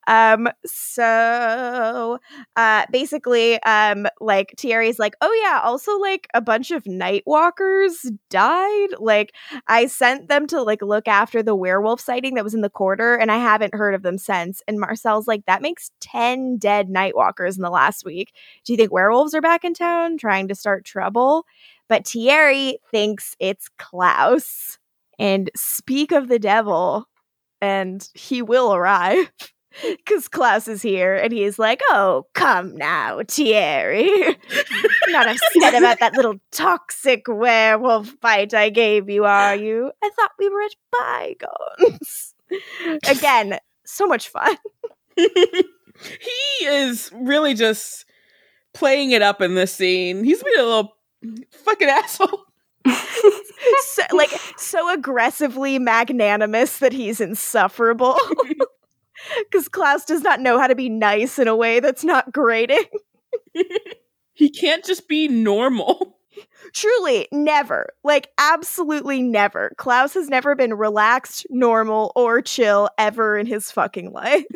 Um 0.07 0.49
so 0.66 2.18
uh 2.57 2.85
basically 2.91 3.62
um 3.62 4.07
like 4.21 4.55
Thierry's 4.59 4.99
like, 4.99 5.14
"Oh 5.21 5.33
yeah, 5.45 5.61
also 5.62 5.99
like 5.99 6.29
a 6.35 6.41
bunch 6.41 6.71
of 6.71 6.87
night 6.87 7.23
walkers 7.27 8.11
died. 8.31 8.89
Like 8.99 9.35
I 9.68 9.87
sent 9.87 10.29
them 10.29 10.47
to 10.49 10.62
like 10.62 10.83
look 10.83 11.09
after 11.09 11.43
the 11.43 11.55
werewolf 11.55 12.01
sighting 12.01 12.35
that 12.35 12.45
was 12.45 12.55
in 12.55 12.61
the 12.62 12.71
quarter 12.71 13.14
and 13.16 13.31
I 13.31 13.39
haven't 13.39 13.75
heard 13.75 13.95
of 13.95 14.03
them 14.03 14.18
since." 14.18 14.62
And 14.68 14.79
Marcel's 14.81 15.29
like, 15.29 15.45
"That 15.47 15.62
makes 15.62 15.91
10 16.01 16.59
dead 16.59 16.89
night 16.89 17.16
walkers 17.16 17.57
in 17.57 17.62
the 17.62 17.71
last 17.71 18.05
week. 18.05 18.33
Do 18.64 18.73
you 18.73 18.77
think 18.77 18.93
werewolves 18.93 19.35
are 19.35 19.41
back 19.41 19.64
in 19.64 19.75
town 19.75 20.18
trying 20.18 20.49
to 20.49 20.55
start 20.55 20.85
trouble?" 20.85 21.47
But 21.89 22.07
Thierry 22.07 22.79
thinks 22.91 23.35
it's 23.41 23.68
Klaus. 23.79 24.79
And 25.18 25.51
speak 25.55 26.12
of 26.12 26.29
the 26.29 26.39
devil, 26.39 27.07
and 27.61 28.09
he 28.14 28.43
will 28.43 28.75
arrive 28.75 29.31
because 29.83 30.29
Klaus 30.29 30.68
is 30.68 30.83
here 30.83 31.14
and 31.14 31.33
he's 31.33 31.59
like, 31.59 31.81
Oh, 31.91 32.27
come 32.35 32.77
now, 32.77 33.21
Thierry. 33.27 34.09
Not 35.09 35.29
upset 35.29 35.75
about 35.75 36.01
that 36.01 36.14
little 36.14 36.37
toxic 36.51 37.25
werewolf 37.29 38.18
bite 38.21 38.55
I 38.55 38.71
gave 38.71 39.09
you, 39.09 39.25
are 39.25 39.57
you? 39.57 39.93
I 40.03 40.11
thought 40.11 40.33
we 40.39 40.49
were 40.49 40.62
at 40.62 41.37
bygones. 41.79 42.35
Again, 43.09 43.59
so 43.85 44.07
much 44.07 44.29
fun. 44.29 44.57
he 45.16 46.64
is 46.64 47.11
really 47.14 47.55
just 47.55 48.05
playing 48.75 49.12
it 49.12 49.23
up 49.23 49.41
in 49.41 49.55
this 49.55 49.75
scene. 49.75 50.25
He's 50.25 50.43
being 50.43 50.59
a 50.59 50.62
little 50.62 50.97
fucking 51.51 51.89
asshole. 51.89 52.45
So, 52.87 54.03
like, 54.12 54.31
so 54.57 54.93
aggressively 54.93 55.79
magnanimous 55.79 56.79
that 56.79 56.93
he's 56.95 57.21
insufferable. 57.21 58.16
Because 59.51 59.68
Klaus 59.68 60.05
does 60.05 60.23
not 60.23 60.41
know 60.41 60.59
how 60.59 60.66
to 60.66 60.75
be 60.75 60.89
nice 60.89 61.39
in 61.39 61.49
a 61.49 61.57
way 61.57 61.81
that's 61.81 62.05
not 62.05 62.33
grating. 62.33 62.85
He 64.41 64.49
can't 64.49 64.83
just 64.83 65.07
be 65.07 65.29
normal. 65.29 66.16
Truly, 66.73 67.29
never. 67.31 67.91
Like, 68.03 68.31
absolutely 68.39 69.21
never. 69.21 69.73
Klaus 69.77 70.14
has 70.14 70.31
never 70.31 70.55
been 70.55 70.73
relaxed, 70.73 71.47
normal, 71.51 72.11
or 72.16 72.41
chill 72.41 72.89
ever 72.97 73.37
in 73.37 73.45
his 73.45 73.71
fucking 73.71 74.12
life. 74.12 74.47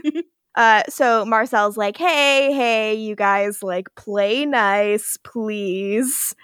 uh, 0.54 0.84
so 0.88 1.26
Marcel's 1.26 1.76
like, 1.76 1.98
hey, 1.98 2.50
hey, 2.54 2.94
you 2.94 3.14
guys, 3.14 3.62
like, 3.62 3.94
play 3.94 4.46
nice, 4.46 5.18
please. 5.22 6.34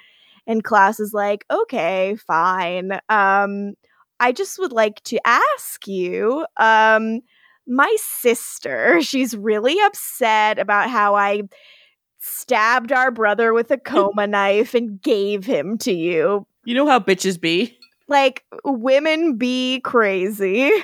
And 0.47 0.63
Klaus 0.63 1.01
is 1.01 1.15
like, 1.15 1.47
okay, 1.51 2.17
fine. 2.17 2.93
Um, 3.09 3.73
I 4.19 4.33
just 4.33 4.59
would 4.59 4.73
like 4.73 5.03
to 5.05 5.19
ask 5.27 5.89
you, 5.89 6.45
um, 6.59 7.23
my 7.71 7.95
sister, 7.99 9.01
she's 9.01 9.37
really 9.37 9.79
upset 9.87 10.59
about 10.59 10.91
how 10.91 11.15
I 11.15 11.43
stabbed 12.19 12.93
our 12.93 13.11
brother 13.11 13.53
with 13.53 13.71
a 13.71 13.79
coma 13.79 14.27
knife 14.27 14.75
and 14.75 15.01
gave 15.01 15.47
him 15.47 15.79
to 15.79 15.93
you. 15.93 16.47
You 16.65 16.75
know 16.75 16.87
how 16.87 16.99
bitches 16.99 17.41
be. 17.41 17.77
Like 18.09 18.45
women 18.65 19.37
be 19.37 19.81
crazy. 19.81 20.71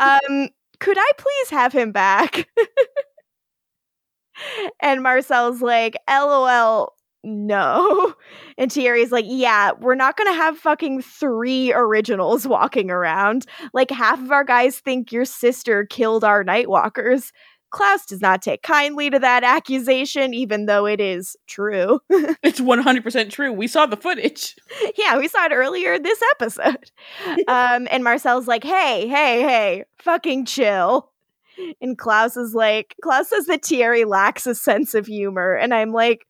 Um 0.00 0.48
could 0.78 0.96
I 0.98 1.10
please 1.18 1.50
have 1.50 1.74
him 1.74 1.92
back? 1.92 2.48
and 4.80 5.02
Marcel's 5.02 5.60
like, 5.60 5.94
LOL, 6.08 6.94
no. 7.24 8.14
And 8.58 8.70
Thierry's 8.70 9.10
like, 9.10 9.24
yeah, 9.26 9.72
we're 9.80 9.94
not 9.94 10.18
gonna 10.18 10.34
have 10.34 10.58
fucking 10.58 11.00
three 11.00 11.72
originals 11.72 12.46
walking 12.46 12.90
around. 12.90 13.46
Like 13.72 13.90
half 13.90 14.20
of 14.20 14.30
our 14.30 14.44
guys 14.44 14.80
think 14.80 15.12
your 15.12 15.24
sister 15.24 15.86
killed 15.86 16.24
our 16.24 16.44
Nightwalkers. 16.44 17.30
Klaus 17.70 18.04
does 18.04 18.20
not 18.20 18.42
take 18.42 18.62
kindly 18.62 19.10
to 19.10 19.18
that 19.18 19.44
accusation, 19.44 20.34
even 20.34 20.66
though 20.66 20.86
it 20.86 21.00
is 21.00 21.36
true. 21.46 22.00
It's 22.42 22.60
100% 22.60 23.30
true. 23.30 23.52
We 23.52 23.66
saw 23.66 23.86
the 23.86 23.96
footage. 23.96 24.56
yeah, 24.96 25.18
we 25.18 25.28
saw 25.28 25.46
it 25.46 25.52
earlier 25.52 25.98
this 25.98 26.20
episode. 26.32 26.90
um, 27.48 27.86
and 27.90 28.02
Marcel's 28.02 28.48
like, 28.48 28.64
hey, 28.64 29.06
hey, 29.08 29.42
hey, 29.42 29.84
fucking 29.98 30.46
chill. 30.46 31.12
And 31.80 31.96
Klaus 31.98 32.36
is 32.36 32.54
like, 32.54 32.94
Klaus 33.02 33.28
says 33.28 33.46
that 33.46 33.64
Thierry 33.64 34.04
lacks 34.04 34.46
a 34.46 34.54
sense 34.54 34.94
of 34.94 35.06
humor. 35.06 35.54
And 35.54 35.74
I'm 35.74 35.92
like, 35.92 36.26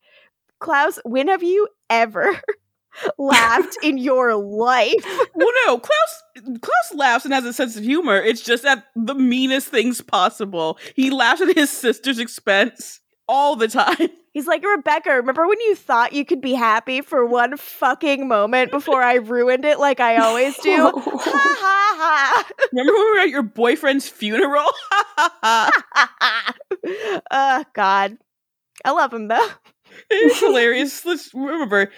Klaus, 0.60 0.98
when 1.04 1.28
have 1.28 1.42
you 1.42 1.66
ever 1.88 2.40
laughed 3.18 3.76
in 3.82 3.98
your 3.98 4.34
life? 4.36 4.94
Well, 5.34 5.48
no, 5.66 5.78
Klaus 5.78 6.22
Klaus 6.60 6.94
laughs 6.94 7.24
and 7.24 7.32
has 7.32 7.46
a 7.46 7.52
sense 7.54 7.74
of 7.76 7.82
humor. 7.82 8.16
It's 8.16 8.42
just 8.42 8.66
at 8.66 8.84
the 8.94 9.14
meanest 9.14 9.68
things 9.68 10.02
possible. 10.02 10.78
He 10.94 11.08
laughs 11.10 11.40
at 11.40 11.56
his 11.56 11.70
sister's 11.70 12.18
expense 12.18 13.00
all 13.26 13.56
the 13.56 13.68
time. 13.68 13.96
He's 14.34 14.46
like, 14.46 14.62
Rebekah, 14.62 15.10
remember 15.12 15.48
when 15.48 15.58
you 15.60 15.74
thought 15.76 16.12
you 16.12 16.26
could 16.26 16.42
be 16.42 16.52
happy 16.52 17.00
for 17.00 17.24
one 17.24 17.56
fucking 17.56 18.28
moment 18.28 18.70
before 18.70 19.02
I 19.02 19.14
ruined 19.14 19.64
it 19.64 19.78
like 19.78 19.98
I 19.98 20.16
always 20.18 20.58
do? 20.58 20.76
ha 20.76 20.92
ha 20.94 21.96
ha. 21.98 22.50
Remember 22.70 22.92
when 22.92 23.04
we 23.04 23.10
were 23.14 23.20
at 23.20 23.30
your 23.30 23.42
boyfriend's 23.42 24.08
funeral? 24.08 24.66
Ha 24.90 25.38
ha 25.42 26.14
ha. 26.20 26.54
oh, 27.30 27.64
God. 27.72 28.18
I 28.84 28.90
love 28.90 29.12
him 29.12 29.28
though. 29.28 29.48
It's 30.10 30.40
hilarious. 30.40 31.04
Let's 31.04 31.32
remember, 31.34 31.90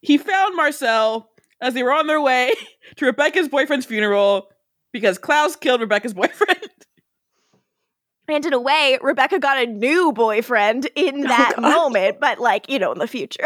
he 0.00 0.18
found 0.18 0.56
Marcel 0.56 1.30
as 1.60 1.74
they 1.74 1.82
were 1.82 1.92
on 1.92 2.06
their 2.06 2.20
way 2.20 2.52
to 2.96 3.06
Rebekah's 3.06 3.48
boyfriend's 3.48 3.86
funeral 3.86 4.48
because 4.92 5.18
Klaus 5.18 5.56
killed 5.56 5.80
Rebekah's 5.80 6.14
boyfriend. 6.14 6.58
And 8.28 8.46
in 8.46 8.52
a 8.54 8.60
way, 8.60 8.98
Rebekah 9.02 9.40
got 9.40 9.58
a 9.58 9.66
new 9.66 10.12
boyfriend 10.12 10.88
in 10.94 11.24
Oh, 11.26 11.28
that 11.28 11.54
God. 11.56 11.62
moment, 11.70 12.20
but 12.20 12.38
like, 12.38 12.66
you 12.70 12.78
know, 12.78 12.92
in 12.92 12.98
the 12.98 13.06
future. 13.08 13.44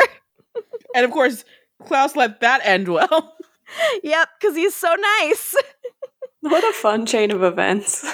And 0.94 1.05
of 1.05 1.11
course, 1.11 1.44
Klaus 1.84 2.14
let 2.14 2.40
that 2.40 2.61
end 2.64 2.88
well. 2.88 3.34
yep, 4.05 4.28
because 4.38 4.55
he's 4.57 4.74
so 4.76 4.94
nice. 4.94 5.55
What 6.40 6.62
a 6.62 6.72
fun 6.74 7.05
chain 7.07 7.30
of 7.32 7.42
events. 7.42 8.07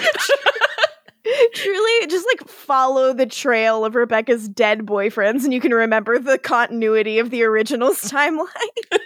Truly, 1.55 2.07
just 2.09 2.27
like 2.27 2.49
follow 2.49 3.12
the 3.12 3.27
trail 3.27 3.85
of 3.85 3.95
Rebekah's 3.95 4.49
dead 4.49 4.81
boyfriends, 4.81 5.45
and 5.45 5.53
you 5.53 5.61
can 5.61 5.73
remember 5.73 6.18
the 6.18 6.39
continuity 6.39 7.18
of 7.18 7.31
the 7.31 7.45
original's 7.45 8.03
timeline. 8.11 8.47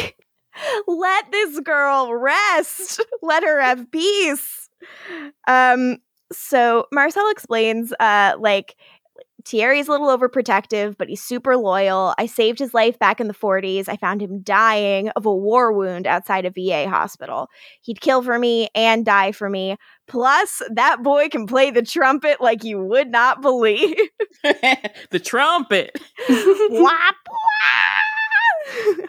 like, 0.00 0.16
let 0.86 1.30
this 1.32 1.58
girl 1.60 2.14
rest. 2.14 3.04
Let 3.22 3.42
her 3.42 3.60
have 3.60 3.90
peace. 3.90 4.68
Um. 5.46 5.98
So 6.32 6.86
Marcel 6.92 7.28
explains, 7.30 7.92
uh, 8.00 8.34
like 8.38 8.76
Thierry's 9.44 9.88
a 9.88 9.90
little 9.90 10.08
overprotective, 10.08 10.96
but 10.96 11.08
he's 11.08 11.22
super 11.22 11.56
loyal. 11.56 12.14
I 12.18 12.26
saved 12.26 12.58
his 12.58 12.74
life 12.74 12.98
back 12.98 13.20
in 13.20 13.28
the 13.28 13.34
40s. 13.34 13.88
I 13.88 13.96
found 13.96 14.22
him 14.22 14.42
dying 14.42 15.08
of 15.10 15.26
a 15.26 15.34
war 15.34 15.72
wound 15.72 16.06
outside 16.06 16.44
a 16.44 16.50
VA 16.50 16.88
hospital. 16.88 17.48
He'd 17.82 18.00
kill 18.00 18.22
for 18.22 18.38
me 18.38 18.68
and 18.74 19.04
die 19.04 19.32
for 19.32 19.48
me. 19.48 19.76
Plus, 20.06 20.62
that 20.74 21.02
boy 21.02 21.28
can 21.28 21.46
play 21.46 21.70
the 21.70 21.82
trumpet 21.82 22.40
like 22.40 22.64
you 22.64 22.82
would 22.82 23.10
not 23.10 23.42
believe. 23.42 23.96
the 24.42 25.20
trumpet. 25.22 25.98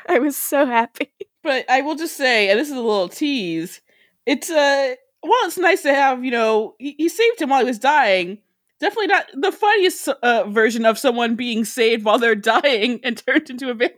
I 0.07 0.19
was 0.19 0.35
so 0.37 0.65
happy. 0.65 1.11
But 1.43 1.69
I 1.69 1.81
will 1.81 1.95
just 1.95 2.15
say, 2.15 2.49
and 2.49 2.59
this 2.59 2.69
is 2.69 2.75
a 2.75 2.81
little 2.81 3.09
tease, 3.09 3.81
it's 4.25 4.49
uh 4.49 4.95
well, 5.23 5.45
it's 5.45 5.57
nice 5.57 5.83
to 5.83 5.93
have, 5.93 6.23
you 6.25 6.31
know, 6.31 6.75
he, 6.79 6.95
he 6.97 7.09
saved 7.09 7.41
him 7.41 7.49
while 7.49 7.59
he 7.59 7.65
was 7.65 7.79
dying. 7.79 8.39
Definitely 8.83 9.07
not 9.07 9.25
the 9.33 9.51
funniest 9.53 10.07
uh, 10.09 10.43
version 10.49 10.85
of 10.85 10.97
someone 10.99 11.35
being 11.35 11.63
saved 11.63 12.03
while 12.03 12.19
they're 12.19 12.35
dying 12.35 12.99
and 13.03 13.15
turned 13.25 13.49
into 13.49 13.69
a 13.69 13.73
vampire. 13.73 13.97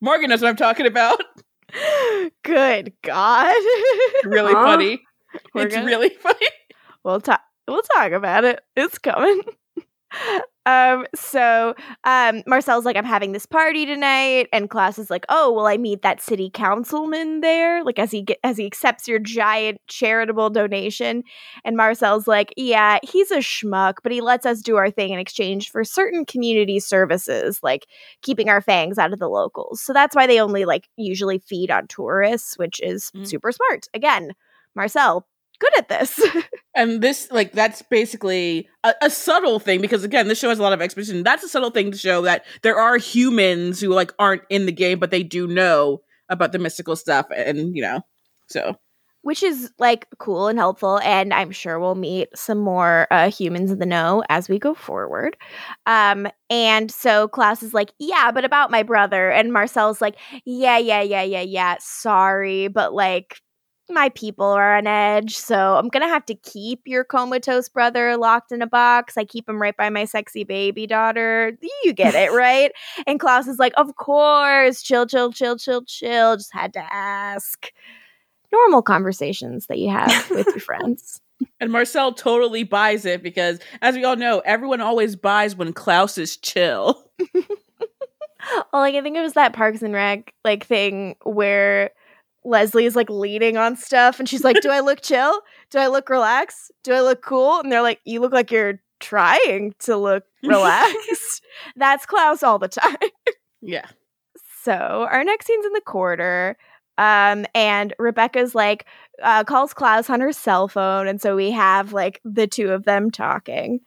Morgan 0.00 0.30
knows 0.30 0.40
what 0.40 0.48
I'm 0.48 0.56
talking 0.56 0.86
about. 0.86 1.20
Good 2.42 2.94
God. 3.02 3.54
really 4.24 4.52
Huh? 4.54 4.64
funny. 4.64 5.02
We're 5.54 5.66
it's 5.66 5.74
gonna- 5.74 5.86
really 5.86 6.08
funny. 6.20 6.46
we'll 7.04 7.20
talk 7.20 7.40
we'll 7.68 7.82
talk 7.82 8.12
about 8.12 8.44
it 8.44 8.60
it's 8.76 8.96
coming 8.98 9.42
um 10.66 11.04
so 11.14 11.74
um 12.04 12.42
marcel's 12.46 12.84
like 12.84 12.96
i'm 12.96 13.04
having 13.04 13.32
this 13.32 13.46
party 13.46 13.84
tonight 13.84 14.48
and 14.52 14.70
class 14.70 14.98
is 14.98 15.10
like 15.10 15.24
oh 15.28 15.52
will 15.52 15.66
i 15.66 15.76
meet 15.76 16.02
that 16.02 16.20
city 16.22 16.50
councilman 16.52 17.40
there? 17.40 17.84
Like 17.84 17.98
as 17.98 18.10
he 18.10 18.22
get, 18.22 18.38
as 18.42 18.56
he 18.56 18.66
accepts 18.66 19.06
your 19.06 19.18
giant 19.18 19.78
charitable 19.88 20.50
donation. 20.50 21.22
And 21.64 21.76
marcel's 21.76 22.26
like 22.26 22.52
yeah 22.56 22.98
he's 23.02 23.30
a 23.30 23.38
schmuck 23.38 23.94
but 24.02 24.12
he 24.12 24.20
lets 24.20 24.46
us 24.46 24.60
do 24.62 24.76
our 24.76 24.90
thing 24.90 25.12
in 25.12 25.18
exchange 25.18 25.70
for 25.70 25.84
certain 25.84 26.24
community 26.24 26.80
services 26.80 27.60
like 27.62 27.86
keeping 28.22 28.48
our 28.48 28.60
fangs 28.62 28.98
out 28.98 29.12
of 29.12 29.18
the 29.18 29.28
locals. 29.28 29.80
So 29.82 29.92
that's 29.92 30.16
why 30.16 30.26
they 30.26 30.40
only 30.40 30.64
like 30.64 30.88
usually 30.96 31.38
feed 31.38 31.70
on 31.70 31.86
tourists 31.88 32.56
which 32.58 32.80
is 32.82 33.10
Mm. 33.14 33.26
super 33.26 33.52
smart. 33.52 33.86
Again 33.94 34.30
marcel 34.74 35.26
good 35.58 35.78
at 35.78 35.88
this 35.88 36.20
And 36.74 37.00
this, 37.00 37.30
like, 37.30 37.52
that's 37.52 37.82
basically 37.82 38.68
a, 38.82 38.94
a 39.02 39.10
subtle 39.10 39.60
thing 39.60 39.80
because, 39.80 40.02
again, 40.02 40.26
this 40.26 40.40
show 40.40 40.48
has 40.48 40.58
a 40.58 40.62
lot 40.62 40.72
of 40.72 40.82
exposition. 40.82 41.22
That's 41.22 41.44
a 41.44 41.48
subtle 41.48 41.70
thing 41.70 41.92
to 41.92 41.98
show 41.98 42.22
that 42.22 42.44
there 42.62 42.76
are 42.76 42.96
humans 42.96 43.80
who, 43.80 43.90
like, 43.90 44.12
aren't 44.18 44.42
in 44.50 44.66
the 44.66 44.72
game, 44.72 44.98
but 44.98 45.12
they 45.12 45.22
do 45.22 45.46
know 45.46 46.02
about 46.28 46.50
the 46.50 46.58
mystical 46.58 46.96
stuff. 46.96 47.26
And, 47.34 47.76
you 47.76 47.82
know, 47.82 48.00
so. 48.48 48.74
which 49.22 49.42
is 49.42 49.70
like 49.78 50.06
cool 50.18 50.48
and 50.48 50.58
helpful 50.58 50.98
and 51.00 51.32
i'm 51.32 51.50
sure 51.50 51.80
we'll 51.80 51.94
meet 51.94 52.28
some 52.34 52.58
more 52.58 53.06
uh, 53.10 53.30
humans 53.30 53.70
in 53.70 53.78
the 53.78 53.86
know 53.86 54.22
as 54.28 54.48
we 54.50 54.58
go 54.58 54.74
forward 54.74 55.36
um 55.86 56.26
and 56.50 56.90
so 56.90 57.26
klaus 57.28 57.62
is 57.62 57.72
like 57.72 57.90
yeah 57.98 58.30
but 58.30 58.44
about 58.44 58.70
my 58.70 58.82
brother 58.82 59.30
and 59.30 59.52
marcel's 59.52 60.02
like 60.02 60.16
yeah 60.44 60.76
yeah 60.76 61.00
yeah 61.00 61.22
yeah 61.22 61.40
yeah 61.40 61.76
sorry 61.80 62.68
but 62.68 62.92
like 62.92 63.40
my 63.90 64.08
people 64.10 64.46
are 64.46 64.76
on 64.76 64.86
edge 64.86 65.36
so 65.36 65.76
i'm 65.76 65.88
gonna 65.88 66.08
have 66.08 66.24
to 66.24 66.34
keep 66.34 66.80
your 66.86 67.04
comatose 67.04 67.68
brother 67.68 68.16
locked 68.16 68.52
in 68.52 68.62
a 68.62 68.66
box. 68.66 69.16
I 69.16 69.24
keep 69.24 69.48
him 69.48 69.60
right 69.60 69.76
by 69.76 69.90
my 69.90 70.04
sexy 70.04 70.44
baby 70.44 70.86
daughter. 70.86 71.56
You 71.84 71.92
get 71.92 72.14
it 72.14 72.32
right? 72.36 72.72
And 73.06 73.20
klaus 73.20 73.46
is 73.46 73.58
like 73.58 73.72
of 73.76 73.96
course 73.96 74.82
chill 74.82 75.06
chill 75.06 75.32
chill 75.32 75.56
chill 75.56 75.82
chill. 75.84 76.36
Just 76.36 76.52
had 76.52 76.72
to 76.74 76.92
ask. 76.92 77.70
Normal 78.52 78.82
conversations 78.82 79.66
that 79.66 79.78
you 79.78 79.90
have 79.90 80.30
with 80.30 80.46
your 80.46 80.60
friends. 80.60 81.20
And 81.58 81.72
Marcel 81.72 82.12
totally 82.12 82.62
buys 82.62 83.04
it 83.04 83.20
because, 83.20 83.58
as 83.82 83.96
we 83.96 84.04
all 84.04 84.14
know, 84.14 84.40
everyone 84.44 84.80
always 84.80 85.16
buys 85.16 85.56
when 85.56 85.72
Klaus 85.72 86.18
is 86.18 86.36
chill. 86.36 87.04
Well, 88.72 88.82
like 88.82 88.94
I 88.94 89.00
think 89.00 89.16
it 89.16 89.22
was 89.22 89.32
that 89.32 89.54
Parks 89.54 89.82
and 89.82 89.94
Rec 89.94 90.34
like 90.44 90.66
thing 90.66 91.16
where 91.24 91.90
Leslie 92.44 92.84
is 92.84 92.96
like 92.96 93.08
leaning 93.08 93.56
on 93.56 93.76
stuff 93.76 94.18
and 94.18 94.28
she's 94.28 94.44
like, 94.44 94.60
"Do 94.60 94.70
I 94.70 94.80
look 94.80 95.00
chill? 95.00 95.40
Do 95.70 95.78
I 95.78 95.86
look 95.86 96.08
relaxed? 96.08 96.72
Do 96.82 96.92
I 96.92 97.00
look 97.00 97.22
cool?" 97.22 97.60
And 97.60 97.72
they're 97.72 97.82
like, 97.82 98.00
"You 98.04 98.20
look 98.20 98.32
like 98.32 98.50
you're 98.50 98.80
trying 99.00 99.74
to 99.80 99.96
look 99.96 100.24
relaxed." 100.42 101.42
That's 101.76 102.06
Klaus 102.06 102.42
all 102.42 102.58
the 102.58 102.68
time. 102.68 102.96
Yeah. 103.62 103.86
So 104.62 105.06
our 105.10 105.24
next 105.24 105.46
scene's 105.46 105.66
in 105.66 105.72
the 105.72 105.80
corridor. 105.80 106.56
Um, 106.96 107.44
and 107.54 107.92
Rebekah's 107.98 108.54
like 108.54 108.86
uh, 109.22 109.44
calls 109.44 109.74
Klaus 109.74 110.08
on 110.10 110.20
her 110.20 110.32
cell 110.32 110.68
phone, 110.68 111.08
and 111.08 111.20
so 111.20 111.34
we 111.36 111.50
have 111.50 111.92
like 111.92 112.20
the 112.24 112.46
two 112.46 112.70
of 112.70 112.84
them 112.84 113.10
talking. 113.10 113.80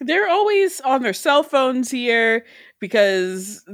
They're 0.00 0.28
always 0.28 0.80
on 0.80 1.02
their 1.02 1.12
cell 1.12 1.42
phones 1.42 1.90
here 1.90 2.44
because 2.80 3.64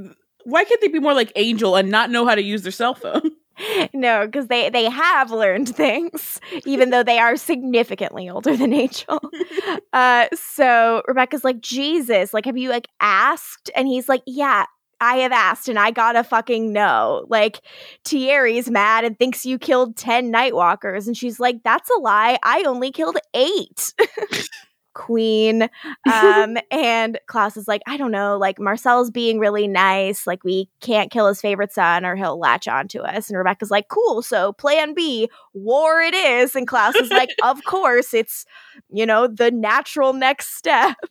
why 0.43 0.63
can't 0.63 0.79
they 0.81 0.87
be 0.87 0.99
more 0.99 1.13
like 1.13 1.31
Angel 1.35 1.75
and 1.75 1.89
not 1.89 2.09
know 2.09 2.25
how 2.25 2.35
to 2.35 2.41
use 2.41 2.63
their 2.63 2.71
cell 2.71 2.93
phone? 2.93 3.31
no, 3.93 4.25
because 4.25 4.47
they 4.47 4.69
they 4.69 4.89
have 4.89 5.31
learned 5.31 5.75
things, 5.75 6.39
even 6.65 6.89
though 6.89 7.03
they 7.03 7.19
are 7.19 7.35
significantly 7.35 8.29
older 8.29 8.55
than 8.55 8.73
Angel. 8.73 9.19
uh, 9.93 10.27
so 10.33 11.01
Rebekah's 11.07 11.43
like, 11.43 11.59
Jesus, 11.61 12.33
like, 12.33 12.45
have 12.45 12.57
you 12.57 12.69
like 12.69 12.87
asked? 12.99 13.69
And 13.75 13.87
he's 13.87 14.07
like, 14.07 14.21
Yeah, 14.25 14.65
I 14.99 15.17
have 15.17 15.31
asked, 15.31 15.69
and 15.69 15.79
I 15.79 15.91
gotta 15.91 16.23
fucking 16.23 16.71
know. 16.71 17.25
Like, 17.29 17.61
Thierry's 18.05 18.69
mad 18.69 19.03
and 19.05 19.17
thinks 19.17 19.45
you 19.45 19.57
killed 19.57 19.95
ten 19.97 20.31
Nightwalkers, 20.31 21.07
and 21.07 21.17
she's 21.17 21.39
like, 21.39 21.63
That's 21.63 21.89
a 21.89 21.99
lie. 21.99 22.37
I 22.43 22.63
only 22.63 22.91
killed 22.91 23.17
eight. 23.33 23.93
Queen. 24.97 25.69
Um, 26.11 26.57
and 26.71 27.19
Klaus 27.27 27.55
is 27.55 27.67
like, 27.67 27.81
I 27.87 27.97
don't 27.97 28.11
know, 28.11 28.37
like 28.37 28.59
Marcel's 28.59 29.11
being 29.11 29.37
really 29.37 29.67
nice. 29.67 30.25
Like, 30.25 30.43
we 30.43 30.69
can't 30.81 31.11
kill 31.11 31.27
his 31.27 31.39
favorite 31.39 31.71
son 31.71 32.03
or 32.03 32.15
he'll 32.15 32.39
latch 32.39 32.67
on 32.67 32.87
to 32.89 33.03
us. 33.03 33.29
And 33.29 33.37
Rebekah's 33.37 33.71
like, 33.71 33.87
cool. 33.89 34.23
So, 34.23 34.53
plan 34.53 34.95
B, 34.95 35.29
war 35.53 36.01
it 36.01 36.15
is. 36.15 36.55
And 36.55 36.67
Klaus 36.67 36.95
is 36.95 37.11
like, 37.11 37.29
of 37.43 37.63
course, 37.65 38.13
it's, 38.13 38.45
you 38.89 39.05
know, 39.05 39.27
the 39.27 39.51
natural 39.51 40.13
next 40.13 40.57
step. 40.57 40.97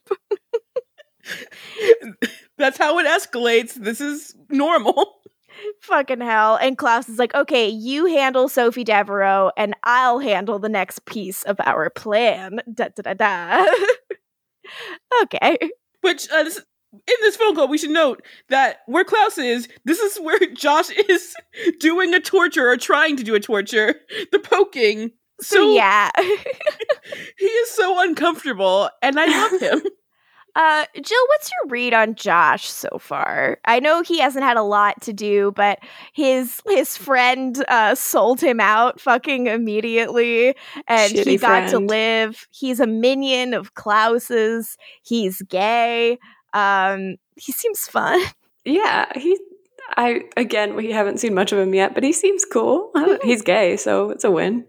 That's 2.58 2.78
how 2.78 2.98
it 2.98 3.06
escalates. 3.06 3.74
This 3.74 4.00
is 4.00 4.34
normal. 4.50 5.14
Fucking 5.80 6.20
hell. 6.20 6.56
And 6.56 6.76
Klaus 6.78 7.08
is 7.08 7.18
like, 7.18 7.34
okay, 7.34 7.68
you 7.68 8.06
handle 8.06 8.48
Sophie 8.48 8.84
Deveraux 8.84 9.50
and 9.56 9.74
I'll 9.84 10.18
handle 10.18 10.58
the 10.58 10.68
next 10.68 11.04
piece 11.04 11.42
of 11.44 11.60
our 11.64 11.90
plan. 11.90 12.60
Da 12.72 12.88
da 12.94 13.02
da 13.02 13.14
da. 13.14 13.66
okay. 15.22 15.58
Which 16.00 16.30
uh, 16.30 16.42
this, 16.42 16.60
in 16.92 17.16
this 17.20 17.36
phone 17.36 17.54
call, 17.54 17.68
we 17.68 17.78
should 17.78 17.90
note 17.90 18.22
that 18.48 18.78
where 18.86 19.04
Klaus 19.04 19.38
is, 19.38 19.68
this 19.84 19.98
is 19.98 20.18
where 20.18 20.38
Josh 20.54 20.90
is 20.90 21.34
doing 21.80 22.14
a 22.14 22.20
torture 22.20 22.68
or 22.68 22.76
trying 22.76 23.16
to 23.16 23.24
do 23.24 23.34
a 23.34 23.40
torture. 23.40 23.94
The 24.32 24.38
poking. 24.38 25.12
So, 25.40 25.56
So 25.56 25.74
yeah. 25.74 26.10
he 27.38 27.44
is 27.44 27.70
so 27.70 28.02
uncomfortable, 28.02 28.88
and 29.02 29.20
I 29.20 29.26
love 29.26 29.60
him. 29.60 29.82
Uh, 30.56 30.86
Jill, 30.94 31.26
what's 31.28 31.50
your 31.50 31.70
read 31.70 31.92
on 31.92 32.14
Josh 32.14 32.66
so 32.70 32.88
far? 32.98 33.58
I 33.66 33.78
know 33.78 34.00
he 34.02 34.20
hasn't 34.20 34.42
had 34.42 34.56
a 34.56 34.62
lot 34.62 35.02
to 35.02 35.12
do, 35.12 35.52
but 35.54 35.80
his 36.14 36.62
his 36.66 36.96
friend 36.96 37.62
uh 37.68 37.94
sold 37.94 38.40
him 38.40 38.58
out 38.58 38.98
fucking 38.98 39.48
immediately, 39.48 40.56
and 40.88 41.12
he 41.12 41.18
Shitty 41.18 41.40
got 41.42 41.68
to 41.70 41.78
live. 41.78 42.48
He's 42.50 42.80
a 42.80 42.86
minion 42.86 43.52
of 43.52 43.74
Klaus's. 43.74 44.78
He's 45.02 45.42
gay. 45.42 46.18
Um, 46.54 47.16
he 47.36 47.52
seems 47.52 47.80
fun. 47.86 48.20
Yeah, 48.68 49.06
he. 49.16 49.38
I 49.96 50.22
again, 50.36 50.74
we 50.74 50.90
haven't 50.90 51.20
seen 51.20 51.34
much 51.34 51.52
of 51.52 51.58
him 51.58 51.74
yet, 51.74 51.94
but 51.94 52.02
he 52.02 52.12
seems 52.12 52.44
cool. 52.44 52.90
Uh, 52.94 53.18
he's 53.22 53.42
gay, 53.42 53.76
so 53.76 54.10
it's 54.10 54.24
a 54.24 54.30
win. 54.30 54.64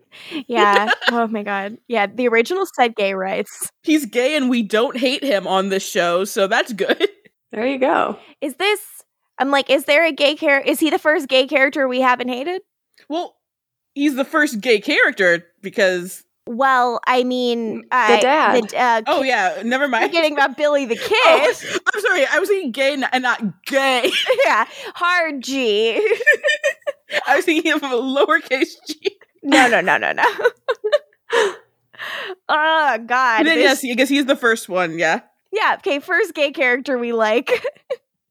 Yeah. 0.48 0.92
oh 1.12 1.28
my 1.28 1.44
god. 1.44 1.78
Yeah. 1.88 2.08
The 2.08 2.28
original 2.28 2.66
said 2.76 2.96
gay 2.96 3.14
rights. 3.14 3.70
He's 3.84 4.06
gay, 4.06 4.36
and 4.36 4.50
we 4.50 4.64
don't 4.64 4.98
hate 4.98 5.24
him 5.24 5.48
on 5.48 5.70
this 5.70 5.88
show, 5.88 6.24
so 6.24 6.48
that's 6.48 6.74
good. 6.74 7.10
There 7.52 7.66
you 7.66 7.80
go. 7.80 8.20
Is 8.42 8.56
this? 8.56 8.82
I'm 9.40 9.52
like, 9.52 9.70
is 9.70 9.86
there 9.86 10.06
a 10.06 10.12
gay 10.12 10.36
character? 10.36 10.70
Is 10.70 10.80
he 10.80 10.90
the 10.90 11.00
first 11.00 11.28
gay 11.28 11.48
character 11.48 11.88
we 11.88 12.02
haven't 12.02 12.30
hated? 12.30 12.62
Well, 13.08 13.36
he's 13.94 14.16
the 14.16 14.26
first 14.26 14.62
gay 14.62 14.80
character 14.80 15.46
because. 15.62 16.24
Well, 16.48 17.00
I 17.06 17.24
mean, 17.24 17.82
The 17.90 17.96
uh, 17.96 18.20
dad. 18.22 18.70
The, 18.70 18.78
uh, 18.78 19.02
Oh 19.08 19.22
yeah, 19.24 19.62
never 19.64 19.88
mind. 19.88 20.06
forgetting 20.06 20.34
about 20.34 20.58
Billy 20.58 20.86
the 20.86 20.96
Kid. 20.98 21.10
Oh, 21.14 21.54
I'm 21.94 22.02
sorry. 22.02 22.26
I 22.26 22.40
was 22.40 22.50
thinking 22.50 22.72
gay 22.72 22.94
and 22.94 23.06
and 23.12 23.22
not 23.24 23.66
gay. 23.66 24.10
yeah, 24.46 24.66
hard 24.96 25.42
G. 25.44 25.96
I 27.28 27.36
was 27.36 27.46
thinking 27.46 27.72
of 27.74 27.84
a 27.84 27.88
lowercase 27.88 28.76
g. 28.88 29.18
No, 29.44 29.68
no, 29.70 29.82
no, 29.82 29.98
no, 29.98 30.12
no. 30.12 30.24
Oh 32.50 32.98
God. 33.06 33.40
And 33.40 33.48
then 33.48 33.58
this- 33.58 33.84
yes, 33.84 33.92
I 33.92 33.96
guess 33.96 34.10
he's 34.10 34.26
the 34.26 34.36
first 34.36 34.70
one. 34.70 34.98
Yeah. 35.00 35.22
Yeah. 35.52 35.76
Okay. 35.80 36.00
First 36.00 36.34
gay 36.34 36.52
character 36.52 36.98
we 36.98 37.14
like. 37.14 37.52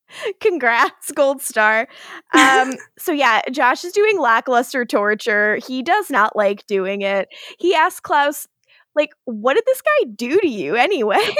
Congrats, 0.41 1.13
gold 1.13 1.43
star. 1.43 1.89
Um, 2.33 2.75
so 2.99 3.13
yeah, 3.13 3.43
Josh 3.51 3.85
is 3.85 3.93
doing 3.93 4.21
lackluster 4.21 4.85
torture. 4.85 5.59
He 5.67 5.83
does 5.83 6.11
not 6.11 6.37
like 6.37 6.67
doing 6.67 7.03
it. 7.03 7.29
He 7.59 7.75
asks 7.75 8.01
Klaus, 8.01 8.47
like, 8.95 9.11
what 9.25 9.55
did 9.55 9.65
this 9.67 9.83
guy 9.83 10.11
do 10.15 10.41
to 10.41 10.49
you 10.49 10.75
anyway? 10.75 11.21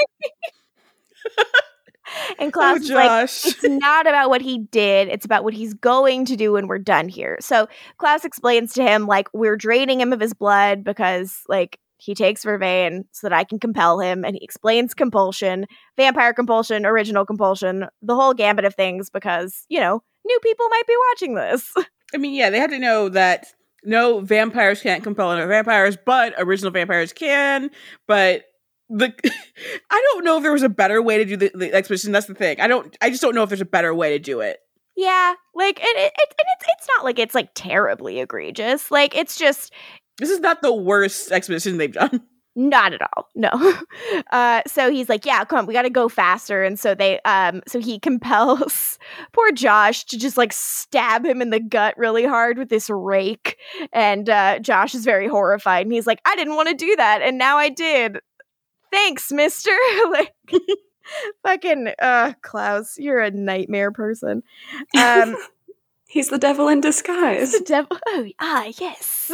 and 2.39 2.53
Klaus 2.53 2.79
oh, 2.79 2.81
is 2.81 2.89
like, 2.89 3.23
it's 3.23 3.63
not 3.63 4.07
about 4.07 4.29
what 4.29 4.41
he 4.41 4.59
did 4.71 5.09
it's 5.09 5.25
about 5.25 5.43
what 5.43 5.53
he's 5.53 5.73
going 5.73 6.23
to 6.23 6.37
do 6.37 6.53
when 6.53 6.67
we're 6.67 6.77
done 6.77 7.09
here 7.09 7.35
so 7.41 7.67
klaus 7.97 8.23
explains 8.23 8.71
to 8.71 8.81
him 8.81 9.07
like 9.07 9.27
we're 9.33 9.57
draining 9.57 9.99
him 9.99 10.13
of 10.13 10.19
his 10.21 10.33
blood 10.33 10.85
because 10.85 11.41
like 11.49 11.79
he 11.97 12.15
takes 12.15 12.45
vervain 12.45 13.03
so 13.11 13.27
that 13.27 13.35
i 13.35 13.43
can 13.43 13.59
compel 13.59 13.99
him 13.99 14.23
and 14.23 14.35
he 14.35 14.43
explains 14.43 14.93
compulsion 14.93 15.65
vampire 15.97 16.33
compulsion 16.33 16.85
original 16.85 17.25
compulsion 17.25 17.85
the 18.01 18.15
whole 18.15 18.33
gambit 18.33 18.65
of 18.65 18.75
things 18.75 19.09
because 19.09 19.65
you 19.69 19.79
know 19.79 20.01
new 20.25 20.39
people 20.41 20.67
might 20.69 20.87
be 20.87 20.95
watching 21.11 21.35
this 21.35 21.73
I 22.13 22.17
mean, 22.17 22.33
yeah, 22.33 22.49
they 22.49 22.59
had 22.59 22.69
to 22.71 22.79
know 22.79 23.09
that 23.09 23.53
no 23.83 24.19
vampires 24.21 24.81
can't 24.81 25.03
compel 25.03 25.29
other 25.29 25.47
vampires, 25.47 25.97
but 25.97 26.33
original 26.37 26.71
vampires 26.71 27.13
can. 27.13 27.69
But 28.07 28.45
the 28.89 29.13
I 29.89 30.09
don't 30.13 30.23
know 30.23 30.37
if 30.37 30.43
there 30.43 30.53
was 30.53 30.63
a 30.63 30.69
better 30.69 31.01
way 31.01 31.17
to 31.17 31.25
do 31.25 31.37
the, 31.37 31.51
the 31.53 31.73
expedition. 31.73 32.11
That's 32.11 32.27
the 32.27 32.35
thing. 32.35 32.61
I 32.61 32.67
don't. 32.67 32.95
I 33.01 33.09
just 33.09 33.21
don't 33.21 33.35
know 33.35 33.43
if 33.43 33.49
there's 33.49 33.61
a 33.61 33.65
better 33.65 33.93
way 33.93 34.11
to 34.11 34.19
do 34.19 34.39
it. 34.39 34.59
yeah 34.95 35.33
like 35.53 35.79
it, 35.79 35.97
it, 35.97 36.13
it, 36.17 36.35
and 36.39 36.47
it's, 36.55 36.65
it's 36.77 36.87
not 36.95 37.03
like 37.03 37.19
it's 37.19 37.35
like 37.35 37.49
terribly 37.53 38.19
egregious 38.19 38.89
like 38.89 39.15
it's 39.15 39.37
just 39.37 39.73
This 40.17 40.29
is 40.29 40.39
not 40.39 40.61
the 40.61 40.73
worst 40.73 41.31
expedition 41.31 41.77
they've 41.77 41.91
done. 41.91 42.21
Not 42.59 42.91
at 42.93 43.01
all. 43.01 43.29
No. 43.35 43.51
Uh, 44.31 44.61
so 44.67 44.89
he's 44.91 45.09
like, 45.09 45.25
yeah, 45.25 45.45
come 45.45 45.59
on, 45.59 45.65
we 45.67 45.73
got 45.73 45.83
to 45.83 45.89
go 45.89 46.09
faster. 46.09 46.63
And 46.63 46.77
so 46.79 46.95
they, 46.95 47.19
um, 47.21 47.61
so 47.67 47.79
he 47.79 47.99
compels 48.09 48.97
poor 49.31 49.51
Josh 49.51 50.05
to 50.05 50.17
just 50.17 50.37
like 50.37 50.51
stab 50.51 51.25
him 51.25 51.41
in 51.41 51.49
the 51.51 51.59
gut 51.59 51.95
really 51.97 52.25
hard 52.25 52.57
with 52.57 52.69
this 52.69 52.89
rake. 52.89 53.57
And 53.93 54.29
uh, 54.29 54.59
Josh 54.59 54.95
is 54.95 55.05
very 55.05 55.27
horrified. 55.27 55.85
And 55.85 55.93
he's 55.93 56.07
like, 56.07 56.19
I 56.25 56.35
didn't 56.35 56.55
want 56.55 56.67
to 56.69 56.73
do 56.73 56.95
that. 56.95 57.21
And 57.21 57.37
now 57.37 57.57
I 57.57 57.69
did. 57.69 58.17
Thanks, 58.91 59.31
mister. 59.31 59.71
like, 60.11 60.33
fucking, 61.43 61.89
uh, 62.01 62.33
Klaus, 62.41 62.97
you're 62.97 63.21
a 63.21 63.31
nightmare 63.31 63.91
person. 63.91 64.41
Um, 64.97 65.37
He's 66.09 66.29
the 66.29 66.37
devil 66.37 66.69
in 66.69 66.81
disguise. 66.81 67.51
the 67.51 67.59
devil. 67.59 67.97
Oh, 68.07 68.27
ah, 68.39 68.71
yes. 68.79 69.31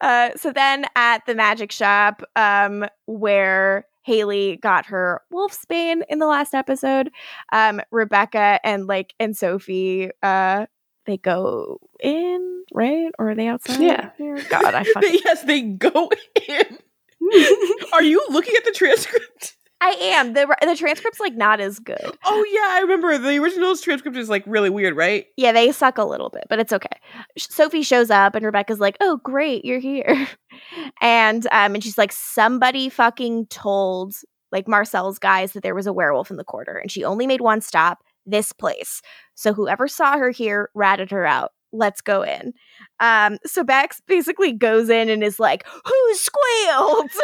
Uh, 0.00 0.30
so 0.36 0.52
then 0.52 0.84
at 0.96 1.24
the 1.26 1.34
magic 1.34 1.70
shop, 1.72 2.22
um, 2.36 2.84
where 3.06 3.86
Hayley 4.02 4.56
got 4.56 4.86
her 4.86 5.22
wolfsbane 5.32 6.02
in 6.08 6.18
the 6.18 6.26
last 6.26 6.54
episode, 6.54 7.10
um, 7.52 7.80
Rebekah 7.90 8.60
and 8.64 8.86
like 8.86 9.14
and 9.20 9.36
Sophie, 9.36 10.10
uh, 10.22 10.66
they 11.06 11.16
go 11.16 11.78
in, 12.00 12.64
right? 12.72 13.10
Or 13.18 13.30
are 13.30 13.34
they 13.34 13.48
outside? 13.48 13.80
Yeah. 13.80 14.10
Here? 14.18 14.42
God, 14.48 14.74
I 14.74 14.84
fucking. 14.94 15.20
Yes, 15.24 15.42
they 15.42 15.62
go 15.62 16.10
in. 16.48 16.78
Are 17.92 18.02
you 18.02 18.24
looking 18.30 18.54
at 18.56 18.64
the 18.64 18.72
transcript? 18.72 19.56
I 19.82 19.96
am. 20.00 20.32
The 20.34 20.46
the 20.60 20.76
transcript's 20.76 21.18
like 21.18 21.34
not 21.34 21.60
as 21.60 21.80
good. 21.80 22.16
Oh 22.24 22.44
yeah, 22.52 22.78
I 22.78 22.80
remember 22.82 23.18
the 23.18 23.36
original 23.38 23.76
transcript 23.76 24.16
is 24.16 24.28
like 24.28 24.44
really 24.46 24.70
weird, 24.70 24.96
right? 24.96 25.26
Yeah, 25.36 25.50
they 25.50 25.72
suck 25.72 25.98
a 25.98 26.04
little 26.04 26.28
bit, 26.30 26.44
but 26.48 26.60
it's 26.60 26.72
okay. 26.72 27.00
Sophie 27.36 27.82
shows 27.82 28.08
up 28.08 28.36
and 28.36 28.44
Rebekah's 28.44 28.78
like, 28.78 28.96
"Oh, 29.00 29.16
great, 29.24 29.64
you're 29.64 29.80
here," 29.80 30.28
and 31.02 31.44
um, 31.46 31.74
and 31.74 31.82
she's 31.82 31.98
like, 31.98 32.12
"Somebody 32.12 32.90
fucking 32.90 33.46
told 33.46 34.14
like 34.52 34.68
Marcel's 34.68 35.18
guys 35.18 35.52
that 35.52 35.64
there 35.64 35.74
was 35.74 35.88
a 35.88 35.92
werewolf 35.92 36.30
in 36.30 36.36
the 36.36 36.44
quarter, 36.44 36.76
and 36.76 36.88
she 36.88 37.02
only 37.02 37.26
made 37.26 37.40
one 37.40 37.60
stop, 37.60 38.04
this 38.24 38.52
place. 38.52 39.02
So 39.34 39.52
whoever 39.52 39.88
saw 39.88 40.16
her 40.16 40.30
here 40.30 40.70
ratted 40.76 41.10
her 41.10 41.26
out. 41.26 41.50
Let's 41.72 42.00
go 42.00 42.22
in." 42.22 42.52
Um, 43.00 43.38
so 43.44 43.64
Bex 43.64 44.00
basically 44.06 44.52
goes 44.52 44.88
in 44.88 45.08
and 45.08 45.24
is 45.24 45.40
like, 45.40 45.66
"Who 45.84 46.14
squealed?" 46.14 47.10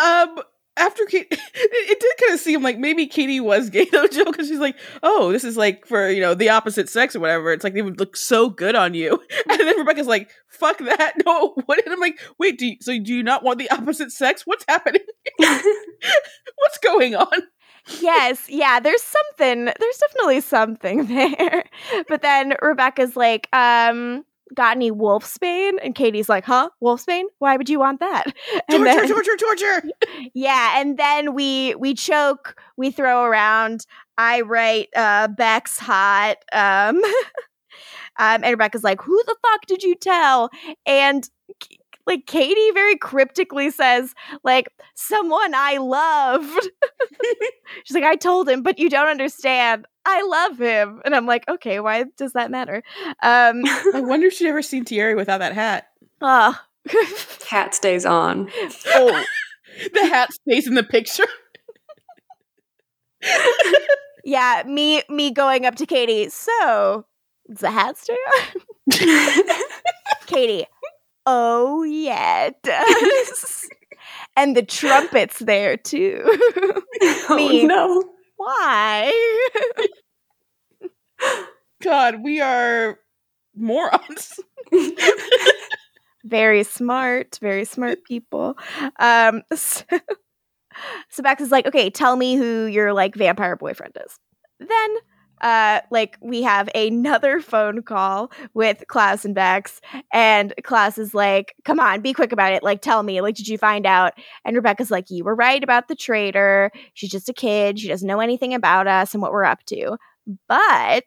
Um, 0.00 0.38
after 0.80 1.04
Kate, 1.04 1.26
it, 1.30 1.40
it 1.54 2.00
did 2.00 2.16
kind 2.18 2.34
of 2.34 2.40
seem 2.40 2.62
like 2.62 2.78
maybe 2.78 3.06
Katie 3.06 3.40
was 3.40 3.70
gay 3.70 3.84
though, 3.84 4.06
Jill, 4.06 4.24
because 4.24 4.48
she's 4.48 4.58
like, 4.58 4.76
"Oh, 5.02 5.30
this 5.32 5.44
is 5.44 5.56
like 5.56 5.86
for 5.86 6.08
you 6.08 6.20
know 6.20 6.34
the 6.34 6.48
opposite 6.48 6.88
sex 6.88 7.14
or 7.14 7.20
whatever." 7.20 7.52
It's 7.52 7.64
like 7.64 7.74
they 7.74 7.82
would 7.82 8.00
look 8.00 8.16
so 8.16 8.50
good 8.50 8.74
on 8.74 8.94
you, 8.94 9.22
and 9.48 9.60
then 9.60 9.78
Rebekah's 9.78 10.06
like, 10.06 10.30
"Fuck 10.48 10.78
that, 10.78 11.14
no." 11.24 11.54
What? 11.66 11.84
And 11.84 11.92
I'm 11.92 12.00
like, 12.00 12.18
"Wait, 12.38 12.58
do 12.58 12.66
you, 12.66 12.76
so 12.80 12.98
do 12.98 13.14
you 13.14 13.22
not 13.22 13.42
want 13.42 13.58
the 13.58 13.70
opposite 13.70 14.12
sex? 14.12 14.46
What's 14.46 14.64
happening? 14.68 15.02
What's 15.38 16.78
going 16.82 17.14
on?" 17.14 17.42
yes, 18.00 18.48
yeah, 18.48 18.80
there's 18.80 19.02
something, 19.02 19.64
there's 19.64 19.98
definitely 19.98 20.40
something 20.40 21.06
there. 21.06 21.64
But 22.08 22.22
then 22.22 22.54
Rebekah's 22.62 23.16
like, 23.16 23.48
um, 23.52 24.24
got 24.54 24.76
any 24.76 24.90
wolfsbane? 24.90 25.78
And 25.82 25.94
Katie's 25.94 26.28
like, 26.28 26.44
huh? 26.44 26.70
Wolfsbane? 26.82 27.24
Why 27.38 27.56
would 27.56 27.68
you 27.68 27.78
want 27.78 28.00
that? 28.00 28.24
And 28.68 28.84
Torture, 28.84 28.84
then, 28.84 29.08
torture, 29.08 29.36
torture. 29.36 29.82
yeah, 30.34 30.80
and 30.80 30.96
then 30.98 31.34
we 31.34 31.74
we 31.76 31.94
choke, 31.94 32.60
we 32.76 32.90
throw 32.90 33.24
around. 33.24 33.86
I 34.18 34.42
write 34.42 34.88
uh 34.94 35.28
Beck's 35.28 35.78
hot. 35.78 36.36
Um, 36.52 36.96
um 38.18 38.44
and 38.44 38.44
Rebekah's 38.44 38.84
like, 38.84 39.00
who 39.02 39.22
the 39.26 39.36
fuck 39.42 39.66
did 39.66 39.82
you 39.82 39.94
tell? 39.94 40.50
And 40.86 41.28
like 42.06 42.26
Katie 42.26 42.70
very 42.72 42.96
cryptically 42.96 43.70
says, 43.70 44.14
like, 44.42 44.68
someone 44.94 45.54
I 45.54 45.76
loved. 45.78 46.68
She's 47.84 47.94
like, 47.94 48.04
I 48.04 48.16
told 48.16 48.48
him, 48.48 48.62
but 48.62 48.78
you 48.78 48.88
don't 48.90 49.08
understand. 49.08 49.86
I 50.06 50.22
love 50.22 50.58
him. 50.58 51.00
And 51.04 51.14
I'm 51.14 51.26
like, 51.26 51.46
okay, 51.48 51.78
why 51.80 52.04
does 52.16 52.32
that 52.32 52.50
matter? 52.50 52.82
Um 53.22 53.62
I 53.94 54.00
wonder 54.02 54.26
if 54.28 54.32
she'd 54.34 54.48
ever 54.48 54.62
seen 54.62 54.84
Thierry 54.84 55.14
without 55.14 55.38
that 55.38 55.52
hat. 55.54 55.88
uh, 56.20 56.54
Hat 57.48 57.74
stays 57.74 58.06
on. 58.06 58.50
Oh, 58.94 59.24
the 59.94 60.06
hat 60.06 60.32
stays 60.32 60.66
in 60.66 60.74
the 60.74 60.82
picture. 60.82 61.26
yeah, 64.24 64.62
me 64.66 65.02
me 65.08 65.30
going 65.30 65.66
up 65.66 65.74
to 65.76 65.86
Katie. 65.86 66.28
So 66.30 67.04
does 67.48 67.58
the 67.58 67.70
hat 67.70 67.98
stay 67.98 68.14
on? 68.14 68.62
Katie. 70.26 70.66
Oh 71.32 71.84
yeah, 71.84 72.46
it 72.46 72.56
does. 72.64 73.68
and 74.36 74.56
the 74.56 74.64
trumpet's 74.64 75.38
there 75.38 75.76
too. 75.76 76.24
Me. 76.24 76.32
oh 77.28 77.60
no. 77.66 78.04
Why? 78.36 79.12
God, 81.82 82.24
we 82.24 82.40
are 82.40 82.98
morons. 83.54 84.40
very 86.24 86.64
smart, 86.64 87.38
very 87.40 87.64
smart 87.64 88.02
people. 88.02 88.58
Um, 88.98 89.42
so, 89.54 89.84
so 91.10 91.22
is 91.38 91.52
like, 91.52 91.66
okay, 91.66 91.90
tell 91.90 92.16
me 92.16 92.34
who 92.34 92.64
your 92.66 92.92
like 92.92 93.14
vampire 93.14 93.54
boyfriend 93.54 93.96
is. 94.04 94.18
Then, 94.58 94.96
uh, 95.40 95.80
like 95.90 96.18
we 96.20 96.42
have 96.42 96.68
another 96.74 97.40
phone 97.40 97.82
call 97.82 98.30
with 98.54 98.84
Klaus 98.88 99.24
and 99.24 99.34
Bex, 99.34 99.80
and 100.12 100.52
Klaus 100.64 100.98
is 100.98 101.14
like, 101.14 101.54
come 101.64 101.80
on, 101.80 102.00
be 102.00 102.12
quick 102.12 102.32
about 102.32 102.52
it. 102.52 102.62
Like, 102.62 102.82
tell 102.82 103.02
me, 103.02 103.20
like, 103.20 103.36
did 103.36 103.48
you 103.48 103.58
find 103.58 103.86
out? 103.86 104.12
And 104.44 104.56
Rebekah's 104.56 104.90
like, 104.90 105.10
you 105.10 105.24
were 105.24 105.34
right 105.34 105.62
about 105.62 105.88
the 105.88 105.94
traitor. 105.94 106.70
She's 106.94 107.10
just 107.10 107.28
a 107.28 107.34
kid. 107.34 107.78
She 107.78 107.88
doesn't 107.88 108.06
know 108.06 108.20
anything 108.20 108.54
about 108.54 108.86
us 108.86 109.14
and 109.14 109.22
what 109.22 109.32
we're 109.32 109.44
up 109.44 109.64
to. 109.66 109.96
But 110.48 111.04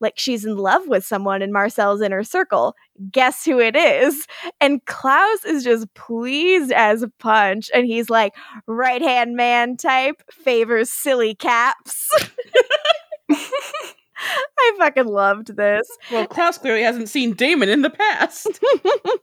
like 0.00 0.18
she's 0.18 0.44
in 0.44 0.56
love 0.56 0.86
with 0.86 1.04
someone 1.04 1.42
in 1.42 1.52
Marcel's 1.52 2.02
inner 2.02 2.22
circle. 2.22 2.74
Guess 3.10 3.44
who 3.44 3.58
it 3.58 3.76
is? 3.76 4.26
And 4.60 4.84
Klaus 4.86 5.44
is 5.44 5.64
just 5.64 5.92
pleased 5.94 6.72
as 6.72 7.04
punch. 7.18 7.70
And 7.74 7.86
he's 7.86 8.10
like, 8.10 8.34
right 8.66 9.02
hand 9.02 9.36
man 9.36 9.76
type, 9.76 10.22
favors 10.30 10.90
silly 10.90 11.34
caps. 11.34 12.10
I 14.22 14.72
fucking 14.78 15.06
loved 15.06 15.56
this. 15.56 15.88
Well, 16.12 16.26
Klaus 16.26 16.58
clearly 16.58 16.82
hasn't 16.82 17.08
seen 17.08 17.32
Damon 17.32 17.68
in 17.70 17.80
the 17.82 17.90
past. 17.90 18.48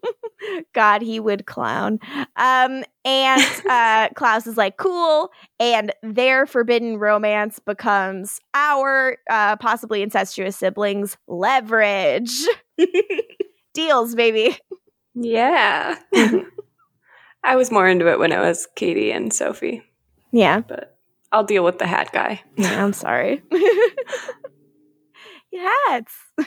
God, 0.73 1.01
he 1.03 1.19
would 1.19 1.45
clown. 1.45 1.99
Um, 2.35 2.83
and 3.05 3.61
uh, 3.69 4.09
Klaus 4.15 4.47
is 4.47 4.57
like, 4.57 4.77
cool. 4.77 5.29
And 5.59 5.93
their 6.01 6.47
forbidden 6.47 6.97
romance 6.97 7.59
becomes 7.59 8.39
our 8.55 9.17
uh, 9.29 9.55
possibly 9.57 10.01
incestuous 10.01 10.55
siblings' 10.57 11.15
leverage. 11.27 12.33
Deals, 13.75 14.15
baby. 14.15 14.57
Yeah. 15.13 15.97
I 17.43 17.55
was 17.55 17.71
more 17.71 17.87
into 17.87 18.07
it 18.11 18.17
when 18.19 18.31
it 18.31 18.39
was 18.39 18.67
Katie 18.75 19.11
and 19.11 19.31
Sophie, 19.31 19.83
Yeah. 20.31 20.61
but 20.61 20.96
I'll 21.31 21.43
deal 21.43 21.63
with 21.63 21.79
the 21.79 21.87
hat 21.87 22.11
guy. 22.13 22.41
Yeah, 22.57 22.83
I'm 22.83 22.93
sorry. 22.93 23.43
Hats. 25.87 26.13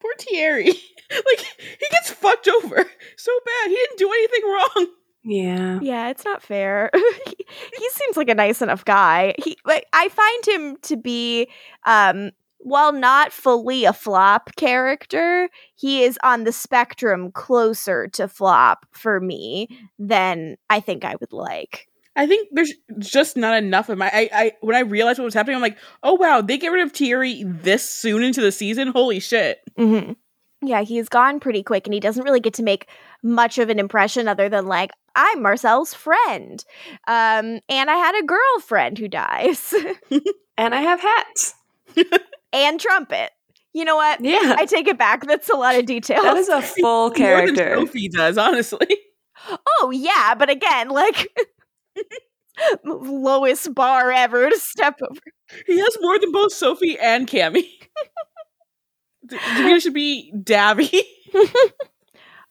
Poor 0.00 0.12
Thierry. 0.18 0.66
like, 0.66 1.40
he 1.40 1.86
gets 1.90 2.10
fucked 2.10 2.48
over 2.48 2.76
so 3.16 3.32
bad. 3.44 3.68
He 3.68 3.74
didn't 3.74 3.98
do 3.98 4.10
anything 4.12 4.42
wrong. 4.44 4.86
Yeah. 5.24 5.78
Yeah, 5.82 6.08
it's 6.08 6.24
not 6.24 6.42
fair. 6.42 6.90
he, 6.94 7.46
he 7.76 7.90
seems 7.90 8.16
like 8.16 8.28
a 8.28 8.34
nice 8.34 8.62
enough 8.62 8.84
guy. 8.84 9.34
He 9.42 9.56
like 9.64 9.86
I 9.92 10.08
find 10.08 10.46
him 10.46 10.76
to 10.82 10.96
be 10.96 11.48
um 11.84 12.30
while 12.58 12.92
not 12.92 13.32
fully 13.32 13.84
a 13.84 13.92
flop 13.92 14.50
character, 14.56 15.48
he 15.74 16.02
is 16.02 16.18
on 16.24 16.44
the 16.44 16.52
spectrum 16.52 17.30
closer 17.32 18.08
to 18.08 18.26
flop 18.28 18.86
for 18.92 19.20
me 19.20 19.68
than 19.98 20.56
I 20.70 20.80
think 20.80 21.04
I 21.04 21.14
would 21.20 21.32
like. 21.32 21.88
I 22.18 22.26
think 22.26 22.48
there's 22.52 22.72
just 22.98 23.36
not 23.36 23.56
enough 23.56 23.88
of 23.88 23.96
my. 23.96 24.10
I, 24.12 24.28
I 24.32 24.52
when 24.60 24.76
I 24.76 24.80
realized 24.80 25.18
what 25.18 25.24
was 25.24 25.34
happening, 25.34 25.56
I'm 25.56 25.62
like, 25.62 25.78
oh 26.02 26.14
wow, 26.14 26.40
they 26.40 26.58
get 26.58 26.72
rid 26.72 26.82
of 26.82 26.92
Thierry 26.92 27.44
this 27.46 27.88
soon 27.88 28.22
into 28.22 28.40
the 28.40 28.52
season. 28.52 28.88
Holy 28.88 29.20
shit! 29.20 29.60
Mm-hmm. 29.78 30.12
Yeah, 30.60 30.82
he's 30.82 31.08
gone 31.08 31.38
pretty 31.38 31.62
quick, 31.62 31.86
and 31.86 31.94
he 31.94 32.00
doesn't 32.00 32.24
really 32.24 32.40
get 32.40 32.54
to 32.54 32.64
make 32.64 32.88
much 33.22 33.58
of 33.58 33.70
an 33.70 33.78
impression 33.78 34.26
other 34.26 34.48
than 34.48 34.66
like 34.66 34.90
I'm 35.14 35.42
Marcel's 35.42 35.94
friend, 35.94 36.64
um, 37.06 37.60
and 37.68 37.88
I 37.88 37.96
had 37.96 38.20
a 38.20 38.26
girlfriend 38.26 38.98
who 38.98 39.08
dies, 39.08 39.72
And 40.58 40.74
I 40.74 40.80
have 40.80 41.00
hats. 41.00 41.54
and 42.52 42.80
trumpet. 42.80 43.30
You 43.72 43.84
know 43.84 43.94
what? 43.94 44.20
Yeah. 44.20 44.56
I 44.58 44.66
take 44.66 44.88
it 44.88 44.98
back. 44.98 45.24
That's 45.24 45.48
a 45.48 45.54
lot 45.54 45.76
of 45.76 45.86
details. 45.86 46.24
that 46.24 46.36
is 46.36 46.48
a 46.48 46.60
full 46.60 46.82
More 46.82 47.10
than 47.10 47.16
character. 47.54 47.76
Sophie 47.76 48.08
does, 48.08 48.36
honestly. 48.36 48.88
oh 49.80 49.92
yeah, 49.94 50.34
but 50.34 50.50
again, 50.50 50.88
like 50.88 51.28
lowest 52.84 53.74
bar 53.74 54.10
ever 54.10 54.50
to 54.50 54.58
step 54.58 54.98
over. 55.02 55.20
He 55.66 55.78
has 55.78 55.96
more 56.00 56.18
than 56.18 56.32
both 56.32 56.52
Sophie 56.52 56.98
and 56.98 57.26
Cami. 57.28 57.62
D- 59.26 59.36
Davina 59.36 59.80
should 59.82 59.94
be 59.94 60.32
Davy. 60.32 60.90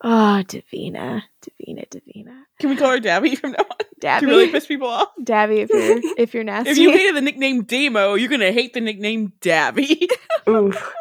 Oh, 0.03 0.43
Davina, 0.45 1.23
Davina, 1.41 1.87
Davina, 1.89 2.41
Can 2.59 2.69
we 2.69 2.75
call 2.75 2.91
her 2.91 2.99
Davy 2.99 3.35
from 3.35 3.51
now 3.53 3.63
on? 3.63 3.77
Dabby, 3.99 4.19
To 4.21 4.27
really 4.27 4.51
piss 4.51 4.67
people 4.67 4.87
off. 4.87 5.07
Dabby. 5.23 5.61
If 5.61 5.69
you're 5.71 6.01
if 6.17 6.33
you're 6.35 6.43
nasty, 6.43 6.69
If 6.71 6.77
you 6.77 6.91
hated 6.91 7.15
the 7.15 7.21
nickname 7.21 7.63
Damo, 7.63 8.13
you're 8.13 8.29
gonna 8.29 8.51
hate 8.51 8.73
the 8.73 8.81
nickname 8.81 9.33
Davy. 9.41 10.07
Oof. 10.47 10.93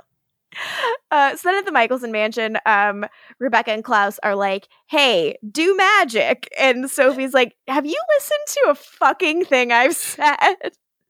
uh, 1.11 1.37
so 1.37 1.49
then 1.49 1.59
at 1.59 1.65
the 1.65 1.73
Mikaelson 1.73 2.11
mansion, 2.11 2.59
um, 2.67 3.05
Rebekah 3.39 3.73
and 3.73 3.85
Klaus 3.85 4.19
are 4.23 4.35
like, 4.35 4.69
"Hey, 4.89 5.37
do 5.51 5.77
magic," 5.77 6.49
and 6.59 6.91
Sophie's 6.91 7.35
like, 7.35 7.57
"Have 7.69 7.87
you 7.87 8.01
listened 8.17 8.47
to 8.47 8.71
a 8.71 8.75
fucking 8.75 9.45
thing 9.45 9.73
I've 9.73 9.97
said? 9.97 10.55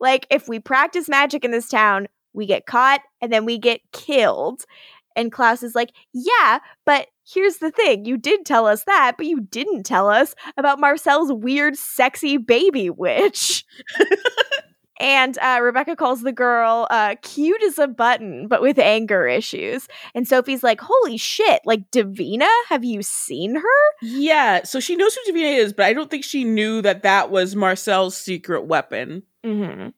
Like, 0.00 0.26
if 0.30 0.48
we 0.48 0.58
practice 0.58 1.08
magic 1.08 1.44
in 1.44 1.50
this 1.50 1.68
town, 1.68 2.08
we 2.32 2.46
get 2.46 2.66
caught 2.66 3.00
and 3.20 3.32
then 3.32 3.44
we 3.44 3.58
get 3.58 3.80
killed." 3.92 4.64
And 5.14 5.32
Klaus 5.32 5.62
is 5.62 5.74
like, 5.74 5.92
"Yeah, 6.12 6.58
but 6.84 7.08
here's 7.26 7.58
the 7.58 7.70
thing: 7.70 8.04
you 8.04 8.16
did 8.16 8.44
tell 8.44 8.66
us 8.66 8.84
that, 8.84 9.14
but 9.16 9.26
you 9.26 9.40
didn't 9.40 9.84
tell 9.84 10.08
us 10.08 10.34
about 10.56 10.80
Marcel's 10.80 11.32
weird, 11.32 11.76
sexy 11.76 12.36
baby 12.36 12.90
witch." 12.90 13.64
And 14.98 15.36
uh, 15.38 15.60
Rebekah 15.62 15.96
calls 15.96 16.22
the 16.22 16.32
girl 16.32 16.86
uh, 16.90 17.16
cute 17.22 17.62
as 17.62 17.78
a 17.78 17.86
button, 17.86 18.48
but 18.48 18.62
with 18.62 18.78
anger 18.78 19.26
issues. 19.26 19.88
And 20.14 20.26
Sophie's 20.26 20.62
like, 20.62 20.80
holy 20.80 21.16
shit, 21.18 21.60
like 21.64 21.90
Davina? 21.90 22.48
Have 22.68 22.84
you 22.84 23.02
seen 23.02 23.56
her? 23.56 23.62
yeah, 24.02 24.62
so 24.64 24.80
she 24.80 24.96
knows 24.96 25.14
who 25.14 25.32
Davina 25.32 25.56
is, 25.58 25.72
but 25.72 25.84
I 25.86 25.92
don't 25.92 26.10
think 26.10 26.24
she 26.24 26.44
knew 26.44 26.80
that 26.82 27.02
that 27.02 27.30
was 27.30 27.54
Marcel's 27.54 28.16
secret 28.16 28.66
weapon. 28.66 29.22
Mm-hmm. 29.44 29.88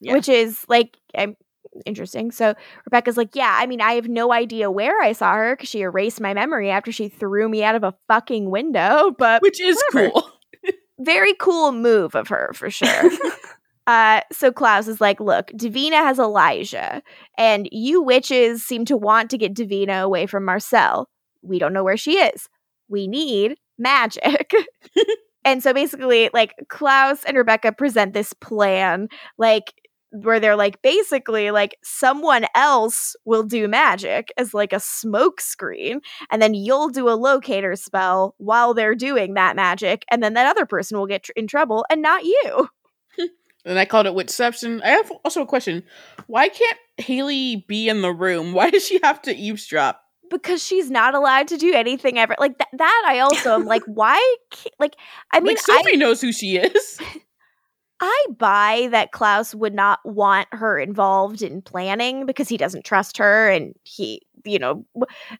Yeah. 0.00 0.12
Which 0.14 0.28
is 0.28 0.64
like, 0.68 0.96
I'm 1.16 1.36
interesting. 1.84 2.30
So 2.30 2.54
Rebekah's 2.86 3.16
like, 3.16 3.34
yeah, 3.34 3.56
I 3.60 3.66
mean, 3.66 3.80
I 3.80 3.92
have 3.92 4.08
no 4.08 4.32
idea 4.32 4.70
where 4.70 5.00
I 5.02 5.12
saw 5.12 5.34
her 5.34 5.54
because 5.56 5.68
she 5.68 5.80
erased 5.80 6.20
my 6.20 6.32
memory 6.34 6.70
after 6.70 6.92
she 6.92 7.08
threw 7.08 7.48
me 7.48 7.62
out 7.62 7.74
of 7.74 7.84
a 7.84 7.94
fucking 8.08 8.50
window. 8.50 9.14
But 9.18 9.42
Which 9.42 9.60
is 9.60 9.76
whatever. 9.92 10.12
cool. 10.12 10.30
very 11.00 11.34
cool 11.34 11.72
move 11.72 12.14
of 12.14 12.28
her 12.28 12.52
for 12.54 12.70
sure. 12.70 13.10
uh, 13.86 14.20
so 14.32 14.50
Klaus 14.50 14.88
is 14.88 15.00
like, 15.00 15.20
look, 15.20 15.48
Davina 15.52 15.98
has 15.98 16.18
Elijah, 16.18 17.02
and 17.38 17.68
you 17.70 18.02
witches 18.02 18.64
seem 18.64 18.84
to 18.86 18.96
want 18.96 19.30
to 19.30 19.38
get 19.38 19.54
Davina 19.54 20.02
away 20.02 20.26
from 20.26 20.44
Marcel. 20.44 21.08
We 21.42 21.58
don't 21.58 21.72
know 21.72 21.84
where 21.84 21.96
she 21.96 22.18
is. 22.18 22.48
We 22.88 23.06
need 23.06 23.56
magic. 23.78 24.52
and 25.44 25.62
so 25.62 25.72
basically, 25.72 26.30
like 26.34 26.54
Klaus 26.68 27.22
and 27.24 27.36
Rebekah 27.36 27.72
present 27.72 28.12
this 28.12 28.32
plan, 28.32 29.08
like 29.38 29.72
where 30.10 30.40
they're 30.40 30.56
like 30.56 30.80
basically 30.82 31.50
like 31.50 31.76
someone 31.82 32.46
else 32.54 33.14
will 33.24 33.42
do 33.42 33.68
magic 33.68 34.32
as 34.36 34.54
like 34.54 34.72
a 34.72 34.80
smoke 34.80 35.40
screen 35.40 36.00
and 36.30 36.40
then 36.40 36.54
you'll 36.54 36.88
do 36.88 37.08
a 37.08 37.10
locator 37.10 37.74
spell 37.76 38.34
while 38.38 38.72
they're 38.72 38.94
doing 38.94 39.34
that 39.34 39.56
magic 39.56 40.04
and 40.10 40.22
then 40.22 40.34
that 40.34 40.46
other 40.46 40.64
person 40.64 40.96
will 40.96 41.08
get 41.08 41.24
tr- 41.24 41.32
in 41.34 41.46
trouble 41.46 41.84
and 41.90 42.00
not 42.00 42.24
you 42.24 42.68
And 43.66 43.78
I 43.78 43.84
called 43.84 44.06
it 44.06 44.14
Witchception. 44.14 44.80
I 44.82 44.90
have 44.90 45.10
also 45.24 45.42
a 45.42 45.46
question. 45.46 45.82
Why 46.28 46.48
can't 46.48 46.78
Hayley 46.98 47.64
be 47.68 47.88
in 47.88 48.00
the 48.00 48.12
room? 48.12 48.52
Why 48.54 48.70
does 48.70 48.86
she 48.86 49.00
have 49.02 49.20
to 49.22 49.34
eavesdrop? 49.34 50.02
because 50.28 50.60
she's 50.60 50.90
not 50.90 51.14
allowed 51.14 51.46
to 51.46 51.56
do 51.56 51.72
anything 51.72 52.18
ever 52.18 52.34
like 52.40 52.58
th- 52.58 52.68
that 52.72 53.04
i 53.06 53.20
also 53.20 53.54
am 53.54 53.64
like 53.64 53.82
why 53.86 54.18
like 54.80 54.96
i 55.30 55.38
mean 55.38 55.54
like 55.54 55.58
Sophie 55.58 55.96
knows 55.96 56.20
who 56.20 56.32
she 56.32 56.56
is. 56.56 56.98
I 58.00 58.26
buy 58.36 58.88
that 58.90 59.12
Klaus 59.12 59.54
would 59.54 59.74
not 59.74 60.00
want 60.04 60.48
her 60.52 60.78
involved 60.78 61.42
in 61.42 61.62
planning 61.62 62.26
because 62.26 62.48
he 62.48 62.58
doesn't 62.58 62.84
trust 62.84 63.16
her 63.16 63.48
and 63.48 63.74
he, 63.84 64.20
you 64.44 64.58
know, 64.58 64.84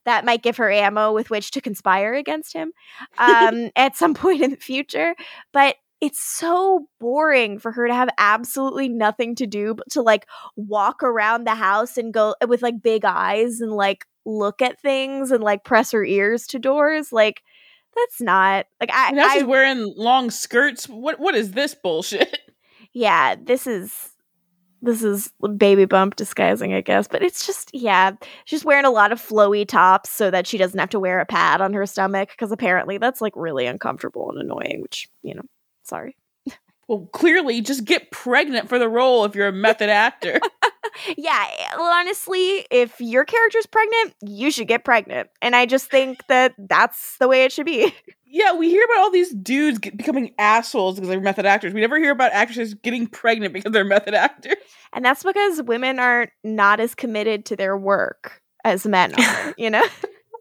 that 0.07 0.25
might 0.25 0.43
give 0.43 0.57
her 0.57 0.71
ammo 0.71 1.13
with 1.13 1.29
which 1.29 1.51
to 1.51 1.61
conspire 1.61 2.15
against 2.15 2.55
him 2.55 2.73
um, 3.19 3.71
at 3.77 3.95
some 3.95 4.15
point 4.15 4.41
in 4.41 4.51
the 4.51 4.57
future. 4.57 5.15
But 5.53 5.77
it's 6.01 6.21
so 6.21 6.89
boring 7.01 7.59
for 7.59 7.73
her 7.73 7.89
to 7.89 7.95
have 7.95 8.11
absolutely 8.19 8.89
nothing 8.89 9.35
to 9.35 9.47
do 9.47 9.75
but 9.75 9.89
to 9.91 10.03
like 10.03 10.27
walk 10.57 11.03
around 11.03 11.45
the 11.45 11.55
house 11.55 11.97
and 11.97 12.13
go 12.13 12.35
eh, 12.41 12.45
with 12.45 12.63
like 12.63 12.83
big 12.83 13.05
eyes 13.05 13.61
and 13.61 13.73
like 13.73 14.05
look 14.27 14.61
at 14.61 14.81
things 14.81 15.31
and 15.31 15.43
like 15.43 15.65
press 15.65 15.93
her 15.93 16.05
ears 16.05 16.47
to 16.49 16.59
doors. 16.59 17.13
Like, 17.13 17.43
that's 17.95 18.21
not 18.21 18.67
like 18.79 18.91
I, 18.93 19.13
now 19.13 19.27
I 19.27 19.35
she's 19.35 19.45
wearing 19.45 19.95
long 19.97 20.31
skirts. 20.31 20.87
What 20.87 21.19
what 21.19 21.35
is 21.35 21.53
this 21.53 21.75
bullshit? 21.75 22.39
yeah, 22.93 23.37
this 23.43 23.67
is 23.67 24.11
this 24.83 25.03
is 25.03 25.33
baby 25.57 25.87
bump 25.87 26.17
disguising, 26.17 26.75
I 26.75 26.83
guess. 26.83 27.09
But 27.09 27.23
it's 27.23 27.47
just 27.47 27.71
yeah, 27.73 28.13
she's 28.45 28.67
wearing 28.67 28.85
a 28.85 28.91
lot 28.91 29.13
of 29.13 29.23
flowy 29.23 29.67
tops 29.67 30.11
so 30.11 30.31
that 30.31 30.47
she 30.47 30.59
doesn't 30.59 30.79
have 30.79 30.91
to 30.91 31.01
wear 31.01 31.21
a 31.21 31.27
pad 31.27 31.63
on 31.63 31.73
her 31.73 31.87
stomach 31.87 32.31
because 32.31 32.53
apparently 32.53 32.99
that's 32.99 33.23
like 33.23 33.33
really 33.35 33.65
uncomfortable 33.65 34.31
and 34.31 34.41
annoying. 34.41 34.83
Which 34.83 35.09
you 35.23 35.35
know, 35.35 35.43
sorry. 35.87 36.17
Well, 36.89 37.09
clearly, 37.13 37.61
just 37.63 37.85
get 37.85 38.13
pregnant 38.13 38.69
for 38.69 38.79
the 38.79 38.89
role 38.89 39.25
if 39.25 39.35
you're 39.35 39.49
a 39.49 39.53
method 39.53 39.89
actor. 39.89 40.41
Yeah, 41.19 41.45
honestly, 41.79 42.65
if 42.71 42.99
your 43.01 43.27
character's 43.27 43.67
pregnant, 43.67 44.15
you 44.23 44.51
should 44.51 44.67
get 44.67 44.83
pregnant, 44.83 45.29
and 45.43 45.55
I 45.55 45.67
just 45.67 45.91
think 45.91 46.21
that 46.29 46.55
that's 46.57 47.19
the 47.19 47.29
way 47.29 47.45
it 47.45 47.53
should 47.53 47.67
be. 47.67 47.93
yeah, 48.25 48.55
we 48.55 48.71
hear 48.71 48.83
about 48.85 49.03
all 49.03 49.11
these 49.11 49.35
dudes 49.35 49.79
get, 49.79 49.97
becoming 49.97 50.33
assholes 50.39 50.95
because 50.95 51.11
they're 51.11 51.21
method 51.21 51.45
actors. 51.45 51.75
We 51.75 51.83
never 51.83 51.99
hear 51.99 52.13
about 52.13 52.33
actresses 52.33 52.73
getting 52.75 53.07
pregnant 53.09 53.53
because 53.53 53.73
they're 53.73 53.85
method 53.85 54.15
actors. 54.15 54.55
And 54.95 55.05
that's 55.05 55.23
because 55.23 55.61
women 55.63 55.99
are 55.99 56.29
not 56.43 56.81
as 56.81 56.95
committed 56.95 57.45
to 57.47 57.57
their 57.57 57.77
work 57.77 58.41
as 58.65 58.87
men 58.87 59.13
are. 59.21 59.55
You 59.59 59.69
know, 59.71 59.85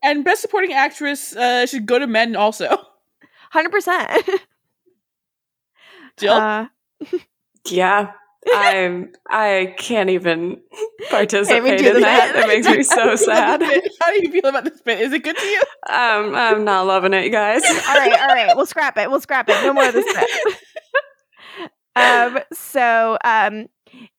And 0.04 0.24
best 0.24 0.41
supporting 0.41 0.72
actress 0.72 1.36
uh, 1.36 1.66
should 1.66 1.86
go 1.86 2.00
to 2.00 2.08
men 2.08 2.36
also. 2.38 2.78
hundred 3.52 3.72
percent. 3.72 4.30
Jill, 6.18 6.34
Uh, 6.34 6.68
Yeah. 7.70 8.11
I'm 8.55 9.11
I 9.28 9.74
can't 9.80 10.11
even 10.11 10.61
participate 11.09 11.80
do 11.80 11.95
in 11.95 12.01
that. 12.01 12.34
bit. 12.34 12.43
It 12.43 12.47
makes 12.47 12.68
me 12.68 12.84
so 12.84 13.16
sad. 13.16 13.63
How 13.99 14.11
do 14.11 14.22
you 14.24 14.32
feel 14.32 14.45
about 14.45 14.66
this 14.66 14.80
bit? 14.82 14.99
Is 15.01 15.11
it 15.13 15.24
good 15.24 15.36
to 15.36 15.45
you? 15.45 15.61
Um, 15.89 16.36
I'm 16.36 16.63
not 16.63 16.86
loving 16.86 17.11
it, 17.16 17.24
you 17.26 17.32
guys. 17.32 17.63
all 17.66 17.97
right, 17.97 18.11
all 18.13 18.28
right. 18.28 18.55
We'll 18.55 18.68
scrap 18.68 18.99
it. 18.99 19.09
We'll 19.09 19.20
scrap 19.20 19.49
it. 19.49 19.59
No 19.63 19.74
more 19.74 19.88
of 19.88 19.93
this 19.93 20.05
bit. 20.13 20.57
um. 21.95 22.38
So, 22.53 23.18
um, 23.24 23.66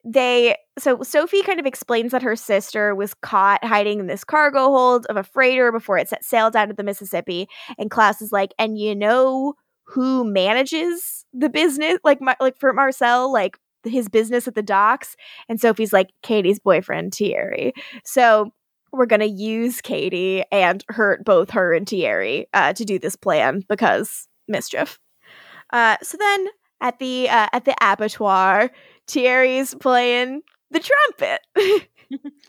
they. 0.03 0.57
So 0.77 1.01
Sophie 1.03 1.41
kind 1.43 1.61
of 1.61 1.65
explains 1.65 2.11
that 2.11 2.21
her 2.21 2.35
sister 2.35 2.93
was 2.95 3.13
caught 3.13 3.63
hiding 3.63 4.01
in 4.01 4.07
this 4.07 4.25
cargo 4.25 4.65
hold 4.71 5.05
of 5.05 5.15
a 5.15 5.23
freighter 5.23 5.71
before 5.71 5.97
it 5.97 6.09
set 6.09 6.25
sail 6.25 6.51
down 6.51 6.67
to 6.67 6.73
the 6.73 6.83
Mississippi. 6.83 7.47
And 7.79 7.89
Klaus 7.89 8.21
is 8.21 8.33
like, 8.33 8.53
and 8.59 8.77
you 8.77 8.93
know 8.93 9.53
who 9.87 10.23
manages 10.23 11.25
the 11.33 11.49
business, 11.49 11.97
like, 12.03 12.19
like 12.39 12.57
for 12.59 12.73
Marcel, 12.73 13.31
like 13.31 13.57
his 13.83 14.09
business 14.09 14.47
at 14.47 14.55
the 14.55 14.61
docks. 14.61 15.15
And 15.47 15.59
Sophie's 15.59 15.93
like 15.93 16.09
Katie's 16.23 16.59
boyfriend 16.59 17.13
Thierry. 17.13 17.73
So 18.03 18.51
we're 18.91 19.05
gonna 19.05 19.25
use 19.25 19.81
Katie 19.81 20.43
and 20.51 20.83
hurt 20.89 21.23
both 21.23 21.51
her 21.51 21.73
and 21.73 21.87
Thierry 21.87 22.47
uh, 22.53 22.73
to 22.73 22.85
do 22.85 22.99
this 22.99 23.15
plan 23.15 23.63
because 23.67 24.27
mischief. 24.47 24.99
Uh, 25.71 25.97
so 26.01 26.17
then 26.17 26.47
at 26.81 26.99
the 26.99 27.29
uh, 27.29 27.47
at 27.51 27.65
the 27.65 27.75
abattoir, 27.81 28.71
Thierry's 29.07 29.75
playing 29.75 30.41
the 30.71 30.79
trumpet. 30.79 31.87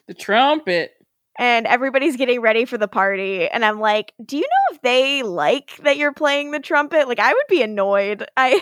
The 0.07 0.15
trumpet. 0.15 0.93
And 1.39 1.67
everybody's 1.67 2.17
getting 2.17 2.41
ready 2.41 2.65
for 2.65 2.77
the 2.77 2.89
party. 2.89 3.49
And 3.49 3.65
I'm 3.65 3.81
like, 3.81 4.13
do 4.25 4.37
you 4.37 4.43
know 4.43 4.75
if 4.75 4.83
they 4.83 5.23
like 5.23 5.77
that 5.85 5.97
you're 5.97 6.13
playing 6.13 6.51
the 6.51 6.61
trumpet? 6.61 7.09
Like, 7.09 7.21
I 7.21 7.33
would 7.33 7.47
be 7.49 7.63
annoyed. 7.63 8.27
I. 8.37 8.61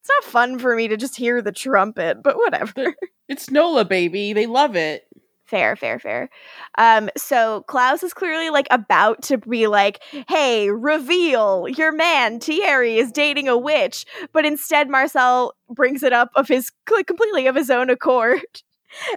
It's 0.00 0.10
not 0.20 0.30
fun 0.30 0.58
for 0.58 0.76
me 0.76 0.88
to 0.88 0.98
just 0.98 1.16
hear 1.16 1.40
the 1.40 1.50
trumpet, 1.50 2.22
but 2.22 2.36
whatever. 2.36 2.94
It's 3.26 3.50
Nola, 3.50 3.86
baby. 3.86 4.34
They 4.34 4.44
love 4.44 4.76
it. 4.76 5.06
Fair, 5.46 5.76
fair, 5.76 5.98
fair. 5.98 6.28
Um, 6.76 7.08
so 7.16 7.62
Klaus 7.68 8.02
is 8.02 8.12
clearly 8.12 8.50
like 8.50 8.66
about 8.70 9.22
to 9.22 9.38
be 9.38 9.66
like, 9.66 10.02
hey, 10.28 10.70
reveal 10.70 11.66
your 11.68 11.92
man, 11.92 12.40
Thierry, 12.40 12.98
is 12.98 13.12
dating 13.12 13.48
a 13.48 13.56
witch. 13.56 14.04
But 14.32 14.44
instead, 14.44 14.90
Marcel 14.90 15.54
brings 15.70 16.02
it 16.02 16.12
up 16.12 16.30
of 16.34 16.48
his 16.48 16.70
completely 17.06 17.46
of 17.46 17.56
his 17.56 17.70
own 17.70 17.88
accord. 17.88 18.40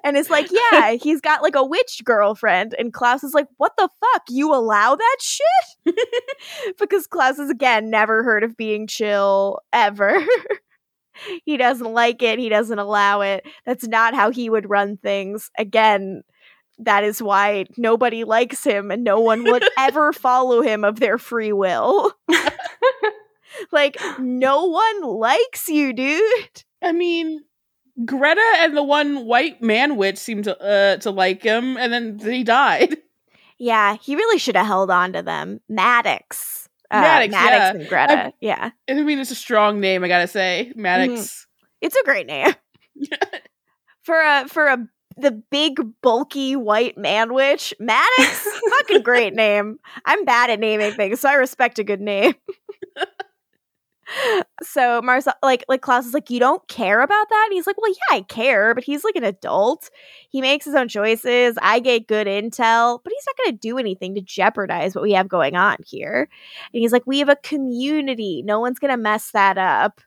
And 0.04 0.18
it's 0.18 0.30
like, 0.30 0.50
yeah, 0.52 0.92
he's 1.02 1.22
got 1.22 1.42
like 1.42 1.56
a 1.56 1.66
witch 1.66 2.02
girlfriend. 2.04 2.76
And 2.78 2.94
Klaus 2.94 3.24
is 3.24 3.34
like, 3.34 3.48
what 3.58 3.74
the 3.78 3.90
fuck? 4.00 4.24
You 4.30 4.54
allow 4.54 4.96
that 4.96 5.18
shit? 5.20 5.96
because 6.80 7.08
Klaus 7.08 7.40
is, 7.40 7.50
again 7.50 7.90
never 7.90 8.24
heard 8.24 8.44
of 8.44 8.58
being 8.58 8.88
chill 8.88 9.60
ever. 9.72 10.20
he 11.46 11.58
doesn't 11.58 11.94
like 11.94 12.22
it. 12.22 12.40
He 12.40 12.50
doesn't 12.50 12.78
allow 12.78 13.22
it. 13.22 13.46
That's 13.66 13.88
not 13.88 14.14
how 14.14 14.32
he 14.32 14.50
would 14.50 14.70
run 14.70 14.98
things. 14.98 15.50
Again, 15.58 16.24
that 16.80 17.04
is 17.04 17.22
why 17.22 17.66
nobody 17.78 18.24
likes 18.24 18.64
him 18.64 18.92
and 18.92 19.04
no 19.04 19.20
one 19.20 19.44
would 19.44 19.64
ever 19.78 20.14
follow 20.14 20.62
him 20.62 20.84
of 20.84 21.00
their 21.00 21.18
free 21.18 21.54
will. 21.54 22.14
like, 23.72 23.98
no 24.20 24.66
one 24.66 25.02
likes 25.02 25.68
you, 25.68 25.94
dude. 25.94 26.64
I 26.82 26.92
mean, 26.92 27.42
Greta 28.06 28.42
and 28.58 28.76
the 28.76 28.84
one 28.84 29.26
white 29.26 29.62
man 29.62 29.96
witch 29.96 30.18
seemed 30.18 30.46
to 30.46 30.60
uh, 30.62 30.98
to 30.98 31.12
like 31.12 31.44
him, 31.44 31.78
and 31.78 31.92
then 31.92 32.20
he 32.20 32.44
died. 32.44 32.98
Yeah, 33.60 33.96
he 33.96 34.16
really 34.16 34.38
should 34.38 34.56
have 34.56 34.68
held 34.68 34.92
on 34.92 35.14
to 35.14 35.24
them. 35.24 35.62
Maddox. 35.68 36.70
Uh, 36.92 37.02
Maddox, 37.02 37.32
Maddox 37.32 37.60
yeah. 37.60 37.70
and 37.72 37.90
Greta. 37.90 38.34
yeah. 38.40 38.70
I 38.88 38.94
mean, 38.94 39.18
it's 39.18 39.32
a 39.32 39.36
strong 39.36 39.80
name, 39.80 40.04
I 40.04 40.08
gotta 40.08 40.28
say, 40.28 40.72
Maddox. 40.76 41.48
It's 41.82 41.96
a 41.96 42.04
great 42.04 42.28
name. 42.28 42.54
for 44.04 44.22
a 44.22 44.48
for 44.48 44.68
a 44.68 44.88
the 45.18 45.32
big 45.32 45.80
bulky 46.02 46.56
white 46.56 46.98
man 46.98 47.34
witch 47.34 47.74
maddox 47.80 48.48
fucking 48.70 49.02
great 49.02 49.34
name 49.34 49.80
i'm 50.06 50.24
bad 50.26 50.50
at 50.50 50.60
naming 50.60 50.94
things 50.94 51.20
so 51.20 51.30
i 51.30 51.34
respect 51.34 51.80
a 51.80 51.84
good 51.84 52.02
name 52.02 52.34
so 54.64 55.02
marcel 55.02 55.34
like 55.44 55.66
like 55.68 55.82
klaus 55.82 56.06
is 56.06 56.14
like 56.14 56.30
you 56.30 56.40
don't 56.40 56.66
care 56.68 57.02
about 57.02 57.30
that 57.30 57.48
and 57.50 57.54
he's 57.54 57.68
like 57.68 57.80
well 57.80 57.92
yeah 57.92 58.18
i 58.18 58.22
care 58.22 58.74
but 58.74 58.84
he's 58.84 59.04
like 59.04 59.16
an 59.16 59.24
adult 59.24 59.90
he 60.30 60.42
makes 60.42 60.66
his 60.66 60.76
own 60.76 60.88
choices 60.88 61.58
i 61.62 61.80
get 61.80 62.08
good 62.08 62.28
intel 62.28 63.00
but 63.04 63.12
he's 63.12 63.26
not 63.28 63.38
going 63.38 63.54
to 63.54 63.60
do 63.60 63.78
anything 63.78 64.16
to 64.16 64.22
jeopardize 64.22 64.96
what 64.96 65.02
we 65.02 65.12
have 65.12 65.28
going 65.28 65.56
on 65.56 65.78
here 65.86 66.30
and 66.74 66.82
he's 66.82 66.94
like 66.94 67.06
we 67.06 67.20
have 67.20 67.30
a 67.30 67.36
community 67.38 68.42
no 68.46 68.60
one's 68.60 68.80
going 68.80 68.92
to 68.92 68.98
mess 68.98 69.32
that 69.32 69.58
up 69.58 70.02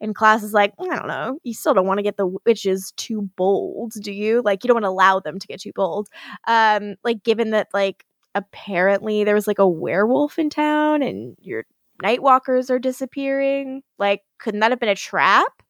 and 0.00 0.14
Klaus 0.14 0.42
is 0.42 0.52
like, 0.52 0.74
I 0.78 0.96
don't 0.96 1.06
know. 1.06 1.38
You 1.44 1.54
still 1.54 1.72
don't 1.72 1.86
want 1.86 1.98
to 1.98 2.02
get 2.02 2.18
the 2.18 2.26
witches 2.44 2.92
too 2.96 3.30
bold, 3.36 3.92
do 4.02 4.12
you? 4.12 4.42
Like, 4.44 4.62
you 4.62 4.68
don't 4.68 4.74
want 4.74 4.84
to 4.84 4.90
allow 4.90 5.20
them 5.20 5.38
to 5.38 5.46
get 5.46 5.60
too 5.60 5.72
bold. 5.74 6.08
Um, 6.46 6.96
like, 7.04 7.22
given 7.22 7.52
that, 7.52 7.68
like, 7.72 8.04
apparently 8.34 9.24
there 9.24 9.34
was 9.34 9.46
like 9.46 9.58
a 9.58 9.68
werewolf 9.68 10.38
in 10.38 10.50
town 10.50 11.02
and 11.02 11.36
your 11.40 11.64
nightwalkers 12.02 12.70
are 12.70 12.78
disappearing. 12.78 13.82
Like, 13.98 14.22
couldn't 14.38 14.60
that 14.60 14.72
have 14.72 14.80
been 14.80 14.88
a 14.88 14.94
trap? 14.94 15.62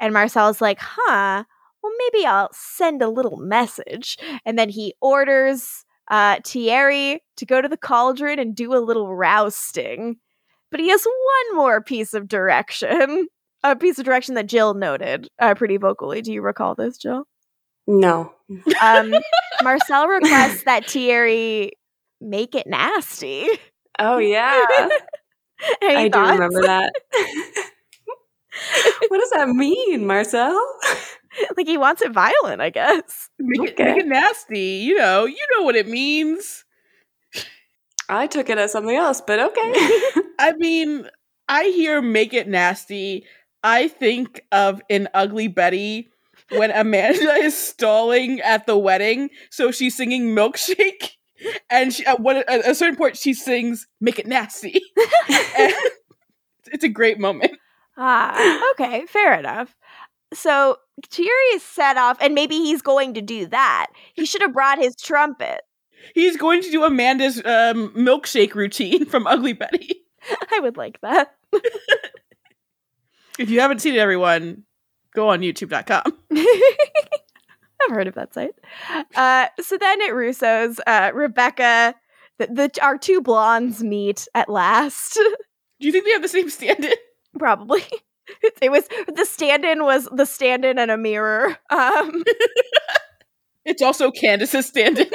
And 0.00 0.12
Marcel's 0.12 0.60
like, 0.60 0.78
huh, 0.80 1.44
well, 1.82 1.92
maybe 1.98 2.26
I'll 2.26 2.50
send 2.52 3.02
a 3.02 3.08
little 3.08 3.36
message. 3.36 4.18
And 4.44 4.58
then 4.58 4.68
he 4.68 4.94
orders 5.00 5.84
uh, 6.10 6.36
Thierry 6.44 7.22
to 7.36 7.46
go 7.46 7.62
to 7.62 7.68
the 7.68 7.76
cauldron 7.76 8.38
and 8.38 8.54
do 8.54 8.74
a 8.74 8.78
little 8.78 9.14
rousting. 9.14 10.16
But 10.70 10.80
he 10.80 10.90
has 10.90 11.04
one 11.04 11.56
more 11.56 11.80
piece 11.80 12.12
of 12.12 12.28
direction 12.28 13.28
a 13.72 13.76
piece 13.76 13.98
of 13.98 14.04
direction 14.04 14.34
that 14.34 14.46
Jill 14.46 14.74
noted 14.74 15.28
uh, 15.38 15.54
pretty 15.54 15.76
vocally. 15.76 16.22
Do 16.22 16.32
you 16.32 16.42
recall 16.42 16.74
this, 16.74 16.96
Jill? 16.98 17.26
No. 17.86 18.32
Um, 18.80 19.14
Marcel 19.62 20.08
requests 20.08 20.64
that 20.64 20.88
Thierry 20.88 21.72
make 22.20 22.54
it 22.54 22.66
nasty. 22.66 23.48
Oh 23.98 24.18
yeah. 24.18 24.60
Any 25.82 25.96
I 25.96 26.08
do 26.08 26.20
remember 26.20 26.62
that. 26.62 26.92
what 29.08 29.18
does 29.18 29.30
that 29.30 29.48
mean, 29.48 30.06
Marcel? 30.06 30.58
like 31.56 31.66
he 31.66 31.76
wants 31.78 32.02
it 32.02 32.12
violent, 32.12 32.60
I 32.60 32.70
guess. 32.70 33.28
Make, 33.38 33.70
it, 33.70 33.72
Okay. 33.74 33.84
make 33.94 33.98
it 33.98 34.06
nasty. 34.06 34.60
You 34.84 34.96
know, 34.96 35.24
you 35.26 35.46
know 35.56 35.64
what 35.64 35.76
it 35.76 35.88
means. 35.88 36.64
I 38.08 38.26
took 38.26 38.48
it 38.50 38.58
as 38.58 38.72
something 38.72 38.94
else, 38.96 39.20
but 39.20 39.40
okay. 39.40 39.72
I 40.38 40.52
mean, 40.58 41.08
I 41.48 41.64
hear 41.64 42.00
make 42.00 42.34
it 42.34 42.48
nasty. 42.48 43.24
I 43.62 43.88
think 43.88 44.42
of 44.52 44.80
an 44.90 45.08
ugly 45.12 45.48
Betty 45.48 46.08
when 46.50 46.70
Amanda 46.70 47.32
is 47.34 47.56
stalling 47.56 48.40
at 48.40 48.66
the 48.66 48.78
wedding. 48.78 49.30
So 49.50 49.72
she's 49.72 49.96
singing 49.96 50.34
milkshake. 50.36 51.15
And 51.68 51.92
she, 51.92 52.04
at, 52.06 52.20
one, 52.20 52.36
at 52.36 52.66
a 52.66 52.74
certain 52.74 52.96
point, 52.96 53.16
she 53.16 53.34
sings 53.34 53.86
"Make 54.00 54.18
It 54.18 54.26
Nasty." 54.26 54.80
It's 56.72 56.84
a 56.84 56.88
great 56.88 57.18
moment. 57.18 57.52
Ah, 57.96 58.70
okay, 58.72 59.06
fair 59.06 59.38
enough. 59.38 59.76
So 60.34 60.78
is 61.54 61.62
set 61.62 61.96
off, 61.96 62.18
and 62.20 62.34
maybe 62.34 62.56
he's 62.56 62.82
going 62.82 63.14
to 63.14 63.22
do 63.22 63.46
that. 63.46 63.86
He 64.14 64.26
should 64.26 64.42
have 64.42 64.52
brought 64.52 64.78
his 64.78 64.96
trumpet. 64.96 65.60
He's 66.14 66.36
going 66.36 66.62
to 66.62 66.70
do 66.70 66.84
Amanda's 66.84 67.38
um, 67.38 67.92
milkshake 67.96 68.54
routine 68.54 69.04
from 69.06 69.26
Ugly 69.26 69.54
Betty. 69.54 70.02
I 70.52 70.60
would 70.60 70.76
like 70.76 71.00
that. 71.02 71.34
If 73.38 73.50
you 73.50 73.60
haven't 73.60 73.80
seen 73.80 73.94
it, 73.94 73.98
everyone, 73.98 74.64
go 75.14 75.28
on 75.28 75.40
YouTube.com. 75.40 76.02
Heard 77.96 78.08
of 78.08 78.14
that 78.14 78.34
site. 78.34 78.54
Uh, 79.14 79.46
so 79.60 79.78
then 79.78 80.02
at 80.02 80.14
Rousseau's, 80.14 80.78
uh, 80.86 81.10
Rebekah, 81.14 81.94
the, 82.38 82.46
the 82.46 82.70
our 82.82 82.98
two 82.98 83.22
blondes 83.22 83.82
meet 83.82 84.28
at 84.34 84.50
last. 84.50 85.14
Do 85.80 85.86
you 85.86 85.92
think 85.92 86.04
they 86.04 86.12
have 86.12 86.20
the 86.22 86.28
same 86.28 86.50
stand-in? 86.50 86.92
Probably. 87.38 87.82
It 88.60 88.72
was 88.72 88.88
the 89.06 89.24
stand-in 89.24 89.84
was 89.84 90.08
the 90.10 90.24
stand-in 90.26 90.80
and 90.80 90.90
a 90.90 90.96
mirror. 90.96 91.56
Um, 91.70 92.24
It's 93.64 93.80
also 93.82 94.10
Candice's 94.10 94.66
stand-in. 94.66 95.06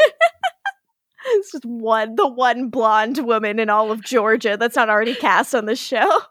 it's 1.25 1.51
just 1.51 1.65
one, 1.65 2.15
the 2.15 2.27
one 2.27 2.69
blonde 2.69 3.19
woman 3.25 3.59
in 3.59 3.69
all 3.69 3.91
of 3.91 4.01
Georgia 4.01 4.57
that's 4.57 4.77
not 4.77 4.89
already 4.89 5.13
cast 5.13 5.53
on 5.53 5.65
the 5.65 5.75
show. 5.75 6.21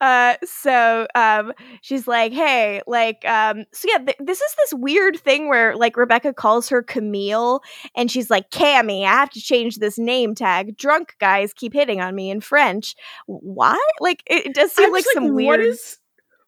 Uh 0.00 0.34
so 0.44 1.06
um 1.14 1.52
she's 1.80 2.08
like 2.08 2.32
hey 2.32 2.82
like 2.86 3.24
um 3.24 3.64
so 3.72 3.88
yeah 3.90 3.98
th- 3.98 4.16
this 4.20 4.40
is 4.40 4.54
this 4.56 4.74
weird 4.74 5.18
thing 5.18 5.48
where 5.48 5.76
like 5.76 5.96
rebekah 5.96 6.34
calls 6.34 6.68
her 6.68 6.82
camille 6.82 7.60
and 7.96 8.10
she's 8.10 8.30
like 8.30 8.50
cami 8.50 9.04
i 9.04 9.10
have 9.10 9.30
to 9.30 9.40
change 9.40 9.76
this 9.76 9.98
name 9.98 10.34
tag 10.34 10.76
drunk 10.76 11.14
guys 11.20 11.52
keep 11.52 11.72
hitting 11.72 12.00
on 12.00 12.14
me 12.14 12.30
in 12.30 12.40
french 12.40 12.96
what 13.26 13.78
like 14.00 14.22
it, 14.26 14.46
it 14.46 14.54
does 14.54 14.72
seem 14.72 14.86
I'm 14.86 14.92
like 14.92 15.04
some 15.04 15.24
What 15.24 15.34
weird 15.34 15.60
is 15.60 15.98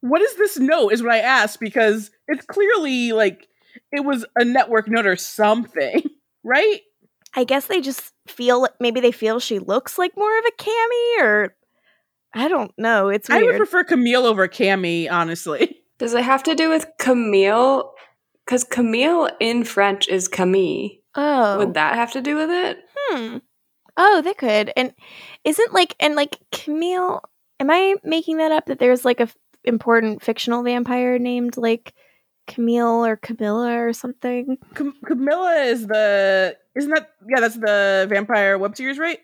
what 0.00 0.20
is 0.20 0.34
this 0.36 0.58
note? 0.58 0.90
Is 0.90 1.02
what 1.02 1.12
I 1.12 1.20
asked 1.20 1.60
because 1.60 2.10
it's 2.28 2.44
clearly 2.44 3.12
like 3.12 3.48
it 3.90 4.04
was 4.04 4.26
a 4.36 4.44
network 4.44 4.86
note 4.86 5.06
or 5.06 5.16
something, 5.16 6.02
right? 6.44 6.80
i 7.34 7.44
guess 7.44 7.66
they 7.66 7.80
just 7.80 8.12
feel 8.26 8.66
maybe 8.80 9.00
they 9.00 9.12
feel 9.12 9.40
she 9.40 9.58
looks 9.58 9.98
like 9.98 10.16
more 10.16 10.38
of 10.38 10.44
a 10.44 10.62
cami 10.62 11.22
or 11.22 11.56
i 12.34 12.48
don't 12.48 12.72
know 12.78 13.08
it's 13.08 13.30
I 13.30 13.42
would 13.42 13.56
prefer 13.56 13.84
Camille 13.84 14.26
over 14.26 14.48
Cami, 14.48 15.10
honestly. 15.10 15.80
Does 15.98 16.12
it 16.14 16.24
have 16.24 16.42
to 16.44 16.54
do 16.54 16.70
with 16.70 16.86
Camille? 16.98 17.92
Because 18.44 18.64
Camille 18.64 19.30
in 19.40 19.64
French 19.64 20.08
is 20.08 20.28
Camille. 20.28 20.90
oh 21.14 21.58
Would 21.58 21.74
that 21.74 21.94
have 21.94 22.12
to 22.12 22.20
do 22.20 22.36
with 22.36 22.50
it? 22.50 22.78
Hmm. 22.96 23.36
Oh, 23.96 24.20
they 24.22 24.34
could. 24.34 24.72
And 24.76 24.92
isn't 25.44 25.72
like 25.72 25.94
and 26.00 26.14
like 26.16 26.38
Camille? 26.52 27.22
Am 27.60 27.70
I 27.70 27.94
making 28.02 28.38
that 28.38 28.50
up? 28.52 28.66
That 28.66 28.80
there's 28.80 29.04
like 29.04 29.20
a 29.20 29.24
f- 29.24 29.36
important 29.62 30.22
fictional 30.22 30.64
vampire 30.64 31.18
named 31.18 31.56
like 31.56 31.94
Camille 32.48 33.06
or 33.06 33.16
Camilla 33.16 33.78
or 33.78 33.92
something? 33.92 34.58
Cam- 34.74 34.94
Carmilla 35.06 35.62
is 35.62 35.86
the 35.86 36.56
isn't 36.74 36.90
that 36.90 37.10
yeah 37.30 37.40
that's 37.40 37.54
the 37.54 38.06
vampire 38.10 38.58
web 38.58 38.76
series 38.76 38.98
right? 38.98 39.20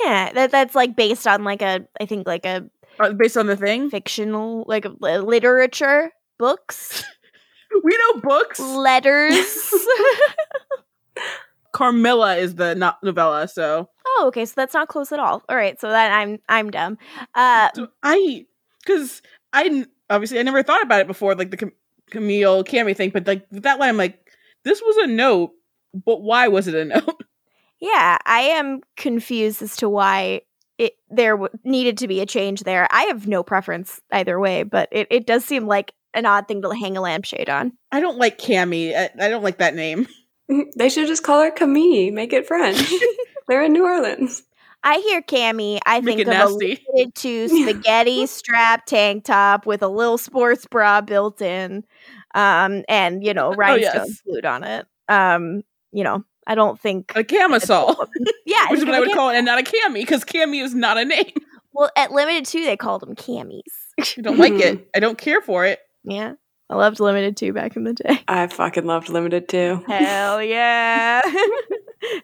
Yeah, 0.00 0.32
that 0.32 0.50
that's 0.50 0.74
like 0.74 0.96
based 0.96 1.26
on 1.26 1.44
like 1.44 1.62
a 1.62 1.86
I 2.00 2.06
think 2.06 2.26
like 2.26 2.44
a 2.46 2.68
Uh, 3.00 3.12
based 3.12 3.36
on 3.36 3.46
the 3.46 3.56
thing. 3.56 3.90
fictional 3.90 4.64
like 4.66 4.84
li- 5.00 5.18
literature 5.18 6.10
books 6.38 7.04
We 7.84 7.96
know 8.14 8.20
books. 8.20 8.58
letters. 8.60 9.74
Carmilla 11.72 12.36
is 12.36 12.54
the 12.54 12.74
not 12.74 13.02
novella, 13.04 13.46
so, 13.46 13.88
oh, 14.06 14.24
okay, 14.28 14.44
so 14.46 14.54
that's 14.56 14.72
not 14.74 14.88
close 14.88 15.12
at 15.12 15.20
all. 15.20 15.42
All 15.48 15.56
right, 15.56 15.78
so 15.78 15.90
then 15.90 16.10
I'm 16.10 16.38
I'm 16.48 16.70
dumb. 16.70 16.96
Uh, 17.34 17.68
so 17.74 17.88
I 18.02 18.46
because 18.84 19.20
I 19.52 19.84
obviously 20.08 20.38
I 20.38 20.42
never 20.42 20.62
thought 20.62 20.82
about 20.82 21.02
it 21.02 21.06
before 21.06 21.34
like 21.34 21.50
the 21.50 21.56
Cam- 21.58 21.72
Camille 22.10 22.64
Cami 22.64 22.96
thing, 22.96 23.10
but 23.10 23.26
like 23.26 23.46
that 23.50 23.78
line 23.78 23.90
I'm 23.90 23.96
like 23.98 24.18
this 24.64 24.80
was 24.80 24.96
a 24.98 25.06
note 25.06 25.52
but 26.06 26.22
why 26.22 26.48
was 26.48 26.68
it 26.68 26.74
a 26.74 26.84
no? 26.86 27.00
Yeah, 27.80 28.18
I 28.26 28.40
am 28.40 28.80
confused 28.96 29.62
as 29.62 29.76
to 29.76 29.88
why 29.88 30.42
it 30.78 30.94
there 31.10 31.32
w- 31.36 31.48
needed 31.64 31.98
to 31.98 32.08
be 32.08 32.20
a 32.20 32.26
change 32.26 32.62
there. 32.62 32.86
I 32.90 33.02
have 33.04 33.26
no 33.26 33.42
preference 33.42 34.00
either 34.12 34.38
way, 34.40 34.62
but 34.64 34.88
it, 34.92 35.06
it 35.10 35.26
does 35.26 35.44
seem 35.44 35.66
like 35.66 35.92
an 36.14 36.26
odd 36.26 36.48
thing 36.48 36.62
to 36.62 36.70
hang 36.70 36.96
a 36.96 37.00
lampshade 37.00 37.48
on. 37.48 37.72
I 37.92 38.00
don't 38.00 38.18
like 38.18 38.38
Cami. 38.38 38.94
I, 38.96 39.10
I 39.20 39.28
don't 39.28 39.42
like 39.44 39.58
that 39.58 39.74
name. 39.74 40.06
They 40.78 40.88
should 40.88 41.06
just 41.08 41.22
call 41.24 41.42
her 41.42 41.50
Camille. 41.50 42.10
Make 42.10 42.32
it 42.32 42.46
French. 42.46 42.90
They're 43.48 43.62
in 43.64 43.72
New 43.74 43.84
Orleans. 43.84 44.42
I 44.82 44.96
hear 45.00 45.20
Cami, 45.20 45.78
I 45.84 46.00
Make 46.00 46.16
think 46.16 46.20
it 46.20 46.28
of 46.28 46.34
a 46.34 46.38
nasty. 46.38 46.84
Limited 46.94 47.14
Too 47.14 47.48
spaghetti 47.48 48.26
strap 48.26 48.86
tank 48.86 49.24
top 49.24 49.66
with 49.66 49.82
a 49.82 49.88
little 49.88 50.16
sports 50.16 50.64
bra 50.70 51.00
built 51.02 51.42
in, 51.42 51.84
um, 52.34 52.82
and 52.88 53.22
you 53.24 53.34
know 53.34 53.52
rhinestones 53.52 53.94
Oh, 53.96 54.06
yes. 54.08 54.20
glued 54.22 54.46
on 54.46 54.64
it. 54.64 54.86
Um, 55.08 55.62
you 55.92 56.04
know, 56.04 56.24
I 56.48 56.56
don't 56.56 56.80
think. 56.80 57.12
A 57.14 57.22
camisole, 57.22 57.94
yeah, 58.44 58.66
which 58.70 58.80
is 58.80 58.84
what 58.86 58.94
I 58.94 58.98
would 59.00 59.08
like- 59.08 59.16
call 59.16 59.30
it, 59.30 59.36
and 59.36 59.46
not 59.46 59.60
a 59.60 59.62
Cami, 59.62 59.94
because 60.00 60.24
Cami 60.24 60.60
is 60.64 60.74
not 60.74 60.98
a 60.98 61.04
name. 61.04 61.32
Well, 61.70 61.90
at 61.96 62.10
Limited 62.10 62.44
Too, 62.46 62.64
they 62.64 62.76
called 62.76 63.02
them 63.02 63.14
cammies. 63.14 63.60
I 64.00 64.20
don't 64.20 64.36
like 64.38 64.54
it. 64.54 64.88
I 64.96 64.98
don't 64.98 65.16
care 65.16 65.40
for 65.40 65.64
it. 65.64 65.78
yeah, 66.02 66.32
I 66.68 66.74
loved 66.74 66.98
Limited 66.98 67.36
Too 67.36 67.52
back 67.52 67.76
in 67.76 67.84
the 67.84 67.92
day. 67.94 68.20
I 68.26 68.48
fucking 68.48 68.84
loved 68.84 69.10
Limited 69.10 69.48
Too. 69.48 69.84
Hell 69.86 70.42
yeah. 70.42 71.20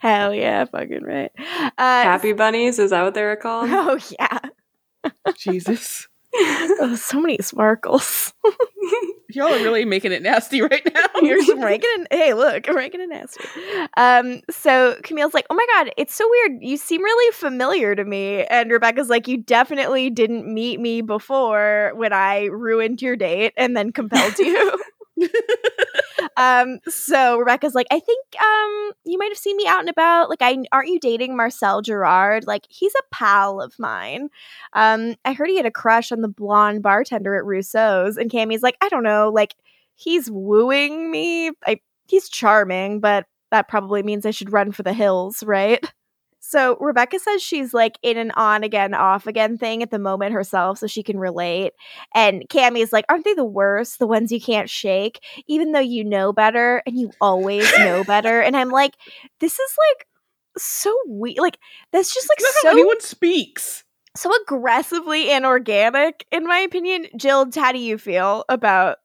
Hell 0.01 0.35
yeah, 0.35 0.65
fucking 0.65 1.05
right. 1.05 1.31
Uh, 1.39 1.73
Happy 1.79 2.33
Bunnies, 2.33 2.81
is 2.81 2.91
that 2.91 3.03
what 3.05 3.15
they 3.15 3.23
were 3.23 3.37
called? 3.37 3.69
Oh 3.71 3.97
yeah. 4.19 4.41
Jesus. 5.37 6.09
Oh, 6.35 6.97
so 7.01 7.21
many 7.21 7.39
sparkles. 7.41 8.33
Y'all 9.35 9.53
are 9.53 9.63
really 9.63 9.85
making 9.85 10.13
it 10.13 10.23
nasty 10.23 10.63
right 10.63 10.83
now. 10.95 11.07
You're 11.23 11.39
it. 11.39 12.07
Hey, 12.11 12.35
look, 12.35 12.69
I'm 12.69 12.77
ranking 12.77 13.01
it 13.01 13.09
nasty. 13.09 13.45
Um, 13.97 14.41
so 14.51 14.97
Camille's 15.03 15.35
like, 15.35 15.47
oh 15.51 15.55
my 15.55 15.67
god, 15.75 15.93
it's 15.97 16.15
so 16.15 16.29
weird. 16.29 16.63
You 16.63 16.77
seem 16.77 17.03
really 17.03 17.33
familiar 17.33 17.95
to 17.95 18.05
me. 18.05 18.45
And 18.45 18.71
Rebekah's 18.71 19.09
like, 19.09 19.29
you 19.29 19.39
definitely 19.39 20.11
didn't 20.11 20.53
meet 20.53 20.81
me 20.81 21.01
before 21.01 21.93
when 21.95 22.13
I 22.13 22.45
ruined 22.45 23.03
your 23.03 23.17
date 23.17 23.53
and 23.57 23.77
then 23.77 23.93
compelled 23.93 24.39
you. 24.39 24.83
um, 26.37 26.79
so 26.89 27.39
Rebekah's 27.39 27.75
like, 27.75 27.87
I 27.91 27.99
think 28.01 28.27
um 28.41 28.93
you 29.05 29.19
might 29.19 29.31
have 29.31 29.39
seen 29.39 29.57
me 29.57 29.67
out 29.67 29.81
and 29.81 29.89
about. 29.89 30.31
Like, 30.31 30.43
I 30.43 30.59
aren't 30.73 30.89
you 30.89 31.01
dating 31.01 31.37
Marcel 31.37 31.83
Gerard? 31.83 32.47
Like, 32.47 32.67
he's 32.69 32.95
a 32.95 33.03
pal 33.15 33.61
of 33.61 33.79
mine. 33.79 34.29
Um, 34.73 35.15
I 35.25 35.33
heard 35.33 35.49
he 35.49 35.57
had 35.57 35.67
a 35.67 35.71
crush 35.71 36.13
on 36.13 36.21
the 36.21 36.29
blonde 36.29 36.83
bartender 36.83 37.37
at 37.37 37.45
Rousseau's, 37.45 38.17
and 38.17 38.31
Cami's 38.31 38.63
like, 38.63 38.77
I 38.81 38.89
don't 38.89 39.03
know, 39.03 39.31
like 39.31 39.55
he's 39.95 40.31
wooing 40.31 41.11
me. 41.11 41.51
I 41.67 41.81
he's 42.07 42.29
charming, 42.29 43.01
but 43.01 43.27
that 43.51 43.69
probably 43.69 44.03
means 44.03 44.27
I 44.27 44.31
should 44.31 44.53
run 44.53 44.73
for 44.73 44.83
the 44.83 44.93
hills, 44.93 45.43
right? 45.45 45.85
So 46.47 46.77
Rebekah 46.79 47.19
says 47.21 47.43
she's 47.43 47.73
like 47.73 47.99
in 48.03 48.19
an 48.19 48.31
on 48.33 48.65
again, 48.65 48.93
off 48.93 49.27
again 49.27 49.57
thing 49.57 49.83
at 49.83 49.91
the 49.91 49.99
moment 49.99 50.35
herself, 50.35 50.79
so 50.79 50.87
she 50.87 51.03
can 51.03 51.19
relate. 51.19 51.73
And 52.15 52.47
Cami's 52.51 52.93
like, 52.93 53.07
aren't 53.09 53.25
they 53.25 53.33
the 53.33 53.47
worst? 53.47 53.99
The 53.99 54.07
ones 54.07 54.31
you 54.31 54.41
can't 54.43 54.69
shake, 54.69 55.21
even 55.47 55.73
though 55.73 55.81
you 55.81 56.05
know 56.05 56.35
better 56.35 56.83
and 56.87 56.99
you 56.99 57.11
always 57.19 57.67
know 57.79 58.05
better. 58.07 58.43
And 58.43 58.59
I'm 58.59 58.69
like, 58.69 58.93
this 59.41 59.59
is 59.59 59.77
like 59.91 60.07
so 60.59 60.95
weird. 61.07 61.39
Like 61.39 61.59
that's 61.93 62.13
just 62.13 62.29
like 62.29 62.39
That's 62.39 62.61
so 62.61 62.69
anyone 62.69 63.01
speaks. 63.01 63.83
so 64.15 64.31
aggressively 64.43 65.31
inorganic, 65.33 66.27
in 66.31 66.47
my 66.47 66.59
opinion. 66.59 67.07
Jill, 67.17 67.49
how 67.55 67.73
do 67.73 67.79
you 67.79 67.97
feel 67.97 68.45
about? 68.51 68.99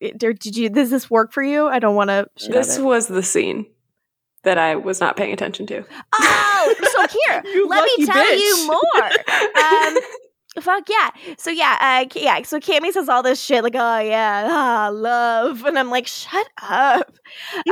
Eh, 0.00 0.12
did 0.16 0.38
did 0.38 0.56
you 0.56 0.70
does 0.70 0.90
this 0.90 1.10
work 1.10 1.32
for 1.32 1.42
you? 1.42 1.66
I 1.66 1.80
don't 1.80 1.96
want 1.96 2.10
to. 2.10 2.28
This 2.48 2.78
was 2.78 3.08
the 3.08 3.22
scene 3.24 3.66
that 4.44 4.58
I 4.58 4.76
was 4.76 5.00
not 5.00 5.16
paying 5.16 5.32
attention 5.32 5.66
to. 5.66 5.84
Oh, 6.12 6.74
so 6.82 7.06
here, 7.26 7.66
let 7.66 7.84
me 7.84 8.06
tell 8.06 8.24
bitch. 8.24 8.38
you 8.38 8.66
more. 8.66 9.62
Um, 9.62 9.96
fuck 10.60 10.88
yeah. 10.88 11.10
So 11.36 11.50
yeah, 11.50 11.76
uh, 11.80 12.08
yeah. 12.14 12.42
So 12.42 12.60
Cami 12.60 12.92
says 12.92 13.08
all 13.08 13.22
this 13.22 13.40
shit 13.40 13.64
like, 13.64 13.74
oh 13.74 13.98
yeah, 13.98 14.48
ah, 14.50 14.90
love, 14.92 15.64
and 15.64 15.78
I'm 15.78 15.90
like, 15.90 16.06
shut 16.06 16.46
up. 16.62 17.12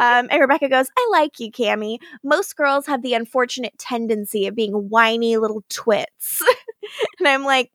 Um, 0.00 0.28
and 0.30 0.40
Rebekah 0.40 0.68
goes, 0.68 0.88
I 0.96 1.08
like 1.12 1.38
you, 1.38 1.50
Cami. 1.50 1.98
Most 2.24 2.56
girls 2.56 2.86
have 2.86 3.02
the 3.02 3.14
unfortunate 3.14 3.78
tendency 3.78 4.46
of 4.46 4.54
being 4.54 4.72
whiny 4.72 5.36
little 5.36 5.64
twits, 5.68 6.42
and 7.18 7.28
I'm 7.28 7.44
like, 7.44 7.70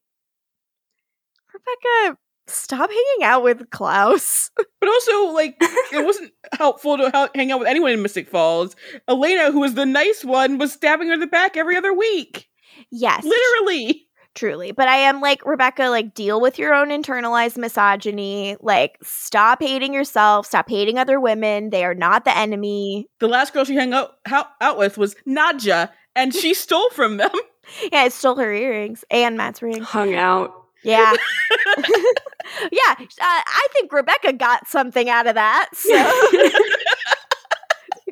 Rebekah, 1.54 2.18
stop 2.48 2.90
hanging 2.90 3.24
out 3.24 3.44
with 3.44 3.70
Klaus. 3.70 4.52
But 4.80 4.90
also, 4.90 5.34
like, 5.34 5.56
it 5.60 6.06
wasn't 6.06 6.32
helpful 6.54 6.98
to 6.98 7.10
ha- 7.10 7.30
hang 7.36 7.52
out 7.52 7.60
with 7.60 7.68
anyone 7.68 7.92
in 7.92 8.02
Mystic 8.02 8.30
Falls. 8.30 8.76
Elena, 9.08 9.52
who 9.52 9.60
was 9.60 9.74
the 9.74 9.86
nice 9.88 10.24
one, 10.24 10.58
was 10.60 10.72
stabbing 10.72 11.08
her 11.08 11.14
in 11.16 11.20
the 11.20 11.28
back 11.28 11.58
every 11.58 11.76
other 11.76 11.94
week. 11.94 12.48
Yes, 12.92 13.24
Literally. 13.24 14.08
truly 14.36 14.72
but 14.72 14.88
i 14.88 14.96
am 14.98 15.20
like 15.20 15.44
rebekah 15.48 15.90
like 15.90 16.14
deal 16.14 16.40
with 16.40 16.60
your 16.60 16.72
own 16.76 16.90
internalized 16.90 17.58
misogyny 17.58 18.56
like 18.62 18.96
stop 19.02 19.60
hating 19.64 19.96
yourself 19.96 20.46
stop 20.46 20.70
hating 20.70 21.00
other 21.00 21.20
women 21.20 21.72
they 21.72 21.84
are 21.84 21.96
not 21.96 22.24
the 22.24 22.38
enemy 22.38 23.08
The 23.20 23.28
last 23.28 23.52
girl 23.52 23.66
she 23.66 23.76
hung 23.76 23.94
out, 23.94 24.12
out, 24.28 24.48
out 24.62 24.78
with 24.78 24.96
was 25.00 25.16
Nadia, 25.26 25.92
and 26.16 26.36
she 26.36 26.54
stole 26.66 26.90
from 26.92 27.18
them. 27.18 27.32
yeah 27.92 28.06
it 28.06 28.14
stole 28.14 28.36
her 28.36 28.54
earrings 28.54 29.04
and 29.10 29.38
matt's 29.38 29.64
ring 29.64 29.82
Hung 29.82 30.14
out. 30.14 30.54
Yeah. 30.84 31.14
Yeah 32.72 32.96
uh, 33.00 33.06
i 33.20 33.68
think 33.74 33.92
rebekah 33.92 34.34
got 34.34 34.68
something 34.68 35.10
out 35.10 35.28
of 35.28 35.36
that 35.36 35.70
so 35.74 35.94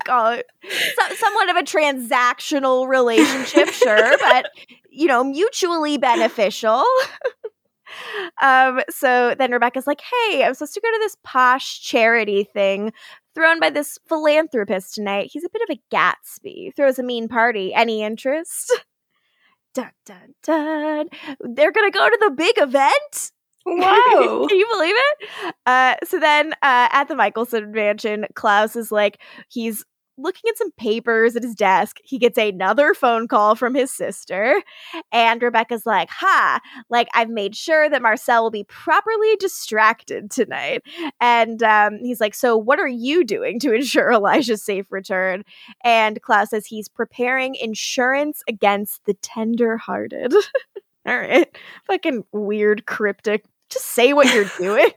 call 0.05 0.31
it 0.31 0.45
so, 0.61 1.15
somewhat 1.15 1.49
of 1.49 1.55
a 1.55 1.63
transactional 1.63 2.87
relationship 2.87 3.69
sure 3.69 4.17
but 4.19 4.51
you 4.89 5.07
know 5.07 5.23
mutually 5.23 5.97
beneficial. 5.97 6.83
Um 8.41 8.81
so 8.89 9.35
then 9.37 9.51
rebekah's 9.51 9.87
like 9.87 10.01
hey 10.01 10.43
i'm 10.43 10.53
supposed 10.53 10.73
to 10.73 10.81
go 10.81 10.91
to 10.91 10.99
this 10.99 11.15
posh 11.23 11.81
charity 11.81 12.43
thing 12.43 12.91
thrown 13.35 13.59
by 13.59 13.69
this 13.69 13.99
philanthropist 14.07 14.95
tonight. 14.95 15.29
He's 15.31 15.43
a 15.43 15.49
bit 15.49 15.61
of 15.69 15.77
a 15.77 15.95
gatsby 15.95 16.75
throws 16.75 16.99
a 16.99 17.03
mean 17.03 17.27
party. 17.27 17.73
Any 17.73 18.03
interest 18.03 18.73
dun 19.75 19.91
dun 20.05 20.33
dun 20.43 21.07
they're 21.53 21.71
gonna 21.71 21.91
go 21.91 22.09
to 22.09 22.17
the 22.21 22.31
big 22.31 22.55
event 22.57 23.31
Wow. 23.67 24.45
Can 24.47 24.59
you 24.59 24.67
believe 24.71 24.93
it? 24.95 25.55
Uh, 25.65 25.95
so 26.03 26.19
then 26.19 26.53
uh, 26.61 26.87
at 26.91 27.05
the 27.05 27.15
Mikaelson 27.15 27.73
mansion, 27.73 28.27
Klaus 28.35 28.75
is 28.75 28.91
like, 28.91 29.19
he's 29.49 29.83
looking 30.17 30.49
at 30.49 30.57
some 30.57 30.71
papers 30.71 31.35
at 31.35 31.43
his 31.43 31.55
desk. 31.55 31.97
He 32.03 32.17
gets 32.17 32.37
another 32.37 32.93
phone 32.93 33.27
call 33.27 33.55
from 33.55 33.75
his 33.75 33.91
sister. 33.91 34.61
And 35.11 35.41
Rebekah's 35.41 35.85
like, 35.85 36.09
ha, 36.09 36.59
like 36.89 37.07
I've 37.13 37.29
made 37.29 37.55
sure 37.55 37.89
that 37.89 38.01
Marcel 38.01 38.43
will 38.43 38.51
be 38.51 38.63
properly 38.65 39.35
distracted 39.37 40.31
tonight. 40.31 40.83
And 41.19 41.61
um, 41.63 41.99
he's 42.01 42.21
like, 42.21 42.35
so 42.35 42.57
what 42.57 42.79
are 42.79 42.87
you 42.87 43.23
doing 43.23 43.59
to 43.59 43.73
ensure 43.73 44.11
Elijah's 44.13 44.63
safe 44.63 44.85
return? 44.91 45.43
And 45.83 46.21
Klaus 46.21 46.49
says 46.49 46.65
he's 46.65 46.87
preparing 46.87 47.55
insurance 47.55 48.41
against 48.47 49.05
the 49.05 49.13
tender-hearted. 49.15 50.33
All 51.05 51.17
right. 51.17 51.47
Fucking 51.85 52.23
weird, 52.31 52.85
cryptic. 52.85 53.45
Just 53.69 53.85
say 53.85 54.13
what 54.13 54.33
you're 54.33 54.49
doing. 54.57 54.89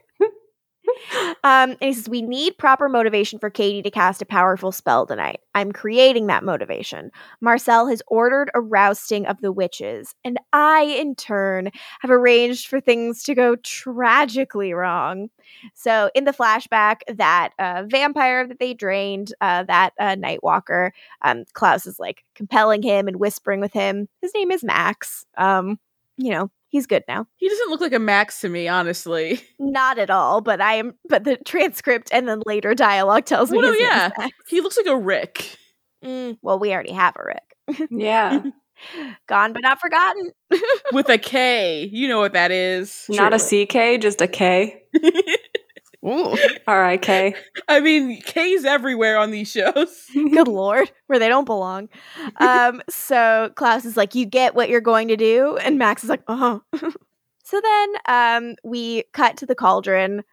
Um, 1.43 1.71
and 1.71 1.77
he 1.79 1.93
says, 1.93 2.09
We 2.09 2.21
need 2.21 2.57
proper 2.57 2.89
motivation 2.89 3.39
for 3.39 3.49
Katie 3.49 3.81
to 3.81 3.91
cast 3.91 4.21
a 4.21 4.25
powerful 4.25 4.71
spell 4.71 5.05
tonight. 5.05 5.41
I'm 5.55 5.71
creating 5.71 6.27
that 6.27 6.43
motivation. 6.43 7.11
Marcel 7.41 7.87
has 7.87 8.01
ordered 8.07 8.51
a 8.53 8.61
rousting 8.61 9.25
of 9.25 9.41
the 9.41 9.51
witches, 9.51 10.15
and 10.23 10.37
I, 10.53 10.83
in 10.83 11.15
turn, 11.15 11.71
have 12.01 12.11
arranged 12.11 12.67
for 12.67 12.79
things 12.79 13.23
to 13.23 13.35
go 13.35 13.55
tragically 13.57 14.73
wrong. 14.73 15.29
So, 15.73 16.09
in 16.15 16.25
the 16.25 16.33
flashback, 16.33 17.01
that 17.07 17.51
uh, 17.59 17.83
vampire 17.87 18.47
that 18.47 18.59
they 18.59 18.73
drained, 18.73 19.33
uh, 19.41 19.63
that 19.63 19.93
uh, 19.99 20.15
Nightwalker, 20.15 20.91
um, 21.23 21.45
Klaus 21.53 21.85
is 21.85 21.99
like 21.99 22.23
compelling 22.35 22.81
him 22.81 23.07
and 23.07 23.19
whispering 23.19 23.59
with 23.59 23.73
him. 23.73 24.07
His 24.21 24.33
name 24.33 24.51
is 24.51 24.63
Max. 24.63 25.25
Um, 25.37 25.79
you 26.17 26.31
know, 26.31 26.51
he's 26.69 26.87
good 26.87 27.03
now. 27.07 27.27
He 27.35 27.49
doesn't 27.49 27.69
look 27.69 27.81
like 27.81 27.93
a 27.93 27.99
Max 27.99 28.41
to 28.41 28.49
me, 28.49 28.67
honestly. 28.67 29.41
Not 29.59 29.99
at 29.99 30.09
all, 30.09 30.41
but 30.41 30.61
I 30.61 30.75
am. 30.75 30.93
But 31.07 31.25
the 31.25 31.37
transcript 31.45 32.09
and 32.13 32.27
then 32.27 32.41
later 32.45 32.73
dialogue 32.73 33.25
tells 33.25 33.51
me. 33.51 33.57
Well, 33.57 33.67
no, 33.67 33.73
his 33.73 33.81
name 33.81 33.89
is 33.89 34.11
yeah. 34.17 34.27
He 34.47 34.61
looks 34.61 34.77
like 34.77 34.87
a 34.87 34.97
Rick. 34.97 35.57
Mm, 36.03 36.37
well, 36.41 36.59
we 36.59 36.71
already 36.71 36.93
have 36.93 37.15
a 37.17 37.23
Rick. 37.25 37.89
Yeah. 37.91 38.41
Gone 39.27 39.51
but 39.51 39.61
not 39.61 39.81
forgotten. 39.81 40.31
with 40.93 41.09
a 41.09 41.17
K. 41.17 41.89
You 41.91 42.07
know 42.07 42.19
what 42.19 42.33
that 42.33 42.51
is. 42.51 43.05
Not 43.09 43.33
a 43.33 43.37
CK, 43.37 44.01
just 44.01 44.21
a 44.21 44.27
K. 44.27 44.81
Ooh. 46.05 46.37
R-I-K. 46.67 47.35
I 47.67 47.79
mean, 47.79 48.21
K's 48.21 48.65
everywhere 48.65 49.17
on 49.17 49.31
these 49.31 49.51
shows. 49.51 50.05
Good 50.13 50.47
lord, 50.47 50.91
where 51.07 51.19
they 51.19 51.27
don't 51.27 51.45
belong. 51.45 51.89
Um, 52.37 52.81
so 52.89 53.51
Klaus 53.55 53.85
is 53.85 53.97
like, 53.97 54.15
"You 54.15 54.25
get 54.25 54.55
what 54.55 54.69
you're 54.69 54.81
going 54.81 55.09
to 55.09 55.17
do," 55.17 55.57
and 55.57 55.77
Max 55.77 56.03
is 56.03 56.09
like, 56.09 56.23
"Uh 56.27 56.35
huh." 56.35 56.59
so 57.43 57.61
then, 57.61 57.93
um, 58.07 58.55
we 58.63 59.03
cut 59.13 59.37
to 59.37 59.45
the 59.45 59.55
cauldron. 59.55 60.23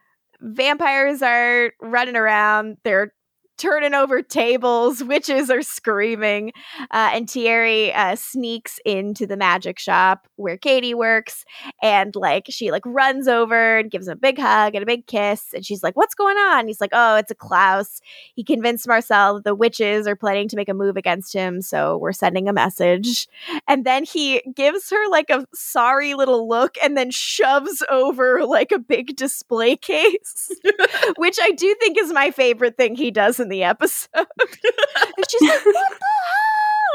Vampires 0.41 1.23
are 1.23 1.73
running 1.81 2.17
around. 2.17 2.77
They're 2.85 3.13
turning 3.57 3.95
over 3.95 4.23
tables. 4.23 5.03
Witches 5.03 5.51
are 5.51 5.63
screaming. 5.63 6.53
Uh, 6.91 7.11
and 7.13 7.29
Thierry 7.31 7.93
uh, 7.93 8.17
sneaks 8.17 8.79
into 8.85 9.27
the 9.27 9.37
magic 9.37 9.79
shop 9.79 10.27
where 10.37 10.57
Katie 10.57 10.95
works. 10.95 11.45
And 11.83 12.15
like 12.15 12.47
she 12.51 12.71
like 12.71 12.83
runs 12.85 13.29
over 13.29 13.79
and 13.79 13.91
gives 13.91 14.09
him 14.09 14.13
a 14.13 14.17
big 14.17 14.39
hug 14.39 14.75
and 14.75 14.83
a 14.83 14.87
big 14.87 15.07
kiss. 15.07 15.53
And 15.55 15.65
she's 15.65 15.83
like, 15.83 15.97
What's 15.97 16.15
going 16.15 16.37
on? 16.37 16.67
He's 16.67 16.81
like, 16.81 16.91
Oh, 16.93 17.17
it's 17.17 17.31
a 17.31 17.35
Klaus. 17.35 18.01
He 18.35 18.45
convinced 18.45 18.87
Marcel 18.87 19.35
that 19.35 19.45
the 19.45 19.55
witches 19.55 20.07
are 20.07 20.17
planning 20.17 20.49
to 20.49 20.57
make 20.57 20.69
a 20.69 20.75
move 20.75 20.97
against 20.97 21.33
him. 21.33 21.63
So 21.63 21.97
we're 21.99 22.13
sending 22.13 22.49
a 22.49 22.53
message. 22.53 23.29
And 23.69 23.85
then 23.85 24.05
he 24.05 24.43
gives 24.55 24.91
her 24.91 25.09
like 25.11 25.31
a 25.31 25.47
sorry 25.55 26.15
little 26.15 26.49
look 26.49 26.77
and 26.83 26.97
then 26.97 27.11
shoves 27.11 27.83
over 27.91 28.45
like 28.45 28.73
a 28.73 28.79
big 28.79 29.17
display 29.17 29.77
case, 29.87 30.51
which 31.17 31.39
I 31.41 31.53
do 31.53 31.75
think 31.81 31.99
is 31.99 32.13
my 32.13 32.31
favorite 32.31 32.77
thing 32.77 32.95
he 32.95 33.11
does 33.11 33.39
in 33.47 33.51
the 33.51 33.65
episode. 33.65 34.09
and 34.17 35.27
she's 35.31 35.49
like, 35.49 35.61
What 35.65 35.93
the 35.93 36.07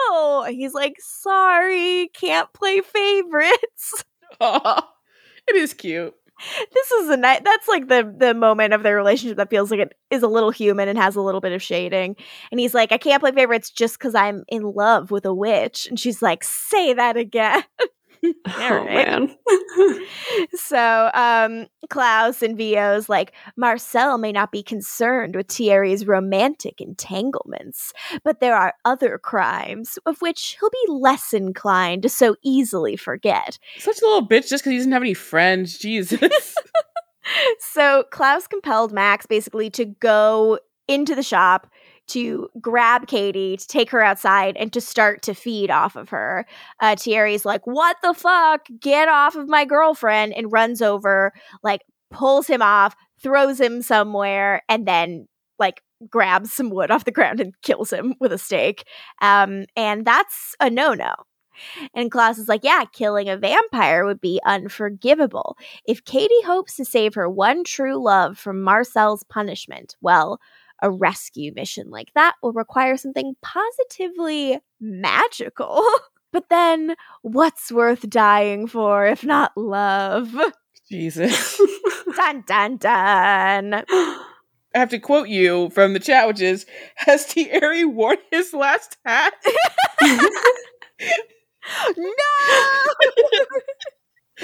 hell? 0.10 0.44
He's 0.46 0.74
like, 0.74 0.96
Sorry, 1.00 2.10
can't 2.14 2.52
play 2.54 2.82
favorites. 2.82 4.04
Aw, 4.42 4.90
it 5.48 5.56
is 5.56 5.74
cute. 5.74 6.14
This 6.74 6.92
is 6.92 7.10
a 7.10 7.18
night 7.18 7.44
that's 7.46 7.68
like 7.68 7.88
the 7.88 8.12
the 8.18 8.34
moment 8.34 8.74
of 8.74 8.82
their 8.82 8.96
relationship 8.96 9.38
that 9.38 9.52
feels 9.52 9.70
like 9.70 9.80
it 9.80 9.94
is 10.10 10.24
a 10.24 10.28
little 10.28 10.50
human 10.50 10.88
and 10.88 10.98
has 10.98 11.16
a 11.16 11.22
little 11.22 11.42
bit 11.42 11.52
of 11.52 11.62
shading. 11.62 12.16
And 12.50 12.60
he's 12.60 12.74
like, 12.74 12.92
I 12.92 12.98
can't 12.98 13.22
play 13.22 13.32
favorites 13.32 13.70
just 13.70 14.00
because 14.00 14.16
I'm 14.16 14.44
in 14.48 14.64
love 14.64 15.12
with 15.12 15.26
a 15.26 15.34
witch. 15.34 15.88
And 15.88 16.00
she's 16.00 16.22
like, 16.22 16.44
say 16.44 16.94
that 16.94 17.16
again. 17.16 17.64
oh 18.48 18.84
man. 18.86 19.36
so 20.56 21.10
um 21.14 21.68
Klaus 21.90 22.42
and 22.42 22.58
Vio's 22.58 23.10
like 23.10 23.34
Marcel 23.58 24.18
may 24.18 24.32
not 24.32 24.52
be 24.52 24.64
concerned 24.64 25.36
with 25.36 25.48
Thierry's 25.48 26.06
romantic 26.06 26.80
entanglements, 26.80 27.94
but 28.24 28.40
there 28.40 28.56
are 28.56 28.74
other 28.86 29.18
crimes 29.18 29.98
of 30.06 30.22
which 30.22 30.58
he'll 30.60 30.70
be 30.70 30.94
less 30.94 31.34
inclined 31.34 32.04
to 32.04 32.10
so 32.10 32.36
easily 32.44 32.96
forget. 32.96 33.58
Such 33.80 34.02
a 34.02 34.06
little 34.06 34.28
bitch 34.28 34.50
just 34.50 34.64
because 34.64 34.72
he 34.72 34.78
doesn't 34.78 34.92
have 34.92 35.02
any 35.02 35.14
friends. 35.14 35.78
Jesus. 35.78 36.56
So 37.60 38.04
Klaus 38.12 38.48
compelled 38.48 38.92
Max 38.92 39.26
basically 39.26 39.70
to 39.72 39.86
go 39.86 40.60
into 40.88 41.16
the 41.16 41.24
shop 41.24 41.68
to 42.08 42.50
grab 42.60 43.08
Katie, 43.08 43.58
to 43.58 43.68
take 43.68 43.90
her 43.92 44.02
outside, 44.02 44.58
and 44.58 44.72
to 44.74 44.82
start 44.82 45.22
to 45.24 45.34
feed 45.34 45.72
off 45.72 45.96
of 45.96 46.10
her. 46.10 46.46
Uh, 46.80 46.96
Thierry's 46.96 47.46
like, 47.46 47.66
What 47.66 47.98
the 48.02 48.14
fuck? 48.14 48.68
Get 48.80 49.08
off 49.10 49.36
of 49.36 49.48
my 49.48 49.66
girlfriend, 49.66 50.34
and 50.34 50.52
runs 50.52 50.82
over, 50.82 51.34
like, 51.64 51.82
pulls 52.10 52.48
him 52.48 52.62
off, 52.62 52.96
throws 53.22 53.60
him 53.60 53.82
somewhere, 53.82 54.62
and 54.68 54.88
then, 54.88 55.28
like, 55.60 55.82
grabs 56.10 56.52
some 56.52 56.70
wood 56.70 56.92
off 56.92 57.06
the 57.06 57.12
ground 57.12 57.40
and 57.40 57.54
kills 57.62 57.92
him 57.92 58.16
with 58.20 58.34
a 58.34 58.38
stake. 58.38 58.86
Um, 59.22 59.66
and 59.76 60.06
that's 60.06 60.56
a 60.60 60.70
no 60.70 60.94
no. 60.94 61.14
And 61.94 62.12
Klaus 62.12 62.38
is 62.38 62.48
like, 62.48 62.64
yeah, 62.64 62.86
killing 62.92 63.30
a 63.30 63.38
vampire 63.38 64.06
would 64.06 64.22
be 64.22 64.40
unforgivable. 64.46 65.58
If 65.86 66.04
Katie 66.06 66.42
hopes 66.46 66.76
to 66.78 66.86
save 66.86 67.14
her 67.16 67.30
one 67.30 67.64
true 67.64 68.02
love 68.02 68.38
from 68.38 68.62
Marcel's 68.62 69.24
punishment, 69.24 69.96
well, 70.02 70.40
a 70.82 70.92
rescue 70.92 71.52
mission 71.56 71.90
like 71.90 72.12
that 72.16 72.36
will 72.42 72.54
require 72.54 72.98
something 72.98 73.36
positively 73.42 74.60
magical. 74.80 75.84
but 76.32 76.50
then, 76.50 76.96
what's 77.22 77.72
worth 77.72 78.10
dying 78.10 78.68
for 78.68 79.06
if 79.06 79.24
not 79.24 79.52
love? 79.56 80.36
Jesus. 80.90 81.62
dun 82.16 82.44
dun 82.48 82.78
dun. 82.78 83.84
I 84.74 84.80
have 84.80 84.90
to 84.90 85.00
quote 85.00 85.28
you 85.28 85.70
from 85.72 85.94
the 85.94 86.00
chat, 86.00 86.28
which 86.28 86.42
is 86.42 86.66
Has 86.96 87.26
Thierry 87.26 87.84
worn 87.84 88.18
his 88.32 88.54
last 88.54 88.98
hat? 89.06 89.34
no! 91.98 92.10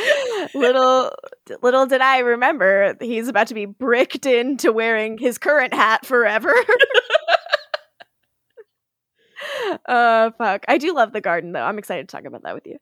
little 0.53 1.11
little 1.61 1.86
did 1.86 2.02
I 2.02 2.19
remember 2.19 2.95
he's 2.99 3.28
about 3.28 3.48
to 3.48 3.53
be 3.53 3.65
bricked 3.65 4.26
into 4.26 4.72
wearing 4.72 5.18
his 5.18 5.38
current 5.38 5.74
hat 5.74 6.06
forever. 6.06 6.53
uh 9.88 10.32
fuck. 10.38 10.65
I 10.68 10.78
do 10.78 10.94
love 10.94 11.14
the 11.14 11.22
garden 11.22 11.52
though. 11.52 11.64
I'm 11.64 11.80
excited 11.80 12.07
to 12.07 12.15
talk 12.15 12.26
about 12.26 12.44
that 12.44 12.56
with 12.56 12.65
you. 12.65 12.78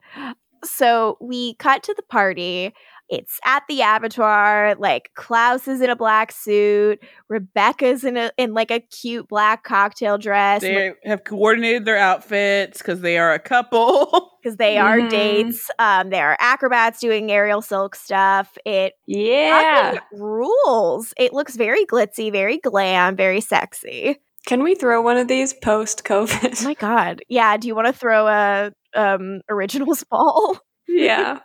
So 0.64 1.18
we 1.22 1.56
cut 1.56 1.84
to 1.84 1.94
the 1.96 2.04
party. 2.04 2.74
It's 3.10 3.40
at 3.46 3.64
the 3.70 3.82
abattoir. 3.82 4.76
Like 4.80 5.12
Klaus 5.16 5.68
is 5.68 5.82
in 5.82 5.90
a 5.90 5.96
black 5.96 6.32
suit. 6.32 7.04
Rebecca's 7.30 8.04
in 8.04 8.18
a 8.18 8.32
in 8.38 8.54
like 8.54 8.72
a 8.72 8.80
cute 8.80 9.28
black 9.28 9.64
cocktail 9.64 10.18
dress. 10.18 10.62
They 10.62 10.94
have 11.04 11.24
coordinated 11.24 11.86
their 11.86 11.98
outfits 11.98 12.80
because 12.80 13.02
they 13.02 13.18
are 13.18 13.34
a 13.34 13.40
couple. 13.40 14.32
because 14.44 14.58
they 14.58 14.78
are 14.78 15.00
Mhm. 15.02 15.10
dates. 15.10 15.70
Um, 15.80 16.10
they 16.10 16.20
are 16.20 16.36
acrobats 16.40 17.00
doing 17.00 17.32
aerial 17.32 17.62
silk 17.62 17.96
stuff. 17.96 18.58
It 18.66 18.94
Yeah. 19.06 20.00
rules. 20.12 21.14
It 21.18 21.34
looks 21.34 21.56
very 21.56 21.86
glitzy, 21.86 22.32
very 22.32 22.58
glam, 22.58 23.16
very 23.16 23.42
sexy. 23.42 24.18
Can 24.48 24.62
we 24.64 24.76
throw 24.76 25.02
one 25.02 25.18
of 25.18 25.28
these 25.28 25.54
post 25.54 26.04
COVID? 26.04 26.30
Oh 26.44 26.48
COVID? 26.50 26.64
my 26.64 26.74
god, 26.76 27.22
yeah. 27.30 27.58
Do 27.58 27.68
you 27.68 27.76
want 27.76 27.88
to 27.88 27.94
throw 27.94 28.28
a 28.28 28.72
um 28.96 29.42
originals 29.50 30.04
ball, 30.10 30.58
yeah. 30.88 31.40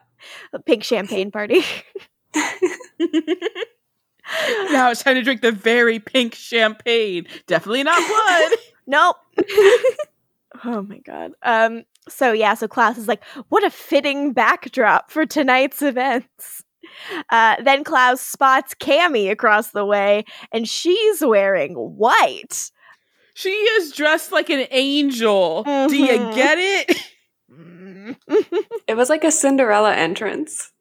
A 0.53 0.59
pink 0.59 0.85
champagne 0.85 1.31
party? 1.31 1.63
now 4.71 4.91
it's 4.91 5.03
time 5.03 5.17
to 5.17 5.23
drink 5.23 5.41
the 5.43 5.53
very 5.53 5.99
pink 5.99 6.35
champagne. 6.35 7.27
Definitely 7.47 7.83
not 7.83 7.99
blood. 8.09 8.59
nope. 8.87 9.17
oh 10.65 10.83
my 10.83 10.99
god. 10.99 11.33
Um. 11.43 11.85
So 12.09 12.33
yeah. 12.33 12.55
So 12.55 12.69
Klaus 12.69 12.99
is 12.99 13.09
like, 13.09 13.23
what 13.49 13.65
a 13.65 13.71
fitting 13.71 14.33
backdrop 14.33 15.11
for 15.11 15.27
tonight's 15.27 15.83
events. 15.83 16.65
Uh, 17.31 17.57
then 17.63 17.85
Klaus 17.85 18.21
spots 18.21 18.75
Cami 18.75 19.31
across 19.31 19.71
the 19.71 19.85
way, 19.85 20.25
and 20.53 20.69
she's 20.69 21.21
wearing 21.25 21.75
white. 21.75 22.71
she 23.35 23.51
is 23.51 23.93
dressed 23.93 24.33
like 24.33 24.51
an 24.51 24.67
angel. 24.71 25.63
Do 25.65 25.97
you 25.97 26.09
Mhm. 26.19 26.35
get 26.35 26.59
it? 26.59 27.10
It 28.87 28.97
was 28.97 29.09
like 29.09 29.25
a 29.25 29.31
Cinderella 29.31 29.95
entrance. 29.95 30.73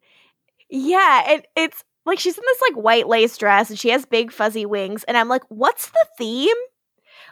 yeah, 0.69 1.31
it, 1.31 1.47
it's 1.55 1.83
like 2.05 2.19
she's 2.19 2.37
in 2.37 2.43
this 2.45 2.61
like 2.61 2.83
white 2.83 3.07
lace 3.07 3.37
dress 3.37 3.69
and 3.69 3.77
she 3.77 3.89
has 3.89 4.05
big 4.05 4.31
fuzzy 4.31 4.65
wings, 4.65 5.03
and 5.05 5.17
I'm 5.17 5.27
like, 5.29 5.43
what's 5.49 5.89
the 5.89 6.05
theme? 6.17 6.55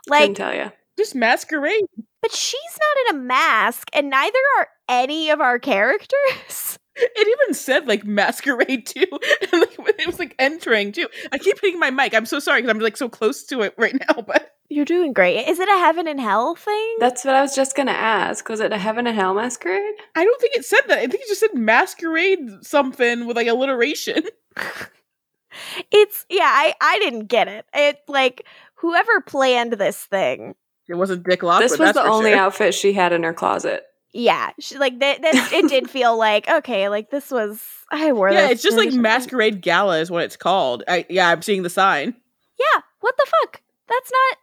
Couldn't 0.09 0.27
Like, 0.29 0.35
tell 0.35 0.53
you. 0.53 0.71
Just 0.97 1.15
masquerade. 1.15 1.83
but 2.21 2.31
she's 2.31 2.77
not 3.09 3.15
in 3.15 3.19
a 3.21 3.23
mask, 3.23 3.87
and 3.93 4.09
neither 4.09 4.37
are 4.59 4.67
any 4.89 5.29
of 5.29 5.41
our 5.41 5.59
characters. 5.59 6.77
It 6.99 7.27
even 7.27 7.53
said 7.53 7.87
like 7.87 8.05
masquerade 8.05 8.87
too. 8.87 9.05
And 9.53 9.61
like 9.61 9.99
it 9.99 10.07
was 10.07 10.17
like 10.17 10.33
entering 10.39 10.91
too. 10.91 11.07
I 11.31 11.37
keep 11.37 11.61
hitting 11.61 11.79
my 11.79 11.91
mic. 11.91 12.15
I'm 12.15 12.25
so 12.25 12.39
sorry 12.39 12.59
because 12.63 12.75
I'm 12.75 12.81
like 12.81 12.97
so 12.97 13.07
close 13.07 13.43
to 13.45 13.61
it 13.61 13.75
right 13.77 13.93
now, 13.93 14.23
but 14.23 14.56
You're 14.69 14.85
doing 14.85 15.13
great. 15.13 15.47
Is 15.47 15.59
it 15.59 15.69
a 15.69 15.79
heaven 15.79 16.07
and 16.07 16.19
hell 16.19 16.55
thing? 16.55 16.95
That's 16.99 17.23
what 17.23 17.35
I 17.35 17.41
was 17.41 17.55
just 17.55 17.75
gonna 17.75 17.91
ask. 17.91 18.47
Was 18.49 18.59
it 18.59 18.73
a 18.73 18.77
heaven 18.77 19.07
and 19.07 19.15
hell 19.15 19.33
masquerade? 19.33 19.95
I 20.13 20.25
don't 20.25 20.41
think 20.41 20.55
it 20.55 20.65
said 20.65 20.81
that. 20.87 20.97
I 20.97 21.07
think 21.07 21.23
it 21.23 21.27
just 21.29 21.39
said 21.39 21.53
masquerade 21.53 22.39
something 22.63 23.27
with 23.27 23.37
like 23.37 23.47
alliteration. 23.47 24.23
it's 25.91 26.25
yeah, 26.29 26.51
I 26.51 26.73
I 26.81 26.99
didn't 26.99 27.27
get 27.27 27.47
it. 27.47 27.65
It 27.73 27.99
like 28.09 28.45
whoever 28.75 29.21
planned 29.21 29.73
this 29.73 30.03
thing. 30.03 30.55
It 30.89 30.95
wasn't 30.95 31.25
Dick 31.25 31.43
Lockwood. 31.43 31.63
this 31.63 31.71
was 31.71 31.79
that's 31.79 31.97
the 31.97 32.03
for 32.03 32.09
only 32.09 32.31
sure. 32.31 32.39
outfit 32.39 32.73
she 32.73 32.91
had 32.91 33.13
in 33.13 33.23
her 33.23 33.33
closet. 33.33 33.83
Yeah, 34.13 34.51
she, 34.59 34.77
like 34.77 34.99
that. 34.99 35.21
that 35.21 35.49
it 35.53 35.69
did 35.69 35.89
feel 35.89 36.17
like 36.17 36.49
okay, 36.49 36.89
like 36.89 37.09
this 37.09 37.31
was 37.31 37.63
I 37.89 38.11
wore. 38.11 38.31
Yeah, 38.31 38.43
this 38.43 38.51
it's 38.51 38.63
just 38.63 38.77
like 38.77 38.91
masquerade 38.91 39.61
gala 39.61 39.99
is 39.99 40.11
what 40.11 40.23
it's 40.23 40.37
called. 40.37 40.83
I 40.89 41.05
yeah, 41.09 41.29
I'm 41.29 41.41
seeing 41.41 41.63
the 41.63 41.69
sign. 41.69 42.15
Yeah, 42.59 42.81
what 42.99 43.15
the 43.17 43.27
fuck? 43.27 43.61
That's 43.87 44.11
not 44.11 44.37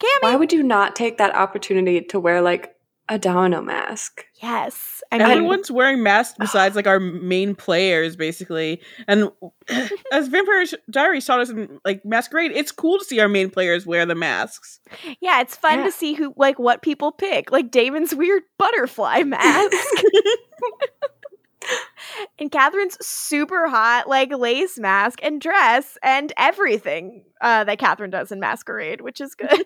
Cami. 0.00 0.22
Why 0.22 0.36
would 0.36 0.52
you 0.52 0.62
not 0.62 0.94
take 0.96 1.18
that 1.18 1.34
opportunity 1.34 2.00
to 2.02 2.20
wear 2.20 2.40
like 2.40 2.74
a 3.08 3.18
domino 3.18 3.62
mask? 3.62 4.24
yes, 4.42 5.02
I 5.10 5.18
mean, 5.18 5.30
Everyone's 5.30 5.70
wearing 5.70 6.02
masks 6.02 6.36
besides 6.38 6.76
like 6.76 6.86
our 6.86 7.00
main 7.00 7.54
players, 7.54 8.14
basically. 8.16 8.82
And 9.08 9.30
as 10.12 10.28
Vampire 10.28 10.64
Diaries 10.90 11.24
taught 11.24 11.40
us 11.40 11.48
in 11.48 11.80
like 11.84 12.04
masquerade, 12.04 12.52
it's 12.54 12.70
cool 12.70 12.98
to 12.98 13.04
see 13.04 13.18
our 13.20 13.28
main 13.28 13.48
players 13.50 13.86
wear 13.86 14.04
the 14.04 14.14
masks. 14.14 14.80
yeah, 15.20 15.40
it's 15.40 15.56
fun 15.56 15.78
Yeah. 15.78 15.84
to 15.86 15.92
see 15.92 16.12
who 16.12 16.34
like 16.36 16.58
what 16.58 16.82
people 16.82 17.10
pick. 17.10 17.50
Like 17.50 17.70
Damon's 17.70 18.14
weird 18.14 18.42
butterfly 18.58 19.22
mask. 19.26 19.72
and 22.38 22.50
Katherine's 22.52 22.96
super 23.04 23.68
hot, 23.68 24.08
like 24.08 24.32
lace 24.32 24.78
mask 24.78 25.20
and 25.22 25.40
dress 25.40 25.98
and 26.02 26.32
everything 26.36 27.24
uh, 27.40 27.64
that 27.64 27.78
Katherine 27.78 28.10
does 28.10 28.30
in 28.32 28.40
Masquerade, 28.40 29.00
which 29.00 29.20
is 29.20 29.34
good. 29.34 29.64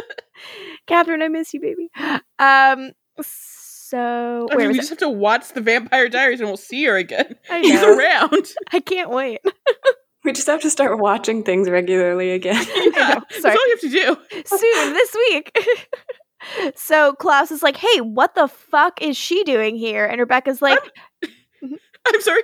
Katherine, 0.86 1.22
I 1.22 1.28
miss 1.28 1.52
you, 1.54 1.60
baby. 1.60 1.90
Um, 2.38 2.92
so 3.22 4.48
I 4.50 4.56
mean, 4.56 4.68
we 4.68 4.68
was 4.68 4.76
just 4.78 4.90
have 4.90 4.98
to 4.98 5.08
watch 5.08 5.50
the 5.50 5.60
Vampire 5.60 6.08
Diaries 6.08 6.40
and 6.40 6.48
we'll 6.48 6.56
see 6.56 6.84
her 6.84 6.96
again. 6.96 7.36
I 7.50 7.62
She's 7.62 7.80
know. 7.80 7.96
around. 7.96 8.46
I 8.72 8.80
can't 8.80 9.10
wait. 9.10 9.40
We 10.24 10.32
just 10.32 10.48
have 10.48 10.60
to 10.62 10.70
start 10.70 10.98
watching 10.98 11.44
things 11.44 11.70
regularly 11.70 12.32
again. 12.32 12.64
Yeah, 12.74 13.20
that's 13.30 13.44
all 13.44 13.52
you 13.52 13.78
have 13.80 13.80
to 13.80 13.88
do. 13.88 14.42
soon 14.44 14.92
this 14.92 15.14
week. 15.14 15.56
so 16.74 17.12
Klaus 17.14 17.52
is 17.52 17.62
like, 17.62 17.76
"Hey, 17.76 18.00
what 18.00 18.34
the 18.34 18.48
fuck 18.48 19.00
is 19.00 19.16
she 19.16 19.44
doing 19.44 19.76
here?" 19.76 20.04
And 20.04 20.18
Rebekah's 20.18 20.60
like, 20.60 20.80
I'm 20.82 20.90
sorry. 22.20 22.42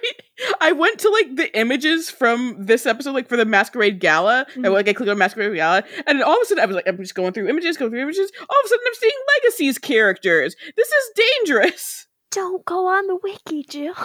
I 0.61 0.73
went 0.73 0.99
to 1.01 1.09
like 1.11 1.37
the 1.37 1.57
images 1.59 2.11
from 2.11 2.57
this 2.59 2.87
episode, 2.87 3.13
like 3.13 3.29
for 3.29 3.37
the 3.37 3.45
Masquerade 3.45 4.01
Gala. 4.01 4.47
I 4.49 4.59
Mhm. 4.59 4.73
like 4.73 4.89
I 4.89 4.93
clicked 4.93 5.11
on 5.11 5.19
Masquerade 5.19 5.55
Gala, 5.55 5.85
and 6.07 6.23
all 6.23 6.37
of 6.37 6.43
a 6.43 6.47
sudden 6.47 6.63
I 6.63 6.67
was 6.67 6.77
like, 6.77 6.87
I'm 6.89 6.97
just 6.99 7.15
going 7.15 7.33
through 7.33 7.49
images, 7.49 7.77
going 7.77 7.91
through 7.91 8.01
images. 8.03 8.31
All 8.41 8.59
of 8.61 8.65
a 8.65 8.69
sudden 8.69 8.85
I'm 8.87 8.95
seeing 8.95 9.13
legacies 9.43 9.79
characters. 9.79 10.57
This 10.77 10.89
is 10.89 11.11
dangerous. 11.17 12.07
"Don't 12.31 12.65
go 12.65 12.87
on 12.87 13.07
the 13.07 13.17
wiki, 13.17 13.63
Jill." 13.69 13.95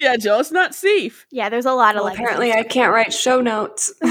Yeah, 0.00 0.16
Jill, 0.16 0.40
it's 0.40 0.50
not 0.50 0.74
safe. 0.74 1.26
Yeah, 1.30 1.50
there's 1.50 1.66
a 1.66 1.72
lot 1.74 1.94
of 1.94 1.96
Well, 2.04 2.04
like 2.04 2.14
apparently, 2.18 2.52
I 2.54 2.62
can't 2.62 2.90
write 2.90 3.12
show 3.12 3.42
notes. 3.42 3.92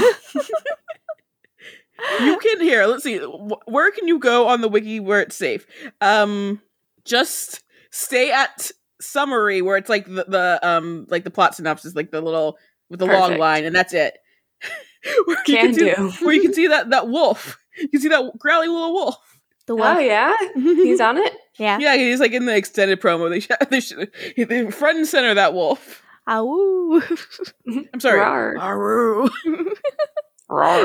You 2.20 2.36
can 2.38 2.60
hear. 2.60 2.86
Let's 2.86 3.04
see. 3.04 3.18
Where 3.18 3.90
can 3.92 4.08
you 4.08 4.18
go 4.18 4.48
on 4.48 4.60
the 4.60 4.68
wiki 4.68 5.00
where 5.00 5.20
it's 5.20 5.36
safe? 5.36 5.66
Um, 6.00 6.60
just 7.04 7.62
stay 7.90 8.30
at 8.32 8.70
summary 9.04 9.62
where 9.62 9.76
it's 9.76 9.88
like 9.88 10.06
the, 10.06 10.24
the 10.28 10.58
um 10.62 11.06
like 11.10 11.24
the 11.24 11.30
plot 11.30 11.54
synopsis, 11.54 11.94
like 11.94 12.10
the 12.10 12.20
little 12.20 12.58
with 12.90 13.00
the 13.00 13.06
long 13.06 13.38
line, 13.38 13.64
and 13.64 13.74
that's 13.74 13.92
it. 13.94 14.16
where 15.26 15.36
you 15.46 15.56
Can 15.56 15.74
see- 15.74 15.94
do. 15.94 16.10
where 16.22 16.34
you 16.34 16.42
can 16.42 16.54
see 16.54 16.66
that 16.68 16.90
that 16.90 17.08
wolf. 17.08 17.58
You 17.78 17.88
can 17.88 18.00
see 18.00 18.08
that 18.08 18.38
growly 18.38 18.68
little 18.68 18.92
wolf. 18.92 19.16
the 19.66 19.72
Oh 19.72 19.76
one. 19.76 20.04
yeah, 20.04 20.34
he's 20.54 21.00
on 21.00 21.18
it. 21.18 21.34
yeah. 21.58 21.78
Yeah, 21.80 21.96
he's 21.96 22.20
like 22.20 22.32
in 22.32 22.46
the 22.46 22.54
extended 22.56 23.00
promo. 23.00 23.28
They 23.30 23.40
should, 23.40 23.56
they 23.70 23.80
should 23.80 24.10
they 24.48 24.70
front 24.70 24.98
and 24.98 25.06
center 25.06 25.34
that 25.34 25.54
wolf. 25.54 26.02
Ow. 26.28 27.02
I'm 27.92 28.00
sorry. 28.00 28.20
Rawr. 28.20 28.56
Arroo. 28.58 29.28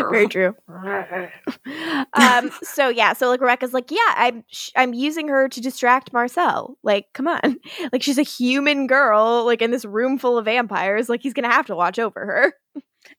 Very 0.10 0.28
true. 0.28 0.56
um. 2.14 2.52
So 2.64 2.90
yeah. 2.90 3.14
So 3.14 3.28
like 3.30 3.42
Rebekah's 3.42 3.74
like, 3.74 3.92
yeah, 3.92 4.14
I'm 4.16 4.44
sh- 4.48 4.72
I'm 4.76 4.94
using 4.94 5.28
her 5.28 5.50
to 5.50 5.62
distract 5.62 6.14
Marcel. 6.14 6.78
Like, 6.84 7.08
come 7.14 7.28
on. 7.28 7.58
Like 7.92 8.04
she's 8.04 8.18
a 8.18 8.24
human 8.24 8.88
girl. 8.88 9.46
Like 9.46 9.62
in 9.62 9.72
this 9.72 9.86
room 9.86 10.18
full 10.18 10.38
of 10.38 10.46
vampires. 10.46 11.10
Like 11.10 11.22
he's 11.22 11.34
gonna 11.34 11.52
have 11.52 11.66
to 11.68 11.76
watch 11.76 12.00
over 12.00 12.20
her. 12.26 12.54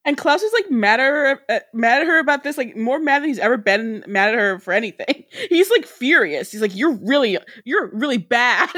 And 0.04 0.16
Klaus 0.16 0.42
is 0.42 0.52
like 0.52 0.70
mad 0.70 1.00
at 1.00 1.06
her, 1.06 1.40
uh, 1.48 1.60
mad 1.72 2.02
at 2.02 2.06
her 2.06 2.18
about 2.18 2.44
this, 2.44 2.56
like 2.58 2.76
more 2.76 2.98
mad 2.98 3.22
than 3.22 3.28
he's 3.28 3.38
ever 3.38 3.56
been 3.56 4.04
mad 4.06 4.28
at 4.28 4.34
her 4.34 4.58
for 4.58 4.72
anything. 4.72 5.24
He's 5.48 5.70
like 5.70 5.86
furious. 5.86 6.52
He's 6.52 6.60
like, 6.60 6.76
"You're 6.76 6.98
really, 7.02 7.38
you're 7.64 7.90
really 7.92 8.18
bad." 8.18 8.70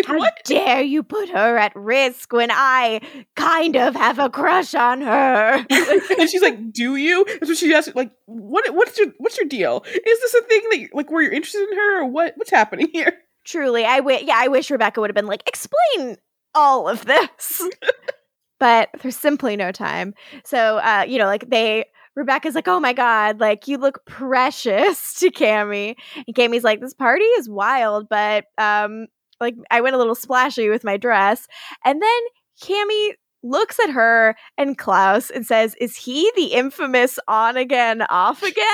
Like 0.00 0.06
How 0.06 0.18
what? 0.18 0.34
dare 0.44 0.82
you 0.82 1.02
put 1.02 1.28
her 1.30 1.56
at 1.56 1.72
risk 1.74 2.32
when 2.32 2.50
I 2.50 3.00
kind 3.36 3.76
of 3.76 3.94
have 3.94 4.18
a 4.18 4.28
crush 4.30 4.74
on 4.74 5.00
her? 5.00 5.66
and 6.18 6.30
she's 6.30 6.42
like, 6.42 6.72
"Do 6.72 6.96
you?" 6.96 7.24
That's 7.24 7.48
what 7.48 7.58
she 7.58 7.72
asked. 7.74 7.94
Like, 7.94 8.10
what? 8.26 8.74
What's 8.74 8.98
your 8.98 9.08
What's 9.18 9.36
your 9.38 9.46
deal? 9.46 9.82
Is 9.86 10.20
this 10.20 10.34
a 10.34 10.42
thing 10.42 10.62
that 10.70 10.78
you- 10.78 10.88
like 10.92 11.10
where 11.10 11.22
you're 11.22 11.32
interested 11.32 11.68
in 11.70 11.76
her, 11.76 12.00
or 12.02 12.06
what? 12.06 12.32
What's 12.36 12.50
happening 12.50 12.88
here? 12.92 13.12
Truly, 13.44 13.84
I 13.84 14.00
wish. 14.00 14.22
Yeah, 14.22 14.36
I 14.38 14.48
wish 14.48 14.70
Rebekah 14.70 15.00
would 15.00 15.10
have 15.10 15.14
been 15.14 15.26
like, 15.26 15.42
explain 15.46 16.16
all 16.54 16.88
of 16.88 17.04
this. 17.06 17.62
but 18.58 18.90
there's 19.02 19.16
simply 19.16 19.56
no 19.56 19.72
time. 19.72 20.14
So, 20.44 20.78
uh, 20.78 21.04
you 21.08 21.18
know, 21.18 21.26
like 21.26 21.48
they. 21.50 21.84
Rebekah's 22.16 22.56
like, 22.56 22.66
oh 22.66 22.80
my 22.80 22.92
god, 22.92 23.38
like 23.38 23.68
you 23.68 23.78
look 23.78 24.04
precious 24.04 25.14
to 25.20 25.30
Cami, 25.30 25.94
and 26.26 26.34
Cami's 26.36 26.64
like, 26.64 26.80
this 26.80 26.92
party 26.92 27.24
is 27.24 27.48
wild, 27.48 28.08
but 28.10 28.46
um, 28.58 29.06
like 29.40 29.56
I 29.70 29.80
went 29.80 29.94
a 29.94 29.98
little 29.98 30.14
splashy 30.14 30.68
with 30.68 30.84
my 30.84 30.96
dress, 30.96 31.46
and 31.84 32.02
then 32.02 32.20
Cami 32.62 33.12
looks 33.42 33.78
at 33.80 33.90
her 33.90 34.36
and 34.58 34.76
Klaus 34.76 35.30
and 35.30 35.46
says, 35.46 35.74
"Is 35.80 35.96
he 35.96 36.30
the 36.36 36.46
infamous 36.52 37.18
on 37.28 37.56
again, 37.56 38.02
off 38.02 38.42
again?" 38.42 38.64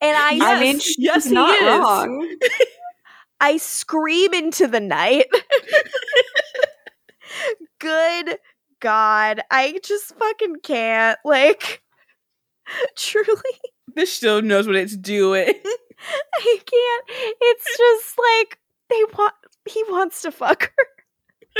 and 0.00 0.16
I, 0.16 0.30
Yes. 0.32 0.42
I 0.56 0.60
mean, 0.60 0.78
she's 0.78 0.96
yes, 0.98 1.24
he 1.26 1.34
not 1.34 1.54
is. 1.56 1.62
wrong. 1.62 2.36
I 3.40 3.58
scream 3.58 4.32
into 4.32 4.66
the 4.66 4.80
night. 4.80 5.26
Good 7.78 8.38
God. 8.80 9.40
I 9.50 9.78
just 9.82 10.14
fucking 10.16 10.56
can't. 10.62 11.18
Like, 11.24 11.82
truly, 12.96 13.40
This 13.94 14.16
show 14.18 14.40
knows 14.40 14.66
what 14.66 14.76
it's 14.76 14.96
doing. 14.96 15.48
I 15.48 16.58
can't. 16.64 17.04
It's 17.40 17.76
just 17.76 18.18
like 18.18 18.58
they 18.88 19.02
want, 19.18 19.34
he 19.68 19.82
wants 19.88 20.22
to 20.22 20.30
fuck 20.30 20.72
her. 20.76 20.86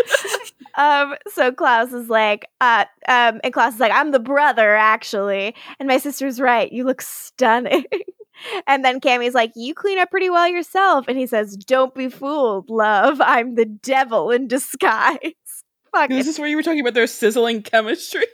um, 0.77 1.15
so 1.29 1.53
Klaus 1.53 1.93
is 1.93 2.09
like, 2.09 2.47
uh, 2.61 2.85
um, 3.09 3.41
and 3.43 3.53
Klaus 3.53 3.75
is 3.75 3.81
like, 3.81 3.93
I'm 3.93 4.11
the 4.11 4.21
brother, 4.21 4.75
actually. 4.75 5.55
And 5.79 5.89
my 5.89 5.99
sister's 5.99 6.41
right. 6.41 6.71
You 6.71 6.85
look 6.85 7.03
stunning. 7.03 7.85
and 8.67 8.85
then 8.85 9.01
Cami's 9.01 9.35
like, 9.35 9.53
You 9.55 9.75
clean 9.75 9.99
up 9.99 10.11
pretty 10.11 10.31
well 10.31 10.49
yourself. 10.49 11.07
And 11.09 11.19
he 11.19 11.27
says, 11.27 11.57
Don't 11.57 11.95
be 11.95 12.09
fooled, 12.09 12.71
love. 12.71 13.21
I'm 13.21 13.55
the 13.55 13.65
devil 13.65 14.31
in 14.31 14.49
disguise. 14.49 15.19
Fuck 15.93 16.11
Is 16.11 16.27
this 16.27 16.39
where 16.39 16.49
you 16.49 16.57
were 16.57 16.63
talking 16.63 16.81
about 16.81 16.95
their 16.95 17.07
sizzling 17.07 17.63
chemistry? 17.63 18.27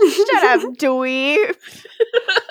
Shut 0.00 0.44
up, 0.44 0.60
dweeb. 0.76 1.56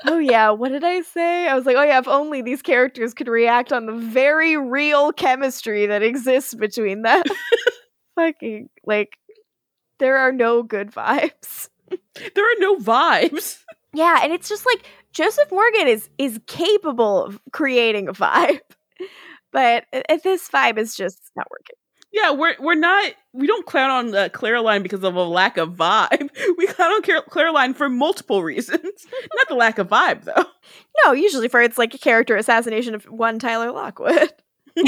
oh 0.05 0.19
yeah, 0.19 0.51
what 0.51 0.69
did 0.69 0.83
I 0.83 1.01
say? 1.01 1.47
I 1.47 1.55
was 1.55 1.65
like, 1.65 1.75
oh 1.75 1.83
yeah, 1.83 1.99
if 1.99 2.07
only 2.07 2.41
these 2.41 2.61
characters 2.61 3.13
could 3.13 3.27
react 3.27 3.73
on 3.73 3.85
the 3.85 3.93
very 3.93 4.57
real 4.57 5.11
chemistry 5.11 5.85
that 5.87 6.03
exists 6.03 6.53
between 6.53 7.01
them. 7.01 7.23
Fucking 8.15 8.69
like 8.85 9.17
there 9.99 10.17
are 10.17 10.31
no 10.31 10.63
good 10.63 10.91
vibes. 10.91 11.69
There 11.89 12.43
are 12.43 12.59
no 12.59 12.77
vibes. 12.77 13.59
Yeah, 13.93 14.19
and 14.21 14.33
it's 14.33 14.49
just 14.49 14.65
like 14.65 14.85
Joseph 15.13 15.51
Morgan 15.51 15.87
is 15.87 16.09
is 16.17 16.39
capable 16.47 17.23
of 17.25 17.39
creating 17.51 18.07
a 18.07 18.13
vibe. 18.13 18.59
But 19.53 19.85
uh, 19.93 20.17
this 20.23 20.49
vibe 20.49 20.77
is 20.77 20.95
just 20.95 21.31
not 21.35 21.47
working. 21.49 21.77
Yeah, 22.11 22.31
we're 22.31 22.55
we're 22.59 22.75
not. 22.75 23.13
We 23.33 23.47
don't 23.47 23.65
clown 23.65 23.91
on 23.91 24.15
uh, 24.15 24.29
Klaroline 24.29 24.81
because 24.81 25.03
of 25.03 25.15
a 25.15 25.23
lack 25.23 25.57
of 25.57 25.73
vibe. 25.75 26.29
We 26.57 26.65
clown 26.67 26.91
on 26.91 27.01
Car- 27.03 27.25
Klaroline 27.29 27.75
for 27.75 27.89
multiple 27.89 28.43
reasons. 28.43 28.81
Not 29.35 29.47
the 29.49 29.55
lack 29.55 29.77
of 29.77 29.89
vibe, 29.89 30.23
though. 30.23 30.45
No, 31.05 31.11
usually 31.11 31.47
for 31.47 31.61
it's 31.61 31.77
like 31.77 31.93
a 31.93 31.97
character 31.99 32.35
assassination 32.35 32.95
of 32.95 33.03
one 33.05 33.37
Tyler 33.39 33.71
Lockwood. 33.71 34.33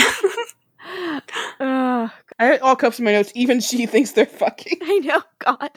Ugh, 1.59 2.09
I 2.39 2.45
had 2.45 2.61
all 2.61 2.75
cups 2.75 2.99
in 2.99 3.05
my 3.05 3.11
notes. 3.11 3.31
Even 3.35 3.59
she 3.59 3.85
thinks 3.85 4.13
they're 4.13 4.25
fucking. 4.25 4.79
I 4.81 4.99
know, 4.99 5.21
God. 5.39 5.71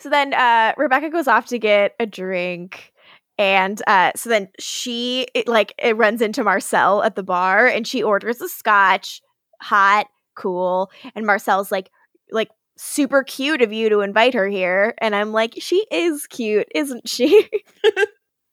So 0.00 0.08
then 0.08 0.32
uh 0.34 0.72
Rebekah 0.76 1.10
goes 1.10 1.28
off 1.28 1.46
to 1.48 1.58
get 1.58 1.94
a 2.00 2.06
drink. 2.06 2.92
And 3.38 3.80
uh 3.86 4.12
so 4.16 4.30
then 4.30 4.48
she 4.58 5.28
it, 5.34 5.46
like 5.46 5.74
it 5.78 5.96
runs 5.96 6.22
into 6.22 6.42
Marcel 6.42 7.02
at 7.02 7.14
the 7.16 7.22
bar 7.22 7.66
and 7.66 7.86
she 7.86 8.02
orders 8.02 8.40
a 8.40 8.48
scotch, 8.48 9.20
hot, 9.60 10.06
cool. 10.36 10.90
And 11.14 11.26
Marcel's 11.26 11.72
like 11.72 11.90
like 12.30 12.50
super 12.76 13.22
cute 13.24 13.62
of 13.62 13.72
you 13.72 13.88
to 13.88 14.00
invite 14.00 14.34
her 14.34 14.46
here. 14.48 14.94
And 14.98 15.14
I'm 15.16 15.32
like, 15.32 15.54
she 15.58 15.86
is 15.90 16.26
cute, 16.26 16.68
isn't 16.74 17.08
she? 17.08 17.48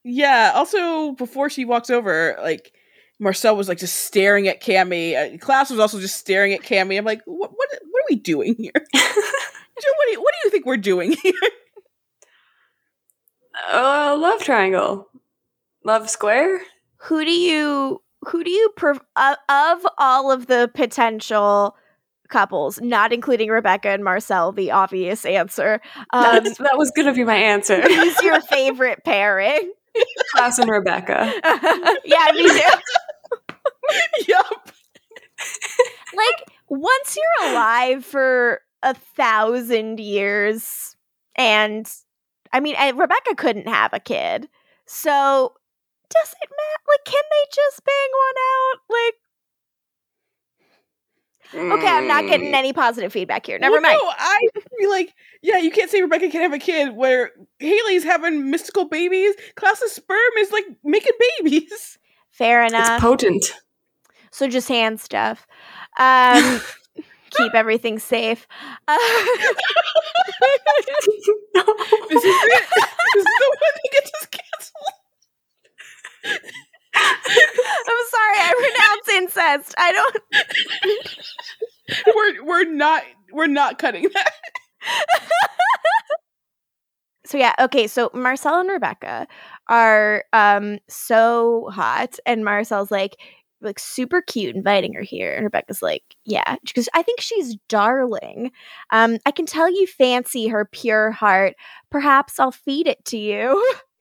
Yeah. 0.06 0.52
Also, 0.54 1.14
before 1.14 1.50
she 1.50 1.64
walks 1.64 1.90
over, 1.90 2.38
like 2.44 2.74
Marcel 3.22 3.56
was 3.56 3.70
like 3.70 3.78
just 3.78 3.96
staring 4.04 4.50
at 4.50 4.62
Cami. 4.62 5.16
Uh, 5.16 5.38
Klaus 5.38 5.70
was 5.70 5.80
also 5.80 6.02
just 6.02 6.18
staring 6.18 6.52
at 6.54 6.60
Cami. 6.60 6.98
I'm 6.98 7.06
like, 7.06 7.22
what? 7.26 7.52
What? 7.52 7.70
What 7.90 8.00
are 8.02 8.06
we 8.10 8.18
doing 8.18 8.56
here? 8.58 8.74
What 8.84 10.06
do 10.08 10.12
you 10.12 10.22
What 10.22 10.34
do 10.34 10.40
you 10.44 10.52
think 10.52 10.66
we're 10.66 10.76
doing 10.76 11.14
here? 11.24 11.34
Uh, 13.72 14.16
love 14.20 14.42
triangle, 14.42 15.08
love 15.86 16.10
square. 16.10 16.62
who 16.98 17.24
do 17.24 17.32
you 17.32 18.03
who 18.28 18.44
do 18.44 18.50
you 18.50 18.74
uh, 19.16 19.36
of 19.50 19.88
all 19.98 20.32
of 20.32 20.48
the 20.48 20.70
potential 20.74 21.76
couples, 22.34 22.82
not 22.82 23.14
including 23.14 23.50
Rebekah 23.50 23.90
and 23.90 24.04
Marcel, 24.04 24.52
the 24.52 24.72
obvious 24.72 25.26
answer. 25.26 25.80
Um, 26.12 26.44
that 26.44 26.78
was 26.78 26.92
gonna 26.92 27.14
be 27.14 27.24
my 27.24 27.36
answer. 27.36 27.82
who's 27.88 28.22
your 28.22 28.40
favorite 28.42 29.04
pairing? 29.04 29.72
Klaus 30.32 30.60
and 30.60 30.70
Rebekah. 30.70 31.34
yeah, 32.06 32.32
me 32.34 32.48
too. 32.48 32.60
yup. 34.28 34.72
Like 36.14 36.52
once 36.70 37.18
you're 37.18 37.52
alive 37.52 38.06
for 38.06 38.62
a 38.84 38.94
thousand 38.94 40.00
years, 40.00 40.96
and 41.36 41.92
I 42.52 42.60
mean, 42.60 42.76
and 42.78 42.98
Rebekah 42.98 43.36
couldn't 43.38 43.68
have 43.68 43.94
a 43.94 44.00
kid, 44.00 44.50
so 44.86 45.54
does 46.14 46.34
it 46.42 46.50
matter? 46.50 46.84
Like, 46.88 47.06
can 47.06 47.24
they 47.32 47.46
just 47.54 47.84
bang 47.84 48.12
one 48.26 48.38
out? 48.54 48.80
Like, 48.90 49.16
okay, 51.80 51.88
I'm 51.88 52.08
not 52.08 52.26
getting 52.28 52.54
any 52.54 52.74
positive 52.74 53.12
feedback 53.14 53.46
here. 53.46 53.60
Never 53.60 53.74
Well, 53.74 53.82
mind. 53.82 54.00
No, 54.02 54.12
I 54.18 54.48
be 54.80 54.88
like, 54.88 55.14
yeah, 55.42 55.58
you 55.58 55.72
can't 55.72 55.90
say 55.90 56.02
Rebekah 56.02 56.30
can 56.30 56.42
have 56.42 56.54
a 56.54 56.60
kid 56.60 56.96
where 56.96 57.32
Hayley's 57.60 58.04
having 58.04 58.50
mystical 58.50 58.86
babies. 58.86 59.36
Klaus's 59.56 59.92
sperm 59.92 60.18
is 60.40 60.52
like 60.52 60.66
making 60.84 61.14
babies. 61.40 61.98
Fair 62.32 62.64
It's 62.64 62.74
enough. 62.74 63.02
potent. 63.02 63.54
so 64.32 64.48
just 64.48 64.68
hand 64.68 65.00
stuff. 65.00 65.46
Um, 66.00 66.60
keep 67.32 67.54
everything 67.54 68.00
safe. 68.00 68.48
Uh, 68.88 68.98
This 72.10 72.24
is 72.24 72.36
it. 72.44 72.64
this 73.14 73.24
is 73.24 73.26
the 73.26 74.28
podcast. 79.44 79.74
I 79.78 79.92
don't. 79.92 80.18
we're 82.16 82.44
we're 82.46 82.72
not 82.72 83.04
we're 83.32 83.48
not 83.48 83.80
cutting 83.80 84.10
that. 84.14 84.34
So 87.26 87.38
yeah, 87.38 87.54
okay. 87.58 87.88
So 87.88 88.12
Marcel 88.14 88.60
and 88.60 88.70
Rebekah 88.70 89.28
are 89.70 90.26
um 90.34 90.80
so 90.90 91.70
hot, 91.72 92.20
and 92.26 92.44
Marcel's 92.44 92.92
like 92.92 93.16
like 93.62 93.80
super 93.80 94.22
cute, 94.22 94.56
inviting 94.58 94.94
her 94.94 95.02
here, 95.02 95.34
and 95.34 95.46
Rebekah's 95.46 95.82
like, 95.82 96.04
yeah, 96.26 96.58
because 96.66 96.90
I 96.94 97.02
think 97.02 97.22
she's 97.22 97.56
darling. 97.70 98.52
Um, 98.92 99.20
I 99.26 99.32
can 99.32 99.46
tell 99.46 99.70
you 99.72 99.88
fancy 99.88 100.50
her 100.50 100.66
pure 100.66 101.12
heart. 101.12 101.56
Perhaps 101.90 102.42
I'll 102.42 102.52
feed 102.52 102.88
it 102.88 103.04
to 103.06 103.18
you. 103.18 103.74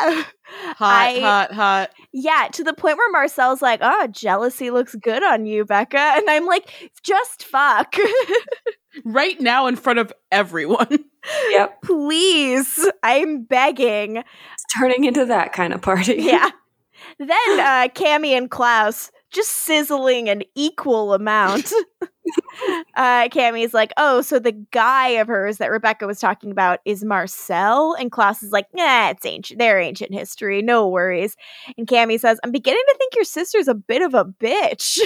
Hot, 0.00 0.74
I- 0.80 1.20
hot, 1.20 1.52
hot. 1.52 1.90
Yeah, 2.12 2.48
to 2.52 2.64
the 2.64 2.74
point 2.74 2.96
where 2.98 3.10
Marcel's 3.10 3.62
like, 3.62 3.80
"Oh, 3.82 4.06
jealousy 4.08 4.70
looks 4.70 4.94
good 4.94 5.22
on 5.22 5.46
you, 5.46 5.64
Bekah," 5.64 5.94
and 6.18 6.28
I'm 6.28 6.46
like, 6.46 6.90
"Just 7.02 7.44
fuck, 7.44 7.96
Right 9.04 9.40
now 9.40 9.66
in 9.66 9.76
front 9.76 9.98
of 9.98 10.12
everyone. 10.30 11.04
Yep. 11.50 11.82
please, 11.82 12.86
I'm 13.02 13.44
begging." 13.44 14.18
It's 14.18 14.64
turning 14.78 15.04
into 15.04 15.24
that 15.26 15.52
kind 15.54 15.72
of 15.72 15.80
party. 15.80 16.16
Yeah. 16.18 16.50
then 17.18 17.60
uh, 17.60 17.88
Cami 17.94 18.36
and 18.36 18.50
Klaus 18.50 19.10
just 19.32 19.50
sizzling 19.50 20.28
an 20.28 20.42
equal 20.54 21.14
amount. 21.14 21.72
Uh, 22.96 23.28
Cami's 23.28 23.74
like, 23.74 23.92
"Oh, 23.96 24.22
so 24.22 24.38
the 24.38 24.52
guy 24.52 25.08
of 25.08 25.28
hers 25.28 25.58
that 25.58 25.70
Rebekah 25.70 26.06
was 26.06 26.20
talking 26.20 26.50
about 26.50 26.80
is 26.84 27.04
Marcel," 27.04 27.94
and 27.94 28.10
Klaus 28.12 28.42
is 28.42 28.52
like, 28.52 28.66
"Nah, 28.72 29.10
it's 29.10 29.26
ancient. 29.26 29.58
They're 29.58 29.80
ancient 29.80 30.12
history. 30.14 30.62
No 30.62 30.88
worries." 30.88 31.36
And 31.76 31.86
Cami 31.86 32.18
says, 32.20 32.38
"I'm 32.44 32.52
beginning 32.52 32.82
to 32.88 32.94
think 32.98 33.14
your 33.16 33.24
sister's 33.24 33.68
a 33.68 33.74
bit 33.74 34.02
of 34.02 34.14
a 34.14 34.24
bitch." 34.24 34.98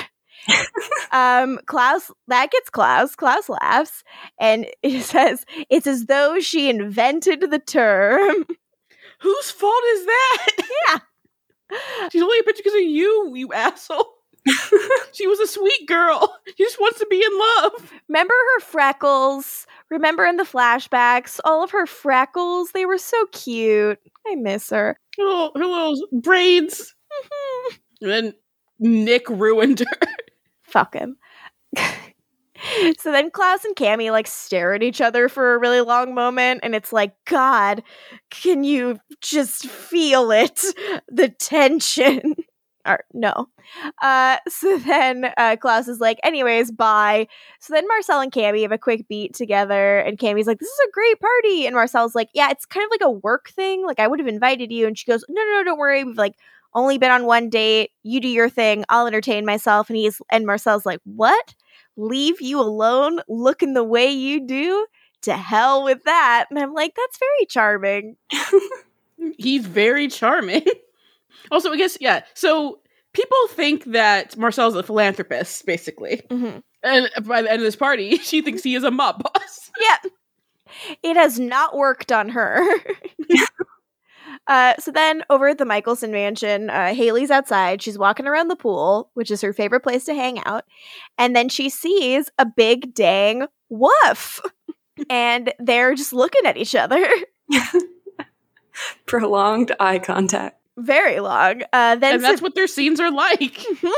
um 1.13 1.59
klaus 1.67 2.11
that 2.29 2.51
gets 2.53 2.71
klaus 2.71 3.17
klaus 3.17 3.49
laughs 3.49 4.05
and 4.41 4.67
he 4.83 5.01
says 5.01 5.45
it's 5.69 5.87
as 5.87 6.07
though 6.07 6.39
she 6.39 6.71
invented 6.71 7.41
the 7.51 7.59
term 7.59 8.45
Whose 9.21 9.51
fault 9.51 9.83
is 9.95 10.07
that? 10.07 10.47
Yeah. 10.89 10.99
She's 12.11 12.23
only 12.23 12.39
a 12.39 12.43
bitch 12.43 12.57
because 12.59 12.75
of 12.75 12.81
you, 12.83 13.33
you 13.35 13.53
asshole. 13.53 14.07
she 15.13 15.27
was 15.27 15.41
a 15.41 15.47
sweet 15.47 15.87
girl. 15.87 16.37
She 16.57 16.65
just 16.65 16.81
wants 16.81 16.99
to 16.99 17.07
be 17.11 17.23
in 17.25 17.39
love. 17.39 17.93
remember 18.09 18.35
her 18.55 18.61
freckles 18.61 19.67
remember 19.91 20.25
in 20.27 20.37
the 20.37 20.45
flashbacks 20.45 21.41
all 21.45 21.63
of 21.65 21.71
her 21.71 21.87
freckles 21.87 22.73
they 22.73 22.85
were 22.85 22.99
so 22.99 23.25
cute 23.33 23.99
i 24.27 24.35
miss 24.35 24.69
her 24.71 24.99
Her 25.17 25.25
little, 25.25 25.53
her 25.57 25.65
little 25.67 26.07
braids. 26.21 26.95
Mm-hmm. 27.25 27.77
And 28.03 28.11
then 28.13 28.35
Nik 28.81 29.29
ruined 29.31 29.81
her. 29.81 30.09
fuck 30.63 30.95
him 30.95 31.17
so 32.99 33.13
then 33.13 33.31
klaus 33.31 33.65
and 33.65 33.77
Cami 33.77 34.11
like 34.11 34.27
stare 34.27 34.75
at 34.75 34.83
each 34.83 35.01
other 35.01 35.29
for 35.29 35.55
a 35.55 35.59
really 35.59 35.81
long 35.81 36.15
moment 36.15 36.61
and 36.63 36.75
it's 36.75 36.93
like 36.93 37.15
god 37.25 37.83
can 38.31 38.65
you 38.65 38.99
just 39.21 39.67
feel 39.69 40.31
it 40.31 40.63
the 41.09 41.29
tension 41.29 42.35
or 42.89 43.05
no. 43.13 43.49
Uh 44.03 44.39
so 44.49 44.79
then 44.79 45.33
uh 45.37 45.57
klaus 45.57 45.89
is 45.89 46.01
like 46.01 46.19
anyways 46.23 46.73
bye. 46.73 47.29
So 47.61 47.75
then 47.75 47.87
marcel 47.87 48.21
and 48.21 48.33
Cami 48.33 48.63
have 48.63 48.73
a 48.73 48.79
quick 48.79 49.07
beat 49.09 49.35
together 49.35 49.99
and 49.99 50.19
Cami's 50.19 50.47
like 50.47 50.59
this 50.59 50.69
is 50.69 50.81
a 50.89 50.93
great 50.93 51.21
party. 51.21 51.67
And 51.67 51.75
marcel's 51.75 52.15
like 52.15 52.29
yeah 52.35 52.51
it's 52.51 52.67
kind 52.67 52.85
of 52.85 52.91
like 52.91 53.07
a 53.07 53.11
work 53.11 53.51
thing. 53.51 53.85
Like 53.85 54.01
i 54.01 54.07
would 54.07 54.19
have 54.19 54.29
invited 54.29 54.73
you. 54.73 54.87
And 54.87 54.99
she 54.99 55.07
goes 55.07 55.25
no 55.29 55.43
no 55.43 55.59
no 55.59 55.65
don't 55.65 55.79
worry. 55.79 56.05
We've 56.05 56.17
like 56.17 56.35
only 56.75 56.99
been 56.99 57.11
on 57.11 57.27
one 57.27 57.51
date. 57.51 57.91
You 58.03 58.21
do 58.21 58.29
your 58.29 58.49
thing. 58.49 58.85
I'll 58.89 59.07
entertain 59.07 59.45
myself. 59.45 59.91
And 59.91 59.97
he's 59.97 60.21
and 60.31 60.47
marcel's 60.47 60.87
like 60.87 61.01
what? 61.05 61.55
Leave 61.97 62.41
you 62.41 62.61
alone? 62.61 63.21
Looking 63.29 63.75
the 63.75 63.85
way 63.85 64.11
you 64.11 64.47
do? 64.47 64.87
To 65.23 65.37
hell 65.37 65.83
with 65.83 66.05
that. 66.05 66.47
And 66.49 66.59
i'm 66.59 66.73
like 66.73 66.95
that's 66.95 67.19
very 67.19 67.47
charming. 67.47 68.17
He's 69.39 69.67
very 69.67 70.09
charming. 70.09 70.65
also, 71.51 71.73
I 71.73 71.77
guess, 71.77 71.99
yeah. 72.01 72.23
So 72.35 72.81
people 73.13 73.39
think 73.51 73.85
that 73.85 74.37
Marcel's 74.37 74.75
a 74.77 74.83
philanthropist, 74.83 75.67
basically. 75.67 76.23
Mhm. 76.31 76.63
And 76.83 77.11
by 77.25 77.43
the 77.43 77.51
end 77.51 77.61
of 77.61 77.65
this 77.65 77.77
party, 77.77 78.17
she 78.23 78.43
thinks 78.43 78.63
he 78.63 78.75
is 78.75 78.85
a 78.85 78.91
mob 78.91 79.23
boss. 79.23 79.71
yeah 79.81 80.11
it 81.03 81.17
has 81.17 81.41
not 81.41 81.77
worked 81.77 82.13
on 82.13 82.29
her 82.29 82.63
Uh, 84.47 84.75
so 84.79 84.91
then 84.91 85.23
over 85.29 85.49
at 85.49 85.59
the 85.59 85.65
Mikaelson 85.65 86.11
mansion, 86.11 86.71
uh, 86.71 86.95
Hayley's 86.95 87.31
outside. 87.31 87.83
She's 87.83 87.99
walking 87.99 88.27
around 88.27 88.49
the 88.49 88.57
pool, 88.57 89.11
which 89.13 89.31
is 89.31 89.43
her 89.43 89.53
favorite 89.53 89.83
place 89.83 90.05
to 90.05 90.15
hang 90.15 90.43
out. 90.45 90.65
And 91.19 91.37
then 91.37 91.49
she 91.51 91.69
sees 91.69 92.31
a 92.39 92.47
big 92.47 92.95
dang 92.95 93.47
woof. 93.69 94.41
and 95.11 95.53
they're 95.59 95.95
just 95.95 96.13
looking 96.15 96.47
at 96.47 96.57
each 96.57 96.75
other 96.75 97.07
Prolonged 99.07 99.73
eye 99.81 99.99
contact. 99.99 100.61
Very 100.79 101.21
long. 101.21 101.63
Uh, 101.73 101.97
then 101.97 102.17
and 102.17 102.25
that's 102.25 102.41
what 102.43 102.55
their 102.55 102.67
scenes 102.67 103.01
are 103.01 103.11
like. 103.11 103.65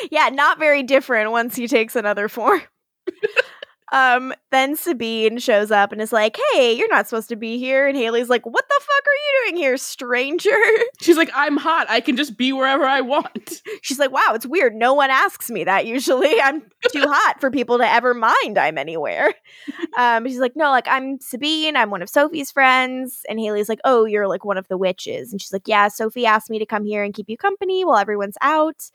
yeah, 0.10 0.28
not 0.28 0.58
very 0.58 0.82
different 0.82 1.30
once 1.30 1.56
he 1.56 1.66
takes 1.66 1.96
another 1.96 2.28
form. 2.28 2.62
um, 3.92 4.32
then 4.50 4.76
Sabine 4.76 5.38
shows 5.38 5.70
up 5.70 5.92
and 5.92 6.00
is 6.00 6.12
like, 6.12 6.38
"Hey, 6.52 6.72
you're 6.74 6.88
not 6.88 7.08
supposed 7.08 7.28
to 7.30 7.36
be 7.36 7.58
here." 7.58 7.86
And 7.86 7.96
Hayley's 7.96 8.28
like, 8.28 8.46
"What 8.46 8.68
the 8.68 8.80
fuck 8.80 9.06
are 9.06 9.10
you 9.10 9.50
doing 9.50 9.62
here, 9.62 9.76
stranger?" 9.76 10.56
She's 11.00 11.16
like, 11.16 11.30
I'm 11.34 11.56
hot. 11.56 11.86
I 11.88 12.00
can 12.00 12.16
just 12.16 12.36
be 12.36 12.52
wherever 12.52 12.84
I 12.84 13.00
want. 13.00 13.62
She's 13.82 13.98
like, 13.98 14.12
"Wow, 14.12 14.32
it's 14.34 14.46
weird. 14.46 14.74
No 14.74 14.94
one 14.94 15.10
asks 15.10 15.50
me 15.50 15.64
that 15.64 15.86
usually. 15.86 16.40
I'm 16.42 16.62
too 16.92 17.04
hot 17.06 17.40
for 17.40 17.50
people 17.50 17.78
to 17.78 17.88
ever 17.90 18.14
mind 18.14 18.58
I'm 18.58 18.78
anywhere." 18.78 19.34
Um, 19.98 20.26
she's 20.26 20.38
like, 20.38 20.56
"No, 20.56 20.70
like 20.70 20.86
I'm 20.88 21.20
Sabine. 21.20 21.76
I'm 21.76 21.90
one 21.90 22.00
of 22.00 22.08
Sophie's 22.08 22.50
friends." 22.50 23.22
And 23.28 23.38
Hayley's 23.40 23.68
like, 23.68 23.80
"Oh, 23.84 24.04
you're 24.04 24.28
like 24.28 24.44
one 24.44 24.56
of 24.56 24.68
the 24.68 24.78
witches." 24.78 25.32
And 25.32 25.42
she's 25.42 25.52
like, 25.52 25.66
"Yeah, 25.66 25.88
Sophie 25.88 26.26
asked 26.26 26.48
me 26.48 26.58
to 26.58 26.66
come 26.66 26.84
here 26.84 27.02
and 27.02 27.12
keep 27.12 27.28
you 27.28 27.36
company 27.36 27.84
while 27.84 27.98
everyone's 27.98 28.36
out." 28.40 28.90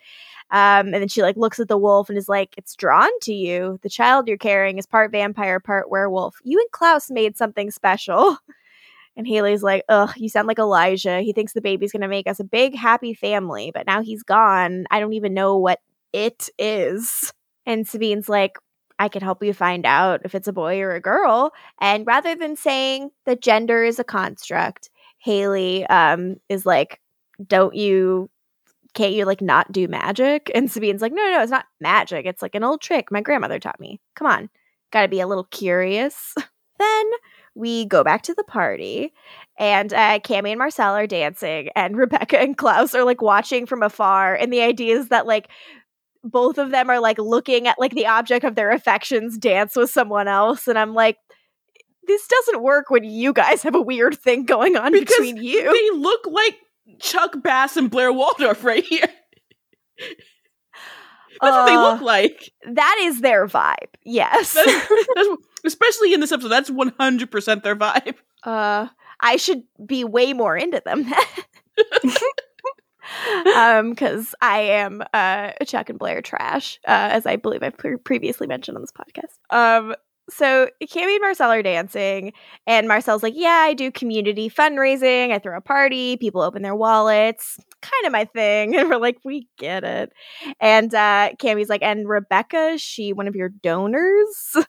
Um, 0.52 0.88
and 0.88 0.96
then 0.96 1.08
she 1.08 1.22
like 1.22 1.38
looks 1.38 1.60
at 1.60 1.68
the 1.68 1.78
wolf 1.78 2.10
and 2.10 2.18
is 2.18 2.30
like, 2.30 2.54
"It's 2.58 2.76
drawn 2.76 3.10
to 3.22 3.34
you. 3.34 3.80
The 3.82 3.90
child 3.90 4.28
you're 4.28 4.38
carrying 4.38 4.78
is 4.78 4.86
part 4.86 5.12
vampire, 5.12 5.60
part 5.60 5.90
werewolf. 5.90 6.38
You 6.44 6.60
and 6.60 6.72
Klaus 6.72 7.10
made 7.12 7.38
something 7.38 7.72
special." 7.72 8.38
And 9.18 9.26
Hayley's 9.26 9.64
like, 9.64 9.84
ugh, 9.88 10.12
you 10.18 10.28
sound 10.28 10.48
like 10.48 10.60
Elijah. 10.60 11.22
He 11.22 11.32
thinks 11.32 11.54
the 11.54 11.62
baby's 11.62 11.92
to 11.94 12.08
make 12.08 12.28
us 12.28 12.40
a 12.40 12.44
big, 12.44 12.76
happy 12.76 13.14
family, 13.14 13.72
but 13.74 13.88
now 13.88 14.02
he's 14.02 14.24
gone. 14.24 14.86
I 14.92 15.00
don't 15.00 15.14
even 15.14 15.34
know 15.34 15.58
what 15.58 15.80
it 16.12 16.50
is. 16.60 17.32
And 17.66 17.88
Sabine's 17.88 18.30
like, 18.30 18.58
I 19.00 19.10
can 19.10 19.22
help 19.22 19.44
you 19.44 19.54
find 19.54 19.86
out 19.86 20.22
if 20.24 20.36
it's 20.36 20.48
a 20.48 20.54
boy 20.54 20.80
or 20.80 20.92
a 20.92 21.02
girl. 21.02 21.52
And 21.82 22.06
rather 22.06 22.36
than 22.36 22.56
saying 22.56 23.12
that 23.26 23.42
gender 23.42 23.84
is 23.84 24.00
a 24.00 24.04
construct, 24.04 24.90
Hayley 25.18 25.86
um, 25.88 26.38
is 26.50 26.66
like, 26.66 27.02
don't 27.46 27.76
you, 27.76 28.30
can't 28.96 29.14
you 29.14 29.26
like 29.26 29.42
not 29.42 29.72
do 29.72 29.88
magic? 29.88 30.50
And 30.56 30.72
Sabine's 30.72 31.02
like, 31.02 31.12
no, 31.14 31.22
no, 31.22 31.32
no, 31.38 31.42
it's 31.44 31.52
not 31.52 31.66
magic. 31.80 32.26
It's 32.26 32.42
like 32.42 32.56
an 32.56 32.64
old 32.64 32.82
trick 32.82 33.12
my 33.12 33.22
grandmother 33.22 33.60
taught 33.60 33.80
me. 33.80 34.02
Come 34.16 34.28
on, 34.28 34.50
gotta 34.92 35.08
be 35.08 35.20
a 35.20 35.28
little 35.28 35.44
curious. 35.46 36.34
then 36.80 37.06
we 37.54 37.86
go 37.86 38.04
back 38.04 38.24
to 38.24 38.34
the 38.34 38.44
party 38.44 39.14
and 39.58 39.94
uh, 39.94 40.20
Cami 40.20 40.50
and 40.50 40.60
Marcel 40.60 40.96
are 40.96 41.08
dancing 41.08 41.70
and 41.76 41.96
Rebekah 41.98 42.40
and 42.40 42.58
Klaus 42.58 42.96
are 42.96 43.06
like 43.06 43.22
watching 43.22 43.66
from 43.66 43.84
afar 43.84 44.36
and 44.36 44.52
the 44.52 44.62
idea 44.62 44.98
is 44.98 45.10
that 45.10 45.26
like 45.26 45.48
both 46.24 46.58
of 46.58 46.72
them 46.72 46.90
are 46.90 47.00
like 47.00 47.20
looking 47.20 47.68
at 47.68 47.80
like 47.80 47.94
the 47.94 48.08
object 48.08 48.44
of 48.44 48.56
their 48.56 48.72
affections 48.72 49.38
dance 49.38 49.76
with 49.76 49.90
someone 49.90 50.28
else 50.28 50.68
and 50.68 50.78
I'm 50.78 50.94
like 50.94 51.18
this 52.08 52.28
doesn't 52.28 52.62
work 52.62 52.90
when 52.90 53.04
you 53.04 53.34
guys 53.34 53.64
have 53.64 53.76
a 53.76 53.82
weird 53.82 54.18
thing 54.18 54.46
going 54.46 54.76
on 54.76 54.92
Because 54.92 55.16
between 55.16 55.38
you. 55.38 55.64
They 55.64 55.98
look 55.98 56.26
like 56.28 56.58
Chuck 57.00 57.42
Bass 57.42 57.78
and 57.78 57.90
Blair 57.92 58.12
Waldorf 58.14 58.64
right 58.64 58.84
here. 58.84 59.08
That's 61.42 61.52
what 61.52 61.66
they 61.66 61.76
Uh, 61.76 61.92
look 61.94 62.02
like. 62.02 62.52
That 62.72 62.98
is 63.02 63.22
their 63.22 63.46
vibe. 63.48 63.76
Yes. 64.04 64.54
That's, 64.54 64.88
that's, 65.16 65.30
especially 65.66 66.14
in 66.14 66.20
this 66.22 66.32
episode, 66.32 66.50
that's 66.50 66.70
100% 66.70 67.64
their 67.64 67.76
vibe. 67.76 68.16
uh 68.44 68.88
I 69.20 69.38
should 69.38 69.64
be 69.86 70.04
way 70.04 70.34
more 70.34 70.56
into 70.58 70.82
them 70.86 71.06
um 73.56 73.92
because 73.92 74.34
i 74.42 74.60
am 74.60 75.04
uh 75.14 75.52
chuck 75.66 75.90
and 75.90 76.00
blair 76.00 76.22
trash 76.22 76.80
uh 76.88 77.10
as 77.12 77.26
i 77.26 77.36
believe 77.36 77.62
i've 77.64 77.78
pre- 77.78 77.98
previously 77.98 78.48
mentioned 78.48 78.76
on 78.78 78.82
this 78.82 78.92
podcast 78.92 79.56
um 79.56 79.96
so 80.30 80.70
Cami 80.84 81.16
and 81.16 81.22
Marcel 81.22 81.52
are 81.52 81.62
dancing, 81.62 82.34
and 82.66 82.88
Marcel's 82.88 83.24
like, 83.24 83.36
"Yeah, 83.36 83.62
I 83.64 83.74
do 83.74 83.92
community 83.92 84.50
fundraising. 84.50 85.32
I 85.32 85.40
throw 85.40 85.58
a 85.58 85.62
party. 85.62 86.18
People 86.18 86.42
open 86.42 86.62
their 86.62 86.76
wallets. 86.76 87.60
Kind 87.82 88.06
of 88.06 88.12
my 88.12 88.26
thing." 88.26 88.76
And 88.76 88.90
we're 88.90 88.98
like, 88.98 89.20
"We 89.24 89.48
get 89.58 89.84
it." 89.84 90.12
And 90.60 90.94
uh, 90.94 91.32
Cami's 91.40 91.70
like, 91.70 91.84
"And 91.84 92.08
Rebekah, 92.08 92.74
is 92.74 92.82
she 92.82 93.14
one 93.14 93.28
of 93.28 93.36
your 93.36 93.50
donors?" 93.50 94.56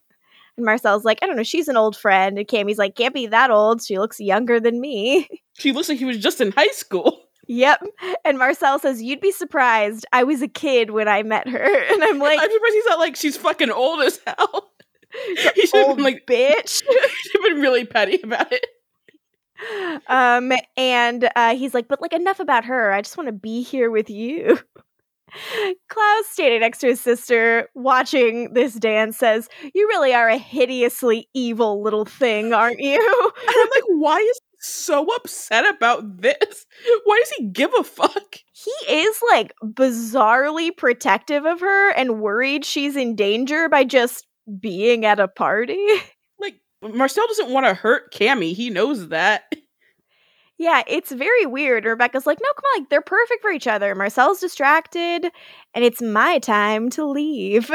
And 0.58 0.64
Marcel's 0.64 1.04
like, 1.04 1.18
"I 1.22 1.26
don't 1.26 1.36
know. 1.36 1.42
She's 1.42 1.68
an 1.68 1.76
old 1.76 1.96
friend." 1.96 2.38
And 2.38 2.48
Cami's 2.48 2.78
like, 2.78 2.94
"Can't 2.94 3.14
be 3.14 3.26
that 3.26 3.50
old. 3.50 3.82
She 3.82 3.98
looks 3.98 4.20
younger 4.20 4.60
than 4.60 4.80
me." 4.80 5.28
She 5.58 5.72
looks 5.72 5.88
like 5.88 5.96
he 5.96 6.04
was 6.04 6.18
just 6.18 6.42
in 6.42 6.52
high 6.52 6.68
school. 6.68 7.18
Yep. 7.48 7.82
And 8.26 8.38
Marcel 8.38 8.78
says, 8.78 9.00
You'd 9.02 9.20
be 9.22 9.32
surprised. 9.32 10.04
I 10.12 10.24
was 10.24 10.42
a 10.42 10.48
kid 10.48 10.90
when 10.90 11.08
I 11.08 11.22
met 11.22 11.48
her. 11.48 11.84
And 11.92 12.04
I'm 12.04 12.18
like, 12.18 12.38
I'm 12.38 12.50
surprised 12.50 12.74
he's 12.74 12.84
not 12.84 12.98
like 12.98 13.16
she's 13.16 13.36
fucking 13.38 13.70
old 13.70 14.02
as 14.02 14.20
hell. 14.26 14.70
he 15.54 15.66
should 15.66 15.86
have 15.86 15.96
been 15.96 16.04
like 16.04 16.26
bitch. 16.28 16.82
he 16.86 17.08
should 17.08 17.42
have 17.42 17.42
been 17.42 17.60
really 17.60 17.84
petty 17.84 18.20
about 18.22 18.52
it. 18.52 18.66
Um, 20.06 20.52
and 20.76 21.30
uh, 21.34 21.56
he's 21.56 21.74
like, 21.74 21.88
But 21.88 22.02
like, 22.02 22.12
enough 22.12 22.40
about 22.40 22.64
her. 22.66 22.92
I 22.92 23.00
just 23.02 23.16
want 23.16 23.28
to 23.28 23.32
be 23.32 23.62
here 23.62 23.90
with 23.90 24.10
you. 24.10 24.58
Klaus, 25.88 26.26
standing 26.26 26.60
next 26.60 26.78
to 26.78 26.88
his 26.88 27.00
sister, 27.00 27.68
watching 27.74 28.52
this 28.54 28.74
dance, 28.74 29.18
says, 29.18 29.48
You 29.74 29.88
really 29.88 30.14
are 30.14 30.28
a 30.28 30.38
hideously 30.38 31.28
evil 31.34 31.82
little 31.82 32.04
thing, 32.04 32.52
aren't 32.52 32.80
you? 32.80 32.94
And 32.96 33.56
I'm 33.56 33.68
like, 33.74 33.84
why 33.88 34.18
is 34.18 34.40
he 34.50 34.56
so 34.60 35.06
upset 35.16 35.66
about 35.66 36.20
this? 36.20 36.66
Why 37.04 37.18
does 37.20 37.30
he 37.30 37.46
give 37.48 37.72
a 37.78 37.82
fuck? 37.82 38.36
he 38.56 38.92
is 38.92 39.20
like 39.30 39.52
bizarrely 39.62 40.74
protective 40.74 41.44
of 41.44 41.60
her 41.60 41.90
and 41.90 42.20
worried 42.20 42.64
she's 42.64 42.96
in 42.96 43.14
danger 43.14 43.68
by 43.68 43.84
just 43.84 44.26
being 44.60 45.04
at 45.04 45.20
a 45.20 45.28
party. 45.28 45.84
Like 46.38 46.60
Marcel 46.82 47.26
doesn't 47.28 47.48
want 47.48 47.64
to 47.64 47.72
hurt 47.72 48.12
Cami. 48.12 48.52
He 48.52 48.68
knows 48.68 49.08
that. 49.08 49.44
yeah, 50.58 50.82
it's 50.86 51.10
very 51.10 51.46
weird. 51.46 51.86
Rebekah's 51.86 52.26
like, 52.26 52.38
no, 52.42 52.48
come 52.54 52.64
on, 52.74 52.82
like 52.82 52.90
they're 52.90 53.00
perfect 53.00 53.40
for 53.40 53.50
each 53.50 53.66
other. 53.66 53.94
Marcel's 53.94 54.40
distracted, 54.40 55.24
and 55.74 55.84
it's 55.84 56.02
my 56.02 56.38
time 56.38 56.90
to 56.90 57.06
leave. 57.06 57.70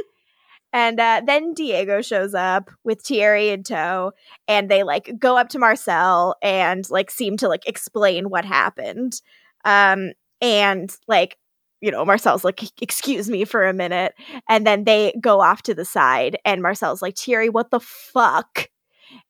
and 0.72 0.98
uh, 0.98 1.22
then 1.24 1.54
Diego 1.54 2.02
shows 2.02 2.34
up 2.34 2.70
with 2.82 3.02
Thierry 3.02 3.50
in 3.50 3.62
tow, 3.62 4.12
and 4.48 4.68
they 4.68 4.82
like 4.82 5.12
go 5.18 5.36
up 5.36 5.48
to 5.50 5.60
Marcel 5.60 6.34
and 6.42 6.88
like 6.90 7.10
seem 7.10 7.36
to 7.36 7.48
like 7.48 7.68
explain 7.68 8.30
what 8.30 8.44
happened. 8.44 9.20
Um, 9.64 10.12
and 10.40 10.94
like 11.08 11.38
you 11.80 11.90
know, 11.90 12.04
Marcel's 12.04 12.44
like, 12.44 12.62
excuse 12.80 13.28
me 13.28 13.44
for 13.44 13.66
a 13.66 13.72
minute. 13.72 14.14
And 14.48 14.66
then 14.66 14.84
they 14.84 15.12
go 15.20 15.40
off 15.40 15.62
to 15.62 15.74
the 15.74 15.84
side, 15.84 16.38
and 16.44 16.62
Marcel's 16.62 17.02
like, 17.02 17.16
Thierry, 17.16 17.48
what 17.48 17.70
the 17.70 17.80
fuck? 17.80 18.68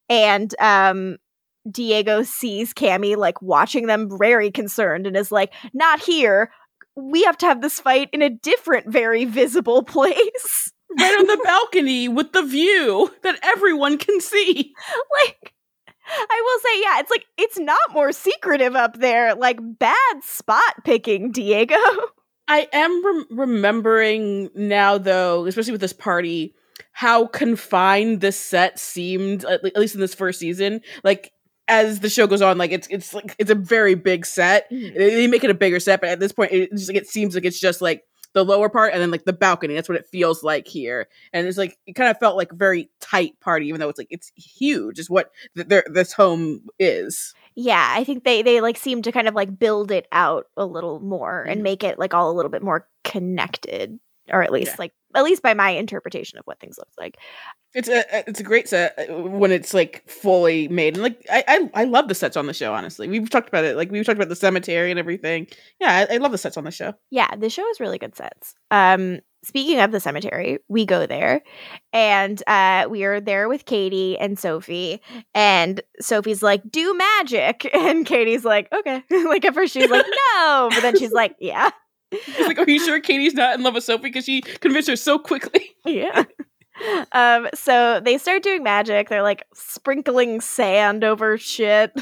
And 0.09 0.55
um, 0.61 1.17
Diego 1.71 2.23
sees 2.23 2.73
Cami 2.73 3.17
like 3.17 3.43
watching 3.43 3.87
them 3.87 4.09
very 4.19 4.51
concerned 4.51 5.07
and 5.07 5.17
is 5.17 5.33
like, 5.33 5.53
not 5.75 6.01
here. 6.01 6.51
We 6.95 7.25
have 7.25 7.37
to 7.39 7.47
have 7.47 7.61
this 7.61 7.81
fight 7.81 8.09
in 8.13 8.23
a 8.23 8.31
different, 8.31 8.91
very 8.91 9.25
visible 9.25 9.83
place. 9.85 10.73
Right 10.99 11.19
on 11.19 11.27
the 11.27 11.41
balcony 11.45 12.09
with 12.09 12.33
the 12.33 12.45
view 12.45 13.13
that 13.23 13.39
everyone 13.43 13.99
can 13.99 14.21
see. 14.21 14.73
like, 15.13 15.53
I 16.09 16.43
will 16.45 16.61
say, 16.61 16.81
yeah, 16.83 17.01
it's 17.01 17.11
like, 17.11 17.27
it's 17.37 17.59
not 17.59 17.93
more 17.93 18.13
secretive 18.13 18.77
up 18.77 18.99
there. 18.99 19.35
Like, 19.35 19.59
bad 19.61 20.23
spot 20.23 20.85
picking, 20.85 21.33
Diego. 21.33 21.77
I 22.49 22.69
am 22.73 23.05
rem- 23.05 23.27
remembering 23.31 24.51
now, 24.55 24.99
though, 24.99 25.47
especially 25.47 25.73
with 25.73 25.81
this 25.81 25.93
party, 25.93 26.55
how 26.93 27.27
confined 27.27 28.21
this 28.21 28.39
set 28.39 28.79
seemed, 28.79 29.45
at, 29.45 29.63
le- 29.63 29.71
at 29.71 29.79
least 29.79 29.95
in 29.95 30.01
this 30.01 30.15
first 30.15 30.39
season. 30.39 30.81
Like 31.03 31.33
as 31.69 32.01
the 32.01 32.09
show 32.09 32.27
goes 32.27 32.43
on, 32.43 32.59
like 32.59 32.71
it's 32.71 32.87
it's 32.89 33.13
like 33.13 33.35
it's 33.39 33.51
a 33.51 33.55
very 33.55 33.95
big 33.95 34.25
set. 34.25 34.71
Mm. 34.71 34.95
They, 34.95 35.15
they 35.15 35.27
make 35.27 35.45
it 35.45 35.51
a 35.51 35.55
bigger 35.55 35.81
set, 35.81 36.01
but 36.01 36.11
at 36.11 36.21
this 36.21 36.33
point, 36.33 36.53
it 36.53 36.71
just 36.71 36.89
like 36.89 36.97
it 36.97 37.09
seems 37.09 37.35
like 37.35 37.45
it's 37.45 37.61
just 37.61 37.81
like 37.81 38.05
the 38.33 38.45
lower 38.45 38.69
part 38.69 38.93
and 38.93 39.01
then 39.01 39.11
like 39.11 39.25
the 39.25 39.33
balcony. 39.33 39.75
That's 39.75 39.89
what 39.89 39.99
it 39.99 40.07
feels 40.07 40.43
like 40.43 40.69
here, 40.69 41.09
and 41.33 41.47
it's 41.47 41.59
like 41.59 41.77
it 41.87 41.95
kind 41.95 42.11
of 42.11 42.19
felt 42.19 42.37
like 42.37 42.53
a 42.53 42.57
very 42.57 42.89
tight 43.01 43.39
party, 43.41 43.67
even 43.67 43.81
though 43.81 43.89
it's 43.89 43.99
like 43.99 44.09
it's 44.11 44.31
huge. 44.37 44.99
Is 44.99 45.11
what 45.11 45.33
th- 45.57 45.69
their 45.69 45.85
this 45.89 46.13
home 46.13 46.67
is. 46.79 47.35
Yeah, 47.57 47.89
I 47.91 48.05
think 48.05 48.25
they 48.25 48.43
they 48.43 48.61
like 48.61 48.77
seem 48.77 49.03
to 49.03 49.11
kind 49.13 49.27
of 49.29 49.35
like 49.35 49.59
build 49.59 49.91
it 49.91 50.07
out 50.13 50.47
a 50.57 50.67
little 50.67 51.01
more 51.01 51.43
and 51.43 51.61
Mhm. 51.61 51.65
make 51.65 51.83
it 51.85 51.99
like 51.99 52.13
all 52.15 52.31
a 52.31 52.35
little 52.37 52.51
bit 52.51 52.63
more 52.63 52.87
connected, 53.03 53.99
or 54.31 54.43
at 54.43 54.53
least 54.53 54.73
Yeah. 54.73 54.77
like 54.79 54.93
at 55.15 55.25
least 55.25 55.43
by 55.43 55.55
my 55.55 55.71
interpretation 55.71 56.39
of 56.39 56.45
what 56.47 56.61
things 56.61 56.77
look 56.77 56.89
like. 56.99 57.17
It's 57.75 57.89
a 57.89 58.05
it's 58.29 58.41
a 58.41 58.43
great 58.43 58.69
set 58.69 58.99
uh, 58.99 59.15
when 59.15 59.53
it's 59.53 59.73
like 59.73 60.07
fully 60.09 60.69
made, 60.69 60.95
and 60.95 61.03
like 61.03 61.25
I 61.31 61.45
I, 61.49 61.83
I 61.83 61.85
love 61.85 62.09
the 62.09 62.15
sets 62.15 62.37
on 62.37 62.47
the 62.47 62.53
show. 62.55 62.75
Honestly, 62.75 63.09
we've 63.09 63.29
talked 63.31 63.49
about 63.49 63.65
it. 63.65 63.77
Like 63.77 63.91
we've 63.91 64.05
talked 64.05 64.19
about 64.19 64.29
the 64.29 64.37
cemetery 64.37 64.91
and 64.91 64.99
everything. 64.99 65.47
Yeah, 65.81 66.07
I, 66.11 66.15
I 66.15 66.17
love 66.19 66.33
the 66.33 66.39
sets 66.39 66.57
on 66.59 66.65
the 66.65 66.71
show. 66.71 66.93
Yeah, 67.11 67.35
the 67.37 67.49
show 67.51 67.67
is 67.71 67.81
really 67.81 67.99
good 67.99 68.15
sets. 68.17 68.55
Um, 68.71 69.21
speaking 69.47 69.79
of 69.81 69.93
the 69.93 70.01
cemetery, 70.01 70.59
we 70.69 70.85
go 70.85 71.07
there, 71.07 71.43
and 71.93 72.43
uh, 72.49 72.87
we 72.91 73.05
are 73.05 73.21
there 73.21 73.49
with 73.49 73.65
Katie 73.65 74.19
and 74.19 74.39
Sophie. 74.39 75.01
And 75.35 75.81
Sophie's 76.01 76.43
like, 76.43 76.63
"Do 76.71 76.95
magic," 76.95 77.71
and 77.75 78.05
Katie's 78.05 78.45
like, 78.45 78.71
"Okay." 78.73 79.03
like 79.25 79.45
at 79.45 79.55
first 79.55 79.73
she's 79.73 79.89
like, 79.91 80.07
"No," 80.35 80.69
but 80.73 80.81
then 80.81 80.99
she's 80.99 81.13
like, 81.13 81.37
"Yeah, 81.41 81.71
It's 82.11 82.47
like, 82.47 82.59
are 82.59 82.69
you 82.69 82.85
sure 82.85 83.01
Katie's 83.01 83.35
not 83.35 83.55
in 83.57 83.63
love 83.63 83.75
with 83.75 83.85
Sophie 83.85 84.03
because 84.05 84.25
she 84.25 84.41
convinced 84.43 84.89
her 84.89 84.97
so 84.97 85.19
quickly? 85.19 85.75
yeah." 85.87 86.25
um, 87.13 87.49
so 87.55 88.01
they 88.01 88.19
start 88.19 88.43
doing 88.43 88.63
magic. 88.63 89.09
They're 89.09 89.23
like 89.23 89.45
sprinkling 89.55 90.41
sand 90.41 91.05
over 91.05 91.39
shit, 91.39 91.93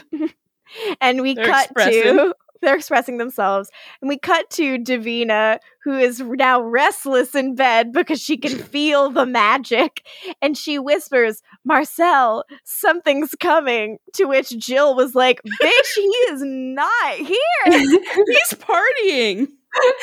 and 1.00 1.20
we 1.22 1.34
They're 1.34 1.46
cut 1.46 1.64
expressing. 1.66 2.02
to. 2.02 2.34
They're 2.64 2.76
expressing 2.76 3.18
themselves. 3.18 3.70
And 4.00 4.08
we 4.08 4.18
cut 4.18 4.50
to 4.50 4.78
Davina, 4.78 5.58
who 5.82 5.96
is 5.96 6.20
now 6.20 6.62
restless 6.62 7.34
in 7.34 7.54
bed 7.54 7.92
because 7.92 8.20
she 8.20 8.36
can 8.36 8.58
feel 8.58 9.10
the 9.10 9.26
magic. 9.26 10.06
And 10.40 10.56
she 10.56 10.78
whispers, 10.78 11.42
Marcel, 11.64 12.44
something's 12.64 13.34
coming. 13.38 13.98
To 14.14 14.24
which 14.24 14.56
Jill 14.58 14.94
was 14.94 15.14
like, 15.14 15.40
Bitch, 15.62 15.94
he 15.94 16.02
is 16.30 16.42
not 16.42 17.14
here. 17.14 17.36
He's 17.66 18.58
partying. 18.58 19.48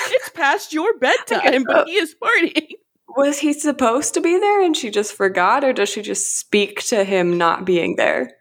It's 0.07 0.29
past 0.29 0.73
your 0.73 0.97
bedtime, 0.97 1.63
but 1.63 1.87
he 1.87 1.95
is 1.95 2.13
partying. 2.21 2.71
Was 3.15 3.39
he 3.39 3.53
supposed 3.53 4.13
to 4.13 4.21
be 4.21 4.37
there 4.37 4.61
and 4.61 4.75
she 4.75 4.89
just 4.89 5.13
forgot, 5.13 5.63
or 5.63 5.71
does 5.71 5.87
she 5.87 6.01
just 6.01 6.39
speak 6.39 6.81
to 6.87 7.05
him 7.05 7.37
not 7.37 7.65
being 7.65 7.95
there? 7.95 8.31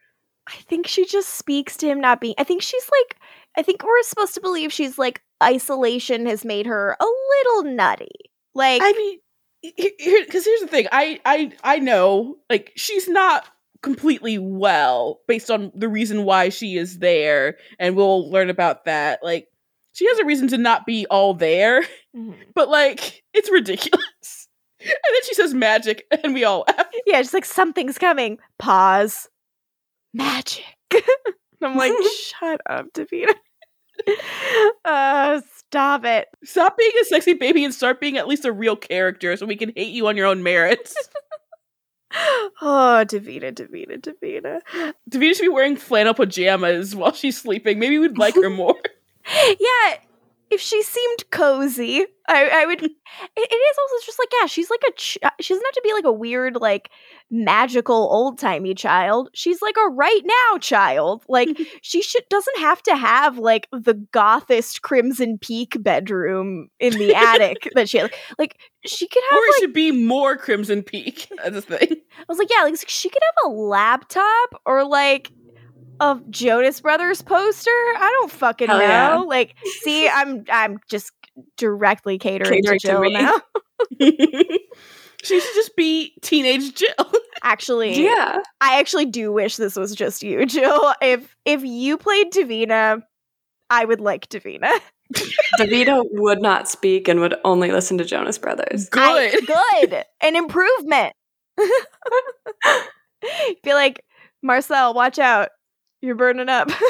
I 0.49 0.57
think 0.63 0.87
she 0.87 1.07
just 1.07 1.35
speaks 1.35 1.77
to 1.79 1.87
him 1.87 2.01
not 2.01 2.21
being. 2.21 2.35
I 2.39 2.45
think 2.45 2.63
she's 2.63 2.89
like, 2.91 3.20
I 3.57 3.63
think 3.63 3.83
we're 3.83 4.03
supposed 4.03 4.35
to 4.35 4.41
believe 4.41 4.73
she's 4.73 4.99
like, 4.99 5.23
isolation 5.43 6.27
has 6.27 6.45
made 6.45 6.67
her 6.67 6.97
a 7.01 7.05
little 7.05 7.73
nutty. 7.75 8.09
Like, 8.55 8.81
I 8.83 8.93
mean, 8.93 9.19
because 9.77 10.45
here's 10.45 10.61
the 10.61 10.67
thing. 10.69 10.87
I 10.93 11.21
I 11.25 11.53
I 11.63 11.79
know 11.79 12.37
like 12.49 12.73
she's 12.77 13.09
not 13.09 13.47
completely 13.83 14.39
well 14.39 15.21
based 15.27 15.51
on 15.51 15.73
the 15.75 15.89
reason 15.89 16.25
why 16.25 16.49
she 16.51 16.77
is 16.77 16.99
there, 16.99 17.57
and 17.79 17.97
we'll 17.97 18.31
learn 18.31 18.51
about 18.51 18.85
that. 18.87 19.21
Like 19.23 19.49
she 19.93 20.07
has 20.09 20.19
a 20.19 20.25
reason 20.25 20.49
to 20.49 20.59
not 20.59 20.87
be 20.87 21.07
all 21.11 21.35
there, 21.35 21.83
Mhm. 22.17 22.35
but 22.55 22.69
like 22.69 23.23
it's 23.35 23.51
ridiculous. 23.51 24.03
And 24.83 24.89
then 24.89 25.21
she 25.27 25.35
says 25.35 25.53
magic, 25.53 26.07
and 26.25 26.33
we 26.33 26.43
all 26.45 26.65
laugh. 26.67 26.87
yeah, 27.05 27.21
just 27.21 27.35
like 27.35 27.45
something's 27.45 27.99
coming. 27.99 28.39
Pause. 28.59 29.29
Magic. 30.15 30.65
I'm 31.65 31.77
like, 31.77 31.93
shut 32.23 32.61
up, 32.69 32.87
Davina. 32.93 33.35
uh, 34.85 35.41
stop 35.57 36.05
it. 36.05 36.29
Stop 36.45 36.79
being 36.79 36.93
a 37.01 37.05
sexy 37.05 37.35
baby 37.35 37.65
and 37.65 37.75
start 37.75 38.01
being 38.01 38.17
at 38.17 38.29
least 38.29 38.45
a 38.45 38.53
real 38.53 38.77
character, 38.77 39.37
so 39.37 39.47
we 39.47 39.57
can 39.57 39.73
hate 39.77 39.93
you 39.93 40.07
on 40.07 40.17
your 40.17 40.27
own 40.27 40.43
merits. 40.43 40.95
Oh, 42.61 43.05
Davina, 43.07 43.53
Davina, 43.53 44.01
Davina. 44.01 44.61
Davina 45.09 45.35
should 45.35 45.43
be 45.43 45.49
wearing 45.49 45.77
flannel 45.77 46.15
pajamas 46.15 46.97
while 46.97 47.13
she's 47.13 47.41
sleeping. 47.41 47.79
Maybe 47.79 47.99
we'd 47.99 48.19
like 48.19 48.35
her 48.35 48.51
more. 48.51 48.75
Yeah, 49.61 49.97
if 50.51 50.61
she 50.61 50.83
seemed 50.83 51.31
cozy, 51.31 52.05
I, 52.29 52.63
I 52.63 52.67
would. 52.67 52.83
It, 53.37 53.49
it 53.51 53.55
is 53.55 53.77
also 53.83 54.07
just 54.07 54.19
like, 54.21 54.29
yeah, 54.41 54.47
she's 54.47 54.71
like 54.71 54.83
a. 54.89 54.93
Ch- 54.93 55.19
uh, 55.23 55.31
she 55.41 55.53
doesn't 55.53 55.67
have 55.67 55.75
to 55.75 55.81
be 55.83 55.93
like 55.93 56.05
a 56.05 56.13
weird, 56.13 56.57
like 56.57 56.91
magical 57.31 57.97
old 57.97 58.39
timey 58.39 58.75
child. 58.75 59.31
She's 59.35 59.61
like 59.61 59.77
a 59.77 59.91
right 59.91 60.21
now 60.25 60.59
child. 60.59 61.25
Like 61.29 61.49
she 61.83 62.03
should 62.03 62.23
doesn't 62.31 62.59
have 62.59 62.83
to 62.85 62.97
have 62.97 63.39
like 63.39 63.69
the 63.73 63.95
gothist 64.13 64.83
Crimson 64.83 65.39
Peak 65.39 65.77
bedroom 65.83 66.69
in 66.79 66.93
the 66.99 67.15
attic 67.15 67.69
that 67.75 67.89
she 67.89 67.99
had. 67.99 68.13
Like 68.39 68.59
she 68.87 69.09
could 69.09 69.23
have 69.31 69.39
or 69.39 69.43
it 69.43 69.51
like 69.51 69.61
should 69.61 69.75
be 69.75 69.93
more 69.93 70.37
Crimson 70.37 70.83
Peak. 70.83 71.29
That's 71.45 71.67
the 71.67 71.79
thing. 71.79 71.97
I 72.19 72.25
was 72.29 72.39
like, 72.39 72.49
yeah, 72.51 72.63
like 72.65 72.89
she 72.89 73.09
could 73.09 73.23
have 73.23 73.51
a 73.51 73.55
laptop 73.55 74.63
or 74.65 74.85
like 74.85 75.31
a 76.01 76.21
Jonas 76.31 76.81
Brothers 76.81 77.23
poster. 77.23 77.71
I 77.71 78.17
don't 78.21 78.33
fucking 78.33 78.69
Hell 78.69 78.79
know. 78.79 78.85
yeah. 78.85 79.17
Like, 79.19 79.55
see, 79.83 80.09
I'm 80.13 80.45
I'm 80.51 80.79
just 80.89 81.13
directly 81.57 82.19
catering, 82.19 82.63
Catering 82.63 82.79
to 82.81 82.87
to 82.87 82.93
Jill 82.93 83.01
me. 83.03 83.13
now. 83.13 83.41
she 85.23 85.41
should 85.41 85.55
just 85.55 85.77
be 85.77 86.15
teenage 86.23 86.75
Jill. 86.75 87.13
Actually, 87.43 88.03
Yeah. 88.05 88.39
I 88.61 88.79
actually 88.81 89.07
do 89.07 89.33
wish 89.33 89.57
this 89.57 89.77
was 89.77 89.95
just 89.95 90.23
you, 90.23 90.45
Jill. 90.47 90.95
If 91.01 91.35
if 91.45 91.63
you 91.65 91.97
played 91.97 92.33
Davina, 92.33 93.03
I 93.71 93.85
would 93.85 94.01
like 94.01 94.29
Davina. 94.29 94.71
Davida 95.59 96.03
would 96.13 96.41
not 96.43 96.69
speak 96.69 97.09
and 97.09 97.21
would 97.21 97.35
only 97.45 97.73
listen 97.73 97.99
to 97.99 98.05
Jonas 98.05 98.39
Brothers. 98.39 98.89
Good. 98.89 99.01
I- 99.03 99.41
good. 99.81 100.05
An 100.21 100.37
improvement. 100.37 101.13
Be 103.63 103.75
like, 103.75 104.05
Marcel, 104.43 104.95
watch 104.95 105.19
out. 105.19 105.49
You're 106.01 106.15
burning 106.15 106.49
up. 106.49 106.71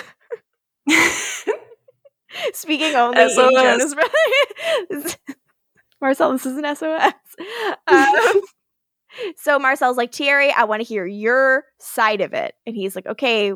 Speaking 2.52 2.94
only 2.94 3.20
in 3.20 3.30
SOS. 3.30 3.52
Jonas 3.52 3.94
Brothers. 3.94 5.16
Marcel, 6.00 6.32
this 6.32 6.46
is 6.46 6.56
an 6.56 6.74
SOS. 6.74 7.12
Um, 7.86 8.40
so 9.36 9.58
Marcel's 9.58 9.96
like, 9.96 10.14
Thierry, 10.14 10.50
I 10.52 10.64
want 10.64 10.80
to 10.80 10.88
hear 10.88 11.06
your 11.06 11.64
side 11.78 12.20
of 12.20 12.32
it. 12.32 12.54
And 12.66 12.74
he's 12.74 12.96
like, 12.96 13.06
okay, 13.06 13.52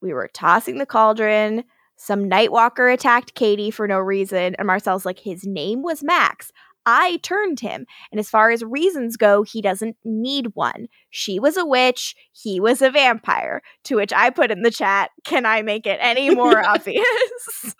we 0.00 0.12
were 0.12 0.30
tossing 0.32 0.78
the 0.78 0.86
cauldron. 0.86 1.64
Some 1.96 2.30
Nightwalker 2.30 2.92
attacked 2.92 3.34
Katie 3.34 3.70
for 3.70 3.86
no 3.86 3.98
reason. 3.98 4.54
And 4.54 4.66
Marcel's 4.66 5.04
like, 5.04 5.18
his 5.18 5.44
name 5.44 5.82
was 5.82 6.02
Max. 6.02 6.50
I 6.86 7.18
turned 7.22 7.60
him. 7.60 7.86
And 8.10 8.18
as 8.18 8.28
far 8.28 8.50
as 8.50 8.64
reasons 8.64 9.16
go, 9.16 9.42
he 9.42 9.60
doesn't 9.60 9.96
need 10.04 10.54
one. 10.54 10.88
She 11.10 11.38
was 11.38 11.56
a 11.56 11.66
witch. 11.66 12.14
He 12.32 12.60
was 12.60 12.82
a 12.82 12.90
vampire. 12.90 13.62
To 13.84 13.96
which 13.96 14.12
I 14.12 14.30
put 14.30 14.50
in 14.50 14.62
the 14.62 14.70
chat, 14.70 15.10
can 15.24 15.46
I 15.46 15.62
make 15.62 15.86
it 15.86 15.98
any 16.00 16.30
more 16.34 16.64
obvious? 16.64 17.04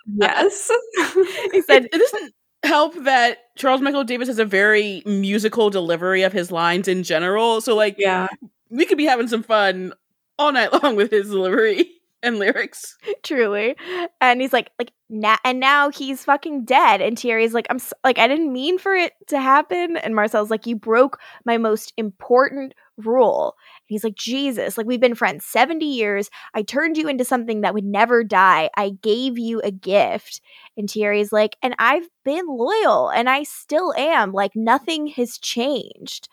Yes. 0.07 0.71
he 1.53 1.63
said, 1.67 1.87
it, 1.87 1.95
it 1.95 1.99
doesn't 1.99 2.35
help 2.63 2.95
that 3.05 3.39
Charles 3.57 3.81
Michael 3.81 4.05
Davis 4.05 4.29
has 4.29 4.39
a 4.39 4.45
very 4.45 5.03
musical 5.07 5.71
delivery 5.71 6.23
of 6.23 6.33
his 6.33 6.51
lines 6.51 6.89
in 6.89 7.03
general. 7.03 7.61
So 7.61 7.75
like 7.75 7.97
yeah. 7.99 8.29
we 8.69 8.87
could 8.87 8.99
be 8.99 9.07
having 9.07 9.29
some 9.29 9.43
fun 9.43 9.95
all 10.39 10.53
night 10.53 10.73
long 10.83 10.97
with 10.97 11.11
his 11.11 11.29
delivery 11.29 12.00
and 12.23 12.39
lyrics. 12.39 12.97
truly. 13.23 13.77
And 14.21 14.41
he's 14.41 14.53
like 14.53 14.71
like 14.79 14.93
now 15.09 15.37
and 15.45 15.61
now 15.61 15.91
he's 15.91 16.25
fucking 16.25 16.65
dead. 16.65 17.01
And 17.01 17.19
Thierry's 17.19 17.55
like 17.55 17.67
i'm 17.71 17.77
s- 17.77 17.93
like 18.05 18.19
i 18.19 18.29
didn't 18.29 18.53
mean 18.53 18.79
for 18.79 18.95
it 18.95 19.13
to 19.29 19.41
happen. 19.41 19.97
And 19.97 20.15
marcel's 20.15 20.51
like 20.51 20.67
you 20.67 20.77
broke 20.77 21.19
my 21.45 21.57
most 21.57 21.93
important 21.97 22.75
rule. 22.97 23.55
And 23.77 23.87
he's 23.87 24.05
like 24.05 24.15
jesus 24.15 24.77
like 24.77 24.87
we've 24.87 25.01
been 25.01 25.15
friends 25.15 25.45
70 25.47 25.85
years. 25.87 26.31
I 26.55 26.63
turned 26.63 26.97
you 26.97 27.09
into 27.09 27.25
something 27.25 27.63
that 27.63 27.75
would 27.75 27.85
never 27.85 28.23
die. 28.25 28.71
I 28.77 28.91
gave 29.03 29.39
you 29.39 29.61
a 29.63 29.71
gift. 29.71 30.41
And 30.77 30.89
Thierry's 30.89 31.33
like 31.33 31.57
and 31.63 31.75
i've 31.79 32.09
been 32.25 32.47
loyal 32.47 33.09
and 33.11 33.29
i 33.29 33.43
still 33.43 33.95
am. 33.97 34.33
Like 34.33 34.53
nothing 34.55 35.09
has 35.09 35.39
changed 35.39 36.29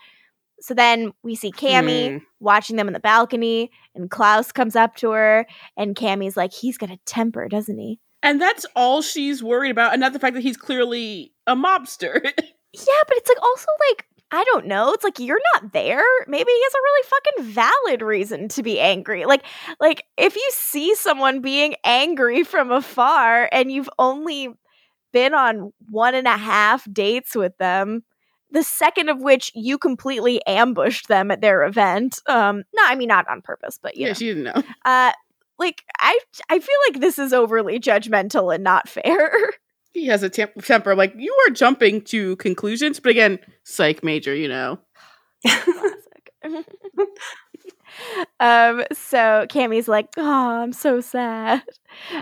so 0.59 0.73
then 0.73 1.11
we 1.23 1.35
see 1.35 1.51
Cami 1.51 2.11
Hmm. 2.11 2.17
watching 2.39 2.75
them 2.75 2.87
on 2.87 2.93
the 2.93 2.99
balcony, 2.99 3.71
and 3.95 4.09
Klaus 4.09 4.51
comes 4.51 4.75
up 4.75 4.95
to 4.97 5.11
her, 5.11 5.45
and 5.75 5.95
Cami's 5.95 6.37
like, 6.37 6.53
he's 6.53 6.77
got 6.77 6.89
a 6.91 6.97
temper, 7.05 7.47
doesn't 7.47 7.77
he? 7.77 7.99
And 8.23 8.41
that's 8.41 8.65
all 8.75 9.01
she's 9.01 9.43
worried 9.43 9.71
about, 9.71 9.93
and 9.93 10.01
not 10.01 10.13
the 10.13 10.19
fact 10.19 10.33
that 10.33 10.41
he's 10.41 10.57
clearly 10.57 11.33
a 11.45 11.55
mobster. 11.55 12.31
Yeah, 12.73 13.03
but 13.07 13.17
it's 13.17 13.29
like 13.29 13.41
also 13.41 13.65
like, 13.89 14.05
I 14.29 14.43
don't 14.43 14.67
know. 14.67 14.91
It's 14.91 15.03
like 15.03 15.17
you're 15.19 15.39
not 15.55 15.71
there. 15.73 16.03
Maybe 16.27 16.51
he 16.51 16.63
has 16.63 16.73
a 16.73 16.83
really 16.83 17.07
fucking 17.07 17.53
valid 17.53 18.01
reason 18.03 18.49
to 18.49 18.61
be 18.61 18.79
angry. 18.79 19.25
Like, 19.25 19.43
like 19.79 20.03
if 20.17 20.35
you 20.35 20.47
see 20.51 20.93
someone 20.93 21.41
being 21.41 21.75
angry 21.83 22.43
from 22.43 22.71
afar 22.71 23.49
and 23.51 23.71
you've 23.71 23.89
only 23.97 24.49
been 25.11 25.33
on 25.33 25.71
one 25.89 26.13
and 26.13 26.27
a 26.27 26.37
half 26.37 26.85
dates 26.91 27.35
with 27.35 27.57
them, 27.57 28.03
the 28.51 28.63
second 28.63 29.09
of 29.09 29.19
which 29.21 29.51
you 29.53 29.77
completely 29.77 30.45
ambushed 30.45 31.07
them 31.07 31.31
at 31.31 31.41
their 31.41 31.63
event. 31.63 32.19
Um, 32.27 32.63
no, 32.73 32.83
I 32.85 32.95
mean 32.95 33.09
not 33.09 33.27
on 33.29 33.41
purpose, 33.41 33.79
but 33.81 33.95
you 33.95 34.03
yeah, 34.03 34.07
know. 34.09 34.13
she 34.13 34.25
didn't 34.27 34.43
know. 34.43 34.63
Uh 34.85 35.11
like 35.59 35.83
I 35.99 36.19
I 36.49 36.59
feel 36.59 36.75
like 36.89 37.01
this 37.01 37.19
is 37.19 37.33
overly 37.33 37.79
judgmental 37.79 38.53
and 38.53 38.63
not 38.63 38.89
fair. 38.89 39.31
He 39.93 40.05
has 40.07 40.21
a 40.21 40.29
temp- 40.29 40.63
temper. 40.63 40.93
Like 40.93 41.15
you 41.17 41.35
are 41.47 41.53
jumping 41.53 42.01
to 42.03 42.35
conclusions, 42.35 42.99
but 42.99 43.09
again, 43.09 43.39
psych 43.63 44.03
major, 44.03 44.35
you 44.35 44.47
know. 44.47 44.79
Um 48.39 48.83
so 48.93 49.45
Cami's 49.49 49.87
like, 49.87 50.07
"Oh, 50.17 50.61
I'm 50.61 50.73
so 50.73 51.01
sad." 51.01 51.63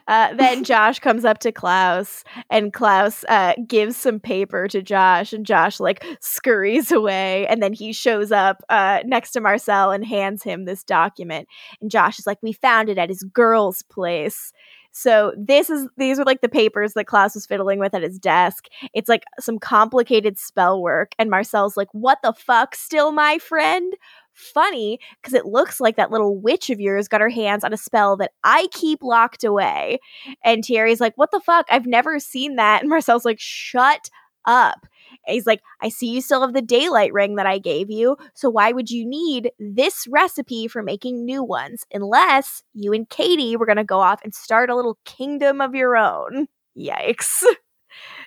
Uh 0.07 0.33
then 0.33 0.63
Josh 0.65 0.99
comes 0.99 1.25
up 1.25 1.39
to 1.39 1.51
Klaus 1.51 2.23
and 2.49 2.73
Klaus 2.73 3.23
uh 3.29 3.53
gives 3.67 3.97
some 3.97 4.19
paper 4.19 4.67
to 4.69 4.81
Josh 4.81 5.33
and 5.33 5.45
Josh 5.45 5.79
like 5.79 6.05
scurries 6.21 6.91
away 6.91 7.47
and 7.47 7.61
then 7.61 7.73
he 7.73 7.93
shows 7.93 8.31
up 8.31 8.63
uh 8.69 8.99
next 9.05 9.31
to 9.31 9.41
Marcel 9.41 9.91
and 9.91 10.05
hands 10.05 10.43
him 10.43 10.65
this 10.65 10.83
document 10.83 11.47
and 11.81 11.91
Josh 11.91 12.19
is 12.19 12.27
like, 12.27 12.39
"We 12.41 12.53
found 12.53 12.89
it 12.89 12.97
at 12.97 13.09
his 13.09 13.23
girl's 13.23 13.81
place." 13.83 14.53
So 14.97 15.33
this 15.37 15.69
is 15.69 15.89
these 15.97 16.19
are 16.19 16.23
like 16.23 16.39
the 16.39 16.47
papers 16.47 16.93
that 16.93 17.05
Klaus 17.07 17.35
was 17.35 17.45
fiddling 17.45 17.79
with 17.79 17.93
at 17.93 18.01
his 18.01 18.17
desk. 18.17 18.67
It's 18.93 19.09
like 19.09 19.23
some 19.39 19.59
complicated 19.59 20.37
spell 20.39 20.81
work, 20.81 21.11
and 21.19 21.29
Marcel's 21.29 21.75
like, 21.75 21.89
"What 21.91 22.19
the 22.23 22.31
fuck? 22.33 22.75
Still 22.75 23.11
my 23.11 23.37
friend?" 23.39 23.93
Funny, 24.35 24.99
because 25.21 25.33
it 25.33 25.45
looks 25.45 25.79
like 25.79 25.95
that 25.95 26.11
little 26.11 26.37
witch 26.37 26.69
of 26.69 26.79
yours 26.79 27.07
got 27.07 27.21
her 27.21 27.29
hands 27.29 27.63
on 27.63 27.73
a 27.73 27.77
spell 27.77 28.17
that 28.17 28.31
I 28.43 28.67
keep 28.71 29.01
locked 29.01 29.43
away. 29.45 29.99
And 30.43 30.63
Thierry's 30.63 30.99
like, 31.01 31.13
"What 31.17 31.31
the 31.31 31.39
fuck? 31.39 31.65
I've 31.69 31.85
never 31.87 32.19
seen 32.19 32.55
that." 32.57 32.81
And 32.81 32.89
Marcel's 32.89 33.25
like, 33.25 33.39
"Shut 33.39 34.09
up." 34.45 34.85
And 35.27 35.33
he's 35.33 35.47
like, 35.47 35.61
I 35.81 35.89
see 35.89 36.07
you 36.11 36.21
still 36.21 36.41
have 36.41 36.53
the 36.53 36.61
daylight 36.61 37.13
ring 37.13 37.35
that 37.35 37.47
I 37.47 37.57
gave 37.57 37.89
you, 37.89 38.17
so 38.35 38.49
why 38.49 38.71
would 38.73 38.89
you 38.91 39.05
need 39.07 39.51
this 39.59 40.05
recipe 40.07 40.67
for 40.67 40.83
making 40.83 41.23
new 41.25 41.43
ones? 41.43 41.85
Unless 41.93 42.61
you 42.73 42.91
and 42.93 43.09
Katie 43.09 43.55
were 43.55 43.65
gonna 43.65 43.83
go 43.85 43.99
off 44.01 44.19
and 44.23 44.35
start 44.35 44.69
a 44.69 44.75
little 44.75 44.97
kingdom 45.05 45.61
of 45.61 45.73
your 45.75 45.95
own. 45.97 46.47
Yikes. 46.77 47.43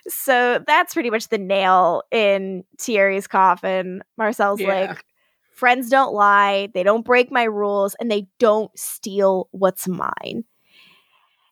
So 0.07 0.63
that's 0.65 0.93
pretty 0.93 1.09
much 1.09 1.27
the 1.29 1.37
nail 1.37 2.03
in 2.11 2.63
Thierry's 2.79 3.27
coffin. 3.27 4.01
Marcel's 4.17 4.59
Yeah. 4.61 4.67
like, 4.89 5.05
friends 5.59 5.89
don't 5.89 6.13
lie, 6.13 6.69
they 6.73 6.83
don't 6.83 7.05
break 7.05 7.31
my 7.31 7.43
rules, 7.43 7.95
and 7.99 8.09
they 8.09 8.27
don't 8.39 8.71
steal 8.77 9.49
what's 9.51 9.87
mine. 9.87 10.45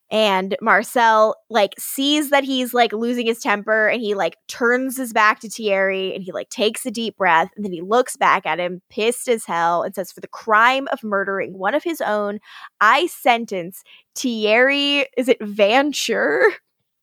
And 0.10 0.56
Marcel 0.62 1.36
like 1.50 1.74
sees 1.78 2.30
that 2.30 2.46
he's 2.46 2.74
like 2.74 2.94
losing 2.94 3.26
his 3.28 3.42
temper 3.42 3.88
and 3.90 4.02
he 4.02 4.14
like 4.16 4.38
turns 4.48 4.96
his 4.96 5.12
back 5.12 5.42
to 5.42 5.50
Thierry 5.50 6.16
and 6.16 6.24
he 6.24 6.32
like 6.32 6.50
takes 6.50 6.86
a 6.86 6.92
deep 6.92 7.18
breath 7.18 7.50
and 7.58 7.66
then 7.66 7.74
he 7.74 7.82
looks 7.82 8.16
back 8.16 8.46
at 8.46 8.58
him 8.58 8.82
pissed 8.90 9.28
as 9.28 9.44
hell 9.44 9.84
and 9.84 9.94
says 9.94 10.14
for 10.14 10.22
the 10.22 10.28
crime 10.30 10.88
of 10.94 11.04
murdering 11.04 11.58
one 11.58 11.76
of 11.76 11.84
his 11.84 12.00
own 12.00 12.40
I 12.80 13.08
sentence 13.08 13.84
Thierry 14.16 15.08
is 15.18 15.28
it 15.28 15.40
Vanchure 15.42 16.52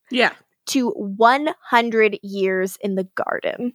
Yeah. 0.09 0.33
to 0.69 0.89
100 0.89 2.17
years 2.23 2.75
in 2.81 2.95
the 2.95 3.07
garden. 3.13 3.73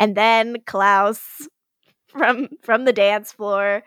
And 0.00 0.16
then 0.16 0.56
Klaus 0.66 1.46
from 2.08 2.48
from 2.62 2.84
the 2.84 2.92
dance 2.92 3.32
floor 3.32 3.82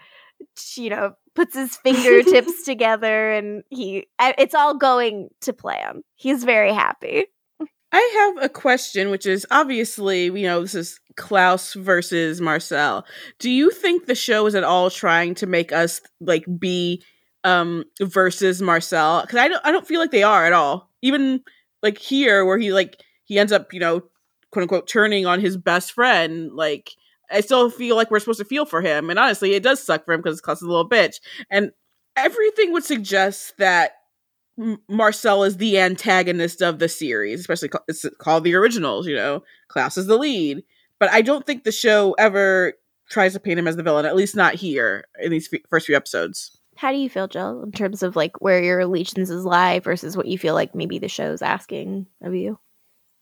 you 0.75 0.89
know 0.89 1.13
puts 1.35 1.55
his 1.55 1.77
fingertips 1.83 2.63
together 2.63 3.31
and 3.31 3.63
he 3.69 4.07
it's 4.19 4.55
all 4.55 4.75
going 4.75 5.29
to 5.41 5.53
plan 5.53 6.03
he's 6.15 6.43
very 6.43 6.73
happy 6.73 7.25
I 7.93 8.33
have 8.35 8.45
a 8.45 8.49
question, 8.49 9.09
which 9.09 9.25
is 9.25 9.45
obviously, 9.51 10.25
you 10.25 10.43
know, 10.43 10.61
this 10.61 10.75
is 10.75 10.99
Klaus 11.17 11.73
versus 11.73 12.39
Marcel. 12.39 13.05
Do 13.37 13.49
you 13.49 13.69
think 13.69 14.05
the 14.05 14.15
show 14.15 14.45
is 14.45 14.55
at 14.55 14.63
all 14.63 14.89
trying 14.89 15.35
to 15.35 15.45
make 15.45 15.73
us 15.73 15.99
like 16.21 16.45
be 16.57 17.03
um 17.43 17.83
versus 18.01 18.61
Marcel? 18.61 19.21
Because 19.21 19.39
I 19.39 19.49
don't, 19.49 19.65
I 19.65 19.71
don't 19.71 19.87
feel 19.87 19.99
like 19.99 20.11
they 20.11 20.23
are 20.23 20.45
at 20.45 20.53
all. 20.53 20.89
Even 21.01 21.41
like 21.83 21.97
here, 21.97 22.45
where 22.45 22.57
he 22.57 22.71
like 22.71 23.01
he 23.25 23.37
ends 23.37 23.51
up, 23.51 23.73
you 23.73 23.81
know, 23.81 24.03
quote 24.51 24.63
unquote, 24.63 24.87
turning 24.87 25.25
on 25.25 25.41
his 25.41 25.57
best 25.57 25.91
friend. 25.91 26.53
Like 26.53 26.91
I 27.31 27.41
still 27.41 27.69
feel 27.69 27.95
like 27.95 28.11
we're 28.11 28.19
supposed 28.19 28.39
to 28.39 28.45
feel 28.45 28.65
for 28.65 28.81
him, 28.81 29.09
and 29.09 29.17
honestly, 29.19 29.53
it 29.53 29.63
does 29.63 29.81
suck 29.81 30.05
for 30.05 30.13
him 30.13 30.21
because 30.21 30.41
Klaus 30.41 30.57
is 30.61 30.67
a 30.67 30.69
little 30.69 30.87
bitch, 30.89 31.19
and 31.49 31.71
everything 32.15 32.71
would 32.73 32.83
suggest 32.83 33.57
that 33.57 33.93
M- 34.59 34.81
Marcel 34.89 35.43
is 35.43 35.57
the 35.57 35.79
antagonist 35.79 36.61
of 36.61 36.79
the 36.79 36.89
series, 36.89 37.39
especially 37.39 37.69
ca- 37.69 37.83
it's 37.87 38.05
called 38.19 38.43
the 38.43 38.55
originals. 38.55 39.07
You 39.07 39.15
know, 39.15 39.43
Klaus 39.69 39.97
is 39.97 40.07
the 40.07 40.17
lead, 40.17 40.63
but 40.99 41.09
I 41.11 41.21
don't 41.21 41.45
think 41.45 41.63
the 41.63 41.71
show 41.71 42.13
ever 42.19 42.73
tries 43.09 43.33
to 43.33 43.39
paint 43.39 43.59
him 43.59 43.67
as 43.67 43.75
the 43.77 43.83
villain. 43.83 44.05
At 44.05 44.15
least 44.15 44.35
not 44.35 44.55
here 44.55 45.05
in 45.21 45.31
these 45.31 45.49
f- 45.53 45.61
first 45.69 45.85
few 45.85 45.95
episodes. 45.95 46.57
how 46.75 46.91
do 46.91 46.97
you 46.97 47.09
feel 47.09 47.27
jill 47.27 47.63
in 47.63 47.71
terms 47.71 48.03
of 48.03 48.15
like 48.15 48.41
where 48.41 48.61
your 48.63 48.79
allegiances 48.81 49.43
lie 49.45 49.79
versus 49.79 50.15
what 50.17 50.27
you 50.27 50.37
feel 50.37 50.53
like 50.53 50.73
maybe 50.75 50.97
the 50.99 51.07
show's 51.09 51.41
asking 51.41 52.07
of 52.21 52.33
you 52.35 52.57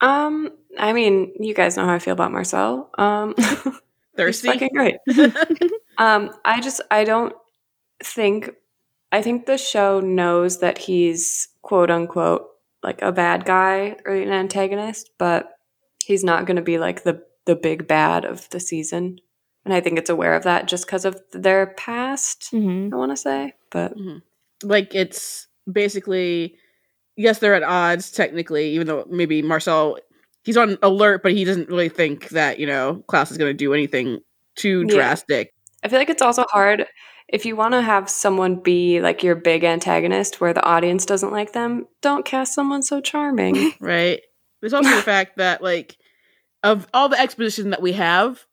Um, 0.01 0.51
I 0.77 0.93
mean, 0.93 1.33
you 1.39 1.53
guys 1.53 1.75
know 1.75 1.85
how 1.85 1.93
I 1.93 1.99
feel 1.99 2.13
about 2.13 2.31
Marcel. 2.31 2.89
Um, 2.97 3.35
Thirsty. 4.19 4.47
fucking 4.47 4.69
great. 4.73 4.97
Um, 5.99 6.31
I 6.45 6.61
just 6.61 6.79
I 6.89 7.03
don't 7.03 7.33
think 8.01 8.51
I 9.11 9.21
think 9.21 9.45
the 9.45 9.57
show 9.57 9.99
knows 9.99 10.59
that 10.59 10.77
he's 10.77 11.49
quote 11.61 11.91
unquote 11.91 12.47
like 12.81 13.01
a 13.01 13.11
bad 13.11 13.43
guy 13.43 13.97
or 14.05 14.13
an 14.13 14.31
antagonist, 14.31 15.11
but 15.17 15.51
he's 16.03 16.23
not 16.23 16.45
going 16.45 16.55
to 16.55 16.61
be 16.61 16.79
like 16.79 17.03
the 17.03 17.21
the 17.45 17.55
big 17.55 17.85
bad 17.85 18.23
of 18.23 18.49
the 18.51 18.61
season. 18.61 19.19
And 19.65 19.73
I 19.73 19.81
think 19.81 19.99
it's 19.99 20.09
aware 20.09 20.35
of 20.35 20.43
that 20.43 20.69
just 20.69 20.85
because 20.85 21.03
of 21.03 21.21
their 21.33 21.67
past. 21.67 22.49
mm-hmm. 22.53 22.93
I 22.93 22.97
want 22.97 23.11
to 23.11 23.17
say, 23.17 23.53
but 23.69 23.93
like 24.63 24.95
it's 24.95 25.47
basically 25.69 26.55
yes, 27.17 27.39
they're 27.39 27.55
at 27.55 27.63
odds 27.63 28.09
technically, 28.09 28.69
even 28.69 28.87
though 28.87 29.05
maybe 29.09 29.41
Marcel 29.41 29.99
he's 30.49 30.57
on 30.57 30.79
alert, 30.81 31.21
but 31.21 31.31
he 31.31 31.43
doesn't 31.43 31.69
really 31.69 31.89
think 31.89 32.29
that 32.29 32.57
you 32.59 32.65
know 32.65 33.03
Klaus 33.07 33.29
is 33.29 33.37
going 33.37 33.51
to 33.51 33.53
do 33.57 33.71
anything 33.71 34.17
too 34.55 34.83
Yeah. 34.87 34.95
drastic. 34.95 35.53
I 35.83 35.89
feel 35.89 35.99
like 35.99 36.09
it's 36.09 36.23
also 36.23 36.43
hard. 36.49 36.87
if 37.31 37.45
you 37.45 37.55
want 37.55 37.75
to 37.75 37.81
have 37.83 38.09
someone 38.09 38.55
be 38.55 38.99
like 39.01 39.21
your 39.21 39.35
big 39.35 39.63
antagonist 39.63 40.41
where 40.41 40.51
the 40.51 40.63
audience 40.65 41.05
doesn't 41.05 41.31
like 41.31 41.53
them, 41.53 41.85
don't 42.01 42.25
cast 42.25 42.55
someone 42.55 42.81
so 42.81 42.99
charming. 42.99 43.73
right? 43.79 44.19
There's 44.59 44.73
also 44.73 44.89
the 44.95 45.03
fact 45.03 45.37
that 45.37 45.61
like 45.61 45.95
of 46.63 46.87
all 46.95 47.07
the 47.09 47.19
exposition 47.19 47.69
that 47.69 47.83
we 47.83 47.91
have, 47.93 48.43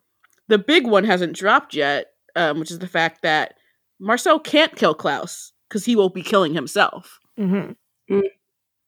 the 0.47 0.59
big 0.59 0.85
one 0.85 1.03
hasn't 1.05 1.35
dropped 1.35 1.73
yet, 1.73 2.05
um, 2.35 2.59
which 2.59 2.69
is 2.69 2.77
the 2.77 2.87
fact 2.87 3.23
that 3.23 3.55
Marcel 3.99 4.39
can't 4.39 4.75
kill 4.75 4.93
Klaus 4.93 5.51
because 5.67 5.83
he 5.83 5.95
won't 5.95 6.13
be 6.13 6.21
killing 6.21 6.53
himself. 6.53 7.19
Mm-hmm. 7.39 8.19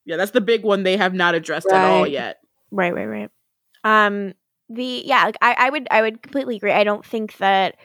Yeah, 0.06 0.16
that's 0.16 0.30
the 0.30 0.40
big 0.40 0.62
one 0.62 0.84
they 0.84 0.96
have 0.96 1.14
not 1.14 1.34
addressed 1.34 1.66
at 1.70 1.84
all 1.90 2.06
yet. 2.06 2.38
Right, 2.70 2.94
right, 2.94 3.06
right. 3.06 3.30
Um, 3.84 4.34
the 4.70 5.02
yeah, 5.06 5.26
like, 5.26 5.38
I, 5.42 5.54
I 5.58 5.70
would 5.70 5.88
I 5.90 6.02
would 6.02 6.22
completely 6.22 6.56
agree. 6.56 6.72
I 6.72 6.84
don't 6.84 7.04
think 7.04 7.38
that 7.38 7.76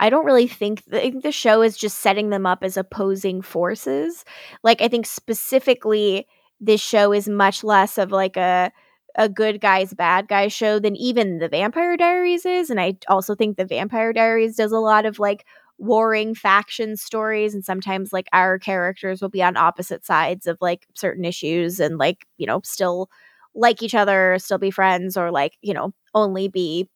I 0.00 0.10
don't 0.10 0.26
really 0.26 0.48
think 0.48 0.84
think 0.84 1.22
the 1.22 1.32
show 1.32 1.62
is 1.62 1.76
just 1.76 1.98
setting 1.98 2.30
them 2.30 2.46
up 2.46 2.64
as 2.64 2.76
opposing 2.76 3.42
forces. 3.42 4.24
Like 4.64 4.82
I 4.82 4.88
think 4.88 5.06
specifically 5.06 6.26
this 6.60 6.80
show 6.82 7.12
is 7.12 7.28
much 7.28 7.64
less 7.64 7.98
of 7.98 8.12
like 8.12 8.36
a 8.36 8.72
a 9.16 9.28
good 9.28 9.60
guys 9.60 9.94
bad 9.94 10.28
guys 10.28 10.52
show 10.52 10.78
than 10.80 10.96
even 10.96 11.38
the 11.38 11.48
Vampire 11.48 11.96
Diaries 11.96 12.46
is, 12.46 12.70
and 12.70 12.80
I 12.80 12.96
also 13.08 13.34
think 13.34 13.56
the 13.56 13.64
Vampire 13.66 14.12
Diaries 14.12 14.56
does 14.56 14.72
a 14.72 14.78
lot 14.80 15.06
of 15.06 15.18
like 15.18 15.46
warring 15.78 16.34
faction 16.34 16.96
stories 16.96 17.54
and 17.54 17.64
sometimes 17.64 18.12
like 18.12 18.28
our 18.32 18.58
characters 18.58 19.22
will 19.22 19.30
be 19.30 19.42
on 19.42 19.56
opposite 19.56 20.04
sides 20.06 20.46
of 20.46 20.58
like 20.60 20.86
certain 20.94 21.24
issues 21.24 21.80
and 21.80 21.98
like 21.98 22.26
you 22.38 22.46
know 22.46 22.60
still 22.64 23.10
like 23.54 23.82
each 23.82 23.94
other, 23.94 24.36
still 24.38 24.58
be 24.58 24.70
friends, 24.70 25.16
or 25.16 25.30
like, 25.30 25.54
you 25.62 25.74
know, 25.74 25.92
only 26.14 26.48
be 26.48 26.88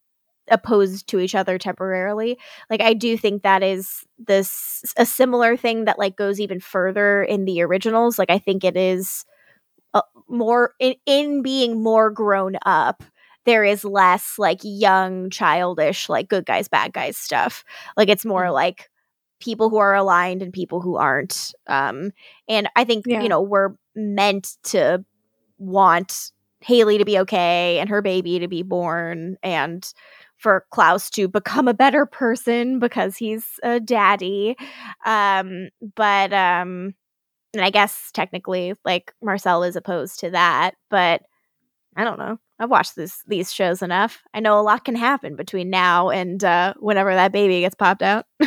opposed 0.50 1.08
to 1.08 1.20
each 1.20 1.34
other 1.34 1.58
temporarily. 1.58 2.38
Like 2.70 2.80
I 2.80 2.94
do 2.94 3.16
think 3.16 3.42
that 3.42 3.62
is 3.62 4.04
this 4.18 4.84
a 4.96 5.06
similar 5.06 5.56
thing 5.56 5.84
that 5.86 5.98
like 5.98 6.16
goes 6.16 6.40
even 6.40 6.60
further 6.60 7.22
in 7.22 7.44
the 7.46 7.62
originals. 7.62 8.18
Like 8.18 8.30
I 8.30 8.38
think 8.38 8.64
it 8.64 8.76
is 8.76 9.24
uh, 9.94 10.02
more 10.28 10.72
in, 10.80 10.94
in 11.06 11.42
being 11.42 11.82
more 11.82 12.10
grown 12.10 12.56
up. 12.66 13.02
There 13.46 13.64
is 13.64 13.84
less 13.84 14.38
like 14.38 14.60
young, 14.62 15.30
childish, 15.30 16.08
like 16.08 16.28
good 16.28 16.46
guys, 16.46 16.68
bad 16.68 16.92
guys 16.92 17.16
stuff. 17.16 17.64
Like 17.96 18.08
it's 18.08 18.24
more 18.24 18.50
like 18.50 18.90
people 19.40 19.70
who 19.70 19.76
are 19.78 19.94
aligned 19.94 20.42
and 20.42 20.52
people 20.52 20.80
who 20.80 20.96
aren't. 20.96 21.52
Um, 21.66 22.12
and 22.48 22.68
I 22.76 22.84
think 22.84 23.06
Yeah. 23.06 23.22
you 23.22 23.28
know 23.28 23.40
we're 23.42 23.74
meant 23.94 24.56
to 24.64 25.04
want 25.58 26.32
Hayley 26.64 26.98
to 26.98 27.04
be 27.04 27.18
okay 27.20 27.78
and 27.78 27.88
her 27.88 28.02
baby 28.02 28.38
to 28.38 28.48
be 28.48 28.62
born 28.62 29.36
and 29.42 29.92
for 30.38 30.66
Klaus 30.70 31.10
to 31.10 31.28
become 31.28 31.68
a 31.68 31.74
better 31.74 32.06
person 32.06 32.78
because 32.78 33.16
he's 33.16 33.44
a 33.62 33.80
daddy. 33.80 34.56
Um, 35.06 35.68
but 35.96 36.32
um, 36.32 36.94
and 37.54 37.64
I 37.64 37.70
guess 37.70 38.10
technically, 38.12 38.74
like 38.84 39.12
Marcel 39.22 39.62
is 39.64 39.76
opposed 39.76 40.20
to 40.20 40.30
that, 40.30 40.72
but 40.90 41.22
I 41.96 42.04
don't 42.04 42.18
know. 42.18 42.38
I've 42.58 42.70
watched 42.70 42.96
this 42.96 43.22
these 43.26 43.52
shows 43.52 43.82
enough. 43.82 44.22
I 44.32 44.40
know 44.40 44.58
a 44.58 44.62
lot 44.62 44.84
can 44.84 44.94
happen 44.94 45.36
between 45.36 45.70
now 45.70 46.10
and 46.10 46.42
uh, 46.42 46.74
whenever 46.78 47.14
that 47.14 47.32
baby 47.32 47.60
gets 47.60 47.74
popped 47.74 48.02
out. 48.02 48.26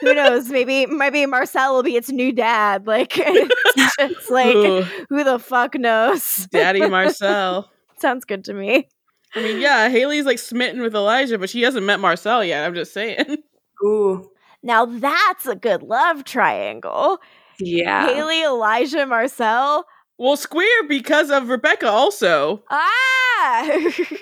Who 0.00 0.14
knows? 0.14 0.48
Maybe 0.48 0.86
maybe 0.86 1.26
Marcel 1.26 1.74
will 1.74 1.82
be 1.82 1.96
its 1.96 2.10
new 2.10 2.32
dad. 2.32 2.86
Like 2.86 3.12
it's 3.16 3.96
just 3.98 4.30
like 4.30 4.54
Ooh, 4.54 4.82
who 5.08 5.24
the 5.24 5.38
fuck 5.38 5.74
knows? 5.74 6.46
Daddy 6.50 6.86
Marcel. 6.88 7.70
Sounds 7.98 8.24
good 8.24 8.44
to 8.44 8.54
me. 8.54 8.88
I 9.34 9.42
mean, 9.42 9.60
yeah, 9.60 9.90
Hayley's 9.90 10.24
like 10.24 10.38
smitten 10.38 10.80
with 10.80 10.94
Elijah, 10.94 11.38
but 11.38 11.50
she 11.50 11.62
hasn't 11.62 11.84
met 11.84 12.00
Marcel 12.00 12.42
yet. 12.42 12.64
I'm 12.64 12.74
just 12.74 12.94
saying. 12.94 13.36
Ooh. 13.84 14.30
Now 14.62 14.86
that's 14.86 15.46
a 15.46 15.54
good 15.54 15.82
love 15.82 16.24
triangle. 16.24 17.18
Yeah. 17.60 18.06
Hayley, 18.06 18.42
Elijah, 18.42 19.04
Marcel. 19.06 19.84
Well, 20.18 20.36
Square 20.36 20.84
because 20.88 21.30
of 21.30 21.48
Rebekah 21.48 21.88
also. 21.88 22.62
Ah, 22.70 23.80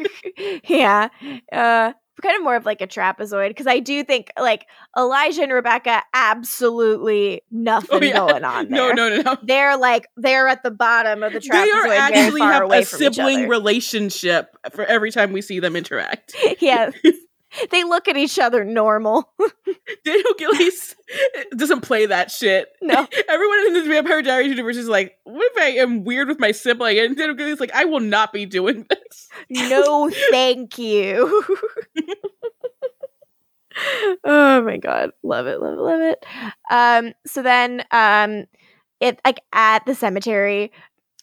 yeah. 0.69 1.09
Uh, 1.53 1.93
kind 2.23 2.37
of 2.37 2.43
more 2.43 2.57
of 2.57 2.65
like 2.65 2.81
a 2.81 2.87
trapezoid 2.87 3.49
because 3.49 3.67
I 3.67 3.79
do 3.79 4.03
think 4.03 4.31
like 4.39 4.67
Elijah 4.97 5.43
and 5.43 5.53
Rebekah 5.53 6.03
absolutely 6.15 7.43
nothing 7.51 7.89
Oh, 7.93 8.03
yeah. 8.03 8.13
going 8.17 8.45
on 8.45 8.69
No, 8.71 8.87
there. 8.87 8.95
no, 8.95 9.09
no, 9.17 9.23
no. 9.23 9.37
They're 9.43 9.77
like 9.77 10.07
they're 10.17 10.49
at 10.49 10.63
the 10.63 10.71
bottom 10.71 11.23
of 11.23 11.33
the 11.33 11.41
trapezoid, 11.41 11.51
They 11.65 11.71
are 11.71 11.93
actually 11.93 12.41
have 12.41 12.71
a 12.71 12.85
sibling 12.85 13.49
relationship 13.49 14.57
for 14.73 14.85
every 14.85 15.11
time 15.11 15.33
we 15.33 15.43
see 15.43 15.61
them 15.61 15.77
interact. 15.77 16.35
yes, 16.61 16.95
they 17.71 17.85
look 17.85 18.09
at 18.09 18.17
each 18.17 18.39
other 18.39 18.65
normal. 18.65 19.33
Daniel 20.05 20.35
Gillies 20.39 20.97
doesn't 21.57 21.83
play 21.83 22.07
that 22.07 22.31
shit. 22.31 22.69
No. 22.83 23.07
Everyone 23.29 23.67
in 23.67 23.75
the 23.75 23.83
Vampire 23.83 24.23
Diaries 24.23 24.49
universe 24.49 24.77
is 24.77 24.89
like, 24.89 25.17
what 25.25 25.51
if 25.53 25.63
I 25.63 25.81
am 25.81 26.05
weird 26.05 26.29
with 26.29 26.41
my 26.41 26.53
sibling? 26.53 26.99
And 26.99 27.17
Daniel 27.17 27.37
Gillies 27.37 27.55
is 27.55 27.61
like, 27.61 27.75
I 27.75 27.85
will 27.85 28.01
not 28.01 28.33
be 28.33 28.47
doing 28.47 28.87
this. 28.89 29.29
no, 29.51 30.11
thank 30.31 30.79
you. 30.79 31.45
oh 34.25 34.63
my 34.63 34.77
god, 34.79 35.11
love 35.23 35.47
it, 35.47 35.61
love 35.61 35.75
it, 35.75 35.81
love 35.81 36.01
it. 36.01 36.27
Um, 36.71 37.13
so 37.27 37.43
then, 37.43 37.85
um, 37.91 38.47
it 39.01 39.21
like 39.25 39.41
at 39.53 39.85
the 39.85 39.95
cemetery, 39.95 40.73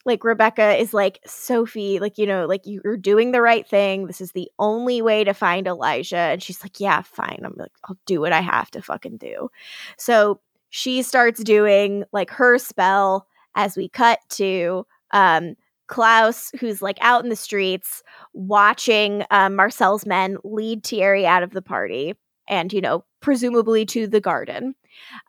like 0.05 0.23
Rebekah 0.23 0.75
is 0.79 0.93
like 0.93 1.19
Sophie, 1.25 1.99
like 1.99 2.17
you 2.17 2.25
know, 2.27 2.45
like 2.45 2.61
you're 2.65 2.97
doing 2.97 3.31
the 3.31 3.41
right 3.41 3.67
thing. 3.67 4.07
This 4.07 4.21
is 4.21 4.31
the 4.31 4.49
only 4.59 5.01
way 5.01 5.23
to 5.23 5.33
find 5.33 5.67
Elijah, 5.67 6.17
and 6.17 6.41
she's 6.43 6.63
like, 6.63 6.79
yeah, 6.79 7.01
fine. 7.01 7.41
I'm 7.43 7.55
like, 7.57 7.71
I'll 7.85 7.97
do 8.05 8.21
what 8.21 8.33
I 8.33 8.41
have 8.41 8.71
to 8.71 8.81
fucking 8.81 9.17
do. 9.17 9.49
So 9.97 10.39
she 10.69 11.01
starts 11.03 11.43
doing 11.43 12.03
like 12.11 12.31
her 12.31 12.57
spell 12.57 13.27
as 13.55 13.77
we 13.77 13.89
cut 13.89 14.19
to 14.31 14.85
um 15.11 15.55
Klaus, 15.87 16.51
who's 16.59 16.81
like 16.81 16.97
out 17.01 17.23
in 17.23 17.29
the 17.29 17.35
streets 17.35 18.03
watching 18.33 19.23
um, 19.31 19.55
Marcel's 19.55 20.05
men 20.05 20.37
lead 20.43 20.83
Thierry 20.83 21.25
out 21.27 21.43
of 21.43 21.51
the 21.51 21.61
party 21.61 22.15
and, 22.47 22.71
you 22.73 22.81
know, 22.81 23.03
presumably 23.21 23.85
to 23.87 24.07
the 24.07 24.21
garden. 24.21 24.75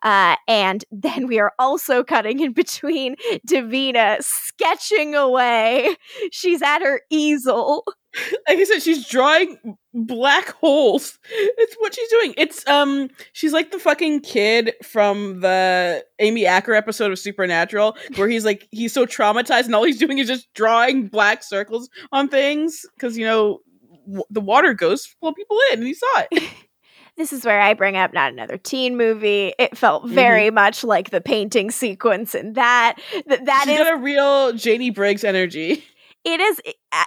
Uh, 0.03 0.35
and 0.47 0.85
then 0.91 1.27
we 1.27 1.39
are 1.39 1.53
also 1.59 2.03
cutting 2.03 2.39
in 2.39 2.53
between 2.53 3.15
Davina 3.47 4.17
sketching 4.21 5.15
away. 5.15 5.95
She's 6.31 6.61
at 6.61 6.79
her 6.81 7.01
easel. 7.09 7.83
Like 8.47 8.59
I 8.59 8.63
said, 8.63 8.81
she's 8.81 9.05
drawing 9.09 9.57
black 9.93 10.51
holes. 10.51 11.19
It's 11.29 11.75
what 11.79 11.93
she's 11.93 12.09
doing. 12.09 12.33
It's 12.37 12.65
um, 12.65 13.09
she's 13.33 13.51
like 13.51 13.71
the 13.71 13.79
fucking 13.79 14.21
kid 14.21 14.73
from 14.83 15.41
the 15.41 16.05
Amy 16.19 16.45
Acker 16.45 16.73
episode 16.73 17.11
of 17.11 17.19
Supernatural, 17.19 17.97
where 18.15 18.29
he's 18.29 18.45
like 18.45 18.69
he's 18.71 18.93
so 18.93 19.05
traumatized, 19.05 19.65
and 19.65 19.75
all 19.75 19.83
he's 19.83 19.99
doing 19.99 20.19
is 20.19 20.27
just 20.27 20.47
drawing 20.53 21.07
black 21.07 21.43
circles 21.43 21.89
on 22.13 22.29
things 22.29 22.85
because 22.95 23.17
you 23.17 23.25
know 23.25 23.59
w- 24.05 24.23
the 24.29 24.39
water 24.39 24.73
ghosts 24.73 25.13
pull 25.19 25.33
people 25.33 25.57
in, 25.71 25.79
and 25.79 25.87
he 25.87 25.93
saw 25.93 26.23
it. 26.31 26.43
This 27.17 27.31
is 27.31 27.45
where 27.45 27.61
I 27.61 27.73
bring 27.73 27.95
up 27.95 28.13
not 28.13 28.31
another 28.33 28.57
teen 28.57 28.97
movie. 28.97 29.53
It 29.57 29.77
felt 29.77 30.07
very 30.07 30.51
much 30.51 30.83
like 30.83 31.11
the 31.11 31.21
painting 31.21 31.71
sequence 31.71 32.35
in 32.35 32.53
that. 32.53 32.95
That 33.27 33.45
that 33.45 33.63
she's 33.65 33.73
is 33.79 33.83
got 33.85 33.93
a 33.93 33.97
real 33.97 34.53
Janie 34.53 34.89
Briggs 34.89 35.23
energy. 35.23 35.83
it 36.25 36.39
is 36.41 36.61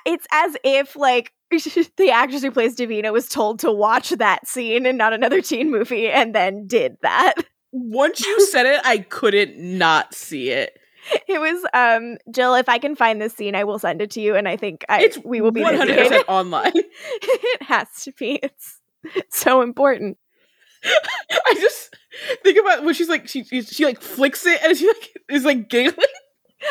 it's 0.07 0.27
as 0.31 0.57
if 0.65 0.97
like 0.97 1.33
the 1.51 2.11
actress 2.11 2.43
who 2.43 2.51
plays 2.51 2.77
Davina 2.77 3.13
was 3.13 3.29
told 3.29 3.59
to 3.61 3.71
watch 3.73 4.11
that 4.11 4.47
scene 4.47 4.87
and 4.87 4.97
not 4.99 5.13
another 5.13 5.41
teen 5.43 5.71
movie 5.71 6.09
and 6.09 6.35
then 6.35 6.67
did 6.67 6.97
that. 7.03 7.35
Once 7.73 8.25
you 8.25 8.41
said 8.47 8.65
it, 8.67 8.81
I 8.85 8.99
couldn't 8.99 9.59
not 9.59 10.15
see 10.15 10.51
it. 10.51 10.79
It 11.27 11.39
was 11.41 11.65
um 11.75 12.17
Jill, 12.31 12.55
if 12.55 12.69
I 12.69 12.79
can 12.79 12.97
find 12.97 13.21
this 13.21 13.35
scene, 13.35 13.55
I 13.55 13.65
will 13.65 13.79
send 13.79 14.01
it 14.03 14.11
to 14.13 14.21
you 14.21 14.37
and 14.37 14.49
I 14.49 14.57
think 14.57 14.85
I 14.89 15.03
It's 15.03 15.19
we 15.25 15.41
will 15.43 15.53
be 15.53 15.61
one 15.63 15.75
hundred 15.75 15.97
vindicated. 15.97 16.27
percent 16.27 16.29
online. 16.29 16.73
it 16.75 17.63
has 17.63 17.89
to 18.05 18.13
be. 18.13 18.41
It's 18.43 18.78
so 19.31 19.63
important. 19.63 20.19
I 20.85 21.55
just 21.55 21.95
think 22.43 22.59
about 22.59 22.85
when 22.85 22.95
she's 22.95 23.09
like 23.09 23.29
she 23.29 23.45
she, 23.45 23.63
she 23.63 23.85
like 23.85 24.01
flicks 24.01 24.47
it 24.47 24.61
and 24.63 24.77
she 24.77 24.87
like 24.87 25.11
is 25.29 25.45
like 25.45 25.69
giggling. 25.69 26.07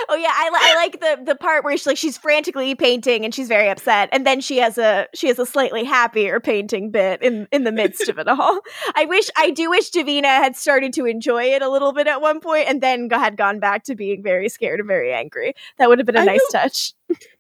Oh 0.10 0.16
yeah, 0.16 0.32
I, 0.34 0.50
li- 0.50 0.60
I 0.62 0.76
like 0.76 1.00
the 1.00 1.24
the 1.32 1.36
part 1.38 1.64
where 1.64 1.76
she's 1.78 1.88
like 1.88 1.96
she's 1.98 2.18
frantically 2.18 2.76
painting 2.76 3.24
and 3.24 3.34
she's 3.34 3.48
very 3.48 3.70
upset, 3.70 4.10
and 4.12 4.28
then 4.28 4.42
she 4.42 4.58
has 4.58 4.78
a 4.78 5.08
she 5.14 5.28
has 5.30 5.40
a 5.40 5.46
slightly 5.46 5.86
happier 5.86 6.42
painting 6.42 6.92
bit 6.92 7.22
in 7.22 7.48
in 7.54 7.64
the 7.64 7.72
midst 7.72 8.10
of 8.10 8.20
it 8.20 8.28
all. 8.28 8.60
I 8.96 9.06
wish 9.06 9.30
I 9.38 9.52
do 9.52 9.70
wish 9.70 9.90
Davina 9.92 10.26
had 10.26 10.58
started 10.58 10.92
to 10.96 11.06
enjoy 11.06 11.44
it 11.46 11.62
a 11.62 11.70
little 11.70 11.94
bit 11.94 12.06
at 12.08 12.20
one 12.22 12.42
point, 12.42 12.68
and 12.68 12.82
then 12.82 13.10
had 13.10 13.38
gone 13.38 13.60
back 13.62 13.86
to 13.86 13.96
being 13.96 14.22
very 14.22 14.50
scared 14.50 14.82
and 14.82 14.88
very 14.90 15.14
angry. 15.14 15.54
That 15.78 15.88
would 15.88 16.00
have 16.00 16.06
been 16.06 16.18
a 16.18 16.22
I 16.22 16.26
nice 16.26 16.42
know- 16.54 16.60
touch. 16.60 16.94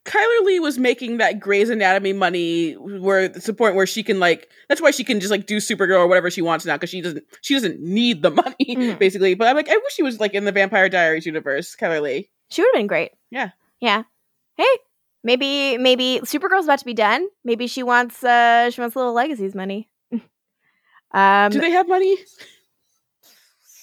Chyler 0.05 0.45
Leigh 0.45 0.59
was 0.59 0.77
making 0.77 1.17
that 1.17 1.39
Grey's 1.39 1.69
Anatomy 1.69 2.13
money 2.13 2.73
where 2.73 3.25
it's 3.25 3.45
the 3.45 3.53
point 3.53 3.75
where 3.75 3.85
she 3.85 4.01
can 4.03 4.19
like 4.19 4.49
that's 4.69 4.81
why 4.81 4.91
she 4.91 5.03
can 5.03 5.19
just 5.19 5.29
like 5.31 5.45
do 5.45 5.57
Supergirl 5.57 5.99
or 5.99 6.07
whatever 6.07 6.31
she 6.31 6.41
wants 6.41 6.65
now 6.65 6.75
because 6.75 6.89
she 6.89 7.01
doesn't 7.01 7.23
she 7.41 7.53
doesn't 7.53 7.79
need 7.81 8.21
the 8.21 8.31
money 8.43 8.55
Mhm. 8.61 8.97
basically. 8.99 9.33
But 9.35 9.49
I'm 9.49 9.55
like 9.57 9.69
I 9.69 9.75
wish 9.75 9.93
she 9.93 10.03
was 10.03 10.19
like 10.19 10.33
in 10.33 10.45
the 10.45 10.51
Vampire 10.53 10.87
Diaries 10.87 11.25
universe, 11.25 11.75
Chyler 11.75 12.01
Leigh. 12.01 12.29
She 12.49 12.61
would 12.61 12.69
have 12.73 12.79
been 12.79 12.87
great. 12.87 13.11
Yeah. 13.29 13.49
yeah. 13.81 14.03
Hey, 14.55 14.63
maybe 15.23 15.77
maybe 15.77 16.21
Supergirl's 16.23 16.65
about 16.65 16.79
to 16.79 16.85
be 16.85 16.93
done. 16.93 17.27
Maybe 17.43 17.67
she 17.67 17.83
wants 17.83 18.23
uh 18.23 18.69
she 18.71 18.79
wants 18.79 18.95
a 18.95 18.99
little 18.99 19.13
legacies 19.13 19.53
money. 19.53 19.89
um, 21.11 21.51
Do 21.51 21.59
they 21.59 21.71
have 21.71 21.87
money? 21.87 22.17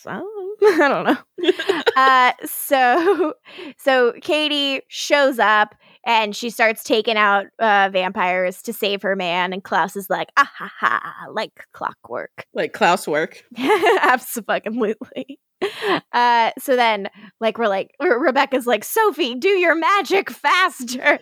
Some. 0.04 0.22
I 0.62 0.88
don't 0.88 1.04
know. 1.04 1.82
uh, 1.96 2.32
so, 2.44 3.32
so 3.78 4.12
Katie 4.20 4.82
shows 4.88 5.38
up 5.38 5.74
and 6.06 6.36
she 6.36 6.50
starts 6.50 6.84
taking 6.84 7.16
out 7.16 7.46
uh, 7.58 7.88
vampires 7.90 8.60
to 8.62 8.74
save 8.74 9.00
her 9.00 9.16
man. 9.16 9.54
And 9.54 9.64
Klaus 9.64 9.96
is 9.96 10.10
like, 10.10 10.28
ah 10.36 10.50
ha 10.58 10.70
ha, 10.78 11.26
like 11.32 11.52
clockwork. 11.72 12.46
Like 12.54 12.72
Klaus 12.72 13.08
work. 13.08 13.42
Absolutely. 13.58 15.40
Uh, 16.12 16.50
so 16.58 16.76
then, 16.76 17.08
like, 17.40 17.58
we're 17.58 17.68
like, 17.68 17.90
Rebekah's 18.00 18.66
like, 18.66 18.84
Sophie, 18.84 19.34
do 19.34 19.48
your 19.48 19.74
magic 19.74 20.30
faster. 20.30 21.18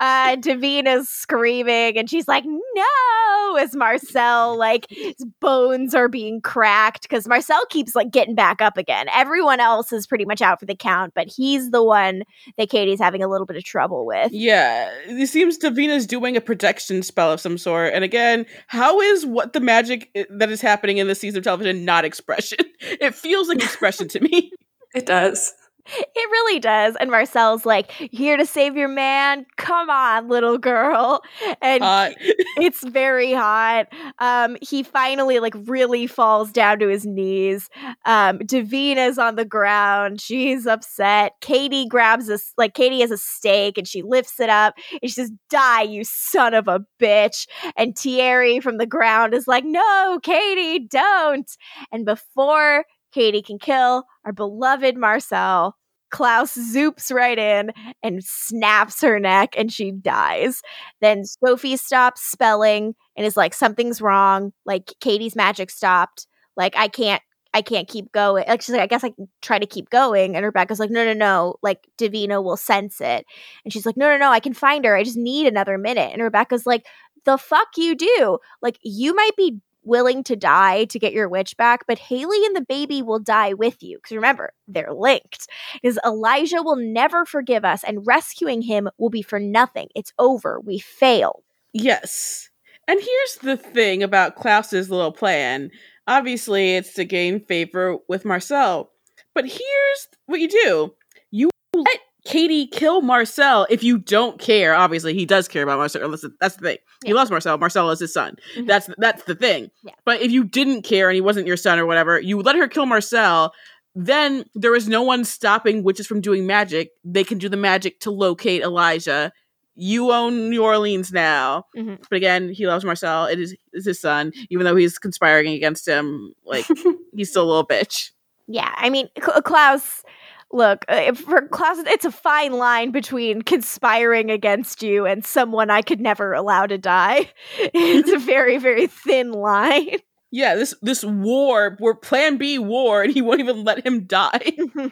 Uh 0.00 0.36
Davina's 0.36 1.08
screaming 1.08 1.98
and 1.98 2.08
she's 2.08 2.28
like, 2.28 2.44
no, 2.44 3.56
as 3.56 3.74
Marcel, 3.74 4.56
like 4.56 4.86
his 4.90 5.24
bones 5.40 5.94
are 5.94 6.08
being 6.08 6.40
cracked 6.40 7.02
because 7.02 7.26
Marcel 7.26 7.64
keeps 7.66 7.94
like 7.94 8.10
getting 8.10 8.34
back 8.34 8.60
up 8.60 8.76
again. 8.76 9.06
Everyone 9.14 9.60
else 9.60 9.92
is 9.92 10.06
pretty 10.06 10.24
much 10.24 10.42
out 10.42 10.60
for 10.60 10.66
the 10.66 10.74
count, 10.74 11.12
but 11.14 11.28
he's 11.28 11.70
the 11.70 11.82
one 11.82 12.22
that 12.56 12.70
Katie's 12.70 13.00
having 13.00 13.22
a 13.22 13.28
little 13.28 13.46
bit 13.46 13.56
of 13.56 13.64
trouble 13.64 14.06
with. 14.06 14.32
Yeah. 14.32 14.90
It 15.06 15.28
seems 15.28 15.58
Davina's 15.58 16.06
doing 16.06 16.36
a 16.36 16.40
protection 16.40 17.02
spell 17.02 17.32
of 17.32 17.40
some 17.40 17.58
sort. 17.58 17.94
And 17.94 18.04
again, 18.04 18.46
how 18.66 19.00
is 19.00 19.26
what 19.26 19.52
the 19.52 19.60
magic 19.60 20.10
that 20.30 20.50
is 20.50 20.60
happening 20.60 20.98
in 20.98 21.06
this 21.06 21.20
season 21.20 21.38
of 21.38 21.44
television 21.44 21.84
not 21.84 22.04
expression? 22.04 22.58
It 23.00 23.14
feels 23.14 23.48
like 23.48 23.62
expression 23.62 24.08
to 24.08 24.20
me. 24.20 24.50
It 24.94 25.06
does. 25.06 25.52
It 25.90 26.30
really 26.30 26.60
does. 26.60 26.96
And 27.00 27.10
Marcel's 27.10 27.64
like, 27.64 27.90
here 27.92 28.36
to 28.36 28.44
save 28.46 28.76
your 28.76 28.88
man. 28.88 29.46
Come 29.56 29.90
on, 29.90 30.28
little 30.28 30.58
girl. 30.58 31.22
And 31.62 31.82
Uh, 31.82 32.10
it's 32.58 32.86
very 32.86 33.32
hot. 33.32 33.86
Um, 34.18 34.56
he 34.60 34.82
finally 34.82 35.38
like 35.38 35.54
really 35.64 36.06
falls 36.06 36.52
down 36.52 36.78
to 36.80 36.88
his 36.88 37.06
knees. 37.06 37.68
Um, 38.04 38.38
Davina's 38.40 39.18
on 39.18 39.36
the 39.36 39.44
ground. 39.44 40.20
She's 40.20 40.66
upset. 40.66 41.32
Katie 41.40 41.86
grabs 41.86 42.28
a 42.28 42.38
like 42.56 42.74
Katie 42.74 43.00
has 43.00 43.10
a 43.10 43.18
stake 43.18 43.78
and 43.78 43.86
she 43.86 44.02
lifts 44.02 44.40
it 44.40 44.50
up 44.50 44.74
and 45.00 45.10
she 45.10 45.14
says, 45.14 45.32
"Die, 45.50 45.82
you 45.82 46.04
son 46.04 46.54
of 46.54 46.68
a 46.68 46.80
bitch!" 47.00 47.46
And 47.76 47.96
Thierry 47.96 48.60
from 48.60 48.78
the 48.78 48.86
ground 48.86 49.34
is 49.34 49.48
like, 49.48 49.64
"No, 49.64 50.18
Katie, 50.22 50.86
don't!" 50.86 51.50
And 51.92 52.04
before 52.04 52.84
Katie 53.18 53.42
can 53.42 53.58
kill 53.58 54.04
our 54.24 54.32
beloved 54.32 54.96
Marcel. 54.96 55.74
Klaus 56.12 56.56
zoops 56.56 57.12
right 57.12 57.36
in 57.36 57.72
and 58.00 58.22
snaps 58.22 59.02
her 59.02 59.18
neck 59.18 59.56
and 59.58 59.72
she 59.72 59.90
dies. 59.90 60.62
Then 61.00 61.24
Sophie 61.24 61.76
stops 61.76 62.22
spelling 62.22 62.94
and 63.16 63.26
is 63.26 63.36
like, 63.36 63.54
something's 63.54 64.00
wrong. 64.00 64.52
Like 64.64 64.94
Katie's 65.00 65.34
magic 65.34 65.68
stopped. 65.70 66.28
Like 66.56 66.76
I 66.76 66.86
can't 66.86 67.20
I 67.52 67.62
can't 67.62 67.88
keep 67.88 68.12
going. 68.12 68.44
Like 68.46 68.62
she's 68.62 68.74
like, 68.74 68.82
I 68.82 68.86
guess 68.86 69.02
I 69.02 69.10
can 69.10 69.28
try 69.42 69.58
to 69.58 69.66
keep 69.66 69.90
going. 69.90 70.36
And 70.36 70.44
Rebekah's 70.46 70.78
like, 70.78 70.90
no, 70.90 71.04
no, 71.04 71.12
no. 71.12 71.56
Like 71.60 71.88
Davina 71.98 72.42
will 72.42 72.56
sense 72.56 73.00
it. 73.00 73.26
And 73.64 73.72
she's 73.72 73.84
like, 73.84 73.96
no, 73.96 74.08
no, 74.08 74.16
no, 74.16 74.30
I 74.30 74.38
can 74.38 74.54
find 74.54 74.84
her. 74.84 74.94
I 74.94 75.02
just 75.02 75.16
need 75.16 75.48
another 75.48 75.76
minute. 75.76 76.12
And 76.12 76.22
Rebekah's 76.22 76.66
like, 76.66 76.86
the 77.24 77.36
fuck 77.36 77.68
you 77.76 77.96
do? 77.96 78.38
Like 78.62 78.78
you 78.82 79.12
might 79.12 79.36
be 79.36 79.60
willing 79.88 80.22
to 80.24 80.36
die 80.36 80.84
to 80.84 80.98
get 80.98 81.12
your 81.12 81.28
witch 81.28 81.56
back, 81.56 81.86
but 81.88 81.98
Hayley 81.98 82.44
and 82.44 82.54
the 82.54 82.64
baby 82.68 83.02
will 83.02 83.18
die 83.18 83.54
with 83.54 83.82
you. 83.82 83.98
Because 83.98 84.14
remember, 84.14 84.52
they're 84.68 84.92
linked. 84.92 85.48
Because 85.82 85.98
Elijah 86.04 86.62
will 86.62 86.76
never 86.76 87.24
forgive 87.24 87.64
us, 87.64 87.82
and 87.82 88.06
rescuing 88.06 88.62
him 88.62 88.88
will 88.98 89.10
be 89.10 89.22
for 89.22 89.40
nothing. 89.40 89.88
It's 89.94 90.12
over. 90.18 90.60
We 90.60 90.78
failed. 90.78 91.42
Yes. 91.72 92.50
And 92.86 93.00
here's 93.00 93.36
the 93.42 93.56
thing 93.56 94.02
about 94.02 94.36
Klaus's 94.36 94.90
little 94.90 95.12
plan. 95.12 95.70
Obviously, 96.06 96.76
it's 96.76 96.94
to 96.94 97.04
gain 97.04 97.44
favor 97.44 97.98
with 98.08 98.24
Marcel. 98.24 98.90
But 99.34 99.44
here's 99.44 100.08
what 100.26 100.40
you 100.40 100.48
do 100.48 100.94
you 101.30 101.50
let 101.74 102.00
Katie 102.24 102.66
kill 102.66 103.00
Marcel 103.00 103.66
if 103.70 103.82
you 103.82 103.98
don't 103.98 104.38
care. 104.38 104.74
Obviously, 104.74 105.14
he 105.14 105.24
does 105.24 105.48
care 105.48 105.62
about 105.62 105.78
Marcel. 105.78 106.06
Listen, 106.08 106.34
that's 106.40 106.56
the 106.56 106.62
thing. 106.62 106.78
He 107.04 107.14
loves 107.14 107.30
Marcel. 107.30 107.56
Marcel 107.58 107.90
is 107.90 108.00
his 108.00 108.12
son. 108.12 108.36
Mhm. 108.56 108.66
That's 108.66 108.90
that's 108.98 109.22
the 109.24 109.34
thing. 109.34 109.70
Yeah. 109.84 109.92
But 110.04 110.20
if 110.20 110.30
you 110.30 110.44
didn't 110.44 110.82
care 110.82 111.08
and 111.08 111.14
he 111.14 111.20
wasn't 111.20 111.46
your 111.46 111.56
son 111.56 111.78
or 111.78 111.86
whatever, 111.86 112.20
you 112.20 112.40
let 112.42 112.56
her 112.56 112.68
kill 112.68 112.86
Marcel. 112.86 113.52
Then 113.94 114.44
there 114.54 114.74
is 114.74 114.88
no 114.88 115.02
one 115.02 115.24
stopping 115.24 115.82
witches 115.82 116.06
from 116.06 116.20
doing 116.20 116.46
magic. 116.46 116.90
They 117.04 117.24
can 117.24 117.38
do 117.38 117.48
the 117.48 117.56
magic 117.56 118.00
to 118.00 118.10
locate 118.10 118.62
Elijah. 118.62 119.32
You 119.80 120.12
own 120.12 120.50
New 120.50 120.62
Orleans 120.64 121.12
now. 121.12 121.64
Mhm. 121.76 121.98
But 122.10 122.16
again, 122.16 122.50
he 122.50 122.66
loves 122.66 122.84
Marcel. 122.84 123.26
It 123.26 123.38
is, 123.40 123.56
is 123.72 123.86
his 123.86 124.00
son, 124.00 124.32
even 124.50 124.64
though 124.66 124.76
he's 124.76 124.98
conspiring 124.98 125.52
against 125.54 125.86
him. 125.86 126.34
Like 126.44 126.66
he's 127.14 127.30
still 127.30 127.44
a 127.44 127.48
little 127.48 127.66
bitch. 127.66 128.10
Yeah, 128.48 128.72
I 128.76 128.90
mean, 128.90 129.08
Klaus. 129.20 130.02
Look, 130.50 130.84
uh, 130.88 131.12
for 131.12 131.46
Klaus, 131.48 131.78
it's 131.80 132.06
a 132.06 132.10
fine 132.10 132.54
line 132.54 132.90
between 132.90 133.42
conspiring 133.42 134.30
against 134.30 134.82
you 134.82 135.04
and 135.04 135.24
someone 135.24 135.70
I 135.70 135.82
could 135.82 136.00
never 136.00 136.32
allow 136.32 136.66
to 136.66 136.78
die. 136.78 137.30
It's 137.58 138.10
a 138.10 138.18
very, 138.18 138.58
very 138.58 138.86
thin 138.86 139.32
line. 139.32 139.98
Yeah, 140.30 140.56
this 140.56 140.74
this 140.82 141.02
war, 141.02 141.78
we're 141.80 141.94
Plan 141.94 142.36
B 142.36 142.58
war, 142.58 143.02
and 143.02 143.10
he 143.10 143.22
won't 143.22 143.40
even 143.40 143.64
let 143.64 143.86
him 143.86 144.04
die. 144.04 144.52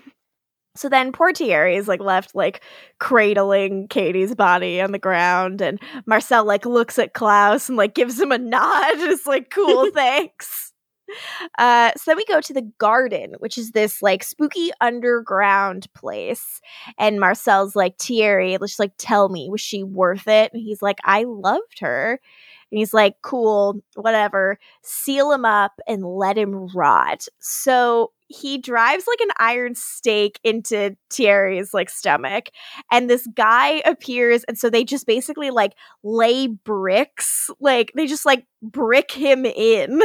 So 0.77 0.89
then 0.89 1.11
poor 1.13 1.33
Thierry 1.33 1.77
is 1.77 1.89
like 1.89 2.01
left 2.01 2.35
like 2.35 2.63
cradling 3.01 3.89
Katie's 3.89 4.35
body 4.35 4.81
on 4.81 4.93
the 4.93 4.99
ground 4.99 5.61
and 5.63 5.81
Marcel 6.05 6.45
like 6.45 6.67
looks 6.67 6.99
at 6.99 7.15
Klaus 7.15 7.69
and 7.69 7.79
like 7.79 7.95
gives 7.95 8.21
him 8.21 8.31
a 8.31 8.39
nod. 8.39 8.97
It's 8.97 9.27
like 9.27 9.51
cool, 9.51 9.91
thanks. 9.93 10.66
Uh, 11.59 11.93
so 11.97 12.03
then 12.07 12.17
we 12.17 12.25
go 12.25 12.41
to 12.41 12.53
the 12.53 12.69
garden, 12.79 13.35
which 13.39 13.59
is 13.59 13.71
this 13.73 14.03
like 14.03 14.23
spooky 14.25 14.71
underground 14.81 15.87
place. 15.95 16.61
And 16.99 17.21
Marcel's 17.21 17.77
like, 17.77 17.99
Thierry, 17.99 18.59
let's 18.59 18.73
just 18.73 18.81
like 18.81 18.95
tell 18.99 19.29
me, 19.29 19.49
was 19.51 19.61
she 19.61 19.83
worth 19.83 20.29
it? 20.29 20.53
And 20.53 20.63
he's 20.63 20.83
like, 20.83 20.99
I 21.05 21.25
loved 21.25 21.81
her. 21.81 22.21
And 22.73 22.79
he's 22.79 22.93
like, 22.93 23.17
cool, 23.23 23.81
whatever. 23.95 24.59
Seal 24.83 25.33
him 25.33 25.45
up 25.45 25.81
and 25.87 26.05
let 26.05 26.37
him 26.37 26.67
rot. 26.75 27.27
So 27.39 28.13
he 28.29 28.59
drives 28.59 29.07
like 29.07 29.21
an 29.21 29.31
iron 29.39 29.75
stake 29.75 30.41
into 30.43 30.97
Thierry's 31.11 31.73
like 31.73 31.91
stomach, 31.91 32.51
and 32.91 33.09
this 33.09 33.27
guy 33.35 33.83
appears, 33.85 34.45
and 34.45 34.59
so 34.59 34.71
they 34.71 34.85
just 34.85 35.07
basically 35.07 35.51
like 35.51 35.75
lay 36.03 36.47
bricks, 36.47 37.51
like 37.61 37.93
they 37.95 38.07
just 38.07 38.27
like 38.27 38.47
brick 38.63 39.11
him 39.13 39.47
in, 39.47 40.03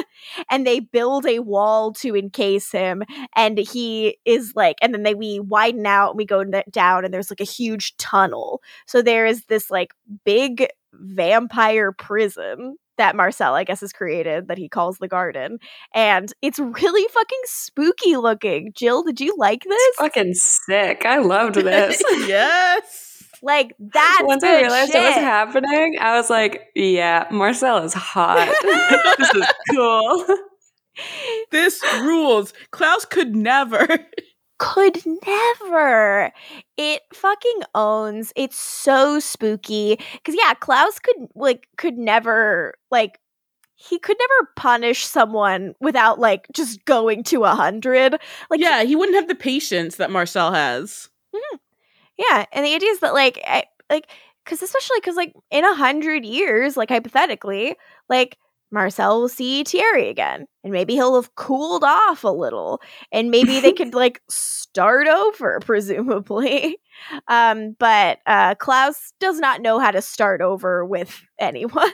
and 0.49 0.65
they 0.65 0.80
build 0.80 1.26
a 1.26 1.39
wall 1.39 1.93
to 1.93 2.15
encase 2.15 2.72
him, 2.72 3.03
and 3.35 3.57
he 3.57 4.18
is 4.26 4.53
like, 4.56 4.77
and 4.81 4.93
then 4.93 5.03
they 5.03 5.15
we 5.15 5.39
widen 5.39 5.85
out 5.85 6.11
and 6.11 6.18
we 6.18 6.26
go 6.26 6.41
n- 6.41 6.64
down, 6.69 7.06
and 7.06 7.14
there's 7.14 7.31
like 7.31 7.41
a 7.41 7.45
huge 7.45 7.98
tunnel. 7.98 8.61
So 8.85 9.02
there 9.02 9.26
is 9.26 9.45
this 9.45 9.69
like 9.72 9.93
big 10.26 10.68
vampire 10.93 11.91
prison 11.91 12.77
that 13.02 13.15
Marcel, 13.15 13.56
I 13.56 13.64
guess, 13.64 13.82
has 13.82 13.91
created 13.91 14.48
that 14.48 14.60
he 14.60 14.69
calls 14.69 14.99
the 14.99 15.07
garden. 15.07 15.57
And 15.91 16.32
it's 16.44 16.60
really 16.60 17.07
fucking 17.11 17.41
spooky 17.45 18.15
looking. 18.15 18.73
Jill, 18.76 19.02
did 19.02 19.19
you 19.19 19.36
like 19.40 19.64
this? 19.64 19.95
Fucking 19.98 20.36
sick. 20.36 21.03
I 21.03 21.18
loved 21.18 21.56
this. 21.56 22.02
yes. 22.28 23.23
Like 23.41 23.76
that's 23.80 24.23
Once 24.23 24.44
I 24.44 24.52
good 24.52 24.61
realized 24.61 24.94
it 24.94 25.02
was 25.02 25.15
happening, 25.15 25.98
I 25.99 26.15
was 26.15 26.30
like, 26.30 26.68
yeah, 26.76 27.26
Marcel 27.32 27.80
is 27.80 27.91
hot. 27.91 28.48
this 29.18 29.34
is 29.34 29.48
cool. 29.72 30.26
This 31.49 31.84
rules. 32.02 32.53
Klaus 32.69 33.06
could 33.06 33.36
never. 33.36 33.88
Could 34.62 35.02
never. 35.26 36.32
It 36.78 37.02
fucking 37.12 37.62
owns. 37.74 38.32
It's 38.36 38.56
so 38.56 39.20
spooky. 39.20 39.98
Cause 40.24 40.36
yeah, 40.38 40.54
Klaus 40.54 41.00
could 41.00 41.28
like 41.34 41.68
could 41.78 41.98
never 41.98 42.76
like 42.92 43.20
he 43.74 43.98
could 43.98 44.18
never 44.20 44.52
punish 44.56 45.04
someone 45.04 45.74
without 45.82 46.20
like 46.20 46.46
just 46.54 46.86
going 46.86 47.24
to 47.24 47.44
a 47.44 47.56
hundred. 47.56 48.20
Like 48.52 48.60
yeah, 48.60 48.84
he 48.84 48.96
wouldn't 48.96 49.16
have 49.16 49.28
the 49.28 49.34
patience 49.34 49.96
that 49.96 50.12
Marcel 50.12 50.54
has. 50.54 51.10
Mm-hmm. 51.36 51.58
Yeah, 52.20 52.46
and 52.52 52.64
the 52.64 52.76
idea 52.76 52.92
is 52.92 53.00
that 53.00 53.16
like 53.16 53.42
I, 53.44 53.64
like 53.90 54.12
because 54.46 54.62
especially 54.62 55.00
because 55.00 55.16
like 55.16 55.34
in 55.50 55.66
a 55.66 55.74
hundred 55.74 56.24
years, 56.24 56.78
like 56.78 56.90
hypothetically, 56.90 57.78
like 58.10 58.38
Marcel 58.72 59.19
will 59.19 59.30
see 59.30 59.64
Thierry 59.64 60.10
again, 60.10 60.45
and 60.64 60.72
maybe 60.72 60.93
he'll 60.93 61.15
have 61.15 61.35
cooled 61.35 61.84
off 61.84 62.23
a 62.23 62.30
little, 62.30 62.81
and 63.11 63.30
maybe 63.30 63.60
they 63.60 63.73
could 63.73 63.93
like 63.93 64.22
start 64.30 65.07
over, 65.07 65.60
presumably. 65.65 66.77
Um, 67.27 67.76
but 67.80 68.19
uh, 68.26 68.56
Klaus 68.56 69.14
does 69.19 69.39
not 69.39 69.61
know 69.61 69.80
how 69.80 69.91
to 69.91 70.02
start 70.02 70.41
over 70.41 70.85
with 70.85 71.22
anyone. 71.39 71.91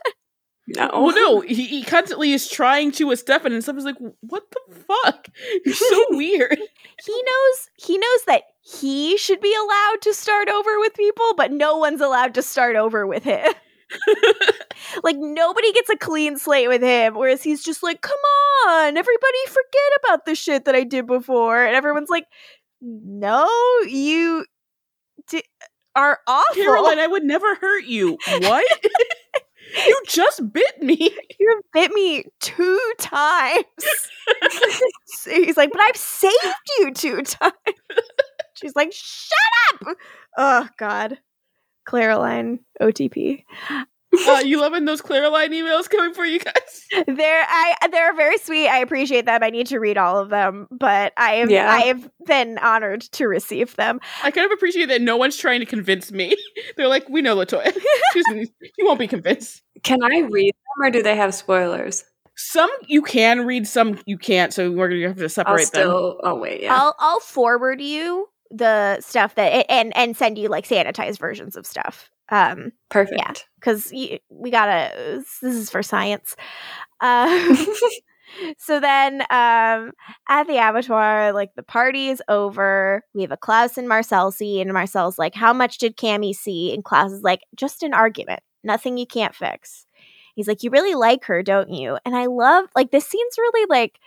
No. 0.76 0.90
Well, 0.92 1.16
no, 1.16 1.40
he, 1.40 1.66
he 1.66 1.84
constantly 1.84 2.34
is 2.34 2.50
trying 2.50 2.92
to 2.94 3.06
with 3.06 3.20
Stefan, 3.20 3.54
and 3.54 3.64
Stefan's 3.64 3.86
like, 3.86 3.96
"What 4.20 4.44
the 4.52 4.76
fuck? 4.76 5.30
You're 5.64 5.74
so 5.74 6.06
weird." 6.10 6.60
he 7.06 7.24
knows 7.24 7.70
he 7.78 7.98
knows 7.98 8.24
that 8.26 8.44
he 8.62 9.18
should 9.18 9.40
be 9.40 9.56
allowed 9.56 10.02
to 10.02 10.14
start 10.14 10.50
over 10.50 10.78
with 10.80 10.94
people, 10.94 11.34
but 11.38 11.54
no 11.54 11.78
one's 11.78 12.02
allowed 12.02 12.34
to 12.34 12.42
start 12.42 12.76
over 12.76 13.08
with 13.08 13.24
him. 13.24 13.54
like 15.04 15.18
nobody 15.18 15.72
gets 15.74 15.90
a 15.90 15.98
clean 15.98 16.38
slate 16.38 16.68
with 16.68 16.82
him, 16.82 17.16
whereas 17.16 17.44
he's 17.44 17.64
just 17.64 17.84
like, 17.84 18.02
"Come 18.02 18.20
on, 18.68 18.98
everybody, 18.98 19.38
forget 19.48 20.00
about 20.04 20.26
the 20.26 20.36
shit 20.36 20.66
that 20.66 20.76
I 20.76 20.84
did 20.84 21.08
before," 21.08 21.64
and 21.64 21.76
everyone's 21.76 22.10
like, 22.10 22.26
"No, 22.82 23.50
you 23.88 24.46
di- 25.30 25.44
are 25.96 26.20
awful. 26.28 26.56
Caroline, 26.64 27.00
I 27.00 27.08
would 27.08 27.24
never 27.24 27.56
hurt 27.56 27.86
you. 27.86 28.18
What? 28.28 28.66
you 29.88 30.02
just 30.08 30.42
bit 30.54 30.82
me. 30.82 31.12
You 31.40 31.62
bit 31.74 31.92
me 31.92 32.26
two 32.42 32.80
times." 33.00 33.64
So 35.08 35.32
he's 35.32 35.58
like, 35.58 35.72
"But 35.72 35.82
I've 35.82 35.98
saved 35.98 36.34
you 36.80 36.94
two 36.94 37.22
times." 37.24 37.54
She's 38.56 38.76
like, 38.76 38.92
"Shut 38.92 39.38
up!" 39.74 39.98
Oh 40.38 40.68
God, 40.78 41.20
Caroline 41.88 42.60
OTP. 42.82 43.44
Uh, 44.28 44.42
you 44.44 44.60
loving 44.60 44.86
those 44.86 45.02
Klaroline 45.02 45.50
emails 45.50 45.90
coming 45.90 46.14
for 46.14 46.26
you 46.26 46.40
guys? 46.40 46.86
They're 47.08 47.46
I 47.48 47.76
they're 47.92 48.16
very 48.16 48.38
sweet. 48.38 48.68
I 48.70 48.78
appreciate 48.80 49.26
them. 49.26 49.44
I 49.44 49.50
need 49.50 49.68
to 49.68 49.80
read 49.80 49.98
all 49.98 50.18
of 50.18 50.30
them, 50.30 50.68
but 50.72 51.12
I 51.18 51.34
have 51.34 51.52
Yeah. 51.52 51.70
I 51.70 51.82
have 51.82 52.10
been 52.26 52.58
honored 52.60 53.02
to 53.02 53.28
receive 53.28 53.76
them. 53.76 54.00
I 54.24 54.32
kind 54.32 54.46
of 54.46 54.52
appreciate 54.54 54.88
that 54.88 55.02
no 55.02 55.18
one's 55.18 55.36
trying 55.36 55.60
to 55.60 55.66
convince 55.66 56.12
me. 56.12 56.36
They're 56.78 56.88
like, 56.88 57.08
we 57.10 57.22
know 57.22 57.36
LaToya. 57.36 57.78
She's, 58.14 58.26
you 58.78 58.86
won't 58.86 59.00
be 59.00 59.08
convinced. 59.08 59.62
Can 59.84 60.02
I 60.02 60.22
read 60.22 60.54
them 60.54 60.88
or 60.88 60.90
do 60.90 61.04
they 61.04 61.16
have 61.18 61.36
spoilers? 61.36 62.06
Some 62.38 62.70
you 62.88 63.02
can 63.02 63.46
read, 63.46 63.68
some 63.68 64.00
you 64.06 64.18
can't. 64.18 64.54
So 64.54 64.72
we're 64.72 64.88
gonna 64.90 65.08
have 65.08 65.18
to 65.18 65.24
I'll 65.24 65.30
separate 65.30 65.72
them. 65.72 65.84
still. 65.84 66.20
Oh 66.24 66.36
wait, 66.36 66.62
yeah. 66.64 66.76
I'll 66.76 66.96
I'll 66.98 67.20
forward 67.20 67.82
you 67.82 68.30
the 68.52 69.00
stuff 69.02 69.36
that 69.36 69.66
and 69.70 69.96
and 69.96 70.16
send 70.16 70.38
you 70.38 70.50
like 70.50 70.68
sanitized 70.68 71.20
versions 71.20 71.56
of 71.56 71.66
stuff. 71.66 72.10
Um, 72.30 72.72
Perfect. 72.90 73.48
because 73.60 73.92
we 73.92 74.52
gotta. 74.52 75.24
This 75.42 75.44
is 75.44 75.70
for 75.70 75.84
science. 75.84 76.36
Um, 77.00 77.56
so 78.58 78.80
then, 78.80 79.22
um, 79.30 79.92
at 80.28 80.48
the 80.48 80.58
abattoir, 80.58 81.32
like 81.32 81.52
the 81.56 81.62
party 81.62 82.08
is 82.08 82.24
over. 82.28 83.04
We 83.14 83.22
have 83.22 83.32
a 83.32 83.38
Klaus 83.38 83.78
and 83.78 83.88
Marcel 83.88 84.32
see, 84.32 84.60
and 84.62 84.74
Marcel's 84.74 85.20
like, 85.20 85.36
"How 85.36 85.54
much 85.54 85.78
did 85.78 85.96
Cami 85.96 86.34
see?" 86.34 86.74
And 86.74 86.84
Klaus 86.84 87.12
is 87.12 87.22
like, 87.22 87.42
"Just 87.56 87.84
an 87.84 87.94
argument, 87.94 88.40
nothing 88.64 88.98
you 88.98 89.06
can't 89.06 89.36
fix." 89.36 89.86
He's 90.36 90.48
like, 90.48 90.64
"You 90.64 90.72
really 90.72 90.96
like 90.96 91.26
her, 91.26 91.44
don't 91.44 91.70
you?" 91.70 92.00
And 92.04 92.16
I 92.16 92.26
love 92.26 92.66
like 92.76 92.90
this 92.90 93.06
scene's 93.06 93.38
really 93.38 93.68
like 93.70 94.00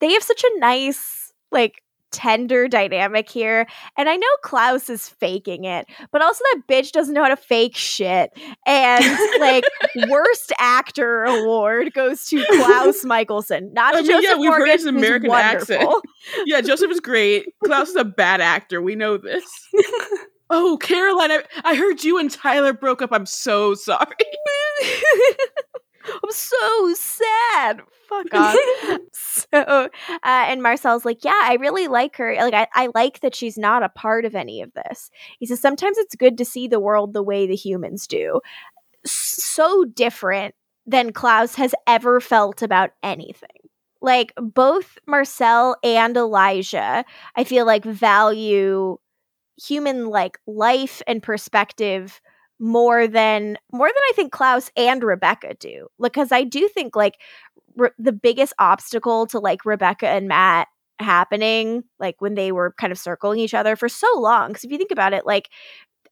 they 0.00 0.12
have 0.12 0.22
such 0.22 0.44
a 0.44 0.58
nice 0.58 1.32
like 1.52 1.82
tender 2.12 2.68
dynamic 2.68 3.28
here. 3.28 3.66
And 3.96 4.08
I 4.08 4.16
know 4.16 4.26
Klaus 4.42 4.88
is 4.88 5.08
faking 5.08 5.64
it, 5.64 5.86
but 6.12 6.22
also 6.22 6.42
that 6.52 6.62
bitch 6.68 6.92
doesn't 6.92 7.14
know 7.14 7.22
how 7.22 7.28
to 7.28 7.36
fake 7.36 7.76
shit. 7.76 8.30
And 8.66 9.04
like 9.40 9.64
worst 10.08 10.52
actor 10.58 11.24
award 11.24 11.92
goes 11.94 12.24
to 12.26 12.44
Klaus 12.46 13.04
Mikaelson, 13.04 13.72
not 13.72 13.94
I 13.94 13.98
mean, 13.98 14.10
Joseph 14.10 14.24
yeah, 14.24 14.36
we've 14.36 14.52
heard 14.52 14.68
his 14.68 14.86
American 14.86 15.30
accent. 15.30 15.88
Yeah, 16.44 16.60
Joseph 16.60 16.90
is 16.90 16.98
great. 16.98 17.46
Klaus 17.64 17.90
is 17.90 17.96
a 17.96 18.04
bad 18.04 18.40
actor. 18.40 18.82
We 18.82 18.96
know 18.96 19.16
this. 19.16 19.44
Oh, 20.48 20.78
Caroline, 20.80 21.32
I, 21.32 21.42
I 21.64 21.74
heard 21.74 22.04
you 22.04 22.18
and 22.18 22.30
Tyler 22.30 22.72
broke 22.72 23.02
up. 23.02 23.10
I'm 23.12 23.26
so 23.26 23.74
sorry. 23.74 24.06
I'm 26.08 26.30
so 26.30 26.94
sad. 26.94 27.80
Fuck 28.08 28.34
off. 28.34 28.56
so, 29.12 29.46
uh, 29.52 29.88
and 30.22 30.62
Marcel's 30.62 31.04
like, 31.04 31.24
yeah, 31.24 31.40
I 31.42 31.56
really 31.60 31.88
like 31.88 32.16
her. 32.16 32.34
Like, 32.36 32.54
I, 32.54 32.66
I 32.74 32.88
like 32.94 33.20
that 33.20 33.34
she's 33.34 33.58
not 33.58 33.82
a 33.82 33.88
part 33.88 34.24
of 34.24 34.34
any 34.34 34.62
of 34.62 34.72
this. 34.74 35.10
He 35.38 35.46
says, 35.46 35.60
sometimes 35.60 35.98
it's 35.98 36.14
good 36.14 36.38
to 36.38 36.44
see 36.44 36.68
the 36.68 36.80
world 36.80 37.12
the 37.12 37.22
way 37.22 37.46
the 37.46 37.56
humans 37.56 38.06
do. 38.06 38.40
So 39.04 39.84
different 39.84 40.54
than 40.86 41.12
Klaus 41.12 41.54
has 41.56 41.74
ever 41.86 42.20
felt 42.20 42.62
about 42.62 42.90
anything. 43.02 43.48
Like, 44.00 44.32
both 44.36 44.98
Marcel 45.06 45.76
and 45.82 46.16
Elijah, 46.16 47.04
I 47.34 47.44
feel 47.44 47.66
like 47.66 47.84
value 47.84 48.98
human 49.62 50.06
like 50.06 50.38
life 50.46 51.02
and 51.06 51.22
perspective 51.22 52.20
more 52.58 53.06
than 53.06 53.58
more 53.72 53.88
than 53.88 54.02
I 54.10 54.12
think 54.14 54.32
Klaus 54.32 54.70
and 54.76 55.02
Rebekah 55.02 55.54
do. 55.58 55.88
Because 56.00 56.32
I 56.32 56.44
do 56.44 56.68
think 56.68 56.96
like 56.96 57.18
re- 57.76 57.90
the 57.98 58.12
biggest 58.12 58.54
obstacle 58.58 59.26
to 59.28 59.38
like 59.38 59.64
Rebekah 59.64 60.08
and 60.08 60.28
Matt 60.28 60.68
happening 60.98 61.84
like 61.98 62.16
when 62.20 62.34
they 62.34 62.52
were 62.52 62.74
kind 62.78 62.90
of 62.90 62.98
circling 62.98 63.38
each 63.38 63.54
other 63.54 63.76
for 63.76 63.88
so 63.88 64.06
long 64.16 64.48
because 64.48 64.64
if 64.64 64.70
you 64.70 64.78
think 64.78 64.90
about 64.90 65.12
it 65.12 65.26
like 65.26 65.50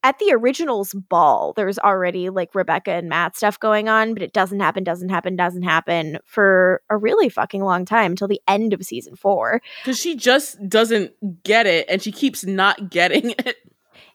at 0.03 0.19
the 0.19 0.31
originals 0.31 0.93
ball 1.09 1.53
there's 1.53 1.79
already 1.79 2.29
like 2.29 2.53
Rebekah 2.53 2.91
and 2.91 3.09
Matt 3.09 3.35
stuff 3.35 3.59
going 3.59 3.89
on 3.89 4.13
but 4.13 4.21
it 4.21 4.31
doesn't 4.31 4.59
happen 4.59 4.83
doesn't 4.83 5.09
happen 5.09 5.35
doesn't 5.35 5.63
happen 5.63 6.19
for 6.23 6.83
a 6.91 6.97
really 6.97 7.29
fucking 7.29 7.63
long 7.63 7.83
time 7.83 8.11
until 8.11 8.27
the 8.27 8.41
end 8.47 8.73
of 8.73 8.83
season 8.83 9.15
4 9.15 9.59
Because 9.83 9.97
she 9.97 10.15
just 10.15 10.57
doesn't 10.69 11.43
get 11.43 11.65
it 11.65 11.87
and 11.89 11.99
she 11.99 12.11
keeps 12.11 12.45
not 12.45 12.91
getting 12.91 13.31
it. 13.39 13.55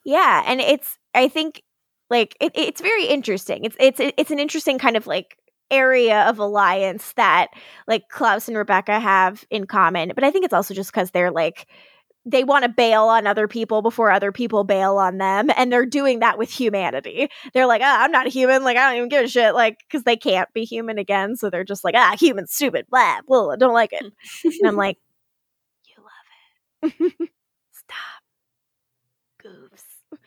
Yeah, 0.04 0.44
and 0.46 0.60
it's 0.60 0.98
I 1.14 1.28
think 1.28 1.62
like 2.10 2.36
it, 2.40 2.52
it's 2.54 2.80
very 2.80 3.06
interesting. 3.06 3.64
It's 3.64 3.76
it's 3.78 4.00
it's 4.00 4.30
an 4.30 4.38
interesting 4.38 4.78
kind 4.78 4.96
of 4.96 5.06
like 5.06 5.36
area 5.70 6.22
of 6.28 6.38
alliance 6.38 7.12
that 7.12 7.48
like 7.86 8.08
Klaus 8.08 8.48
and 8.48 8.56
Rebekah 8.56 8.98
have 9.00 9.44
in 9.50 9.66
common. 9.66 10.12
But 10.14 10.24
I 10.24 10.30
think 10.30 10.44
it's 10.44 10.54
also 10.54 10.74
just 10.74 10.92
because 10.92 11.12
they're 11.12 11.30
like 11.30 11.66
they 12.26 12.44
want 12.44 12.64
to 12.64 12.68
bail 12.68 13.04
on 13.04 13.26
other 13.26 13.48
people 13.48 13.80
before 13.80 14.10
other 14.10 14.30
people 14.30 14.62
bail 14.64 14.98
on 14.98 15.16
them, 15.18 15.48
and 15.56 15.72
they're 15.72 15.86
doing 15.86 16.18
that 16.18 16.36
with 16.36 16.50
humanity. 16.50 17.28
They're 17.54 17.66
like, 17.66 17.80
ah, 17.82 18.02
I'm 18.02 18.12
not 18.12 18.26
a 18.26 18.30
human. 18.30 18.62
Like 18.64 18.76
I 18.76 18.88
don't 18.88 18.96
even 18.98 19.08
give 19.08 19.24
a 19.24 19.28
shit. 19.28 19.54
Like 19.54 19.78
because 19.88 20.04
they 20.04 20.16
can't 20.16 20.52
be 20.52 20.64
human 20.64 20.98
again, 20.98 21.36
so 21.36 21.48
they're 21.48 21.64
just 21.64 21.84
like, 21.84 21.94
ah, 21.96 22.16
human, 22.18 22.46
stupid, 22.46 22.86
blah, 22.90 23.20
blah, 23.26 23.56
don't 23.56 23.72
like 23.72 23.92
it. 23.92 24.04
And 24.44 24.68
I'm 24.68 24.76
like, 24.76 24.98
you 25.86 26.02
love 26.02 26.92
it. 26.98 27.30
Stop. 27.72 28.22
Goofs. 29.42 30.18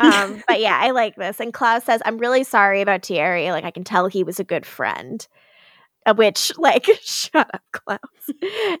Um, 0.00 0.42
but 0.48 0.60
yeah, 0.60 0.78
I 0.82 0.90
like 0.90 1.16
this. 1.16 1.40
And 1.40 1.52
Klaus 1.52 1.84
says, 1.84 2.00
I'm 2.04 2.18
really 2.18 2.44
sorry 2.44 2.80
about 2.80 3.04
Thierry. 3.04 3.50
Like, 3.50 3.64
I 3.64 3.70
can 3.70 3.84
tell 3.84 4.06
he 4.06 4.24
was 4.24 4.40
a 4.40 4.44
good 4.44 4.66
friend. 4.66 5.26
Uh, 6.06 6.14
Which, 6.14 6.56
like, 6.58 6.86
shut 7.02 7.48
up, 7.52 7.62
Klaus. 7.72 8.00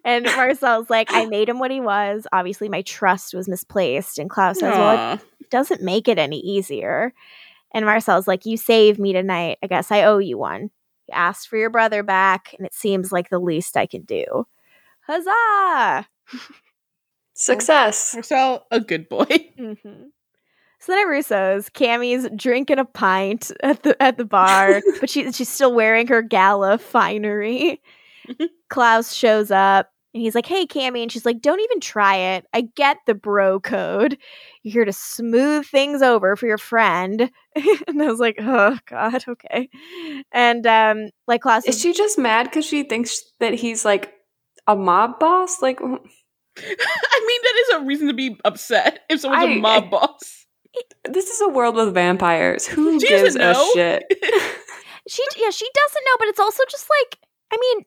And 0.04 0.24
Marcel's 0.24 0.88
like, 0.88 1.08
I 1.12 1.26
made 1.26 1.48
him 1.48 1.58
what 1.58 1.70
he 1.70 1.80
was. 1.80 2.26
Obviously, 2.32 2.68
my 2.68 2.82
trust 2.82 3.34
was 3.34 3.48
misplaced. 3.48 4.18
And 4.18 4.30
Klaus 4.30 4.60
says, 4.60 4.74
Well, 4.74 5.20
it 5.38 5.50
doesn't 5.50 5.82
make 5.82 6.08
it 6.08 6.18
any 6.18 6.38
easier. 6.40 7.12
And 7.74 7.84
Marcel's 7.84 8.26
like, 8.26 8.46
You 8.46 8.56
saved 8.56 8.98
me 8.98 9.12
tonight. 9.12 9.58
I 9.62 9.66
guess 9.66 9.90
I 9.90 10.04
owe 10.04 10.18
you 10.18 10.38
one. 10.38 10.70
You 11.08 11.14
asked 11.14 11.48
for 11.48 11.58
your 11.58 11.70
brother 11.70 12.02
back, 12.02 12.54
and 12.56 12.66
it 12.66 12.72
seems 12.72 13.12
like 13.12 13.28
the 13.28 13.38
least 13.38 13.76
I 13.76 13.86
can 13.86 14.02
do. 14.02 14.46
Huzzah! 15.06 16.06
Success. 17.34 18.12
Marcel, 18.14 18.66
a 18.70 18.80
good 18.80 19.08
boy. 19.08 19.26
Mm-hmm. 19.58 20.04
So 20.80 20.92
then 20.92 21.00
at 21.06 21.10
Rousseau's, 21.10 21.68
Cami's 21.68 22.26
drinking 22.34 22.78
a 22.78 22.84
pint 22.84 23.52
at 23.62 23.82
the 23.82 24.00
at 24.02 24.16
the 24.16 24.24
bar, 24.24 24.80
but 25.00 25.10
she 25.10 25.30
she's 25.32 25.48
still 25.48 25.74
wearing 25.74 26.06
her 26.06 26.22
gala 26.22 26.78
finery. 26.78 27.80
Klaus 28.70 29.12
shows 29.12 29.50
up 29.50 29.90
and 30.14 30.22
he's 30.22 30.34
like, 30.34 30.46
"Hey, 30.46 30.66
Cami," 30.66 31.02
and 31.02 31.12
she's 31.12 31.26
like, 31.26 31.40
"Don't 31.42 31.60
even 31.60 31.80
try 31.80 32.16
it. 32.16 32.46
I 32.54 32.62
get 32.76 32.96
the 33.06 33.14
bro 33.14 33.60
code. 33.60 34.16
You're 34.62 34.72
here 34.72 34.84
to 34.86 34.92
smooth 34.92 35.66
things 35.66 36.00
over 36.02 36.34
for 36.34 36.46
your 36.46 36.58
friend." 36.58 37.30
and 37.86 38.02
I 38.02 38.06
was 38.06 38.18
like, 38.20 38.36
"Oh 38.40 38.78
God, 38.86 39.24
okay." 39.28 39.68
And 40.32 40.66
um, 40.66 41.10
like 41.26 41.42
Klaus 41.42 41.66
Is 41.66 41.80
she 41.80 41.92
just 41.92 42.18
mad 42.18 42.44
because 42.44 42.64
she 42.64 42.84
thinks 42.84 43.20
that 43.38 43.52
he's 43.54 43.84
like 43.84 44.14
a 44.66 44.74
mob 44.76 45.18
boss? 45.18 45.60
Like, 45.60 45.80
I 45.82 45.86
mean, 45.86 45.98
that 46.56 47.64
is 47.64 47.68
a 47.76 47.84
reason 47.84 48.08
to 48.08 48.14
be 48.14 48.38
upset 48.44 49.00
if 49.10 49.20
someone's 49.20 49.44
I- 49.44 49.50
a 49.52 49.60
mob 49.60 49.90
boss. 49.90 50.39
This 51.04 51.28
is 51.28 51.40
a 51.40 51.48
world 51.48 51.76
with 51.76 51.94
vampires. 51.94 52.66
Who 52.66 53.00
She 53.00 53.08
gives 53.08 53.36
a 53.36 53.54
shit? 53.74 54.04
she 55.08 55.24
yeah 55.36 55.50
she 55.50 55.68
doesn't 55.74 56.04
know, 56.06 56.16
but 56.18 56.28
it's 56.28 56.40
also 56.40 56.62
just 56.70 56.88
like 57.00 57.18
I 57.52 57.56
mean. 57.60 57.84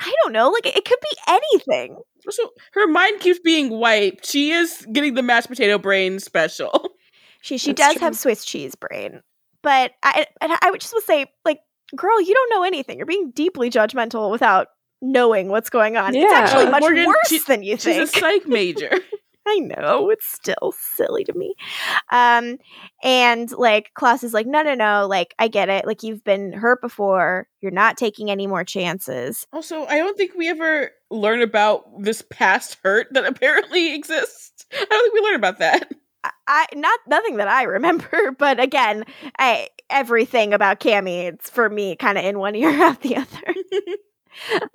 I 0.00 0.12
don't 0.24 0.32
know. 0.32 0.50
Like 0.50 0.66
it 0.66 0.84
could 0.84 0.98
be 1.00 1.16
anything. 1.28 1.96
So 2.28 2.50
her 2.72 2.88
mind 2.88 3.20
keeps 3.20 3.38
being 3.38 3.70
wiped. 3.70 4.26
She 4.26 4.50
is 4.50 4.84
getting 4.92 5.14
the 5.14 5.22
mashed 5.22 5.48
potato 5.48 5.78
brain 5.78 6.18
special. 6.18 6.90
She 7.42 7.58
she 7.58 7.74
That's 7.74 7.94
does 7.94 8.00
have. 8.02 8.16
Swiss 8.16 8.44
cheese 8.44 8.74
brain, 8.74 9.20
but 9.62 9.92
I 10.02 10.26
and 10.40 10.50
I 10.62 10.70
would 10.70 10.80
just 10.80 10.94
would 10.94 11.04
say 11.04 11.26
like, 11.44 11.60
girl, 11.94 12.18
you 12.20 12.32
don't 12.34 12.50
know 12.58 12.64
anything. 12.64 12.96
You're 12.96 13.04
being 13.06 13.32
deeply 13.32 13.68
judgmental 13.70 14.30
without 14.30 14.68
knowing 15.02 15.48
what's 15.48 15.68
going 15.68 15.98
on. 15.98 16.14
It's 16.16 16.32
actually 16.32 16.70
much 16.70 16.80
Morgan, 16.80 17.06
worse 17.06 17.16
she- 17.28 17.38
than 17.46 17.62
you 17.62 17.76
think. 17.76 18.00
She's 18.00 18.16
a 18.16 18.18
psych 18.18 18.48
major. 18.48 18.90
I 19.46 19.58
know 19.58 20.10
it's 20.10 20.26
still 20.26 20.74
silly 20.78 21.24
to 21.24 21.32
me. 21.34 21.54
Um, 22.10 22.58
and 23.02 23.50
like 23.52 23.90
Klaus 23.94 24.22
is 24.22 24.32
like, 24.32 24.46
no, 24.46 24.62
no, 24.62 24.74
no. 24.74 25.06
Like 25.06 25.34
I 25.38 25.48
get 25.48 25.68
it. 25.68 25.86
Like 25.86 26.02
you've 26.02 26.24
been 26.24 26.52
hurt 26.52 26.80
before. 26.80 27.48
You're 27.60 27.70
not 27.70 27.96
taking 27.96 28.30
any 28.30 28.46
more 28.46 28.64
chances. 28.64 29.46
Also, 29.52 29.84
I 29.86 29.98
don't 29.98 30.16
think 30.16 30.32
we 30.34 30.48
ever 30.48 30.90
learn 31.10 31.42
about 31.42 32.02
this 32.02 32.22
past 32.22 32.78
hurt 32.82 33.08
that 33.12 33.26
apparently 33.26 33.94
exists. 33.94 34.66
I 34.72 34.84
don't 34.84 35.02
think 35.02 35.14
we 35.14 35.20
learn 35.20 35.36
about 35.36 35.58
that. 35.58 35.92
I 36.46 36.66
not 36.74 37.00
nothing 37.06 37.36
that 37.36 37.48
I 37.48 37.64
remember, 37.64 38.32
but 38.38 38.60
again, 38.60 39.04
I 39.38 39.68
everything 39.90 40.52
about 40.54 40.80
Cami, 40.80 41.24
it's 41.32 41.50
for 41.50 41.68
me 41.68 41.96
kind 41.96 42.18
of 42.18 42.24
in 42.24 42.38
one 42.38 42.54
ear 42.54 42.70
out 42.82 43.00
the 43.02 43.16
other. 43.16 43.54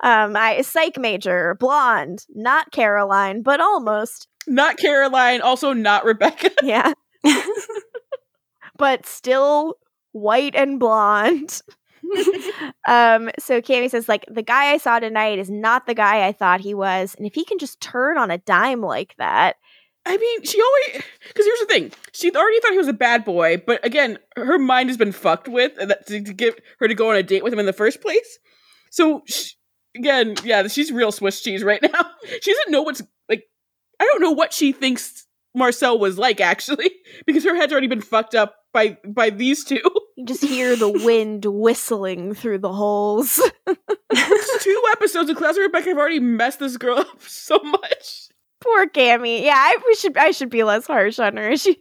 um, 0.00 0.36
I 0.36 0.62
psych 0.62 0.98
major, 0.98 1.56
blonde, 1.58 2.26
not 2.34 2.72
Caroline, 2.72 3.42
but 3.42 3.60
almost. 3.60 4.28
Not 4.50 4.78
Caroline, 4.78 5.40
also 5.40 5.72
not 5.72 6.04
Rebekah. 6.04 6.50
Yeah, 6.62 6.92
but 8.76 9.06
still 9.06 9.76
white 10.10 10.56
and 10.56 10.80
blonde. 10.80 11.62
um, 12.88 13.30
so 13.38 13.60
Cami 13.60 13.88
says, 13.88 14.08
like, 14.08 14.24
the 14.28 14.42
guy 14.42 14.72
I 14.72 14.78
saw 14.78 14.98
tonight 14.98 15.38
is 15.38 15.50
not 15.50 15.86
the 15.86 15.94
guy 15.94 16.26
I 16.26 16.32
thought 16.32 16.60
he 16.60 16.74
was, 16.74 17.14
and 17.14 17.26
if 17.26 17.34
he 17.34 17.44
can 17.44 17.58
just 17.58 17.80
turn 17.80 18.18
on 18.18 18.32
a 18.32 18.38
dime 18.38 18.80
like 18.80 19.14
that, 19.18 19.54
I 20.04 20.16
mean, 20.16 20.42
she 20.42 20.60
always 20.60 21.04
because 21.28 21.46
here's 21.46 21.60
the 21.60 21.66
thing: 21.66 21.92
she 22.12 22.32
already 22.32 22.58
thought 22.60 22.72
he 22.72 22.78
was 22.78 22.88
a 22.88 22.92
bad 22.92 23.24
boy, 23.24 23.62
but 23.64 23.84
again, 23.84 24.18
her 24.34 24.58
mind 24.58 24.88
has 24.88 24.96
been 24.96 25.12
fucked 25.12 25.46
with, 25.46 25.72
and 25.78 25.90
that 25.90 26.06
to, 26.08 26.22
to 26.22 26.32
get 26.32 26.60
her 26.80 26.88
to 26.88 26.94
go 26.94 27.10
on 27.10 27.16
a 27.16 27.22
date 27.22 27.44
with 27.44 27.52
him 27.52 27.58
in 27.58 27.66
the 27.66 27.72
first 27.72 28.00
place. 28.00 28.38
So 28.90 29.22
she, 29.26 29.54
again, 29.96 30.36
yeah, 30.42 30.66
she's 30.68 30.90
real 30.90 31.12
Swiss 31.12 31.40
cheese 31.42 31.62
right 31.62 31.82
now. 31.82 32.10
She 32.40 32.52
doesn't 32.52 32.72
know 32.72 32.82
what's. 32.82 33.02
I 34.00 34.04
don't 34.04 34.20
know 34.20 34.32
what 34.32 34.52
she 34.52 34.72
thinks 34.72 35.26
Marcel 35.54 35.98
was 35.98 36.18
like 36.18 36.40
actually, 36.40 36.90
because 37.26 37.44
her 37.44 37.54
head's 37.54 37.72
already 37.72 37.86
been 37.86 38.00
fucked 38.00 38.34
up 38.34 38.56
by 38.72 38.98
by 39.06 39.30
these 39.30 39.62
two. 39.64 39.80
you 40.16 40.26
just 40.26 40.42
hear 40.42 40.74
the 40.74 40.90
wind 40.90 41.44
whistling 41.44 42.34
through 42.34 42.58
the 42.58 42.72
holes. 42.72 43.40
two 43.66 44.82
episodes 44.92 45.30
of 45.30 45.36
Klaus 45.36 45.56
and 45.56 45.64
Rebekah 45.64 45.90
have 45.90 45.98
already 45.98 46.20
messed 46.20 46.58
this 46.58 46.76
girl 46.76 46.98
up 46.98 47.20
so 47.20 47.58
much. 47.62 48.28
Poor 48.60 48.88
Cami. 48.88 49.42
Yeah, 49.42 49.54
I 49.56 49.76
we 49.86 49.94
should 49.94 50.16
I 50.16 50.30
should 50.32 50.50
be 50.50 50.64
less 50.64 50.86
harsh 50.86 51.18
on 51.18 51.36
her. 51.36 51.56
She's 51.56 51.76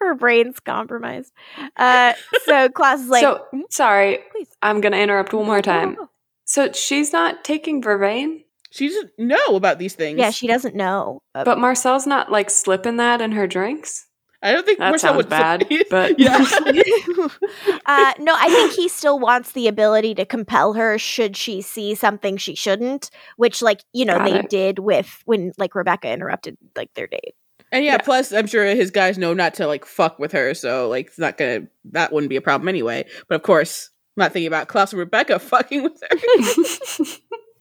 her 0.00 0.14
brain's 0.14 0.60
compromised. 0.60 1.32
Uh, 1.76 2.14
so 2.44 2.68
Klaus 2.70 3.00
is 3.00 3.08
like, 3.08 3.22
so 3.22 3.44
sorry, 3.70 4.18
please. 4.32 4.48
I'm 4.62 4.80
gonna 4.80 4.96
interrupt 4.96 5.32
one 5.32 5.46
more 5.46 5.62
time. 5.62 5.96
Oh, 6.00 6.08
So 6.44 6.72
she's 6.72 7.12
not 7.12 7.44
taking 7.44 7.82
Vervain, 7.82 8.44
She 8.70 8.88
doesn't 8.88 9.12
know 9.18 9.56
about 9.56 9.78
these 9.78 9.94
things. 9.94 10.18
Yeah, 10.18 10.30
she 10.30 10.46
doesn't 10.46 10.74
know. 10.74 11.22
Uh, 11.34 11.44
but 11.44 11.58
Marcel's 11.58 12.06
not 12.06 12.30
like 12.30 12.50
slipping 12.50 12.96
that 12.98 13.20
in 13.20 13.32
her 13.32 13.46
drinks. 13.46 14.06
I 14.42 14.52
don't 14.52 14.64
think 14.64 14.78
That 14.78 14.90
Marcel 14.90 15.10
sounds 15.10 15.16
would 15.18 15.28
bad, 15.28 15.66
but 15.90 16.18
yeah. 16.18 16.38
uh, 17.86 18.12
no, 18.20 18.34
I 18.34 18.48
think 18.48 18.72
he 18.72 18.88
still 18.88 19.18
wants 19.18 19.52
the 19.52 19.68
ability 19.68 20.14
to 20.14 20.24
compel 20.24 20.72
her 20.72 20.98
should 20.98 21.36
she 21.36 21.60
see 21.60 21.94
something 21.94 22.38
she 22.38 22.54
shouldn't, 22.54 23.10
which, 23.36 23.60
like, 23.60 23.80
you 23.92 24.06
know, 24.06 24.16
Got 24.16 24.24
they 24.30 24.38
it. 24.38 24.48
did 24.48 24.78
with 24.78 25.20
when, 25.26 25.52
like, 25.58 25.74
Rebekah 25.74 26.10
interrupted, 26.10 26.56
like, 26.74 26.88
their 26.94 27.06
date. 27.06 27.34
And 27.70 27.84
yeah, 27.84 27.92
Yeah. 27.92 27.98
plus 27.98 28.32
I'm 28.32 28.46
sure 28.46 28.64
his 28.64 28.90
guys 28.90 29.18
know 29.18 29.34
not 29.34 29.54
to 29.54 29.66
like 29.66 29.84
fuck 29.84 30.18
with 30.18 30.32
her, 30.32 30.54
so 30.54 30.88
like 30.88 31.06
it's 31.06 31.18
not 31.20 31.36
gonna 31.38 31.68
that 31.92 32.12
wouldn't 32.12 32.30
be 32.30 32.34
a 32.34 32.40
problem 32.40 32.66
anyway. 32.68 33.04
But 33.28 33.36
of 33.36 33.42
course, 33.42 33.90
I'm 34.16 34.22
not 34.22 34.32
thinking 34.32 34.48
about 34.48 34.66
Klaus 34.66 34.92
and 34.92 34.98
Rebekah 34.98 35.38
fucking 35.38 35.84
with 35.84 36.02
her. 36.10 36.16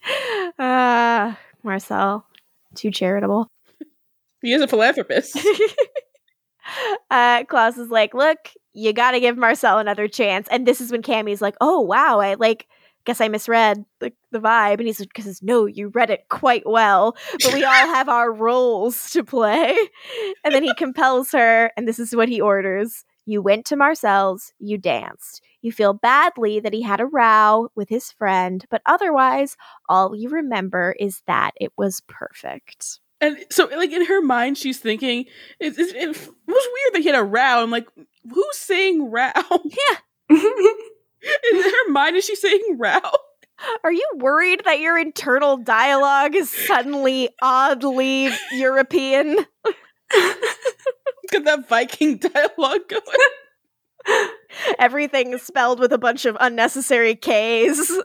Uh, 0.58 1.36
Marcel, 1.64 2.26
too 2.76 2.92
charitable. 2.92 3.48
he 4.42 4.52
is 4.52 4.62
a 4.62 4.68
philanthropist. 4.68 5.38
uh, 7.12 7.46
Klaus 7.46 7.78
is 7.78 7.90
like, 7.90 8.14
look, 8.14 8.52
you 8.74 8.92
got 8.92 9.12
to 9.12 9.20
give 9.20 9.38
Marcel 9.38 9.80
another 9.80 10.08
chance. 10.08 10.48
And 10.52 10.66
this 10.66 10.82
is 10.82 10.92
when 10.92 11.02
Cami's 11.02 11.42
like, 11.42 11.56
oh, 11.62 11.80
wow, 11.80 12.20
I 12.20 12.34
like, 12.34 12.68
guess 13.06 13.22
I 13.22 13.28
misread 13.28 13.86
the, 14.00 14.12
the 14.32 14.40
vibe. 14.40 14.80
And 14.80 14.88
he's 14.88 15.00
like, 15.00 15.14
because 15.14 15.42
no, 15.42 15.66
you 15.66 15.90
read 15.90 16.10
it 16.10 16.28
quite 16.30 16.64
well, 16.66 17.16
but 17.44 17.54
we 17.54 17.64
all 17.64 17.72
have 17.72 18.10
our 18.10 18.32
roles 18.34 19.12
to 19.12 19.24
play. 19.24 19.76
And 20.44 20.54
then 20.54 20.64
he 20.64 20.74
compels 20.76 21.32
her, 21.32 21.72
and 21.78 21.88
this 21.88 22.00
is 22.00 22.16
what 22.16 22.30
he 22.30 22.42
orders. 22.42 23.06
You 23.26 23.42
went 23.42 23.66
to 23.68 23.76
Marcel's, 23.76 24.54
you 24.60 24.78
danced. 24.78 25.42
You 25.62 25.72
feel 25.72 25.94
badly 25.94 26.60
that 26.60 26.74
he 26.74 26.82
had 26.82 27.02
a 27.02 27.06
row 27.06 27.70
with 27.76 27.90
his 27.90 28.12
friend, 28.12 28.66
but 28.70 28.82
otherwise, 28.86 29.58
all 29.88 30.16
you 30.16 30.30
remember 30.30 30.96
is 31.00 31.22
that 31.28 31.52
it 31.60 31.72
was 31.78 32.02
perfect. 32.08 33.00
and 33.22 33.38
so 33.52 33.66
like 33.66 33.92
in 33.92 34.06
her 34.06 34.22
mind, 34.22 34.58
she's 34.58 34.80
thinking 34.80 35.26
it, 35.60 35.78
it, 35.78 35.96
it 35.96 36.08
was 36.08 36.28
weird 36.48 36.94
that 36.94 37.02
he 37.02 37.08
had 37.08 37.20
a 37.20 37.24
row. 37.24 37.62
I'm 37.64 37.72
like, 37.72 37.88
who's 38.32 38.58
saying 38.58 39.12
row? 39.12 39.32
Yeah. 40.32 40.38
in 41.52 41.62
her 41.64 41.92
mind, 41.92 42.16
is 42.16 42.24
she 42.26 42.36
saying 42.36 42.78
row? 42.78 43.00
Are 43.84 43.92
you 43.92 44.08
worried 44.16 44.62
that 44.66 44.80
your 44.80 44.98
internal 44.98 45.58
dialogue 45.58 46.36
is 46.36 46.50
suddenly 46.50 47.30
oddly 47.42 48.30
European? 48.54 49.38
Got 51.32 51.44
that 51.44 51.68
Viking 51.68 52.18
dialogue 52.18 52.88
going. 52.88 54.30
Everything 54.80 55.34
is 55.34 55.42
spelled 55.42 55.80
with 55.80 55.92
a 55.92 55.98
bunch 55.98 56.26
of 56.26 56.38
unnecessary 56.40 57.16
K's. 57.16 57.92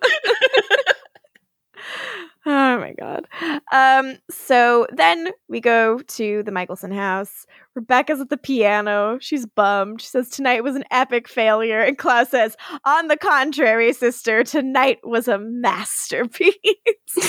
oh 2.46 2.78
my 2.78 2.94
god. 2.98 3.26
Um 3.72 4.18
so 4.30 4.86
then 4.92 5.30
we 5.48 5.60
go 5.60 5.98
to 5.98 6.42
the 6.42 6.52
Mikaelson 6.52 6.94
house. 6.94 7.46
Rebekah's 7.74 8.20
at 8.20 8.30
the 8.30 8.36
piano. 8.36 9.18
She's 9.20 9.46
bummed. 9.46 10.00
She 10.00 10.06
says 10.06 10.28
tonight 10.28 10.62
was 10.62 10.76
an 10.76 10.84
epic 10.90 11.26
failure 11.28 11.80
and 11.80 11.98
Klaus 11.98 12.30
says, 12.30 12.56
"On 12.84 13.08
the 13.08 13.16
contrary, 13.16 13.92
sister, 13.92 14.44
tonight 14.44 14.98
was 15.02 15.26
a 15.28 15.38
masterpiece." 15.38 16.54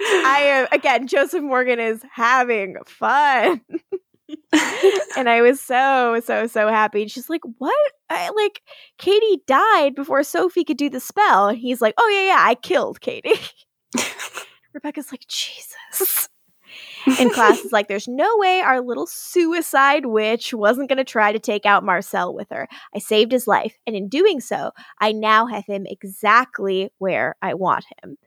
I 0.00 0.40
am 0.42 0.68
again. 0.72 1.06
Joseph 1.06 1.42
Morgan 1.42 1.80
is 1.80 2.02
having 2.12 2.76
fun, 2.86 3.60
and 5.16 5.28
I 5.28 5.42
was 5.42 5.60
so 5.60 6.20
so 6.24 6.46
so 6.46 6.68
happy. 6.68 7.02
And 7.02 7.10
she's 7.10 7.28
like, 7.28 7.42
"What? 7.58 7.92
I 8.08 8.30
like 8.30 8.62
Katie 8.98 9.42
died 9.46 9.94
before 9.94 10.22
Sophie 10.22 10.64
could 10.64 10.76
do 10.76 10.90
the 10.90 11.00
spell." 11.00 11.48
And 11.48 11.58
he's 11.58 11.80
like, 11.80 11.94
"Oh 11.98 12.08
yeah, 12.08 12.34
yeah, 12.34 12.44
I 12.46 12.54
killed 12.54 13.00
Katie." 13.00 13.40
Rebekah's 14.74 15.12
like, 15.12 15.26
"Jesus." 15.28 16.28
And 17.18 17.32
Klaus 17.32 17.60
is 17.60 17.72
like, 17.72 17.88
there's 17.88 18.08
no 18.08 18.36
way 18.36 18.60
our 18.60 18.80
little 18.80 19.06
suicide 19.06 20.06
witch 20.06 20.52
wasn't 20.52 20.88
going 20.88 20.98
to 20.98 21.04
try 21.04 21.32
to 21.32 21.38
take 21.38 21.64
out 21.64 21.84
Marcel 21.84 22.34
with 22.34 22.48
her. 22.50 22.68
I 22.94 22.98
saved 22.98 23.32
his 23.32 23.46
life, 23.46 23.78
and 23.86 23.96
in 23.96 24.08
doing 24.08 24.40
so, 24.40 24.72
I 25.00 25.12
now 25.12 25.46
have 25.46 25.64
him 25.66 25.86
exactly 25.88 26.90
where 26.98 27.36
I 27.40 27.54
want 27.54 27.86
him. 28.02 28.18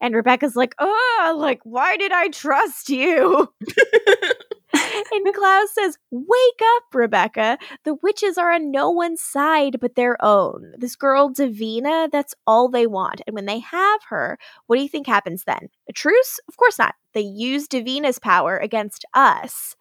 And 0.00 0.14
Rebekah's 0.14 0.56
like, 0.56 0.74
oh, 0.78 1.36
like, 1.38 1.60
why 1.64 1.96
did 1.96 2.12
I 2.12 2.28
trust 2.28 2.88
you? 2.88 3.52
and 5.12 5.34
Klaus 5.34 5.74
says, 5.74 5.98
Wake 6.10 6.60
up, 6.76 6.82
Rebekah. 6.92 7.58
The 7.84 7.94
witches 8.02 8.38
are 8.38 8.52
on 8.52 8.70
no 8.70 8.90
one's 8.90 9.22
side 9.22 9.78
but 9.80 9.94
their 9.94 10.22
own. 10.24 10.72
This 10.76 10.96
girl, 10.96 11.30
Davina, 11.30 12.10
that's 12.10 12.34
all 12.46 12.68
they 12.68 12.86
want. 12.86 13.20
And 13.26 13.34
when 13.34 13.46
they 13.46 13.58
have 13.60 14.00
her, 14.08 14.38
what 14.66 14.76
do 14.76 14.82
you 14.82 14.88
think 14.88 15.06
happens 15.06 15.44
then? 15.44 15.68
A 15.88 15.92
truce? 15.92 16.38
Of 16.48 16.56
course 16.56 16.78
not. 16.78 16.94
They 17.14 17.20
use 17.20 17.66
Davina's 17.66 18.18
power 18.18 18.56
against 18.56 19.04
us. 19.14 19.76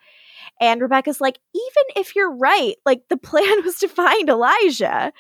And 0.60 0.82
Rebekah's 0.82 1.22
like, 1.22 1.40
even 1.54 2.02
if 2.02 2.16
you're 2.16 2.36
right, 2.36 2.76
like 2.86 3.04
the 3.10 3.18
plan 3.30 3.64
was 3.64 3.78
to 3.80 3.88
find 3.88 4.30
Elijah. 4.30 5.14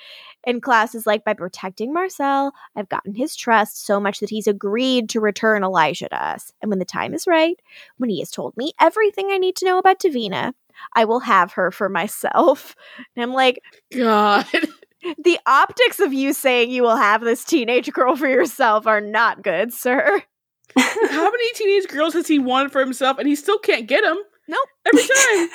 And 0.49 0.63
Klaus 0.63 0.95
is 0.95 1.05
like, 1.05 1.23
by 1.23 1.35
protecting 1.35 1.93
Marcel, 1.93 2.53
I've 2.75 2.89
gotten 2.89 3.13
his 3.13 3.35
trust 3.35 3.85
so 3.85 3.99
much 3.99 4.19
that 4.19 4.31
he's 4.31 4.47
agreed 4.47 5.07
to 5.09 5.19
return 5.19 5.63
Elijah 5.63 6.09
to 6.09 6.25
us. 6.25 6.51
And 6.59 6.69
when 6.69 6.79
the 6.79 6.85
time 6.85 7.13
is 7.13 7.27
right, 7.27 7.61
when 7.97 8.09
he 8.09 8.17
has 8.17 8.31
told 8.31 8.57
me 8.57 8.73
everything 8.81 9.27
I 9.29 9.37
need 9.37 9.55
to 9.57 9.65
know 9.65 9.77
about 9.77 9.99
Davina, 9.99 10.53
I 10.93 11.05
will 11.05 11.19
have 11.19 11.53
her 11.53 11.69
for 11.69 11.87
myself. 11.89 12.75
And 13.15 13.21
I'm 13.21 13.31
like, 13.31 13.61
God. 13.95 14.47
the 15.23 15.37
optics 15.45 15.99
of 15.99 16.13
you 16.13 16.33
saying 16.33 16.71
you 16.71 16.81
will 16.81 16.97
have 16.97 17.21
this 17.21 17.45
teenage 17.45 17.91
girl 17.93 18.15
for 18.15 18.27
yourself 18.27 18.87
are 18.87 19.01
not 19.01 19.43
good, 19.43 19.71
sir. 19.71 20.23
How 20.79 21.29
many 21.29 21.53
teenage 21.53 21.89
girls 21.89 22.15
has 22.15 22.27
he 22.27 22.39
wanted 22.39 22.71
for 22.71 22.79
himself 22.79 23.19
and 23.19 23.27
he 23.27 23.35
still 23.35 23.59
can't 23.59 23.85
get 23.85 24.01
them? 24.03 24.19
Nope. 24.47 24.67
Every 24.87 25.03
time. 25.03 25.49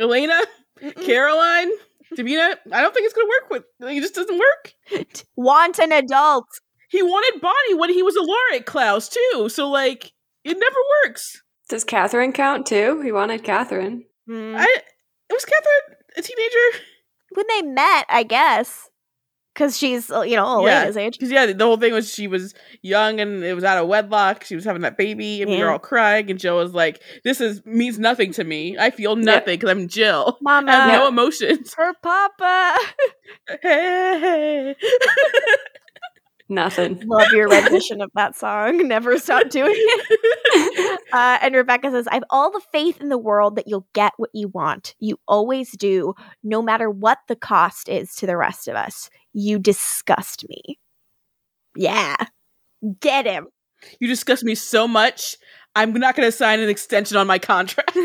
Elena, 0.00 0.40
Mm-mm. 0.82 1.06
Caroline, 1.06 1.70
Davina, 2.16 2.56
I 2.72 2.80
don't 2.80 2.94
think 2.94 3.06
it's 3.06 3.14
gonna 3.14 3.28
work 3.28 3.50
with 3.50 3.64
it 3.80 4.00
just 4.00 4.14
doesn't 4.14 4.38
work. 4.38 4.74
Want 5.36 5.78
an 5.78 5.92
adult. 5.92 6.46
He 6.90 7.02
wanted 7.02 7.40
Bonnie 7.42 7.74
when 7.74 7.90
he 7.90 8.02
was 8.02 8.16
a 8.16 8.22
Laura 8.22 8.54
at 8.54 8.66
Klaus 8.66 9.08
too, 9.10 9.48
so 9.50 9.68
like 9.68 10.12
it 10.44 10.56
never 10.58 10.76
works. 11.04 11.42
Does 11.68 11.84
Katherine 11.84 12.32
count 12.32 12.66
too? 12.66 13.02
He 13.02 13.12
wanted 13.12 13.44
Katherine. 13.44 14.04
Hmm. 14.26 14.54
I 14.56 14.64
it 14.64 15.32
was 15.34 15.44
Katherine 15.44 15.98
a 16.16 16.22
teenager? 16.22 16.84
when 17.32 17.46
they 17.48 17.62
met, 17.62 18.06
I 18.08 18.22
guess. 18.22 18.88
Because 19.58 19.76
she's, 19.76 20.08
uh, 20.08 20.20
you 20.20 20.36
know, 20.36 20.64
Yeah. 20.64 20.76
Elena's 20.76 20.96
age. 20.96 21.14
Because 21.14 21.32
yeah, 21.32 21.46
the 21.46 21.64
whole 21.64 21.76
thing 21.78 21.92
was 21.92 22.14
she 22.14 22.28
was 22.28 22.54
young 22.80 23.18
and 23.18 23.42
it 23.42 23.54
was 23.54 23.64
out 23.64 23.76
of 23.76 23.88
wedlock. 23.88 24.44
She 24.44 24.54
was 24.54 24.64
having 24.64 24.82
that 24.82 24.96
baby, 24.96 25.42
and 25.42 25.50
we 25.50 25.58
were 25.58 25.68
all 25.68 25.80
crying. 25.80 26.30
And 26.30 26.38
Jill 26.38 26.58
was 26.58 26.74
like, 26.74 27.02
"This 27.24 27.40
is 27.40 27.66
means 27.66 27.98
nothing 27.98 28.30
to 28.34 28.44
me. 28.44 28.78
I 28.78 28.92
feel 28.92 29.16
nothing 29.16 29.58
because 29.58 29.70
I'm 29.70 29.88
Jill. 29.88 30.38
Mama, 30.42 30.70
I 30.70 30.74
have 30.74 31.00
no 31.00 31.08
emotions." 31.08 31.74
her 31.76 31.92
papa. 32.02 32.78
Hey. 33.62 34.76
Nothing. 36.50 37.02
Love 37.06 37.30
your 37.32 37.48
rendition 37.48 38.00
of 38.00 38.10
that 38.14 38.34
song. 38.34 38.78
Never 38.88 39.18
stop 39.18 39.50
doing 39.50 39.74
it. 39.74 41.00
Uh, 41.12 41.38
and 41.42 41.54
Rebekah 41.54 41.90
says, 41.90 42.08
I 42.08 42.14
have 42.14 42.24
all 42.30 42.50
the 42.50 42.62
faith 42.72 43.02
in 43.02 43.10
the 43.10 43.18
world 43.18 43.56
that 43.56 43.68
you'll 43.68 43.86
get 43.92 44.14
what 44.16 44.30
you 44.32 44.48
want. 44.48 44.94
You 44.98 45.18
always 45.28 45.72
do, 45.76 46.14
no 46.42 46.62
matter 46.62 46.90
what 46.90 47.18
the 47.28 47.36
cost 47.36 47.88
is 47.88 48.14
to 48.16 48.26
the 48.26 48.36
rest 48.36 48.66
of 48.66 48.76
us. 48.76 49.10
You 49.38 49.60
disgust 49.60 50.48
me. 50.48 50.78
Yeah. 51.76 52.16
Get 53.00 53.26
him. 53.26 53.46
You 54.00 54.08
disgust 54.08 54.42
me 54.42 54.56
so 54.56 54.88
much. 54.88 55.36
I'm 55.76 55.92
not 55.92 56.16
going 56.16 56.26
to 56.26 56.32
sign 56.32 56.58
an 56.58 56.68
extension 56.68 57.16
on 57.16 57.28
my 57.28 57.38
contract. 57.38 57.96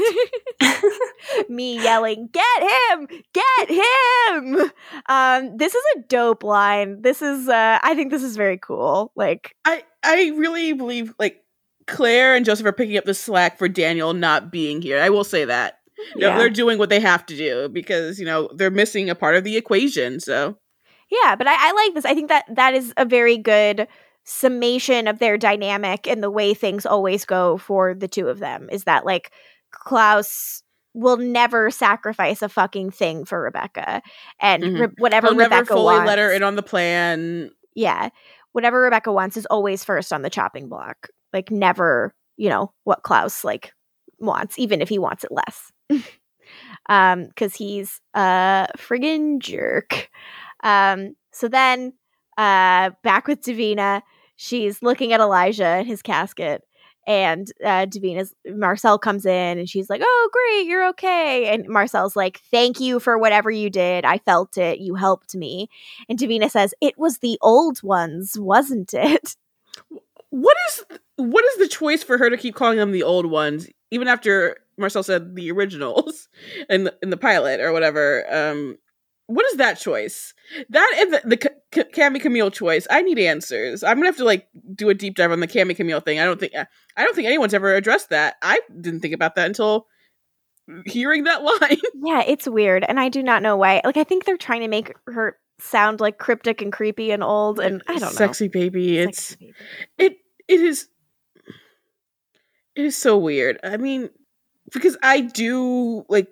me 1.49 1.81
yelling, 1.81 2.29
"Get 2.31 2.61
him! 2.61 3.07
Get 3.33 3.69
him!" 3.71 4.71
Um, 5.07 5.57
this 5.57 5.73
is 5.73 5.83
a 5.95 6.01
dope 6.07 6.43
line. 6.43 7.01
This 7.01 7.23
is, 7.23 7.49
uh, 7.49 7.79
I 7.81 7.95
think, 7.95 8.11
this 8.11 8.21
is 8.21 8.37
very 8.37 8.59
cool. 8.59 9.11
Like, 9.15 9.55
I 9.65 9.83
I 10.03 10.31
really 10.35 10.73
believe 10.73 11.11
like 11.17 11.43
Claire 11.87 12.35
and 12.35 12.45
Joseph 12.45 12.67
are 12.67 12.71
picking 12.71 12.97
up 12.97 13.05
the 13.05 13.15
slack 13.15 13.57
for 13.57 13.67
Daniel 13.67 14.13
not 14.13 14.51
being 14.51 14.79
here. 14.79 15.01
I 15.01 15.09
will 15.09 15.23
say 15.23 15.43
that. 15.45 15.79
Yeah. 16.15 16.37
they're 16.37 16.51
doing 16.51 16.77
what 16.77 16.89
they 16.89 16.99
have 16.99 17.25
to 17.27 17.35
do 17.35 17.67
because 17.69 18.19
you 18.19 18.25
know 18.25 18.51
they're 18.53 18.69
missing 18.69 19.09
a 19.09 19.15
part 19.15 19.35
of 19.35 19.43
the 19.43 19.57
equation. 19.57 20.19
So 20.19 20.59
yeah, 21.21 21.35
but 21.35 21.47
I, 21.47 21.69
I 21.69 21.71
like 21.73 21.93
this. 21.93 22.05
I 22.05 22.13
think 22.15 22.29
that 22.29 22.45
that 22.55 22.73
is 22.73 22.93
a 22.97 23.05
very 23.05 23.37
good 23.37 23.87
summation 24.25 25.07
of 25.07 25.19
their 25.19 25.37
dynamic 25.37 26.07
and 26.07 26.23
the 26.23 26.31
way 26.31 26.53
things 26.53 26.85
always 26.85 27.25
go 27.25 27.57
for 27.57 27.93
the 27.93 28.07
two 28.07 28.27
of 28.29 28.39
them. 28.39 28.69
Is 28.71 28.85
that 28.85 29.05
like 29.05 29.31
Klaus 29.71 30.63
will 30.93 31.17
never 31.17 31.69
sacrifice 31.71 32.41
a 32.41 32.49
fucking 32.49 32.91
thing 32.91 33.25
for 33.25 33.41
Rebekah, 33.41 34.01
and 34.39 34.63
Mhm. 34.63 34.79
Re- 34.79 34.87
whatever 34.97 35.27
he'll 35.27 35.35
never 35.35 35.55
Rebekah 35.55 35.73
fully 35.73 35.95
wants, 35.95 36.07
let 36.07 36.19
her 36.19 36.31
in 36.31 36.43
on 36.43 36.55
the 36.55 36.63
plan. 36.63 37.51
yeah, 37.75 38.09
whatever 38.53 38.81
Rebekah 38.81 39.11
wants 39.11 39.37
is 39.37 39.45
always 39.47 39.83
first 39.83 40.13
on 40.13 40.21
the 40.21 40.29
chopping 40.29 40.69
block. 40.69 41.09
Like 41.33 41.49
never, 41.51 42.13
you 42.37 42.49
know, 42.49 42.71
what 42.83 43.03
Klaus 43.03 43.43
like 43.43 43.73
wants, 44.19 44.57
even 44.59 44.81
if 44.81 44.89
he 44.89 44.99
wants 44.99 45.23
it 45.23 45.31
less. 45.31 45.71
um, 46.89 47.25
because 47.27 47.55
he's 47.55 47.99
a 48.13 48.67
friggin' 48.77 49.39
jerk. 49.39 50.09
Um, 50.63 51.15
so 51.31 51.47
then 51.47 51.93
uh 52.37 52.89
back 53.03 53.27
with 53.27 53.41
Davina, 53.41 54.01
she's 54.35 54.81
looking 54.81 55.13
at 55.13 55.19
Elijah 55.19 55.79
in 55.79 55.85
his 55.85 56.01
casket. 56.01 56.63
And 57.05 57.51
uh, 57.63 57.85
Davina's 57.85 58.33
Marcel 58.47 58.97
comes 58.97 59.25
in 59.25 59.59
and 59.59 59.67
she's 59.67 59.89
like, 59.89 60.01
"Oh, 60.03 60.29
great, 60.31 60.67
you're 60.67 60.87
okay." 60.89 61.53
And 61.53 61.67
Marcel's 61.67 62.15
like, 62.15 62.39
"Thank 62.49 62.79
you 62.79 62.99
for 63.01 63.17
whatever 63.17 63.51
you 63.51 63.69
did. 63.69 64.05
I 64.05 64.19
felt 64.19 64.57
it. 64.57 64.79
You 64.79 64.95
helped 64.95 65.35
me." 65.35 65.67
And 66.07 66.17
Davina 66.17 66.49
says, 66.49 66.73
"It 66.79 66.97
was 66.97 67.17
the 67.17 67.37
old 67.41 67.83
ones, 67.83 68.39
wasn't 68.39 68.93
it?" 68.93 69.35
What 70.29 70.57
is 70.67 70.83
what 71.17 71.45
is 71.45 71.57
the 71.57 71.67
choice 71.67 72.01
for 72.01 72.17
her 72.17 72.27
to 72.31 72.37
keep 72.37 72.55
calling 72.55 72.79
them 72.79 72.91
the 72.91 73.03
old 73.03 73.27
ones, 73.27 73.67
even 73.91 74.07
after 74.07 74.57
Marcel 74.79 75.03
said 75.03 75.35
the 75.35 75.51
originals 75.51 76.27
in 76.71 76.85
the, 76.85 76.95
in 77.03 77.11
the 77.11 77.17
pilot 77.17 77.59
or 77.59 77.71
whatever? 77.71 78.25
Um, 78.33 78.79
what 79.33 79.45
is 79.47 79.57
that 79.57 79.79
choice? 79.79 80.33
That 80.69 80.95
and 80.99 81.13
the, 81.13 81.21
the 81.71 81.83
Cami 81.93 82.21
Camille 82.21 82.51
choice. 82.51 82.87
I 82.89 83.01
need 83.01 83.19
answers. 83.19 83.83
I'm 83.83 83.97
gonna 83.97 84.07
have 84.07 84.17
to 84.17 84.25
like 84.25 84.47
do 84.75 84.89
a 84.89 84.93
deep 84.93 85.15
dive 85.15 85.31
on 85.31 85.39
the 85.39 85.47
Cami 85.47 85.75
Camille 85.75 85.99
thing. 85.99 86.19
I 86.19 86.25
don't 86.25 86.39
think 86.39 86.55
uh, 86.55 86.65
I 86.97 87.03
don't 87.03 87.15
think 87.15 87.27
anyone's 87.27 87.53
ever 87.53 87.73
addressed 87.75 88.09
that. 88.09 88.35
I 88.41 88.59
didn't 88.79 89.01
think 89.01 89.13
about 89.13 89.35
that 89.35 89.47
until 89.47 89.87
hearing 90.85 91.23
that 91.25 91.43
line. 91.61 91.77
Yeah, 91.95 92.23
it's 92.25 92.47
weird, 92.47 92.85
and 92.87 92.99
I 92.99 93.09
do 93.09 93.23
not 93.23 93.41
know 93.41 93.57
why. 93.57 93.81
Like, 93.83 93.97
I 93.97 94.03
think 94.03 94.25
they're 94.25 94.37
trying 94.37 94.61
to 94.61 94.67
make 94.67 94.93
her 95.07 95.37
sound 95.59 95.99
like 95.99 96.17
cryptic 96.17 96.61
and 96.61 96.71
creepy 96.71 97.11
and 97.11 97.23
old, 97.23 97.59
and 97.59 97.81
I 97.87 97.93
don't 97.93 98.01
know. 98.01 98.09
Sexy 98.09 98.47
baby. 98.47 98.97
It's 98.99 99.29
Sexy 99.29 99.45
baby. 99.45 99.53
it 99.97 100.17
it 100.47 100.59
is 100.59 100.87
it 102.75 102.85
is 102.85 102.97
so 102.97 103.17
weird 103.17 103.59
i 103.63 103.77
mean 103.77 104.09
because 104.73 104.97
i 105.03 105.21
do 105.21 106.03
like 106.09 106.27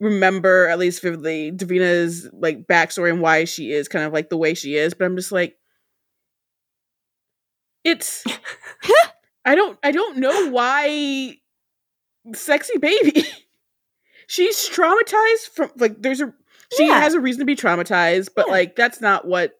remember 0.00 0.68
at 0.68 0.78
least 0.78 1.02
vividly 1.02 1.50
davina's 1.52 2.28
like 2.32 2.66
backstory 2.66 3.10
and 3.10 3.20
why 3.20 3.44
she 3.44 3.72
is 3.72 3.88
kind 3.88 4.04
of 4.04 4.12
like 4.12 4.30
the 4.30 4.36
way 4.36 4.54
she 4.54 4.76
is 4.76 4.94
but 4.94 5.04
i'm 5.04 5.16
just 5.16 5.32
like 5.32 5.56
it's 7.84 8.24
i 9.44 9.54
don't 9.54 9.78
i 9.82 9.90
don't 9.90 10.16
know 10.18 10.50
why 10.50 11.34
sexy 12.34 12.78
baby 12.78 13.24
she's 14.26 14.68
traumatized 14.68 15.48
from 15.54 15.70
like 15.76 16.00
there's 16.00 16.20
a 16.20 16.32
she 16.76 16.86
Yeah. 16.86 17.00
has 17.00 17.14
a 17.14 17.20
reason 17.20 17.40
to 17.40 17.46
be 17.46 17.56
traumatized 17.56 18.30
but 18.36 18.46
Yeah. 18.46 18.52
like 18.52 18.76
that's 18.76 19.00
not 19.00 19.26
what 19.26 19.52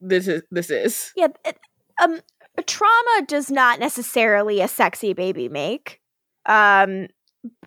this 0.00 0.28
is 0.28 0.42
this 0.50 0.70
is 0.70 1.12
Yeah, 1.16 1.28
it- 1.44 1.58
um, 2.00 2.20
trauma 2.66 3.26
does 3.26 3.50
not 3.50 3.80
necessarily 3.80 4.60
a 4.60 4.68
sexy 4.68 5.12
baby 5.14 5.48
make. 5.48 6.00
Um, 6.46 7.08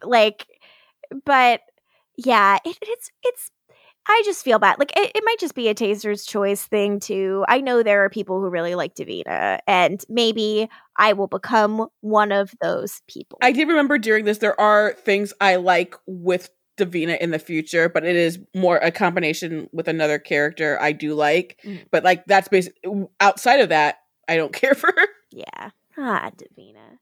like, 0.02 0.48
but 1.26 1.60
yeah, 2.18 2.58
it, 2.66 2.78
it's 2.82 3.10
it's. 3.24 3.52
I 4.08 4.24
just 4.26 4.44
feel 4.44 4.58
bad. 4.58 4.80
Like 4.80 4.92
it, 4.98 5.12
it 5.14 5.24
might 5.24 5.40
just 5.40 5.54
be 5.54 5.68
a 5.68 5.76
taser's 5.76 6.26
choice 6.26 6.66
thing 6.66 7.00
too. 7.00 7.46
I 7.48 7.62
know 7.62 7.84
there 7.84 8.04
are 8.04 8.10
people 8.10 8.40
who 8.40 8.50
really 8.50 8.74
like 8.74 8.96
Davina, 8.96 9.60
and 9.68 10.04
maybe 10.10 10.70
I 10.98 11.14
will 11.14 11.28
become 11.28 11.88
one 12.02 12.32
of 12.32 12.52
those 12.62 13.02
people. 13.08 13.38
I 13.44 13.52
did 13.52 13.68
remember 13.68 14.00
during 14.00 14.26
this 14.26 14.40
there 14.40 14.60
are 14.60 14.94
things 14.94 15.34
I 15.40 15.58
like 15.58 15.96
with 16.08 16.50
Davina 16.78 17.20
in 17.20 17.30
the 17.30 17.40
future, 17.40 17.90
but 17.90 18.04
it 18.04 18.16
is 18.16 18.40
more 18.56 18.78
a 18.78 18.92
combination 18.92 19.70
with 19.72 19.88
another 19.88 20.18
character 20.18 20.80
I 20.82 20.94
do 20.94 21.14
like. 21.14 21.60
Mm. 21.64 21.86
But 21.92 22.04
like 22.04 22.26
that's 22.26 22.48
basically 22.48 23.06
outside 23.20 23.60
of 23.60 23.70
that, 23.70 23.98
I 24.28 24.36
don't 24.36 24.54
care 24.62 24.74
for 24.74 24.92
her. 24.96 25.08
yeah, 25.32 25.70
ah, 25.98 26.32
Davina. 26.36 26.98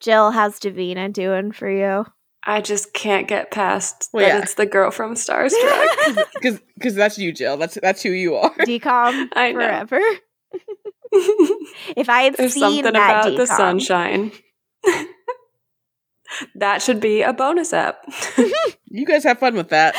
Jill, 0.00 0.30
how's 0.30 0.58
Davina 0.58 1.12
doing 1.12 1.52
for 1.52 1.70
you? 1.70 2.06
I 2.44 2.60
just 2.60 2.94
can't 2.94 3.28
get 3.28 3.50
past 3.50 4.08
Well, 4.12 4.24
that 4.24 4.36
yeah. 4.36 4.42
it's 4.42 4.54
the 4.54 4.66
girl 4.66 4.90
from 4.90 5.14
Starstruck. 5.14 6.16
Because 6.34 6.60
because 6.74 6.94
that's 6.94 7.18
you, 7.18 7.32
Jill. 7.32 7.56
That's 7.56 7.78
that's 7.82 8.02
who 8.02 8.10
you 8.10 8.36
are. 8.36 8.54
Decom 8.54 9.28
I 9.34 9.52
forever. 9.52 10.00
If 11.96 12.08
I 12.08 12.22
had 12.22 12.36
There's 12.36 12.54
seen 12.54 12.60
something 12.62 12.84
that 12.84 13.24
about 13.24 13.36
the 13.36 13.46
sunshine. 13.46 14.32
that 16.54 16.82
should 16.82 17.00
be 17.00 17.22
a 17.22 17.32
bonus 17.32 17.72
app. 17.72 17.98
You 18.86 19.04
guys 19.04 19.24
have 19.24 19.38
fun 19.38 19.54
with 19.54 19.70
that. 19.70 19.94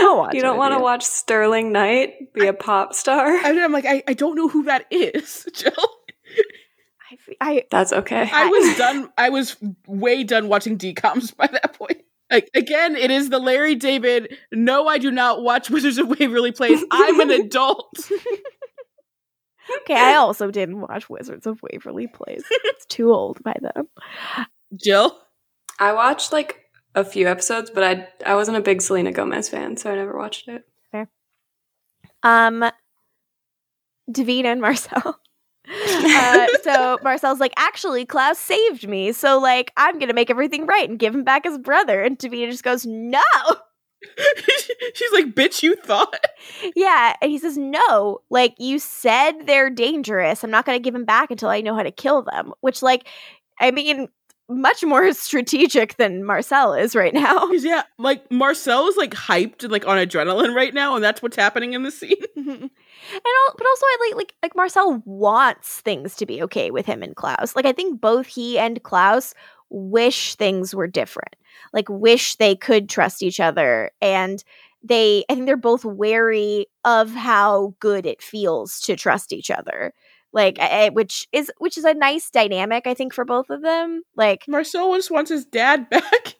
Watch 0.00 0.34
you 0.34 0.42
don't 0.42 0.56
want 0.56 0.74
to 0.74 0.80
watch 0.80 1.04
Sterling 1.04 1.70
Knight 1.70 2.32
be 2.34 2.46
a 2.46 2.52
pop 2.52 2.94
star? 2.94 3.26
I 3.26 3.52
mean, 3.52 3.62
I'm 3.62 3.72
like, 3.72 3.86
I, 3.86 4.02
I 4.08 4.14
don't 4.14 4.34
know 4.34 4.48
who 4.48 4.64
that 4.64 4.86
is, 4.90 5.46
Jill. 5.54 5.72
I, 7.40 7.56
f- 7.56 7.62
I 7.62 7.64
That's 7.70 7.92
okay. 7.92 8.28
I 8.32 8.46
was 8.46 8.76
done. 8.78 9.10
I 9.18 9.28
was 9.30 9.56
way 9.86 10.24
done 10.24 10.48
watching 10.48 10.76
DComs 10.78 11.36
by 11.36 11.46
that 11.48 11.74
point. 11.74 12.02
Like, 12.30 12.50
again, 12.54 12.94
it 12.96 13.10
is 13.10 13.30
the 13.30 13.38
Larry 13.38 13.74
David. 13.74 14.36
No, 14.52 14.86
I 14.86 14.98
do 14.98 15.10
not 15.10 15.42
watch 15.42 15.70
Wizards 15.70 15.96
of 15.98 16.08
Waverly 16.08 16.52
Place. 16.52 16.82
I'm 16.90 17.20
an 17.20 17.30
adult. 17.40 18.10
okay. 19.82 19.94
I 19.96 20.14
also 20.16 20.50
didn't 20.50 20.80
watch 20.80 21.08
Wizards 21.08 21.46
of 21.46 21.60
Waverly 21.62 22.06
Place. 22.06 22.42
It's 22.50 22.84
too 22.86 23.12
old 23.14 23.42
by 23.42 23.56
then. 23.60 23.88
Jill, 24.76 25.18
I 25.78 25.92
watched 25.94 26.32
like 26.32 26.64
a 26.94 27.02
few 27.04 27.26
episodes, 27.28 27.70
but 27.70 27.82
I 27.82 28.08
I 28.26 28.34
wasn't 28.34 28.58
a 28.58 28.62
big 28.62 28.82
Selena 28.82 29.12
Gomez 29.12 29.48
fan, 29.48 29.76
so 29.78 29.90
I 29.90 29.94
never 29.96 30.16
watched 30.18 30.48
it. 30.48 30.64
Um, 32.24 32.64
Davina 34.10 34.46
and 34.46 34.60
Marcel. 34.60 35.20
Uh, 35.70 36.46
so 36.62 36.98
Marcel's 37.02 37.40
like, 37.40 37.52
actually, 37.56 38.06
Klaus 38.06 38.38
saved 38.38 38.88
me, 38.88 39.12
so 39.12 39.38
like, 39.38 39.72
I'm 39.76 39.98
gonna 39.98 40.14
make 40.14 40.30
everything 40.30 40.66
right 40.66 40.88
and 40.88 40.98
give 40.98 41.14
him 41.14 41.24
back 41.24 41.44
his 41.44 41.58
brother. 41.58 42.02
And 42.02 42.18
Davina 42.18 42.50
just 42.50 42.64
goes, 42.64 42.86
no. 42.86 43.20
she's 44.94 45.12
like, 45.12 45.34
"Bitch, 45.34 45.62
you 45.62 45.74
thought." 45.74 46.24
Yeah, 46.76 47.14
and 47.20 47.32
he 47.32 47.38
says, 47.38 47.58
no. 47.58 48.20
Like 48.30 48.54
you 48.58 48.78
said, 48.78 49.32
they're 49.46 49.70
dangerous. 49.70 50.44
I'm 50.44 50.52
not 50.52 50.64
gonna 50.64 50.78
give 50.78 50.94
him 50.94 51.04
back 51.04 51.32
until 51.32 51.48
I 51.48 51.60
know 51.60 51.74
how 51.74 51.82
to 51.82 51.90
kill 51.90 52.22
them. 52.22 52.52
Which, 52.60 52.80
like, 52.80 53.08
I 53.60 53.72
mean, 53.72 54.08
much 54.48 54.82
more 54.82 55.12
strategic 55.12 55.96
than 55.96 56.24
Marcel 56.24 56.74
is 56.74 56.94
right 56.96 57.14
now. 57.14 57.50
yeah, 57.52 57.82
like 57.98 58.30
Marcel 58.30 58.88
is 58.88 58.96
like 58.96 59.14
hyped 59.14 59.62
and 59.62 59.72
like 59.72 59.86
on 59.86 59.98
adrenaline 59.98 60.54
right 60.54 60.74
now, 60.74 60.94
and 60.94 61.04
that's 61.04 61.22
what's 61.22 61.36
happening 61.36 61.72
in 61.74 61.82
the 61.82 61.90
scene. 61.90 62.16
and 62.36 62.48
al- 62.50 63.54
but 63.56 63.66
also 63.66 63.86
I 63.86 63.96
like 64.08 64.16
like 64.16 64.34
like 64.42 64.56
Marcel 64.56 65.02
wants 65.04 65.80
things 65.80 66.16
to 66.16 66.26
be 66.26 66.42
okay 66.44 66.70
with 66.70 66.86
him 66.86 67.02
and 67.02 67.14
Klaus. 67.16 67.54
Like 67.54 67.66
I 67.66 67.72
think 67.72 68.00
both 68.00 68.26
he 68.26 68.58
and 68.58 68.82
Klaus 68.82 69.34
wish 69.70 70.34
things 70.34 70.74
were 70.74 70.86
different. 70.86 71.36
Like 71.72 71.88
wish 71.88 72.36
they 72.36 72.56
could 72.56 72.88
trust 72.88 73.22
each 73.22 73.40
other 73.40 73.90
and 74.00 74.42
they 74.82 75.24
I 75.28 75.34
think 75.34 75.46
they're 75.46 75.56
both 75.56 75.84
wary 75.84 76.66
of 76.84 77.12
how 77.12 77.74
good 77.80 78.06
it 78.06 78.22
feels 78.22 78.80
to 78.80 78.96
trust 78.96 79.32
each 79.32 79.50
other. 79.50 79.92
Like 80.32 80.58
I, 80.60 80.86
I- 80.86 80.88
which 80.90 81.26
is 81.32 81.50
which 81.58 81.78
is 81.78 81.84
a 81.84 81.94
nice 81.94 82.30
dynamic 82.30 82.86
I 82.86 82.94
think 82.94 83.14
for 83.14 83.24
both 83.24 83.50
of 83.50 83.62
them. 83.62 84.02
Like 84.16 84.44
Marcel 84.48 84.94
just 84.96 85.10
wants 85.10 85.30
his 85.30 85.44
dad 85.44 85.88
back. 85.90 86.36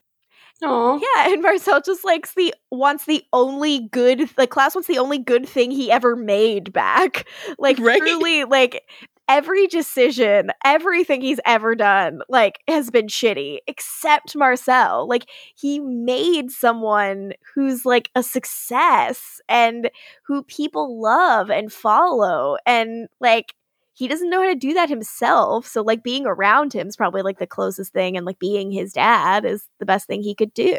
Oh, 0.60 0.98
Yeah, 1.00 1.32
and 1.32 1.40
Marcel 1.42 1.80
just 1.80 2.04
likes 2.04 2.34
the 2.34 2.52
wants 2.72 3.04
the 3.04 3.22
only 3.32 3.88
good 3.92 4.28
like 4.36 4.50
Klaus 4.50 4.74
wants 4.74 4.88
the 4.88 4.98
only 4.98 5.18
good 5.18 5.48
thing 5.48 5.70
he 5.70 5.90
ever 5.92 6.16
made 6.16 6.72
back. 6.72 7.26
Like 7.58 7.78
Right. 7.78 7.98
truly 8.00 8.44
like 8.44 8.82
every 9.28 9.66
decision, 9.68 10.50
everything 10.64 11.20
he's 11.20 11.38
ever 11.46 11.74
done 11.76 12.20
like 12.28 12.58
has 12.66 12.90
been 12.90 13.06
shitty 13.06 13.58
except 13.68 14.34
Marcel. 14.34 15.06
Like 15.08 15.26
he 15.54 15.78
made 15.78 16.50
someone 16.50 17.34
who's 17.54 17.84
like 17.86 18.10
a 18.16 18.22
success 18.24 19.40
and 19.48 19.90
who 20.26 20.42
people 20.44 21.00
love 21.00 21.50
and 21.50 21.72
follow 21.72 22.56
and 22.66 23.06
like 23.20 23.54
he 23.98 24.06
doesn't 24.06 24.30
know 24.30 24.40
how 24.40 24.48
to 24.48 24.54
do 24.54 24.74
that 24.74 24.88
himself. 24.88 25.66
So 25.66 25.82
like 25.82 26.04
being 26.04 26.24
around 26.24 26.72
him 26.72 26.86
is 26.86 26.96
probably 26.96 27.22
like 27.22 27.40
the 27.40 27.48
closest 27.48 27.92
thing 27.92 28.16
and 28.16 28.24
like 28.24 28.38
being 28.38 28.70
his 28.70 28.92
dad 28.92 29.44
is 29.44 29.64
the 29.80 29.86
best 29.86 30.06
thing 30.06 30.22
he 30.22 30.36
could 30.36 30.54
do. 30.54 30.78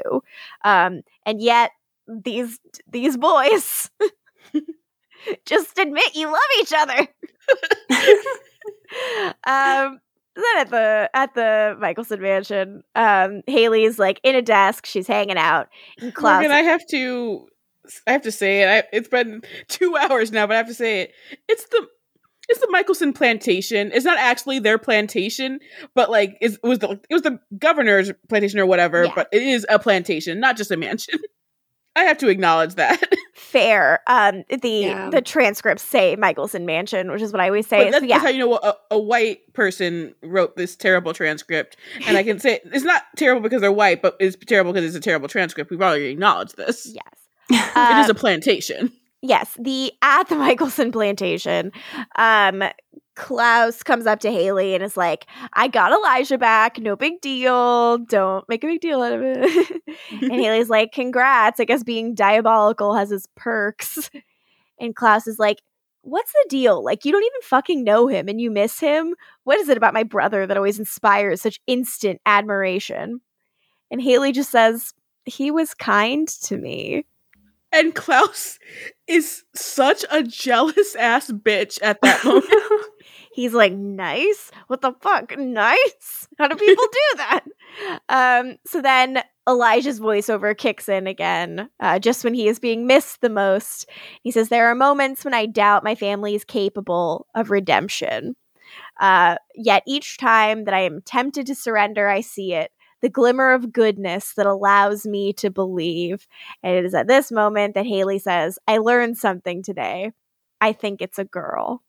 Um 0.64 1.02
and 1.26 1.42
yet 1.42 1.72
these 2.08 2.60
these 2.90 3.18
boys 3.18 3.92
just 5.46 5.78
admit 5.78 6.16
you 6.16 6.28
love 6.28 6.40
each 6.62 6.72
other. 6.74 6.98
um 9.46 10.00
then 10.36 10.58
at 10.58 10.70
the 10.70 11.10
at 11.14 11.34
the 11.36 11.78
Mikaelson 11.78 12.22
mansion, 12.22 12.84
um 12.96 13.42
Hayley's 13.48 14.00
like 14.00 14.22
in 14.24 14.36
a 14.36 14.42
desk, 14.42 14.86
she's 14.86 15.08
hanging 15.08 15.38
out. 15.38 15.68
And 16.00 16.16
Klaus 16.16 16.46
I 16.46 16.62
have 16.62 16.88
to, 16.92 17.50
I 18.08 18.14
have 18.14 18.22
to 18.22 18.32
say 18.32 18.62
it. 18.62 18.70
I, 18.70 18.84
it's 18.96 19.10
been 19.10 19.42
two 19.68 19.98
hours 20.00 20.32
now, 20.32 20.48
but 20.48 20.54
I 20.54 20.58
have 20.58 20.68
to 20.68 20.74
say 20.74 21.02
it. 21.02 21.14
It's 21.50 21.66
the, 21.68 21.86
it's 22.50 22.60
the 22.60 22.68
Mikaelson 22.74 23.16
plantation. 23.16 23.92
It's 23.94 24.06
not 24.06 24.18
actually 24.18 24.60
their 24.60 24.78
plantation, 24.78 25.60
but 25.96 26.10
like 26.10 26.38
it's, 26.42 26.56
it 26.56 26.68
was 26.68 26.80
the 26.80 27.00
it 27.10 27.14
was 27.14 27.22
the 27.22 27.40
governor's 27.58 28.12
plantation 28.28 28.60
or 28.60 28.66
whatever. 28.66 29.06
Yeah. 29.06 29.12
But 29.16 29.30
it 29.32 29.44
is 29.44 29.66
a 29.70 29.80
plantation, 29.80 30.40
not 30.40 30.58
just 30.58 30.72
a 30.72 30.78
mansion. 30.78 31.20
I 31.96 32.04
have 32.04 32.18
to 32.20 32.30
acknowledge 32.30 32.76
that. 32.76 33.02
fair. 33.36 34.00
Um 34.08 34.44
the 34.50 34.70
Yeah. 34.70 35.10
the 35.10 35.22
transcripts 35.22 35.84
say 35.84 36.16
Mikaelson 36.16 36.64
mansion, 36.66 37.12
which 37.12 37.22
is 37.22 37.32
what 37.34 37.42
I 37.42 37.48
always 37.48 37.68
say. 37.68 37.86
But 37.86 37.86
So, 37.86 37.92
that's, 38.00 38.06
yeah. 38.06 38.16
that's 38.20 38.26
how 38.26 38.32
you 38.32 38.40
know 38.40 38.56
a, 38.62 38.76
a 38.92 39.00
white 39.00 39.54
person 39.54 40.14
wrote 40.24 40.56
this 40.56 40.76
terrible 40.76 41.14
transcript. 41.14 41.78
And 42.06 42.16
I 42.18 42.24
can 42.24 42.40
say 42.40 42.60
it's 42.66 42.86
not 42.86 43.04
terrible 43.18 43.42
because 43.42 43.62
they're 43.62 43.72
white, 43.72 44.02
but 44.02 44.16
it's 44.20 44.38
terrible 44.46 44.72
because 44.72 44.86
it's 44.86 44.96
a 44.96 45.02
terrible 45.02 45.28
transcript. 45.28 45.72
We've 45.72 45.82
already 45.82 46.06
acknowledged 46.06 46.58
this. 46.58 46.86
yes. 46.94 47.04
it 47.52 48.00
is 48.00 48.10
Um, 48.10 48.12
a 48.12 48.14
plantation. 48.20 48.92
Yes, 49.22 49.56
the 49.60 49.92
at 50.02 50.30
the 50.30 50.36
Mikaelson 50.36 50.92
plantation, 50.92 51.72
um, 52.16 52.64
Klaus 53.16 53.84
comes 53.84 54.08
up 54.08 54.22
to 54.22 54.32
Hayley 54.32 54.74
and 54.74 54.84
is 54.84 54.96
like, 54.96 55.26
"I 55.54 55.68
got 55.68 55.92
Elijah 55.92 56.38
back. 56.38 56.80
No 56.80 56.96
big 56.96 57.20
deal. 57.22 57.98
Don't 58.00 58.48
make 58.48 58.64
a 58.64 58.68
big 58.68 58.80
deal 58.82 59.02
out 59.02 59.14
of 59.14 59.22
it." 59.22 59.82
and 60.22 60.32
Hayley's 60.42 60.70
like, 60.70 60.94
"Congrats. 60.94 61.60
I 61.60 61.66
guess 61.66 61.84
being 61.84 62.16
diabolical 62.16 62.96
has 62.96 63.12
its 63.12 63.28
perks." 63.36 64.10
And 64.80 64.96
Klaus 64.96 65.28
is 65.28 65.40
like, 65.40 65.62
"What's 66.04 66.32
the 66.32 66.46
deal? 66.50 66.84
Like, 66.84 67.04
you 67.06 67.12
don't 67.12 67.24
even 67.24 67.42
fucking 67.44 67.84
know 67.84 68.08
him, 68.08 68.30
and 68.30 68.40
you 68.40 68.50
miss 68.52 68.80
him. 68.80 69.16
What 69.44 69.60
is 69.60 69.70
it 69.70 69.78
about 69.78 69.94
my 69.94 70.04
brother 70.04 70.48
that 70.48 70.58
always 70.58 70.80
inspires 70.80 71.42
such 71.42 71.60
instant 71.68 72.22
admiration?" 72.26 73.22
And 73.92 74.02
Hayley 74.02 74.32
just 74.32 74.52
says, 74.52 74.94
"He 75.26 75.52
was 75.52 75.74
kind 75.74 76.28
to 76.44 76.58
me." 76.58 77.06
And 77.72 77.94
Klaus 77.96 78.58
is 79.10 79.44
such 79.56 80.06
a 80.12 80.24
jealous 80.24 80.96
ass 80.96 81.32
bitch 81.32 81.80
at 81.82 82.00
that 82.02 82.24
moment. 82.26 82.86
He's 83.34 83.54
like, 83.54 83.74
nice. 83.74 84.52
What 84.68 84.82
the 84.82 84.94
fuck? 85.02 85.38
Nice. 85.38 86.28
How 86.38 86.48
do 86.48 86.56
people 86.56 86.86
do 86.92 87.18
that? 87.18 87.46
Um, 88.10 88.58
so 88.66 88.82
then 88.82 89.24
Elijah's 89.48 90.00
voiceover 90.00 90.56
kicks 90.58 90.90
in 90.90 91.08
again, 91.08 91.70
uh, 91.80 92.00
just 92.00 92.24
when 92.24 92.34
he 92.34 92.48
is 92.48 92.60
being 92.60 92.86
missed 92.86 93.22
the 93.22 93.30
most. 93.30 93.90
He 94.22 94.32
says, 94.32 94.50
There 94.50 94.68
are 94.68 94.76
moments 94.76 95.26
when 95.26 95.34
I 95.34 95.46
doubt 95.46 95.84
my 95.84 95.96
family 95.96 96.36
is 96.36 96.44
capable 96.44 97.28
of 97.34 97.50
redemption. 97.50 98.36
Uh, 99.00 99.36
yet 99.56 99.84
each 99.88 100.18
time 100.18 100.66
that 100.66 100.74
I 100.74 100.82
am 100.82 101.02
tempted 101.02 101.48
to 101.48 101.56
surrender, 101.56 102.08
I 102.08 102.22
see 102.22 102.54
it 102.54 102.72
the 103.02 103.10
glimmer 103.10 103.54
of 103.54 103.72
goodness 103.72 104.34
that 104.36 104.46
allows 104.46 105.06
me 105.06 105.34
to 105.34 105.50
believe. 105.50 106.28
And 106.64 106.76
it 106.76 106.86
is 106.86 106.94
at 106.94 107.08
this 107.08 107.32
moment 107.32 107.76
that 107.76 107.86
Hayley 107.86 108.20
says, 108.20 108.60
I 108.68 108.78
learned 108.78 109.18
something 109.18 109.64
today. 109.64 110.12
I 110.62 110.74
think 110.74 111.02
it's 111.02 111.20
a 111.20 111.26
girl. 111.26 111.84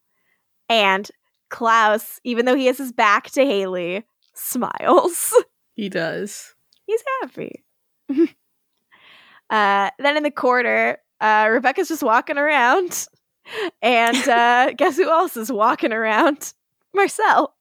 And 0.69 1.11
Klaus, 1.49 2.21
even 2.25 2.47
though 2.47 2.55
he 2.55 2.67
has 2.67 2.79
his 2.79 2.93
back 2.93 3.31
to 3.33 3.45
Hayley, 3.45 4.05
smiles. 4.35 5.35
he 5.75 5.89
does. 5.89 6.55
He's 6.87 7.03
happy. 7.21 7.65
uh, 9.51 9.91
then 9.99 10.17
in 10.17 10.23
the 10.23 10.31
corner, 10.31 10.99
uh, 11.21 11.49
Rebekah's 11.51 11.89
just 11.89 12.03
walking 12.03 12.39
around. 12.39 13.07
And 13.83 14.17
uh, 14.29 14.73
guess 14.77 14.97
who 14.97 15.11
else 15.11 15.37
is 15.37 15.53
walking 15.53 15.93
around? 15.93 16.55
Marcel. 16.95 17.55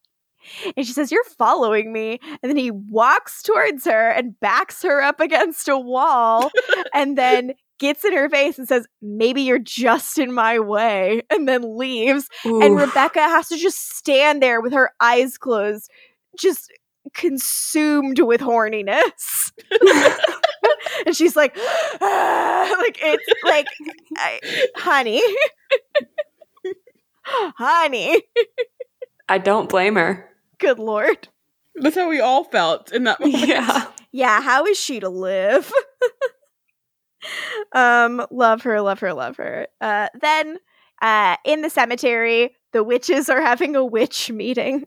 And 0.76 0.86
she 0.86 0.92
says, 0.92 1.10
You're 1.12 1.24
following 1.24 1.92
me. 1.92 2.18
And 2.22 2.50
then 2.50 2.56
he 2.56 2.70
walks 2.70 3.42
towards 3.42 3.84
her 3.84 4.10
and 4.10 4.38
backs 4.40 4.82
her 4.82 5.02
up 5.02 5.20
against 5.20 5.68
a 5.68 5.78
wall 5.78 6.50
and 6.94 7.16
then 7.16 7.52
gets 7.78 8.04
in 8.04 8.12
her 8.12 8.28
face 8.28 8.58
and 8.58 8.68
says, 8.68 8.86
Maybe 9.02 9.42
you're 9.42 9.58
just 9.58 10.18
in 10.18 10.32
my 10.32 10.58
way. 10.58 11.22
And 11.30 11.48
then 11.48 11.76
leaves. 11.76 12.28
And 12.44 12.76
Rebekah 12.76 13.20
has 13.20 13.48
to 13.48 13.56
just 13.56 13.96
stand 13.96 14.42
there 14.42 14.60
with 14.60 14.72
her 14.72 14.90
eyes 15.00 15.38
closed, 15.38 15.90
just 16.38 16.70
consumed 17.14 18.20
with 18.20 18.40
horniness. 18.40 19.52
and 21.06 21.16
she's 21.16 21.36
like, 21.36 21.56
"Ah," 22.00 22.76
like 22.78 22.98
it's 23.00 23.42
like, 23.44 23.66
I, 24.16 24.40
honey, 24.76 25.22
honey, 27.22 28.22
I 29.30 29.38
don't 29.38 29.68
blame 29.68 29.94
her. 29.94 30.28
good 30.58 30.80
lord. 30.80 31.28
That's 31.76 31.94
how 31.94 32.08
we 32.08 32.20
all 32.20 32.42
felt 32.44 32.92
in 32.92 33.04
that 33.04 33.20
moment. 33.20 33.46
Yeah. 33.46 33.86
Yeah, 34.12 34.42
how 34.42 34.66
is 34.66 34.76
she 34.76 34.98
to 34.98 35.08
live? 35.08 35.72
um, 37.72 38.26
love 38.32 38.62
her, 38.62 38.80
love 38.80 38.98
her, 38.98 39.14
love 39.14 39.36
her. 39.36 39.68
Uh, 39.80 40.08
then, 40.20 40.58
uh, 41.00 41.36
in 41.44 41.62
the 41.62 41.70
cemetery, 41.70 42.56
the 42.72 42.82
witches 42.82 43.28
are 43.28 43.40
having 43.40 43.76
a 43.76 43.84
witch 43.84 44.32
meeting. 44.32 44.86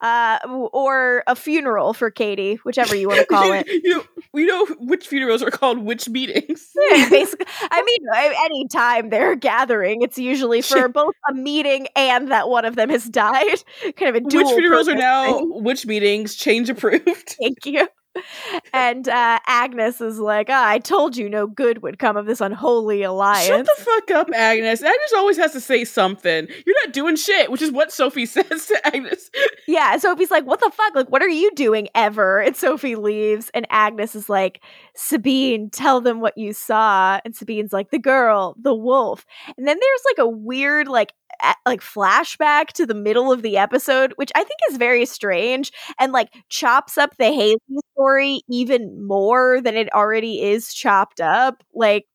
Uh, 0.00 0.38
or 0.72 1.22
a 1.26 1.34
funeral 1.36 1.92
for 1.92 2.10
Katie, 2.10 2.56
whichever 2.64 2.94
you 2.94 3.08
want 3.08 3.20
to 3.20 3.26
call 3.26 3.52
it. 3.52 3.66
you 3.84 3.94
know, 3.94 4.04
we 4.32 4.46
know 4.46 4.66
which 4.78 5.06
funerals 5.06 5.42
are 5.42 5.50
called 5.50 5.78
which 5.78 6.08
meetings. 6.08 6.70
Yeah, 6.90 7.08
Basically, 7.10 7.46
I 7.70 7.82
mean, 7.82 8.34
any 8.44 8.66
time 8.68 9.10
they're 9.10 9.36
gathering, 9.36 10.02
it's 10.02 10.18
usually 10.18 10.62
for 10.62 10.88
both 10.88 11.14
a 11.28 11.34
meeting 11.34 11.86
and 11.94 12.30
that 12.30 12.48
one 12.48 12.64
of 12.64 12.74
them 12.74 12.88
has 12.88 13.04
died. 13.04 13.62
Kind 13.96 14.16
of 14.16 14.16
a 14.16 14.20
dual 14.28 14.46
Which 14.46 14.54
funerals 14.56 14.88
are 14.88 14.94
now 14.94 15.38
thing. 15.38 15.62
witch 15.62 15.86
meetings? 15.86 16.34
Change 16.34 16.70
approved. 16.70 17.36
Thank 17.40 17.66
you. 17.66 17.86
And 18.72 19.08
uh, 19.08 19.38
Agnes 19.46 20.00
is 20.00 20.18
like, 20.18 20.46
"Ah, 20.48 20.68
I 20.68 20.78
told 20.78 21.16
you 21.16 21.28
no 21.28 21.46
good 21.46 21.82
would 21.82 21.98
come 21.98 22.16
of 22.16 22.26
this 22.26 22.40
unholy 22.40 23.02
alliance. 23.02 23.46
Shut 23.46 23.66
the 23.66 23.84
fuck 23.84 24.10
up, 24.12 24.30
Agnes. 24.32 24.82
Agnes 24.82 25.12
always 25.16 25.36
has 25.36 25.52
to 25.52 25.60
say 25.60 25.84
something. 25.84 26.46
You're 26.66 26.76
not 26.84 26.92
doing 26.92 27.16
shit, 27.16 27.50
which 27.50 27.62
is 27.62 27.72
what 27.72 27.92
Sophie 27.92 28.26
says 28.26 28.66
to 28.66 28.86
Agnes. 28.86 29.30
yeah, 29.66 29.96
Sophie's 29.98 30.30
like, 30.30 30.46
what 30.46 30.60
the 30.60 30.70
fuck? 30.70 30.94
Like, 30.94 31.08
what 31.10 31.22
are 31.22 31.28
you 31.28 31.50
doing 31.54 31.88
ever? 31.94 32.40
And 32.40 32.56
Sophie 32.56 32.96
leaves, 32.96 33.50
and 33.54 33.66
Agnes 33.70 34.14
is 34.14 34.28
like, 34.28 34.62
Sabine, 34.94 35.70
tell 35.70 36.00
them 36.00 36.20
what 36.20 36.38
you 36.38 36.52
saw. 36.52 37.20
And 37.24 37.34
Sabine's 37.34 37.72
like, 37.72 37.90
the 37.90 37.98
girl, 37.98 38.56
the 38.60 38.74
wolf. 38.74 39.26
And 39.56 39.66
then 39.66 39.78
there's 39.80 40.02
like 40.06 40.18
a 40.18 40.28
weird, 40.28 40.86
like, 40.88 41.12
like 41.66 41.80
flashback 41.80 42.68
to 42.68 42.86
the 42.86 42.94
middle 42.94 43.32
of 43.32 43.42
the 43.42 43.56
episode, 43.56 44.12
which 44.16 44.30
I 44.34 44.44
think 44.44 44.58
is 44.70 44.76
very 44.76 45.06
strange 45.06 45.72
and 45.98 46.12
like 46.12 46.32
chops 46.48 46.98
up 46.98 47.16
the 47.16 47.26
Hayley 47.32 47.58
story 47.94 48.42
even 48.48 49.06
more 49.06 49.60
than 49.60 49.76
it 49.76 49.92
already 49.92 50.42
is 50.42 50.72
chopped 50.74 51.20
up, 51.20 51.62
like 51.74 52.06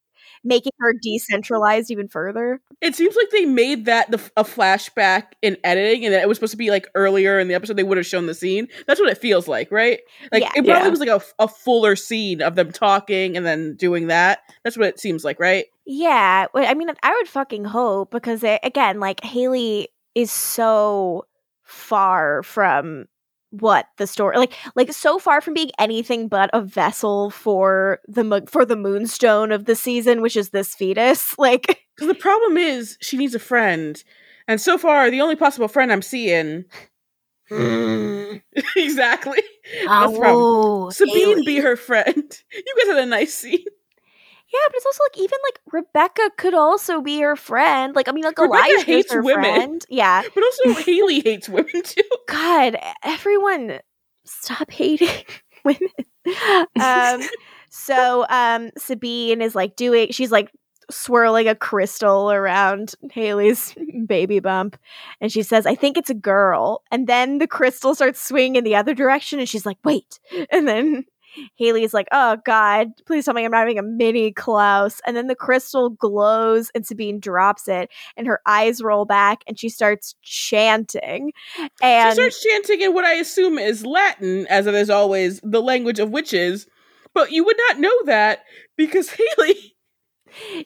making 0.43 0.71
her 0.79 0.93
decentralized 1.01 1.89
even 1.89 2.07
further. 2.07 2.61
It 2.79 2.95
seems 2.95 3.15
like 3.15 3.29
they 3.31 3.45
made 3.45 3.85
that 3.85 4.11
the, 4.11 4.19
a 4.37 4.43
flashback 4.43 5.29
in 5.41 5.57
editing, 5.63 6.05
and 6.05 6.13
that 6.13 6.21
it 6.21 6.27
was 6.27 6.37
supposed 6.37 6.51
to 6.51 6.57
be 6.57 6.69
like 6.69 6.87
earlier 6.93 7.39
in 7.39 7.47
the 7.47 7.55
episode. 7.55 7.77
They 7.77 7.83
would 7.83 7.97
have 7.97 8.05
shown 8.05 8.27
the 8.27 8.35
scene. 8.35 8.67
That's 8.85 8.99
what 8.99 9.09
it 9.09 9.17
feels 9.17 9.47
like, 9.47 9.71
right? 9.71 10.01
Like 10.31 10.43
Yeah. 10.43 10.49
it 10.55 10.65
probably 10.65 10.83
Yeah. 10.83 10.89
was 10.89 10.99
like 10.99 11.09
a, 11.09 11.21
a 11.39 11.47
fuller 11.47 11.95
scene 11.95 12.41
of 12.43 12.53
them 12.55 12.71
talking 12.71 13.35
and 13.37 13.45
then 13.45 13.75
doing 13.75 14.07
that. 14.07 14.39
That's 14.63 14.77
what 14.77 14.87
it 14.87 14.99
seems 14.99 15.23
like, 15.23 15.39
right? 15.39 15.65
Yeah, 15.85 16.47
I 16.53 16.73
mean, 16.73 16.89
I 17.03 17.15
would 17.15 17.27
fucking 17.27 17.65
hope 17.65 18.11
because 18.11 18.43
it, 18.43 18.59
again, 18.63 18.99
like 18.99 19.23
Hayley 19.23 19.89
is 20.15 20.31
so 20.31 21.25
far 21.63 22.43
from 22.43 23.05
what 23.51 23.85
the 23.97 24.05
story 24.05 24.37
like 24.37 24.53
like 24.75 24.91
so 24.91 25.17
far 25.17 25.39
from 25.39 25.53
being 25.53 25.71
anything 25.79 26.27
but 26.27 26.49
a 26.51 26.61
vessel 26.61 27.29
for 27.29 27.99
the 28.05 28.23
mo- 28.23 28.45
for 28.47 28.65
the 28.65 28.75
moonstone 28.75 29.51
of 29.51 29.63
the 29.63 29.75
season 29.75 30.21
which 30.21 30.35
is 30.35 30.49
this 30.49 30.75
fetus 30.75 31.33
like 31.39 31.85
Because 31.95 32.09
the 32.09 32.15
problem 32.15 32.57
is 32.57 32.97
she 33.01 33.15
needs 33.15 33.33
a 33.33 33.39
friend, 33.39 34.03
and 34.47 34.59
so 34.59 34.77
far 34.77 35.09
the 35.09 35.21
only 35.21 35.35
possible 35.37 35.67
friend 35.67 35.91
I'm 35.91 36.01
seeing 36.01 36.65
Mm. 37.51 38.41
exactly. 38.75 39.39
That's 39.85 40.13
the 40.13 40.19
problem. 40.19 40.43
Oh, 40.43 40.89
Sabine 40.89 41.13
Hayley. 41.15 41.45
be 41.45 41.59
her 41.59 41.75
friend. 41.75 42.15
You 42.51 42.75
guys 42.79 42.87
had 42.95 43.03
a 43.03 43.05
nice 43.05 43.33
scene. 43.35 43.65
Yeah, 44.53 44.59
but 44.67 44.75
it's 44.75 44.85
also 44.85 45.03
like 45.03 45.17
even 45.17 45.39
like 45.43 45.59
Rebekah 45.71 46.31
could 46.37 46.53
also 46.53 47.01
be 47.01 47.19
her 47.21 47.35
friend. 47.35 47.95
Like 47.95 48.07
I 48.07 48.11
mean, 48.11 48.23
like 48.23 48.37
Rebekah 48.37 48.57
Elijah 48.57 48.85
hates 48.85 49.11
her 49.11 49.21
women. 49.21 49.43
friend. 49.43 49.85
Yeah. 49.89 50.21
But 50.33 50.43
also 50.43 50.81
Hayley 50.85 51.21
hates 51.21 51.49
women 51.49 51.81
too. 51.83 52.03
God, 52.27 52.77
everyone, 53.03 53.79
stop 54.25 54.71
hating 54.71 55.09
women. 55.63 55.89
um, 56.79 57.21
so 57.69 58.25
um, 58.29 58.69
Sabine 58.77 59.41
is 59.41 59.55
like 59.55 59.75
doing. 59.75 60.11
She's 60.11 60.31
like 60.31 60.51
swirling 60.91 61.47
a 61.47 61.55
crystal 61.55 62.31
around 62.31 62.93
Hayley's 63.11 63.75
baby 64.07 64.39
bump, 64.39 64.77
and 65.19 65.31
she 65.31 65.41
says, 65.41 65.65
"I 65.65 65.75
think 65.75 65.97
it's 65.97 66.09
a 66.11 66.15
girl." 66.15 66.83
And 66.91 67.07
then 67.07 67.39
the 67.39 67.47
crystal 67.47 67.95
starts 67.95 68.21
swinging 68.21 68.55
in 68.57 68.63
the 68.63 68.75
other 68.75 68.93
direction, 68.93 69.39
and 69.39 69.49
she's 69.49 69.65
like, 69.65 69.77
"Wait!" 69.83 70.19
And 70.51 70.67
then. 70.67 71.05
Hayley's 71.55 71.93
like, 71.93 72.07
oh 72.11 72.37
God, 72.45 72.89
please 73.05 73.25
tell 73.25 73.33
me 73.33 73.45
I'm 73.45 73.51
not 73.51 73.59
having 73.59 73.79
a 73.79 73.83
mini 73.83 74.31
Klaus. 74.31 75.01
And 75.05 75.15
then 75.15 75.27
the 75.27 75.35
crystal 75.35 75.89
glows 75.89 76.71
and 76.75 76.85
Sabine 76.85 77.19
drops 77.19 77.67
it 77.67 77.89
and 78.17 78.27
her 78.27 78.41
eyes 78.45 78.81
roll 78.81 79.05
back 79.05 79.43
and 79.47 79.59
she 79.59 79.69
starts 79.69 80.15
chanting. 80.21 81.31
And 81.81 82.11
she 82.11 82.15
starts 82.15 82.43
chanting 82.43 82.81
in 82.81 82.93
what 82.93 83.05
I 83.05 83.13
assume 83.13 83.57
is 83.57 83.85
Latin, 83.85 84.47
as 84.47 84.67
it 84.67 84.73
is 84.73 84.89
always 84.89 85.39
the 85.43 85.61
language 85.61 85.99
of 85.99 86.09
witches. 86.09 86.67
But 87.13 87.31
you 87.31 87.43
would 87.43 87.57
not 87.69 87.79
know 87.79 87.95
that 88.05 88.43
because 88.75 89.09
Hayley 89.37 89.74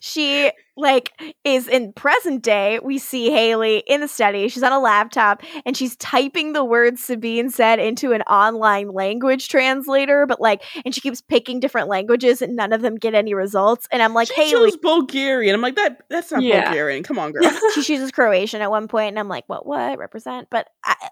she 0.02 0.52
like 0.78 1.12
is 1.44 1.68
in 1.68 1.92
present 1.94 2.42
day 2.42 2.80
we 2.84 2.98
see 2.98 3.30
hayley 3.32 3.84
in 3.86 4.00
the 4.00 4.08
study 4.08 4.48
she's 4.48 4.64
on 4.64 4.72
a 4.72 4.80
laptop 4.80 5.42
and 5.66 5.76
she's 5.76 5.96
typing 5.98 6.54
the 6.54 6.64
words 6.64 7.04
sabine 7.04 7.50
said 7.50 7.80
into 7.80 8.14
an 8.14 8.22
online 8.24 8.90
language 8.90 9.50
translator 9.50 10.26
but 10.26 10.40
like 10.40 10.64
and 10.86 10.96
she 10.96 11.02
keeps 11.02 11.20
picking 11.22 11.60
different 11.60 11.90
languages 11.90 12.42
and 12.42 12.56
none 12.56 12.72
of 12.72 12.82
them 12.82 12.96
get 12.96 13.14
any 13.14 13.34
results 13.34 13.88
and 13.92 14.02
i'm 14.02 14.14
like 14.14 14.28
she 14.30 14.36
hayley 14.36 14.70
chose 14.72 14.78
Bulgarian. 14.78 15.54
I'm 15.54 15.62
like 15.62 15.76
that. 15.76 16.04
That's 16.10 16.32
not 16.32 16.42
Yeah. 16.42 16.66
Bulgarian. 16.66 17.04
Come 17.04 17.20
on, 17.20 17.32
girl. 17.34 17.44
she 17.76 17.84
chooses 17.84 18.12
croatian 18.12 18.62
at 18.62 18.70
one 18.72 18.88
point 18.88 19.10
and 19.10 19.20
i'm 19.20 19.28
like 19.28 19.44
what 19.48 19.66
what 19.66 19.98
represent 20.00 20.48
but 20.50 20.68
I, 20.84 20.96
I- 21.02 21.10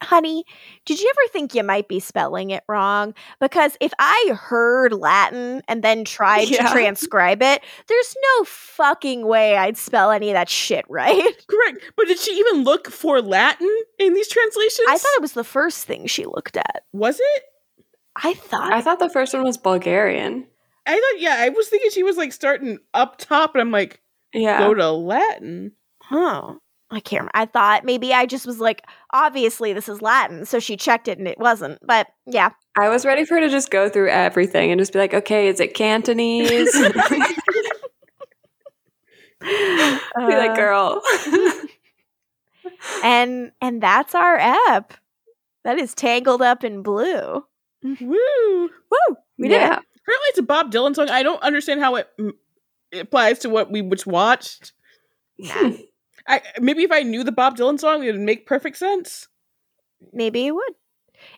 honey 0.00 0.44
did 0.86 1.00
you 1.00 1.10
ever 1.10 1.32
think 1.32 1.54
you 1.54 1.62
might 1.64 1.88
be 1.88 1.98
spelling 1.98 2.50
it 2.50 2.62
wrong 2.68 3.12
because 3.40 3.76
if 3.80 3.92
i 3.98 4.32
heard 4.38 4.92
latin 4.92 5.60
and 5.68 5.82
then 5.82 6.04
tried 6.04 6.48
Yeah. 6.48 6.66
to 6.66 6.72
transcribe 6.72 7.42
it 7.42 7.62
there's 7.88 8.14
no 8.38 8.44
fucking 8.44 9.26
way 9.26 9.56
i'd 9.56 9.76
spell 9.76 10.10
any 10.12 10.30
of 10.30 10.34
that 10.34 10.48
shit 10.48 10.84
right 10.88 11.34
Correct. 11.48 11.92
But 11.96 12.06
did 12.06 12.18
she 12.18 12.32
even 12.38 12.62
look 12.64 12.88
for 12.90 13.20
Latin 13.20 13.68
in 13.98 14.14
these 14.14 14.28
translations? 14.28 14.86
i 14.88 14.96
thought 14.96 15.16
it 15.16 15.22
was 15.22 15.32
the 15.32 15.44
first 15.44 15.84
thing 15.84 16.06
she 16.06 16.26
looked 16.26 16.56
at 16.56 16.84
was 16.92 17.18
it. 17.20 17.42
i 18.16 18.34
thought 18.34 18.72
I 18.72 18.80
thought 18.80 18.98
the 19.00 19.10
first 19.10 19.34
one 19.34 19.42
was 19.44 19.58
Bulgarian. 19.58 20.46
I 20.86 20.92
thought. 20.94 21.20
Yeah, 21.20 21.36
I 21.38 21.50
was 21.50 21.68
thinking 21.68 21.90
she 21.90 22.02
was 22.02 22.16
like 22.16 22.32
starting 22.32 22.78
up 22.94 23.18
top, 23.18 23.54
and 23.54 23.60
I'm 23.60 23.70
like, 23.70 24.00
Yeah. 24.32 24.58
go 24.60 24.72
to 24.74 24.90
Latin. 24.90 25.72
huh 26.02 26.54
i 26.90 27.00
can't 27.00 27.20
remember. 27.20 27.30
i 27.34 27.44
thought 27.46 27.84
maybe 27.84 28.12
i 28.12 28.26
just 28.26 28.46
was 28.46 28.60
like 28.60 28.86
obviously 29.12 29.72
this 29.72 29.88
is 29.88 30.02
latin 30.02 30.44
so 30.44 30.58
she 30.58 30.76
checked 30.76 31.08
it 31.08 31.18
and 31.18 31.28
it 31.28 31.38
wasn't 31.38 31.78
but 31.86 32.08
yeah 32.26 32.50
I 32.76 32.88
was 32.88 33.04
ready 33.04 33.24
for 33.24 33.34
her 33.34 33.40
to 33.40 33.48
just 33.48 33.70
go 33.70 33.88
through 33.88 34.10
everything 34.10 34.70
and 34.70 34.78
just 34.78 34.92
be 34.92 35.00
like, 35.00 35.12
okay, 35.12 35.48
is 35.48 35.58
it 35.58 35.74
Cantonese? 35.74 36.72
be 36.80 36.88
like, 40.14 40.50
Uh, 40.50 40.54
girl. 40.54 41.02
and 43.04 43.50
and 43.60 43.82
that's 43.82 44.14
our 44.14 44.38
app 44.38 44.94
that 45.64 45.80
is 45.80 45.94
tangled 45.94 46.42
up 46.42 46.62
in 46.62 46.82
blue 46.82 47.44
Woo! 47.82 47.98
Woo! 48.00 49.16
We 49.38 49.48
did 49.48 49.54
it. 49.56 49.60
yeah. 49.62 49.78
Apparently, 49.78 50.26
it's 50.28 50.38
a 50.38 50.42
Bob 50.42 50.70
Dylan 50.70 50.94
song. 50.94 51.08
I 51.08 51.22
don't 51.22 51.42
understand 51.42 51.80
how 51.80 51.96
it, 51.96 52.08
it 52.92 53.00
applies 53.00 53.38
to 53.40 53.48
what 53.48 53.70
we 53.70 53.82
just 53.82 54.06
watched. 54.06 54.72
Nah, 55.38 55.72
I 56.26 56.42
maybe 56.60 56.82
if 56.82 56.92
I 56.92 57.02
knew 57.02 57.24
the 57.24 57.32
Bob 57.32 57.56
Dylan 57.56 57.78
song, 57.80 58.04
it 58.04 58.12
would 58.12 58.20
make 58.20 58.46
perfect 58.46 58.76
sense. 58.76 59.28
maybe 60.12 60.46
it 60.46 60.52
would. 60.52 60.74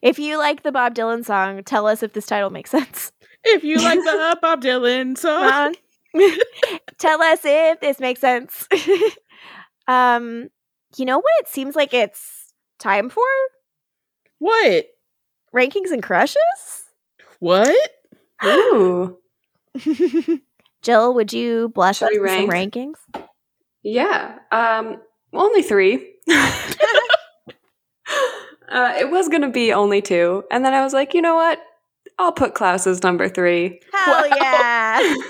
If 0.01 0.19
you 0.19 0.39
like 0.39 0.63
the 0.63 0.73
Bob 0.73 0.95
Dylan 0.95 1.25
song, 1.25 1.63
tell 1.65 1.87
us 1.87 2.03
if 2.03 2.13
this 2.13 2.27
title 2.27 2.51
makes 2.51 2.71
sense. 2.71 3.13
If 3.45 3.65
you 3.65 3.77
like 3.77 3.99
the 3.99 4.39
Bob 4.43 4.63
Dylan 4.63 5.19
song, 5.19 5.75
tell 6.99 7.21
us 7.23 7.41
if 7.45 7.81
this 7.81 7.99
makes 7.99 8.21
sense. 8.21 8.69
um, 9.89 10.49
you 10.97 11.05
know 11.05 11.19
what? 11.19 11.33
It 11.41 11.49
seems 11.49 11.75
like 11.75 11.93
it's 11.93 12.53
time 12.79 13.09
for 13.09 13.25
what? 14.39 14.87
rankings 15.55 15.91
and 15.91 16.03
crushes. 16.03 16.39
What? 17.39 17.91
Ooh. 18.45 19.19
Jill, 20.83 21.15
would 21.15 21.33
you 21.33 21.69
bless 21.75 21.99
Should 21.99 22.13
us 22.13 22.19
with 22.21 22.31
some 22.31 22.49
rankings? 22.49 22.95
Yeah. 23.83 24.39
Um, 24.51 25.01
only 25.33 25.63
three. 25.63 26.15
uh, 26.31 26.35
it 28.99 29.11
was 29.11 29.29
going 29.29 29.43
to 29.43 29.51
be 29.51 29.73
only 29.73 30.03
two. 30.03 30.45
And 30.51 30.65
then 30.65 30.75
I 30.75 30.83
was 30.83 30.93
like, 30.93 31.15
you 31.15 31.23
know 31.23 31.35
what? 31.35 31.59
I'll 32.19 32.33
put 32.33 32.55
Klaus 32.55 32.87
as 32.87 33.03
number 33.03 33.29
three. 33.29 33.81
Hell 33.93 34.29
Wow. 34.31 34.37
yeah! 34.37 35.15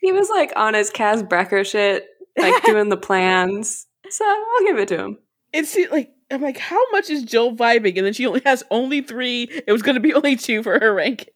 He 0.00 0.12
was 0.12 0.30
like 0.30 0.50
on 0.56 0.72
his 0.72 0.90
Kaz 0.90 1.22
Brekker 1.28 1.66
shit, 1.66 2.06
like 2.38 2.62
doing 2.64 2.88
the 2.88 2.96
plans. 2.96 3.86
So 4.08 4.24
I'll 4.24 4.64
give 4.64 4.78
it 4.78 4.88
to 4.88 4.98
him. 4.98 5.18
It's 5.52 5.76
like 5.90 6.10
I'm 6.30 6.40
like, 6.40 6.56
how 6.56 6.80
much 6.92 7.10
is 7.10 7.22
Jill 7.22 7.54
vibing? 7.54 7.98
And 7.98 8.06
then 8.06 8.14
she 8.14 8.26
only 8.26 8.40
has 8.46 8.64
only 8.70 9.02
three. 9.02 9.42
It 9.66 9.70
was 9.72 9.82
going 9.82 9.96
to 9.96 10.00
be 10.00 10.14
only 10.14 10.36
two 10.36 10.62
for 10.62 10.78
her 10.78 10.94
rankings. 10.94 11.26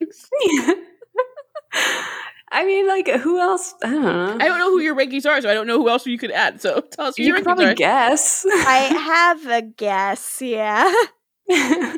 I 2.54 2.64
mean, 2.64 2.86
like, 2.88 3.08
who 3.08 3.38
else? 3.40 3.74
I 3.84 3.90
don't 3.90 4.02
know. 4.02 4.36
I 4.40 4.46
don't 4.48 4.58
know 4.58 4.70
who 4.70 4.80
your 4.80 4.94
rankings 4.94 5.26
are, 5.26 5.40
so 5.42 5.50
I 5.50 5.54
don't 5.54 5.66
know 5.66 5.78
who 5.78 5.88
else 5.88 6.06
you 6.06 6.16
could 6.18 6.30
add. 6.30 6.60
So 6.60 6.80
tell 6.80 7.06
us 7.06 7.16
who 7.16 7.22
you 7.24 7.28
your 7.28 7.36
could 7.38 7.42
rankings 7.44 7.46
probably 7.46 7.66
are. 7.66 7.74
guess. 7.74 8.46
I 8.48 8.76
have 9.42 9.46
a 9.46 9.62
guess. 9.62 10.40
Yeah. 10.40 10.90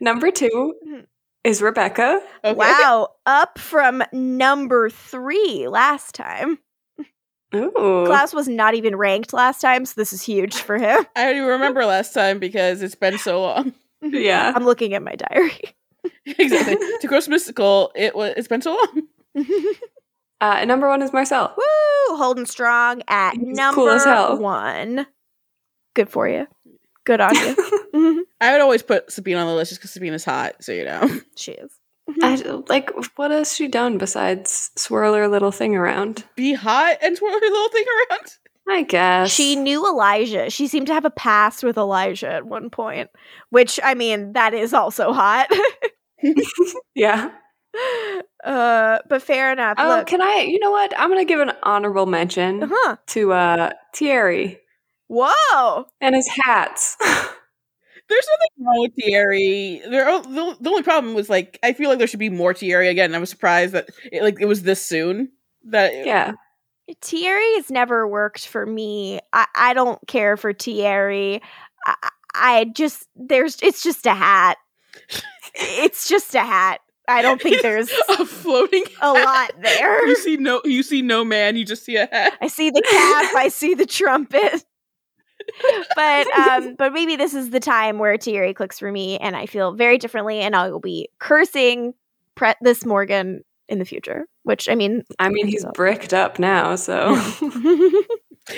Number 0.00 0.30
two 0.30 0.74
Mhm. 0.86 1.06
is 1.44 1.62
Rebekah. 1.62 2.20
Okay. 2.44 2.54
Wow, 2.54 3.08
up 3.26 3.58
from 3.58 4.02
number 4.12 4.90
three 4.90 5.66
last 5.68 6.14
time. 6.14 6.58
Ooh. 7.54 8.04
Klaus 8.06 8.32
was 8.32 8.48
not 8.48 8.74
even 8.74 8.96
ranked 8.96 9.32
last 9.32 9.60
time, 9.60 9.84
so 9.84 9.92
this 9.96 10.12
is 10.12 10.22
huge 10.22 10.54
for 10.56 10.78
him. 10.78 11.04
I 11.16 11.24
don't 11.24 11.36
even 11.36 11.48
remember 11.48 11.84
last 11.84 12.14
time 12.14 12.38
because 12.38 12.82
it's 12.82 12.94
been 12.94 13.18
so 13.18 13.42
long. 13.42 13.72
Yeah. 14.02 14.52
I'm 14.54 14.64
looking 14.64 14.94
at 14.94 15.02
my 15.02 15.14
diary. 15.14 15.60
exactly. 16.26 16.76
to 17.00 17.06
gross 17.06 17.28
mystical, 17.28 17.92
it 17.94 18.14
was. 18.16 18.34
It's 18.36 18.48
been 18.48 18.62
so 18.62 18.72
long. 18.74 19.02
Uh, 20.40 20.56
and 20.58 20.66
number 20.66 20.88
one 20.88 21.00
is 21.02 21.12
Marcel. 21.12 21.54
Woo! 21.56 22.16
Holding 22.16 22.46
strong 22.46 23.00
at 23.06 23.36
He's 23.36 23.56
number 23.56 23.76
cool 23.76 23.90
as 23.90 24.02
hell. 24.04 24.38
one. 24.40 25.06
Good 25.94 26.08
for 26.08 26.28
you. 26.28 26.48
Good 27.04 27.20
on 27.20 27.32
you. 27.36 27.54
Mhm. 27.94 28.22
I 28.40 28.50
would 28.52 28.60
always 28.60 28.82
put 28.82 29.12
Sabine 29.12 29.36
on 29.36 29.46
the 29.46 29.54
list 29.54 29.68
just 29.70 29.80
because 29.80 29.92
Sabine 29.92 30.14
is 30.14 30.24
hot. 30.24 30.54
So 30.64 30.72
you 30.72 30.84
know. 30.84 31.08
she 31.36 31.52
is. 31.52 31.70
I, 32.20 32.34
like, 32.68 32.90
what 33.16 33.30
has 33.30 33.54
she 33.54 33.68
done 33.68 33.98
besides 33.98 34.72
swirl 34.76 35.14
her 35.14 35.28
little 35.28 35.52
thing 35.52 35.76
around? 35.76 36.24
Be 36.34 36.54
hot 36.54 36.96
and 37.02 37.16
twirl 37.16 37.30
her 37.34 37.38
little 37.40 37.68
thing 37.68 37.84
around. 38.10 38.26
I 38.68 38.82
guess. 38.82 39.30
She 39.30 39.54
knew 39.54 39.86
Elijah. 39.86 40.50
She 40.50 40.66
seemed 40.66 40.88
to 40.88 40.94
have 40.94 41.04
a 41.04 41.10
past 41.10 41.62
with 41.62 41.76
Elijah 41.76 42.32
at 42.32 42.46
one 42.46 42.68
point, 42.70 43.10
which 43.50 43.78
I 43.84 43.94
mean, 43.94 44.32
that 44.32 44.54
is 44.54 44.74
also 44.74 45.12
hot. 45.12 45.48
Yeah. 46.96 47.30
Uh, 48.44 48.98
but 49.08 49.22
fair 49.22 49.52
enough. 49.52 49.76
Oh, 49.78 49.88
Look, 49.88 50.06
can 50.06 50.20
I? 50.20 50.46
You 50.48 50.58
know 50.58 50.70
what? 50.70 50.92
I'm 50.98 51.08
gonna 51.08 51.24
give 51.24 51.40
an 51.40 51.52
honorable 51.62 52.06
mention 52.06 52.70
huh? 52.70 52.96
to 53.08 53.32
uh 53.32 53.70
Thierry 53.94 54.60
Whoa! 55.08 55.86
and 56.00 56.14
his 56.14 56.28
hats. 56.28 56.96
There's 58.08 58.28
nothing 58.28 58.66
wrong 58.66 58.80
with 58.80 58.92
Thierry. 59.00 59.80
There, 59.88 60.08
oh, 60.08 60.22
the, 60.22 60.56
the 60.60 60.70
only 60.70 60.82
problem 60.82 61.14
was 61.14 61.30
like 61.30 61.58
I 61.62 61.72
feel 61.72 61.88
like 61.88 61.98
there 61.98 62.06
should 62.06 62.18
be 62.18 62.30
more 62.30 62.54
Thierry 62.54 62.88
again. 62.88 63.14
I 63.14 63.18
was 63.18 63.30
surprised 63.30 63.72
that 63.74 63.88
it, 64.10 64.22
like 64.22 64.40
it 64.40 64.46
was 64.46 64.62
this 64.62 64.84
soon. 64.84 65.30
That 65.64 66.06
yeah. 66.06 66.32
Thierry 67.00 67.54
has 67.54 67.70
never 67.70 68.06
worked 68.06 68.46
for 68.46 68.66
me. 68.66 69.20
I, 69.32 69.46
I 69.54 69.74
don't 69.74 70.00
care 70.08 70.36
for 70.36 70.52
Thierry. 70.52 71.40
I, 71.86 72.10
I 72.34 72.64
just 72.64 73.06
there's 73.16 73.58
it's 73.62 73.82
just 73.82 74.06
a 74.06 74.14
hat. 74.14 74.58
it's 75.54 76.08
just 76.08 76.34
a 76.34 76.40
hat. 76.40 76.80
I 77.12 77.22
don't 77.22 77.40
think 77.40 77.62
there's 77.62 77.90
a 78.08 78.24
floating 78.24 78.84
a 79.00 79.14
hat. 79.14 79.24
lot 79.24 79.62
there. 79.62 80.06
You 80.06 80.16
see 80.16 80.36
no, 80.36 80.60
you 80.64 80.82
see 80.82 81.02
no 81.02 81.24
man. 81.24 81.56
You 81.56 81.64
just 81.64 81.84
see 81.84 81.96
a 81.96 82.06
hat. 82.06 82.38
I 82.40 82.48
see 82.48 82.70
the 82.70 82.82
cap. 82.82 83.34
I 83.36 83.48
see 83.48 83.74
the 83.74 83.86
trumpet. 83.86 84.64
but 85.96 86.38
um, 86.38 86.74
but 86.76 86.92
maybe 86.92 87.16
this 87.16 87.34
is 87.34 87.50
the 87.50 87.60
time 87.60 87.98
where 87.98 88.16
Thierry 88.16 88.54
clicks 88.54 88.78
for 88.78 88.92
me, 88.92 89.18
and 89.18 89.34
I 89.36 89.46
feel 89.46 89.72
very 89.72 89.98
differently, 89.98 90.40
and 90.40 90.54
I 90.54 90.70
will 90.70 90.80
be 90.80 91.08
cursing 91.18 91.94
pre- 92.36 92.54
this 92.60 92.84
Morgan 92.86 93.42
in 93.68 93.78
the 93.78 93.84
future. 93.84 94.26
Which 94.44 94.68
I 94.68 94.74
mean, 94.74 95.02
I 95.18 95.28
mean, 95.28 95.46
he's 95.48 95.64
bricked 95.74 96.14
up 96.14 96.38
now, 96.38 96.76
so 96.76 97.14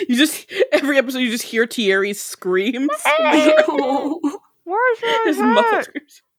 You 0.09 0.17
just 0.17 0.51
every 0.73 0.97
episode 0.99 1.19
you 1.19 1.31
just 1.31 1.45
hear 1.45 1.67
Thierry's 1.67 2.21
screams. 2.23 2.91
Hey! 3.05 3.55
Oh. 3.69 4.41
Where's 4.65 5.03
my 5.03 5.23
His 5.27 5.37
hat? 5.37 5.89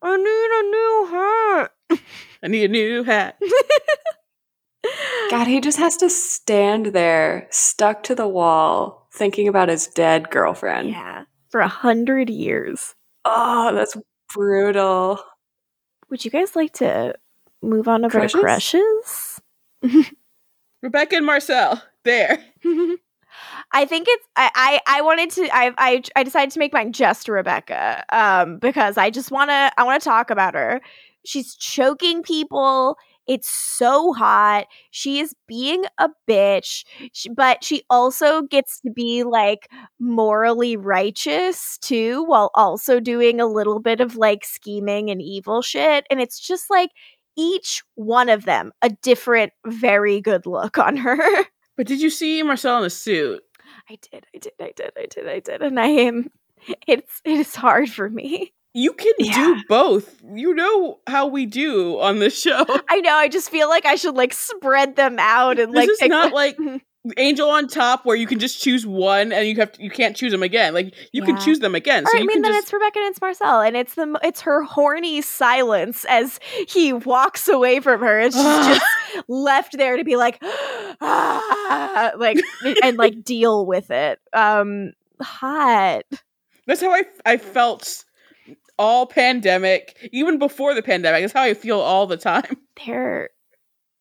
I 0.02 0.18
need 0.18 0.50
a 0.52 0.64
new 0.72 1.08
hat. 1.12 1.72
I 2.44 2.48
need 2.48 2.66
a 2.66 2.68
new 2.68 3.04
hat. 3.04 3.38
God, 5.32 5.48
he 5.48 5.60
just 5.62 5.80
has 5.80 5.98
to 5.98 6.10
stand 6.10 6.88
there, 6.88 7.48
stuck 7.50 8.04
to 8.04 8.16
the 8.16 8.28
wall, 8.28 9.08
thinking 9.12 9.48
about 9.48 9.70
his 9.70 9.88
dead 9.88 10.30
girlfriend. 10.30 10.90
Yeah, 10.90 11.24
for 11.50 11.62
a 11.62 11.68
hundred 11.68 12.30
years. 12.30 12.94
Oh, 13.24 13.74
that's 13.74 13.98
brutal. 14.34 15.20
Would 16.10 16.24
you 16.24 16.32
guys 16.32 16.56
like 16.56 16.74
to 16.74 17.16
move 17.62 17.88
on 17.88 18.06
over 18.06 18.28
to 18.28 18.38
Crushes? 18.38 19.42
crushes? 19.82 20.12
Rebekah 20.84 21.16
and 21.18 21.26
Marcel. 21.26 21.82
There. 22.04 22.44
I 23.72 23.86
think 23.86 24.08
it's 24.08 24.28
I, 24.36 24.52
I 24.88 24.98
I 25.00 25.02
wanted 25.02 25.30
to 25.32 25.50
I 25.52 25.74
I 25.78 26.04
I 26.16 26.24
decided 26.24 26.52
to 26.52 26.60
make 26.60 26.72
mine 26.72 26.94
just 26.94 27.28
Rebekah 27.28 28.06
um 28.10 28.60
because 28.60 28.98
I 28.98 29.10
just 29.10 29.32
want 29.32 29.50
to 29.50 29.72
I 29.78 29.84
want 29.84 30.02
to 30.02 30.08
talk 30.08 30.30
about 30.30 30.54
her. 30.54 30.80
She's 31.26 31.56
choking 31.56 32.24
people. 32.24 32.98
It's 33.28 33.50
so 33.50 34.14
hot. 34.14 34.68
She 34.92 35.20
is 35.20 35.34
being 35.48 35.86
a 35.98 36.10
bitch, 36.30 36.86
she, 37.12 37.30
but 37.30 37.64
she 37.64 37.84
also 37.90 38.44
gets 38.44 38.80
to 38.82 38.92
be 38.92 39.24
like 39.24 39.68
morally 40.00 40.78
righteous 40.78 41.80
too 41.80 42.24
while 42.26 42.52
also 42.54 43.00
doing 43.00 43.42
a 43.42 43.48
little 43.48 43.80
bit 43.80 44.00
of 44.00 44.16
like 44.16 44.46
scheming 44.46 45.10
and 45.10 45.22
evil 45.22 45.64
shit 45.64 46.06
and 46.12 46.22
it's 46.22 46.40
just 46.40 46.70
like 46.70 46.92
each 47.36 47.84
one 47.96 48.30
of 48.30 48.46
them 48.46 48.72
a 48.82 48.90
different 49.02 49.52
very 49.66 50.22
good 50.22 50.46
look 50.46 50.78
on 50.78 50.98
her. 50.98 51.18
But 51.78 51.88
did 51.88 52.02
you 52.02 52.10
see 52.10 52.42
Marcel 52.42 52.78
in 52.78 52.86
a 52.86 52.90
suit? 52.90 53.44
I 53.90 53.98
did, 54.10 54.26
I 54.34 54.38
did, 54.38 54.54
I 54.62 54.72
did, 54.74 54.92
I 54.98 55.06
did, 55.08 55.28
I 55.28 55.40
did, 55.42 55.62
and 55.62 55.78
I 55.78 55.88
am. 55.88 56.32
It's 56.88 57.22
it 57.26 57.38
is 57.38 57.54
hard 57.54 57.90
for 57.90 58.10
me. 58.10 58.54
You 58.78 58.92
can 58.92 59.14
Yeah. 59.20 59.34
do 59.34 59.64
both. 59.70 60.22
You 60.36 60.54
know 60.54 61.00
how 61.08 61.28
we 61.28 61.46
do 61.46 61.98
on 62.02 62.20
this 62.20 62.40
show. 62.40 62.66
I 62.90 63.00
know. 63.00 63.14
I 63.14 63.30
just 63.30 63.50
feel 63.50 63.70
like 63.70 63.86
I 63.86 63.96
should 63.96 64.16
like 64.16 64.34
spread 64.34 64.98
them 64.98 65.16
out 65.18 65.60
and 65.60 65.74
This 65.74 65.88
like 65.88 65.90
is 65.90 66.02
not 66.10 66.34
like 66.34 66.58
Angel 67.18 67.50
on 67.50 67.68
top 67.68 68.06
where 68.06 68.18
you 68.18 68.28
can 68.28 68.38
just 68.40 68.62
choose 68.62 68.86
one 68.86 69.32
and 69.32 69.48
you 69.48 69.56
have 69.58 69.72
to, 69.74 69.82
you 69.84 69.90
can't 69.92 70.14
choose 70.16 70.32
them 70.34 70.44
again. 70.44 70.74
Like 70.74 70.94
you 71.14 71.22
can 71.22 71.38
choose 71.38 71.60
them 71.60 71.74
again. 71.74 72.04
Or, 72.04 72.08
So 72.08 72.18
I 72.18 72.24
mean, 72.24 72.42
then 72.42 72.52
just 72.52 72.64
it's 72.64 72.74
Rebekah 72.74 73.00
and 73.00 73.08
it's 73.12 73.22
Marcel, 73.22 73.62
and 73.62 73.78
it's 73.78 73.94
the 73.94 74.20
it's 74.24 74.42
her 74.42 74.64
horny 74.64 75.22
silence 75.22 76.04
as 76.10 76.40
he 76.68 76.92
walks 76.94 77.48
away 77.48 77.80
from 77.80 78.02
her, 78.02 78.20
and 78.20 78.34
she's 78.34 78.44
just 78.44 78.86
left 79.30 79.78
there 79.78 79.98
to 79.98 80.04
be 80.04 80.16
like, 80.16 80.40
ah, 81.00 82.12
like 82.18 82.42
and 82.84 82.98
like 82.98 83.24
deal 83.24 83.66
with 83.68 83.92
it. 83.92 84.20
Um, 84.34 84.94
hot. 85.22 86.04
That's 86.66 86.82
how 86.82 86.92
I 86.92 87.04
I 87.26 87.38
felt 87.38 88.04
all 88.78 89.06
pandemic, 89.06 90.10
even 90.12 90.38
before 90.40 90.74
the 90.74 90.82
pandemic. 90.84 91.22
That's 91.24 91.34
how 91.34 91.44
I 91.44 91.54
feel 91.54 91.80
all 91.80 92.08
the 92.08 92.18
time. 92.18 92.58
They're 92.86 93.30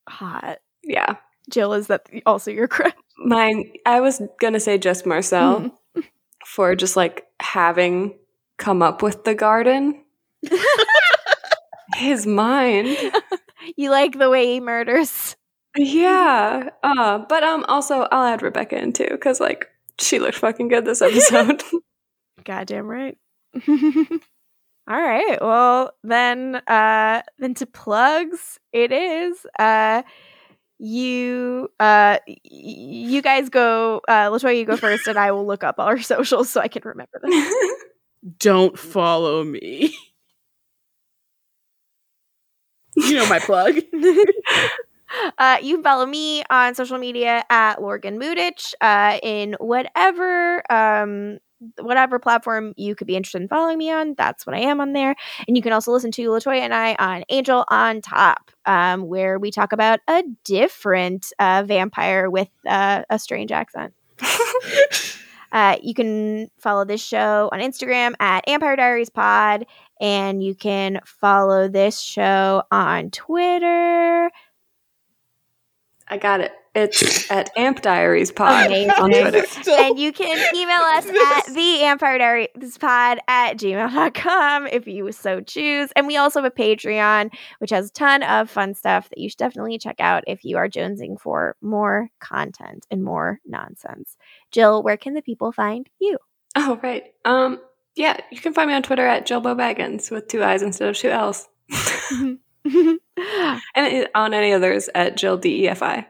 hot. 0.09 0.59
Yeah. 0.82 1.16
Jill, 1.51 1.74
is 1.74 1.88
that 1.88 2.09
also 2.26 2.51
your 2.51 2.68
crush? 2.68 2.92
Mine, 3.18 3.72
I 3.86 4.01
was 4.01 4.20
going 4.40 4.55
to 4.55 4.60
say 4.60 4.78
just 4.78 5.06
Marcel 5.06 5.60
Mm-hmm. 5.60 6.01
for 6.46 6.74
just 6.74 6.96
like 6.96 7.26
having 7.40 8.18
come 8.59 8.82
up 8.82 9.02
with 9.02 9.24
the 9.24 9.34
garden. 9.34 10.02
His 11.96 12.26
mind. 12.26 12.96
You 13.76 13.90
like 13.90 14.18
the 14.18 14.28
way 14.30 14.46
he 14.46 14.60
murders. 14.60 15.36
Yeah. 15.76 16.68
Uh, 16.82 17.18
but 17.18 17.42
um 17.42 17.64
also 17.68 18.06
I'll 18.12 18.26
add 18.26 18.42
Rebekah 18.42 18.80
in 18.80 18.92
too 18.92 19.16
cuz 19.20 19.40
like 19.40 19.68
she 19.98 20.18
looked 20.18 20.36
fucking 20.36 20.68
good 20.68 20.84
this 20.84 21.02
episode. 21.02 21.62
Goddamn 22.44 22.86
right. 22.88 23.16
All 24.86 25.01
right. 25.01 25.39
Well, 25.40 25.93
then 26.02 26.56
uh 26.66 27.23
then 27.39 27.55
to 27.55 27.66
plugs 27.66 28.59
it 28.73 28.93
is. 28.93 29.47
Uh 29.59 30.02
you 30.78 31.69
uh 31.81 32.19
you 32.27 33.23
guys 33.23 33.48
go 33.48 34.01
uh 34.09 34.31
LaToya 34.31 34.59
you 34.59 34.66
go 34.66 34.77
first 34.77 35.06
and 35.06 35.19
I 35.19 35.32
will 35.32 35.47
look 35.47 35.65
up 35.65 35.77
all 35.78 35.86
our 35.86 36.01
socials 36.02 36.51
so 36.51 36.61
I 36.61 36.69
can 36.69 36.82
remember 36.85 37.20
them. 37.23 37.32
Don't 38.39 38.78
follow 38.78 39.44
me. 39.44 39.94
you 42.97 43.15
know 43.15 43.28
my 43.28 43.39
plug. 43.39 43.77
uh, 45.39 45.59
you 45.62 45.77
can 45.77 45.82
follow 45.82 46.06
me 46.06 46.43
on 46.51 46.74
social 46.74 46.98
media 46.98 47.44
at 47.51 47.81
Lorgan 47.82 48.19
Mutich 48.19 48.74
uh, 48.81 49.19
in 49.23 49.56
whatever 49.61 50.62
um, 50.73 51.39
whatever 51.81 52.19
platform 52.19 52.74
you 52.77 52.95
could 52.95 53.07
be 53.07 53.16
interested 53.16 53.43
in 53.43 53.49
following 53.49 53.78
me 53.78 53.91
on. 53.91 54.15
That's 54.16 54.47
what 54.47 54.55
I 54.55 54.61
am 54.61 54.81
on 54.81 54.93
there. 54.93 55.15
And 55.47 55.57
you 55.57 55.62
can 55.62 55.73
also 55.73 55.93
listen 55.93 56.11
to 56.12 56.28
LaToya 56.28 56.61
and 56.61 56.74
I 56.74 56.95
on 56.99 57.24
Angel 57.28 57.65
on 57.69 58.01
Top, 58.01 58.51
um, 58.66 59.07
where 59.07 59.39
we 59.39 59.51
talk 59.51 59.73
about 59.73 60.01
a 60.09 60.23
different 60.45 61.32
uh, 61.39 61.65
vampire 61.66 62.31
with 62.31 62.49
uh, 62.66 63.03
a 63.11 63.19
strange 63.19 63.53
accent. 63.53 63.95
Uh, 65.55 65.77
you 65.81 65.95
can 65.95 66.51
follow 66.59 66.85
this 66.85 67.01
show 67.01 67.49
on 67.53 67.61
Instagram 67.61 68.15
at 68.19 68.45
AMPire 68.49 68.77
Diaries 68.77 69.09
Pod, 69.09 69.66
and 70.01 70.43
you 70.43 70.53
can 70.57 71.01
follow 71.07 71.69
this 71.69 72.01
show 72.01 72.65
on 72.73 73.12
Twitter. 73.12 74.32
I 76.09 76.18
got 76.18 76.40
it. 76.40 76.52
It's 76.74 77.31
at 77.31 77.56
AMP 77.56 77.82
Diaries 77.82 78.32
Pod 78.32 78.66
Amazing. 78.66 78.90
on 78.90 79.09
Twitter. 79.10 79.47
Still- 79.47 79.78
and 79.78 79.98
you 79.98 80.12
can 80.12 80.36
email 80.56 80.81
us 80.81 81.06
at 81.06 81.47
the 81.55 81.78
AMPire 81.82 82.18
Diaries 82.18 82.78
Pod 82.78 83.20
at 83.28 83.56
gmail.com 83.56 84.66
if 84.66 84.86
you 84.89 85.12
so 85.12 85.40
choose. 85.40 85.90
And 85.94 86.06
we 86.09 86.16
also 86.16 86.43
have 86.43 86.52
a 86.52 86.55
Patreon, 86.55 87.32
which 87.59 87.70
has 87.70 87.90
a 87.90 87.93
ton 87.93 88.24
of 88.24 88.51
fun 88.51 88.74
stuff 88.74 89.09
that 89.10 89.18
you 89.18 89.28
should 89.28 89.39
definitely 89.39 89.78
check 89.78 89.97
out 90.01 90.24
if 90.26 90.44
you 90.44 90.56
are 90.56 90.68
jonesing 90.68 91.18
for 91.18 91.55
more 91.62 92.09
content 92.18 92.86
and 92.90 93.05
more 93.05 93.39
nonsense. 93.47 94.16
Jill, 94.51 94.82
where 94.82 94.97
can 94.97 95.14
the 95.14 95.22
people 95.22 95.52
find 95.52 95.89
you? 96.01 96.18
Oh, 96.56 96.78
right. 96.82 97.05
Um 97.24 97.60
yeah, 97.97 98.16
you 98.32 98.40
can 98.40 98.52
find 98.52 98.68
me 98.68 98.74
on 98.74 98.82
Twitter 98.82 99.06
at 99.06 99.24
Jiilbo 99.28 99.55
Baggins 99.56 100.10
with 100.10 100.26
two 100.26 100.43
eyes 100.43 100.62
instead 100.62 100.89
of 100.89 100.97
two 100.97 101.10
L's. 101.10 101.48
and 103.74 104.09
on 104.15 104.35
any 104.35 104.53
others 104.53 104.89
at 104.95 105.16
Jill 105.16 105.36
Defiel 105.36 106.05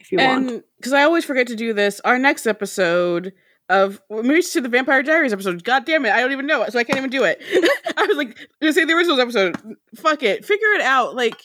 if 0.00 0.12
you 0.12 0.18
want. 0.18 0.64
because 0.76 0.92
I 0.92 1.02
always 1.02 1.24
forget 1.24 1.46
to 1.48 1.56
do 1.56 1.72
this, 1.72 2.00
our 2.00 2.18
next 2.18 2.46
episode 2.46 3.32
of 3.70 4.00
we 4.10 4.42
to 4.42 4.60
the 4.60 4.68
Vampire 4.68 5.02
Diaries 5.02 5.32
episode. 5.32 5.64
God 5.64 5.86
damn 5.86 6.04
it, 6.04 6.12
I 6.12 6.20
don't 6.20 6.32
even 6.32 6.46
know 6.46 6.62
it, 6.62 6.72
so 6.72 6.78
I 6.78 6.84
can't 6.84 6.98
even 6.98 7.10
do 7.10 7.24
it. 7.24 7.40
I 7.96 8.04
was 8.06 8.16
like, 8.16 8.36
gonna 8.60 8.72
say 8.72 8.84
the 8.84 8.92
original 8.92 9.18
episode. 9.20 9.56
Fuck 9.96 10.22
it, 10.22 10.44
figure 10.44 10.68
it 10.74 10.82
out. 10.82 11.14
Like 11.14 11.36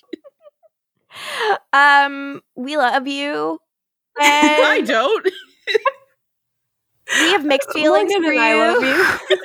um, 1.73 2.41
we 2.55 2.75
love 2.77 3.07
you. 3.07 3.59
I 4.19 4.81
don't. 4.85 5.23
we 7.21 7.31
have 7.31 7.45
mixed 7.45 7.71
feelings 7.71 8.11
Morgan 8.11 8.23
for 8.23 8.31
and 8.33 8.41
I 8.41 8.73
love 8.73 8.83
you. 8.83 9.37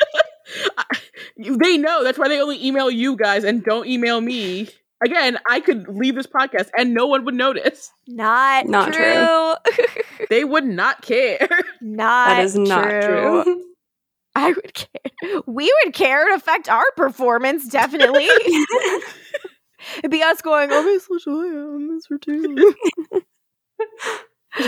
You- 1.36 1.56
they 1.56 1.76
know 1.78 2.02
that's 2.04 2.18
why 2.18 2.28
they 2.28 2.40
only 2.40 2.64
email 2.64 2.90
you 2.90 3.16
guys 3.16 3.44
and 3.44 3.62
don't 3.64 3.86
email 3.86 4.20
me. 4.20 4.68
Again, 5.04 5.38
I 5.48 5.60
could 5.60 5.86
leave 5.88 6.14
this 6.14 6.26
podcast 6.26 6.70
and 6.76 6.94
no 6.94 7.06
one 7.06 7.24
would 7.26 7.34
notice. 7.34 7.92
Not, 8.08 8.66
Not 8.66 8.92
true. 8.92 9.54
They 10.30 10.44
would 10.44 10.64
not 10.64 11.02
care. 11.02 11.46
not 11.82 12.28
that 12.28 12.44
is 12.44 12.56
not 12.56 12.84
true. 13.02 13.64
I 14.34 14.48
would 14.52 14.72
care. 14.74 15.40
We 15.46 15.72
would 15.84 15.94
care. 15.94 16.28
It 16.32 16.36
affect 16.36 16.68
our 16.68 16.90
performance, 16.96 17.68
definitely. 17.68 18.24
It'd 19.98 20.10
be 20.10 20.22
us 20.22 20.40
going, 20.40 20.70
oh, 20.72 20.82
Miss 20.82 21.06
LaToya, 21.08 21.74
I 21.74 21.78
miss 21.78 22.06
her 22.08 22.18
too. 22.18 22.74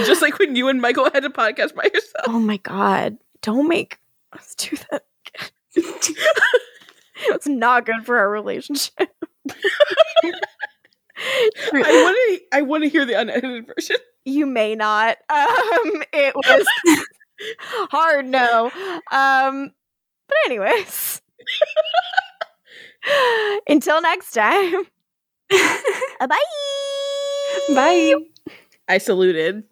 Just 0.05 0.21
like 0.23 0.39
when 0.39 0.55
you 0.57 0.69
and 0.69 0.81
Michael 0.81 1.11
had 1.11 1.25
a 1.25 1.31
podcast 1.31 1.75
by 1.75 1.85
yourself. 1.85 2.27
oh 2.29 2.39
my 2.41 2.59
God. 2.59 3.17
Don't 3.43 3.69
make 3.69 3.99
us 4.33 4.55
do 4.57 4.77
that 4.91 5.05
again. 5.27 5.51
It's 7.29 7.47
not 7.47 7.87
good 7.87 8.05
for 8.05 8.19
our 8.19 8.29
relationship. 8.31 9.09
I 11.73 11.73
want 11.73 12.17
to. 12.17 12.41
I 12.53 12.63
want 12.63 12.83
to 12.85 12.89
hear 12.89 13.05
the 13.05 13.19
unedited 13.19 13.67
version. 13.75 13.97
you 14.25 14.47
may 14.47 14.75
not. 14.75 15.19
Um, 15.29 16.03
it 16.13 16.35
was 16.35 16.67
hard 17.91 18.27
no. 18.27 18.71
Um, 19.13 19.73
but 20.29 20.37
anyways. 20.47 21.21
Until 23.69 24.01
next 24.03 24.33
time. 24.33 24.85
Bye. 25.51 26.39
Bye. 27.75 28.15
I 28.89 28.99
saluted. 28.99 29.65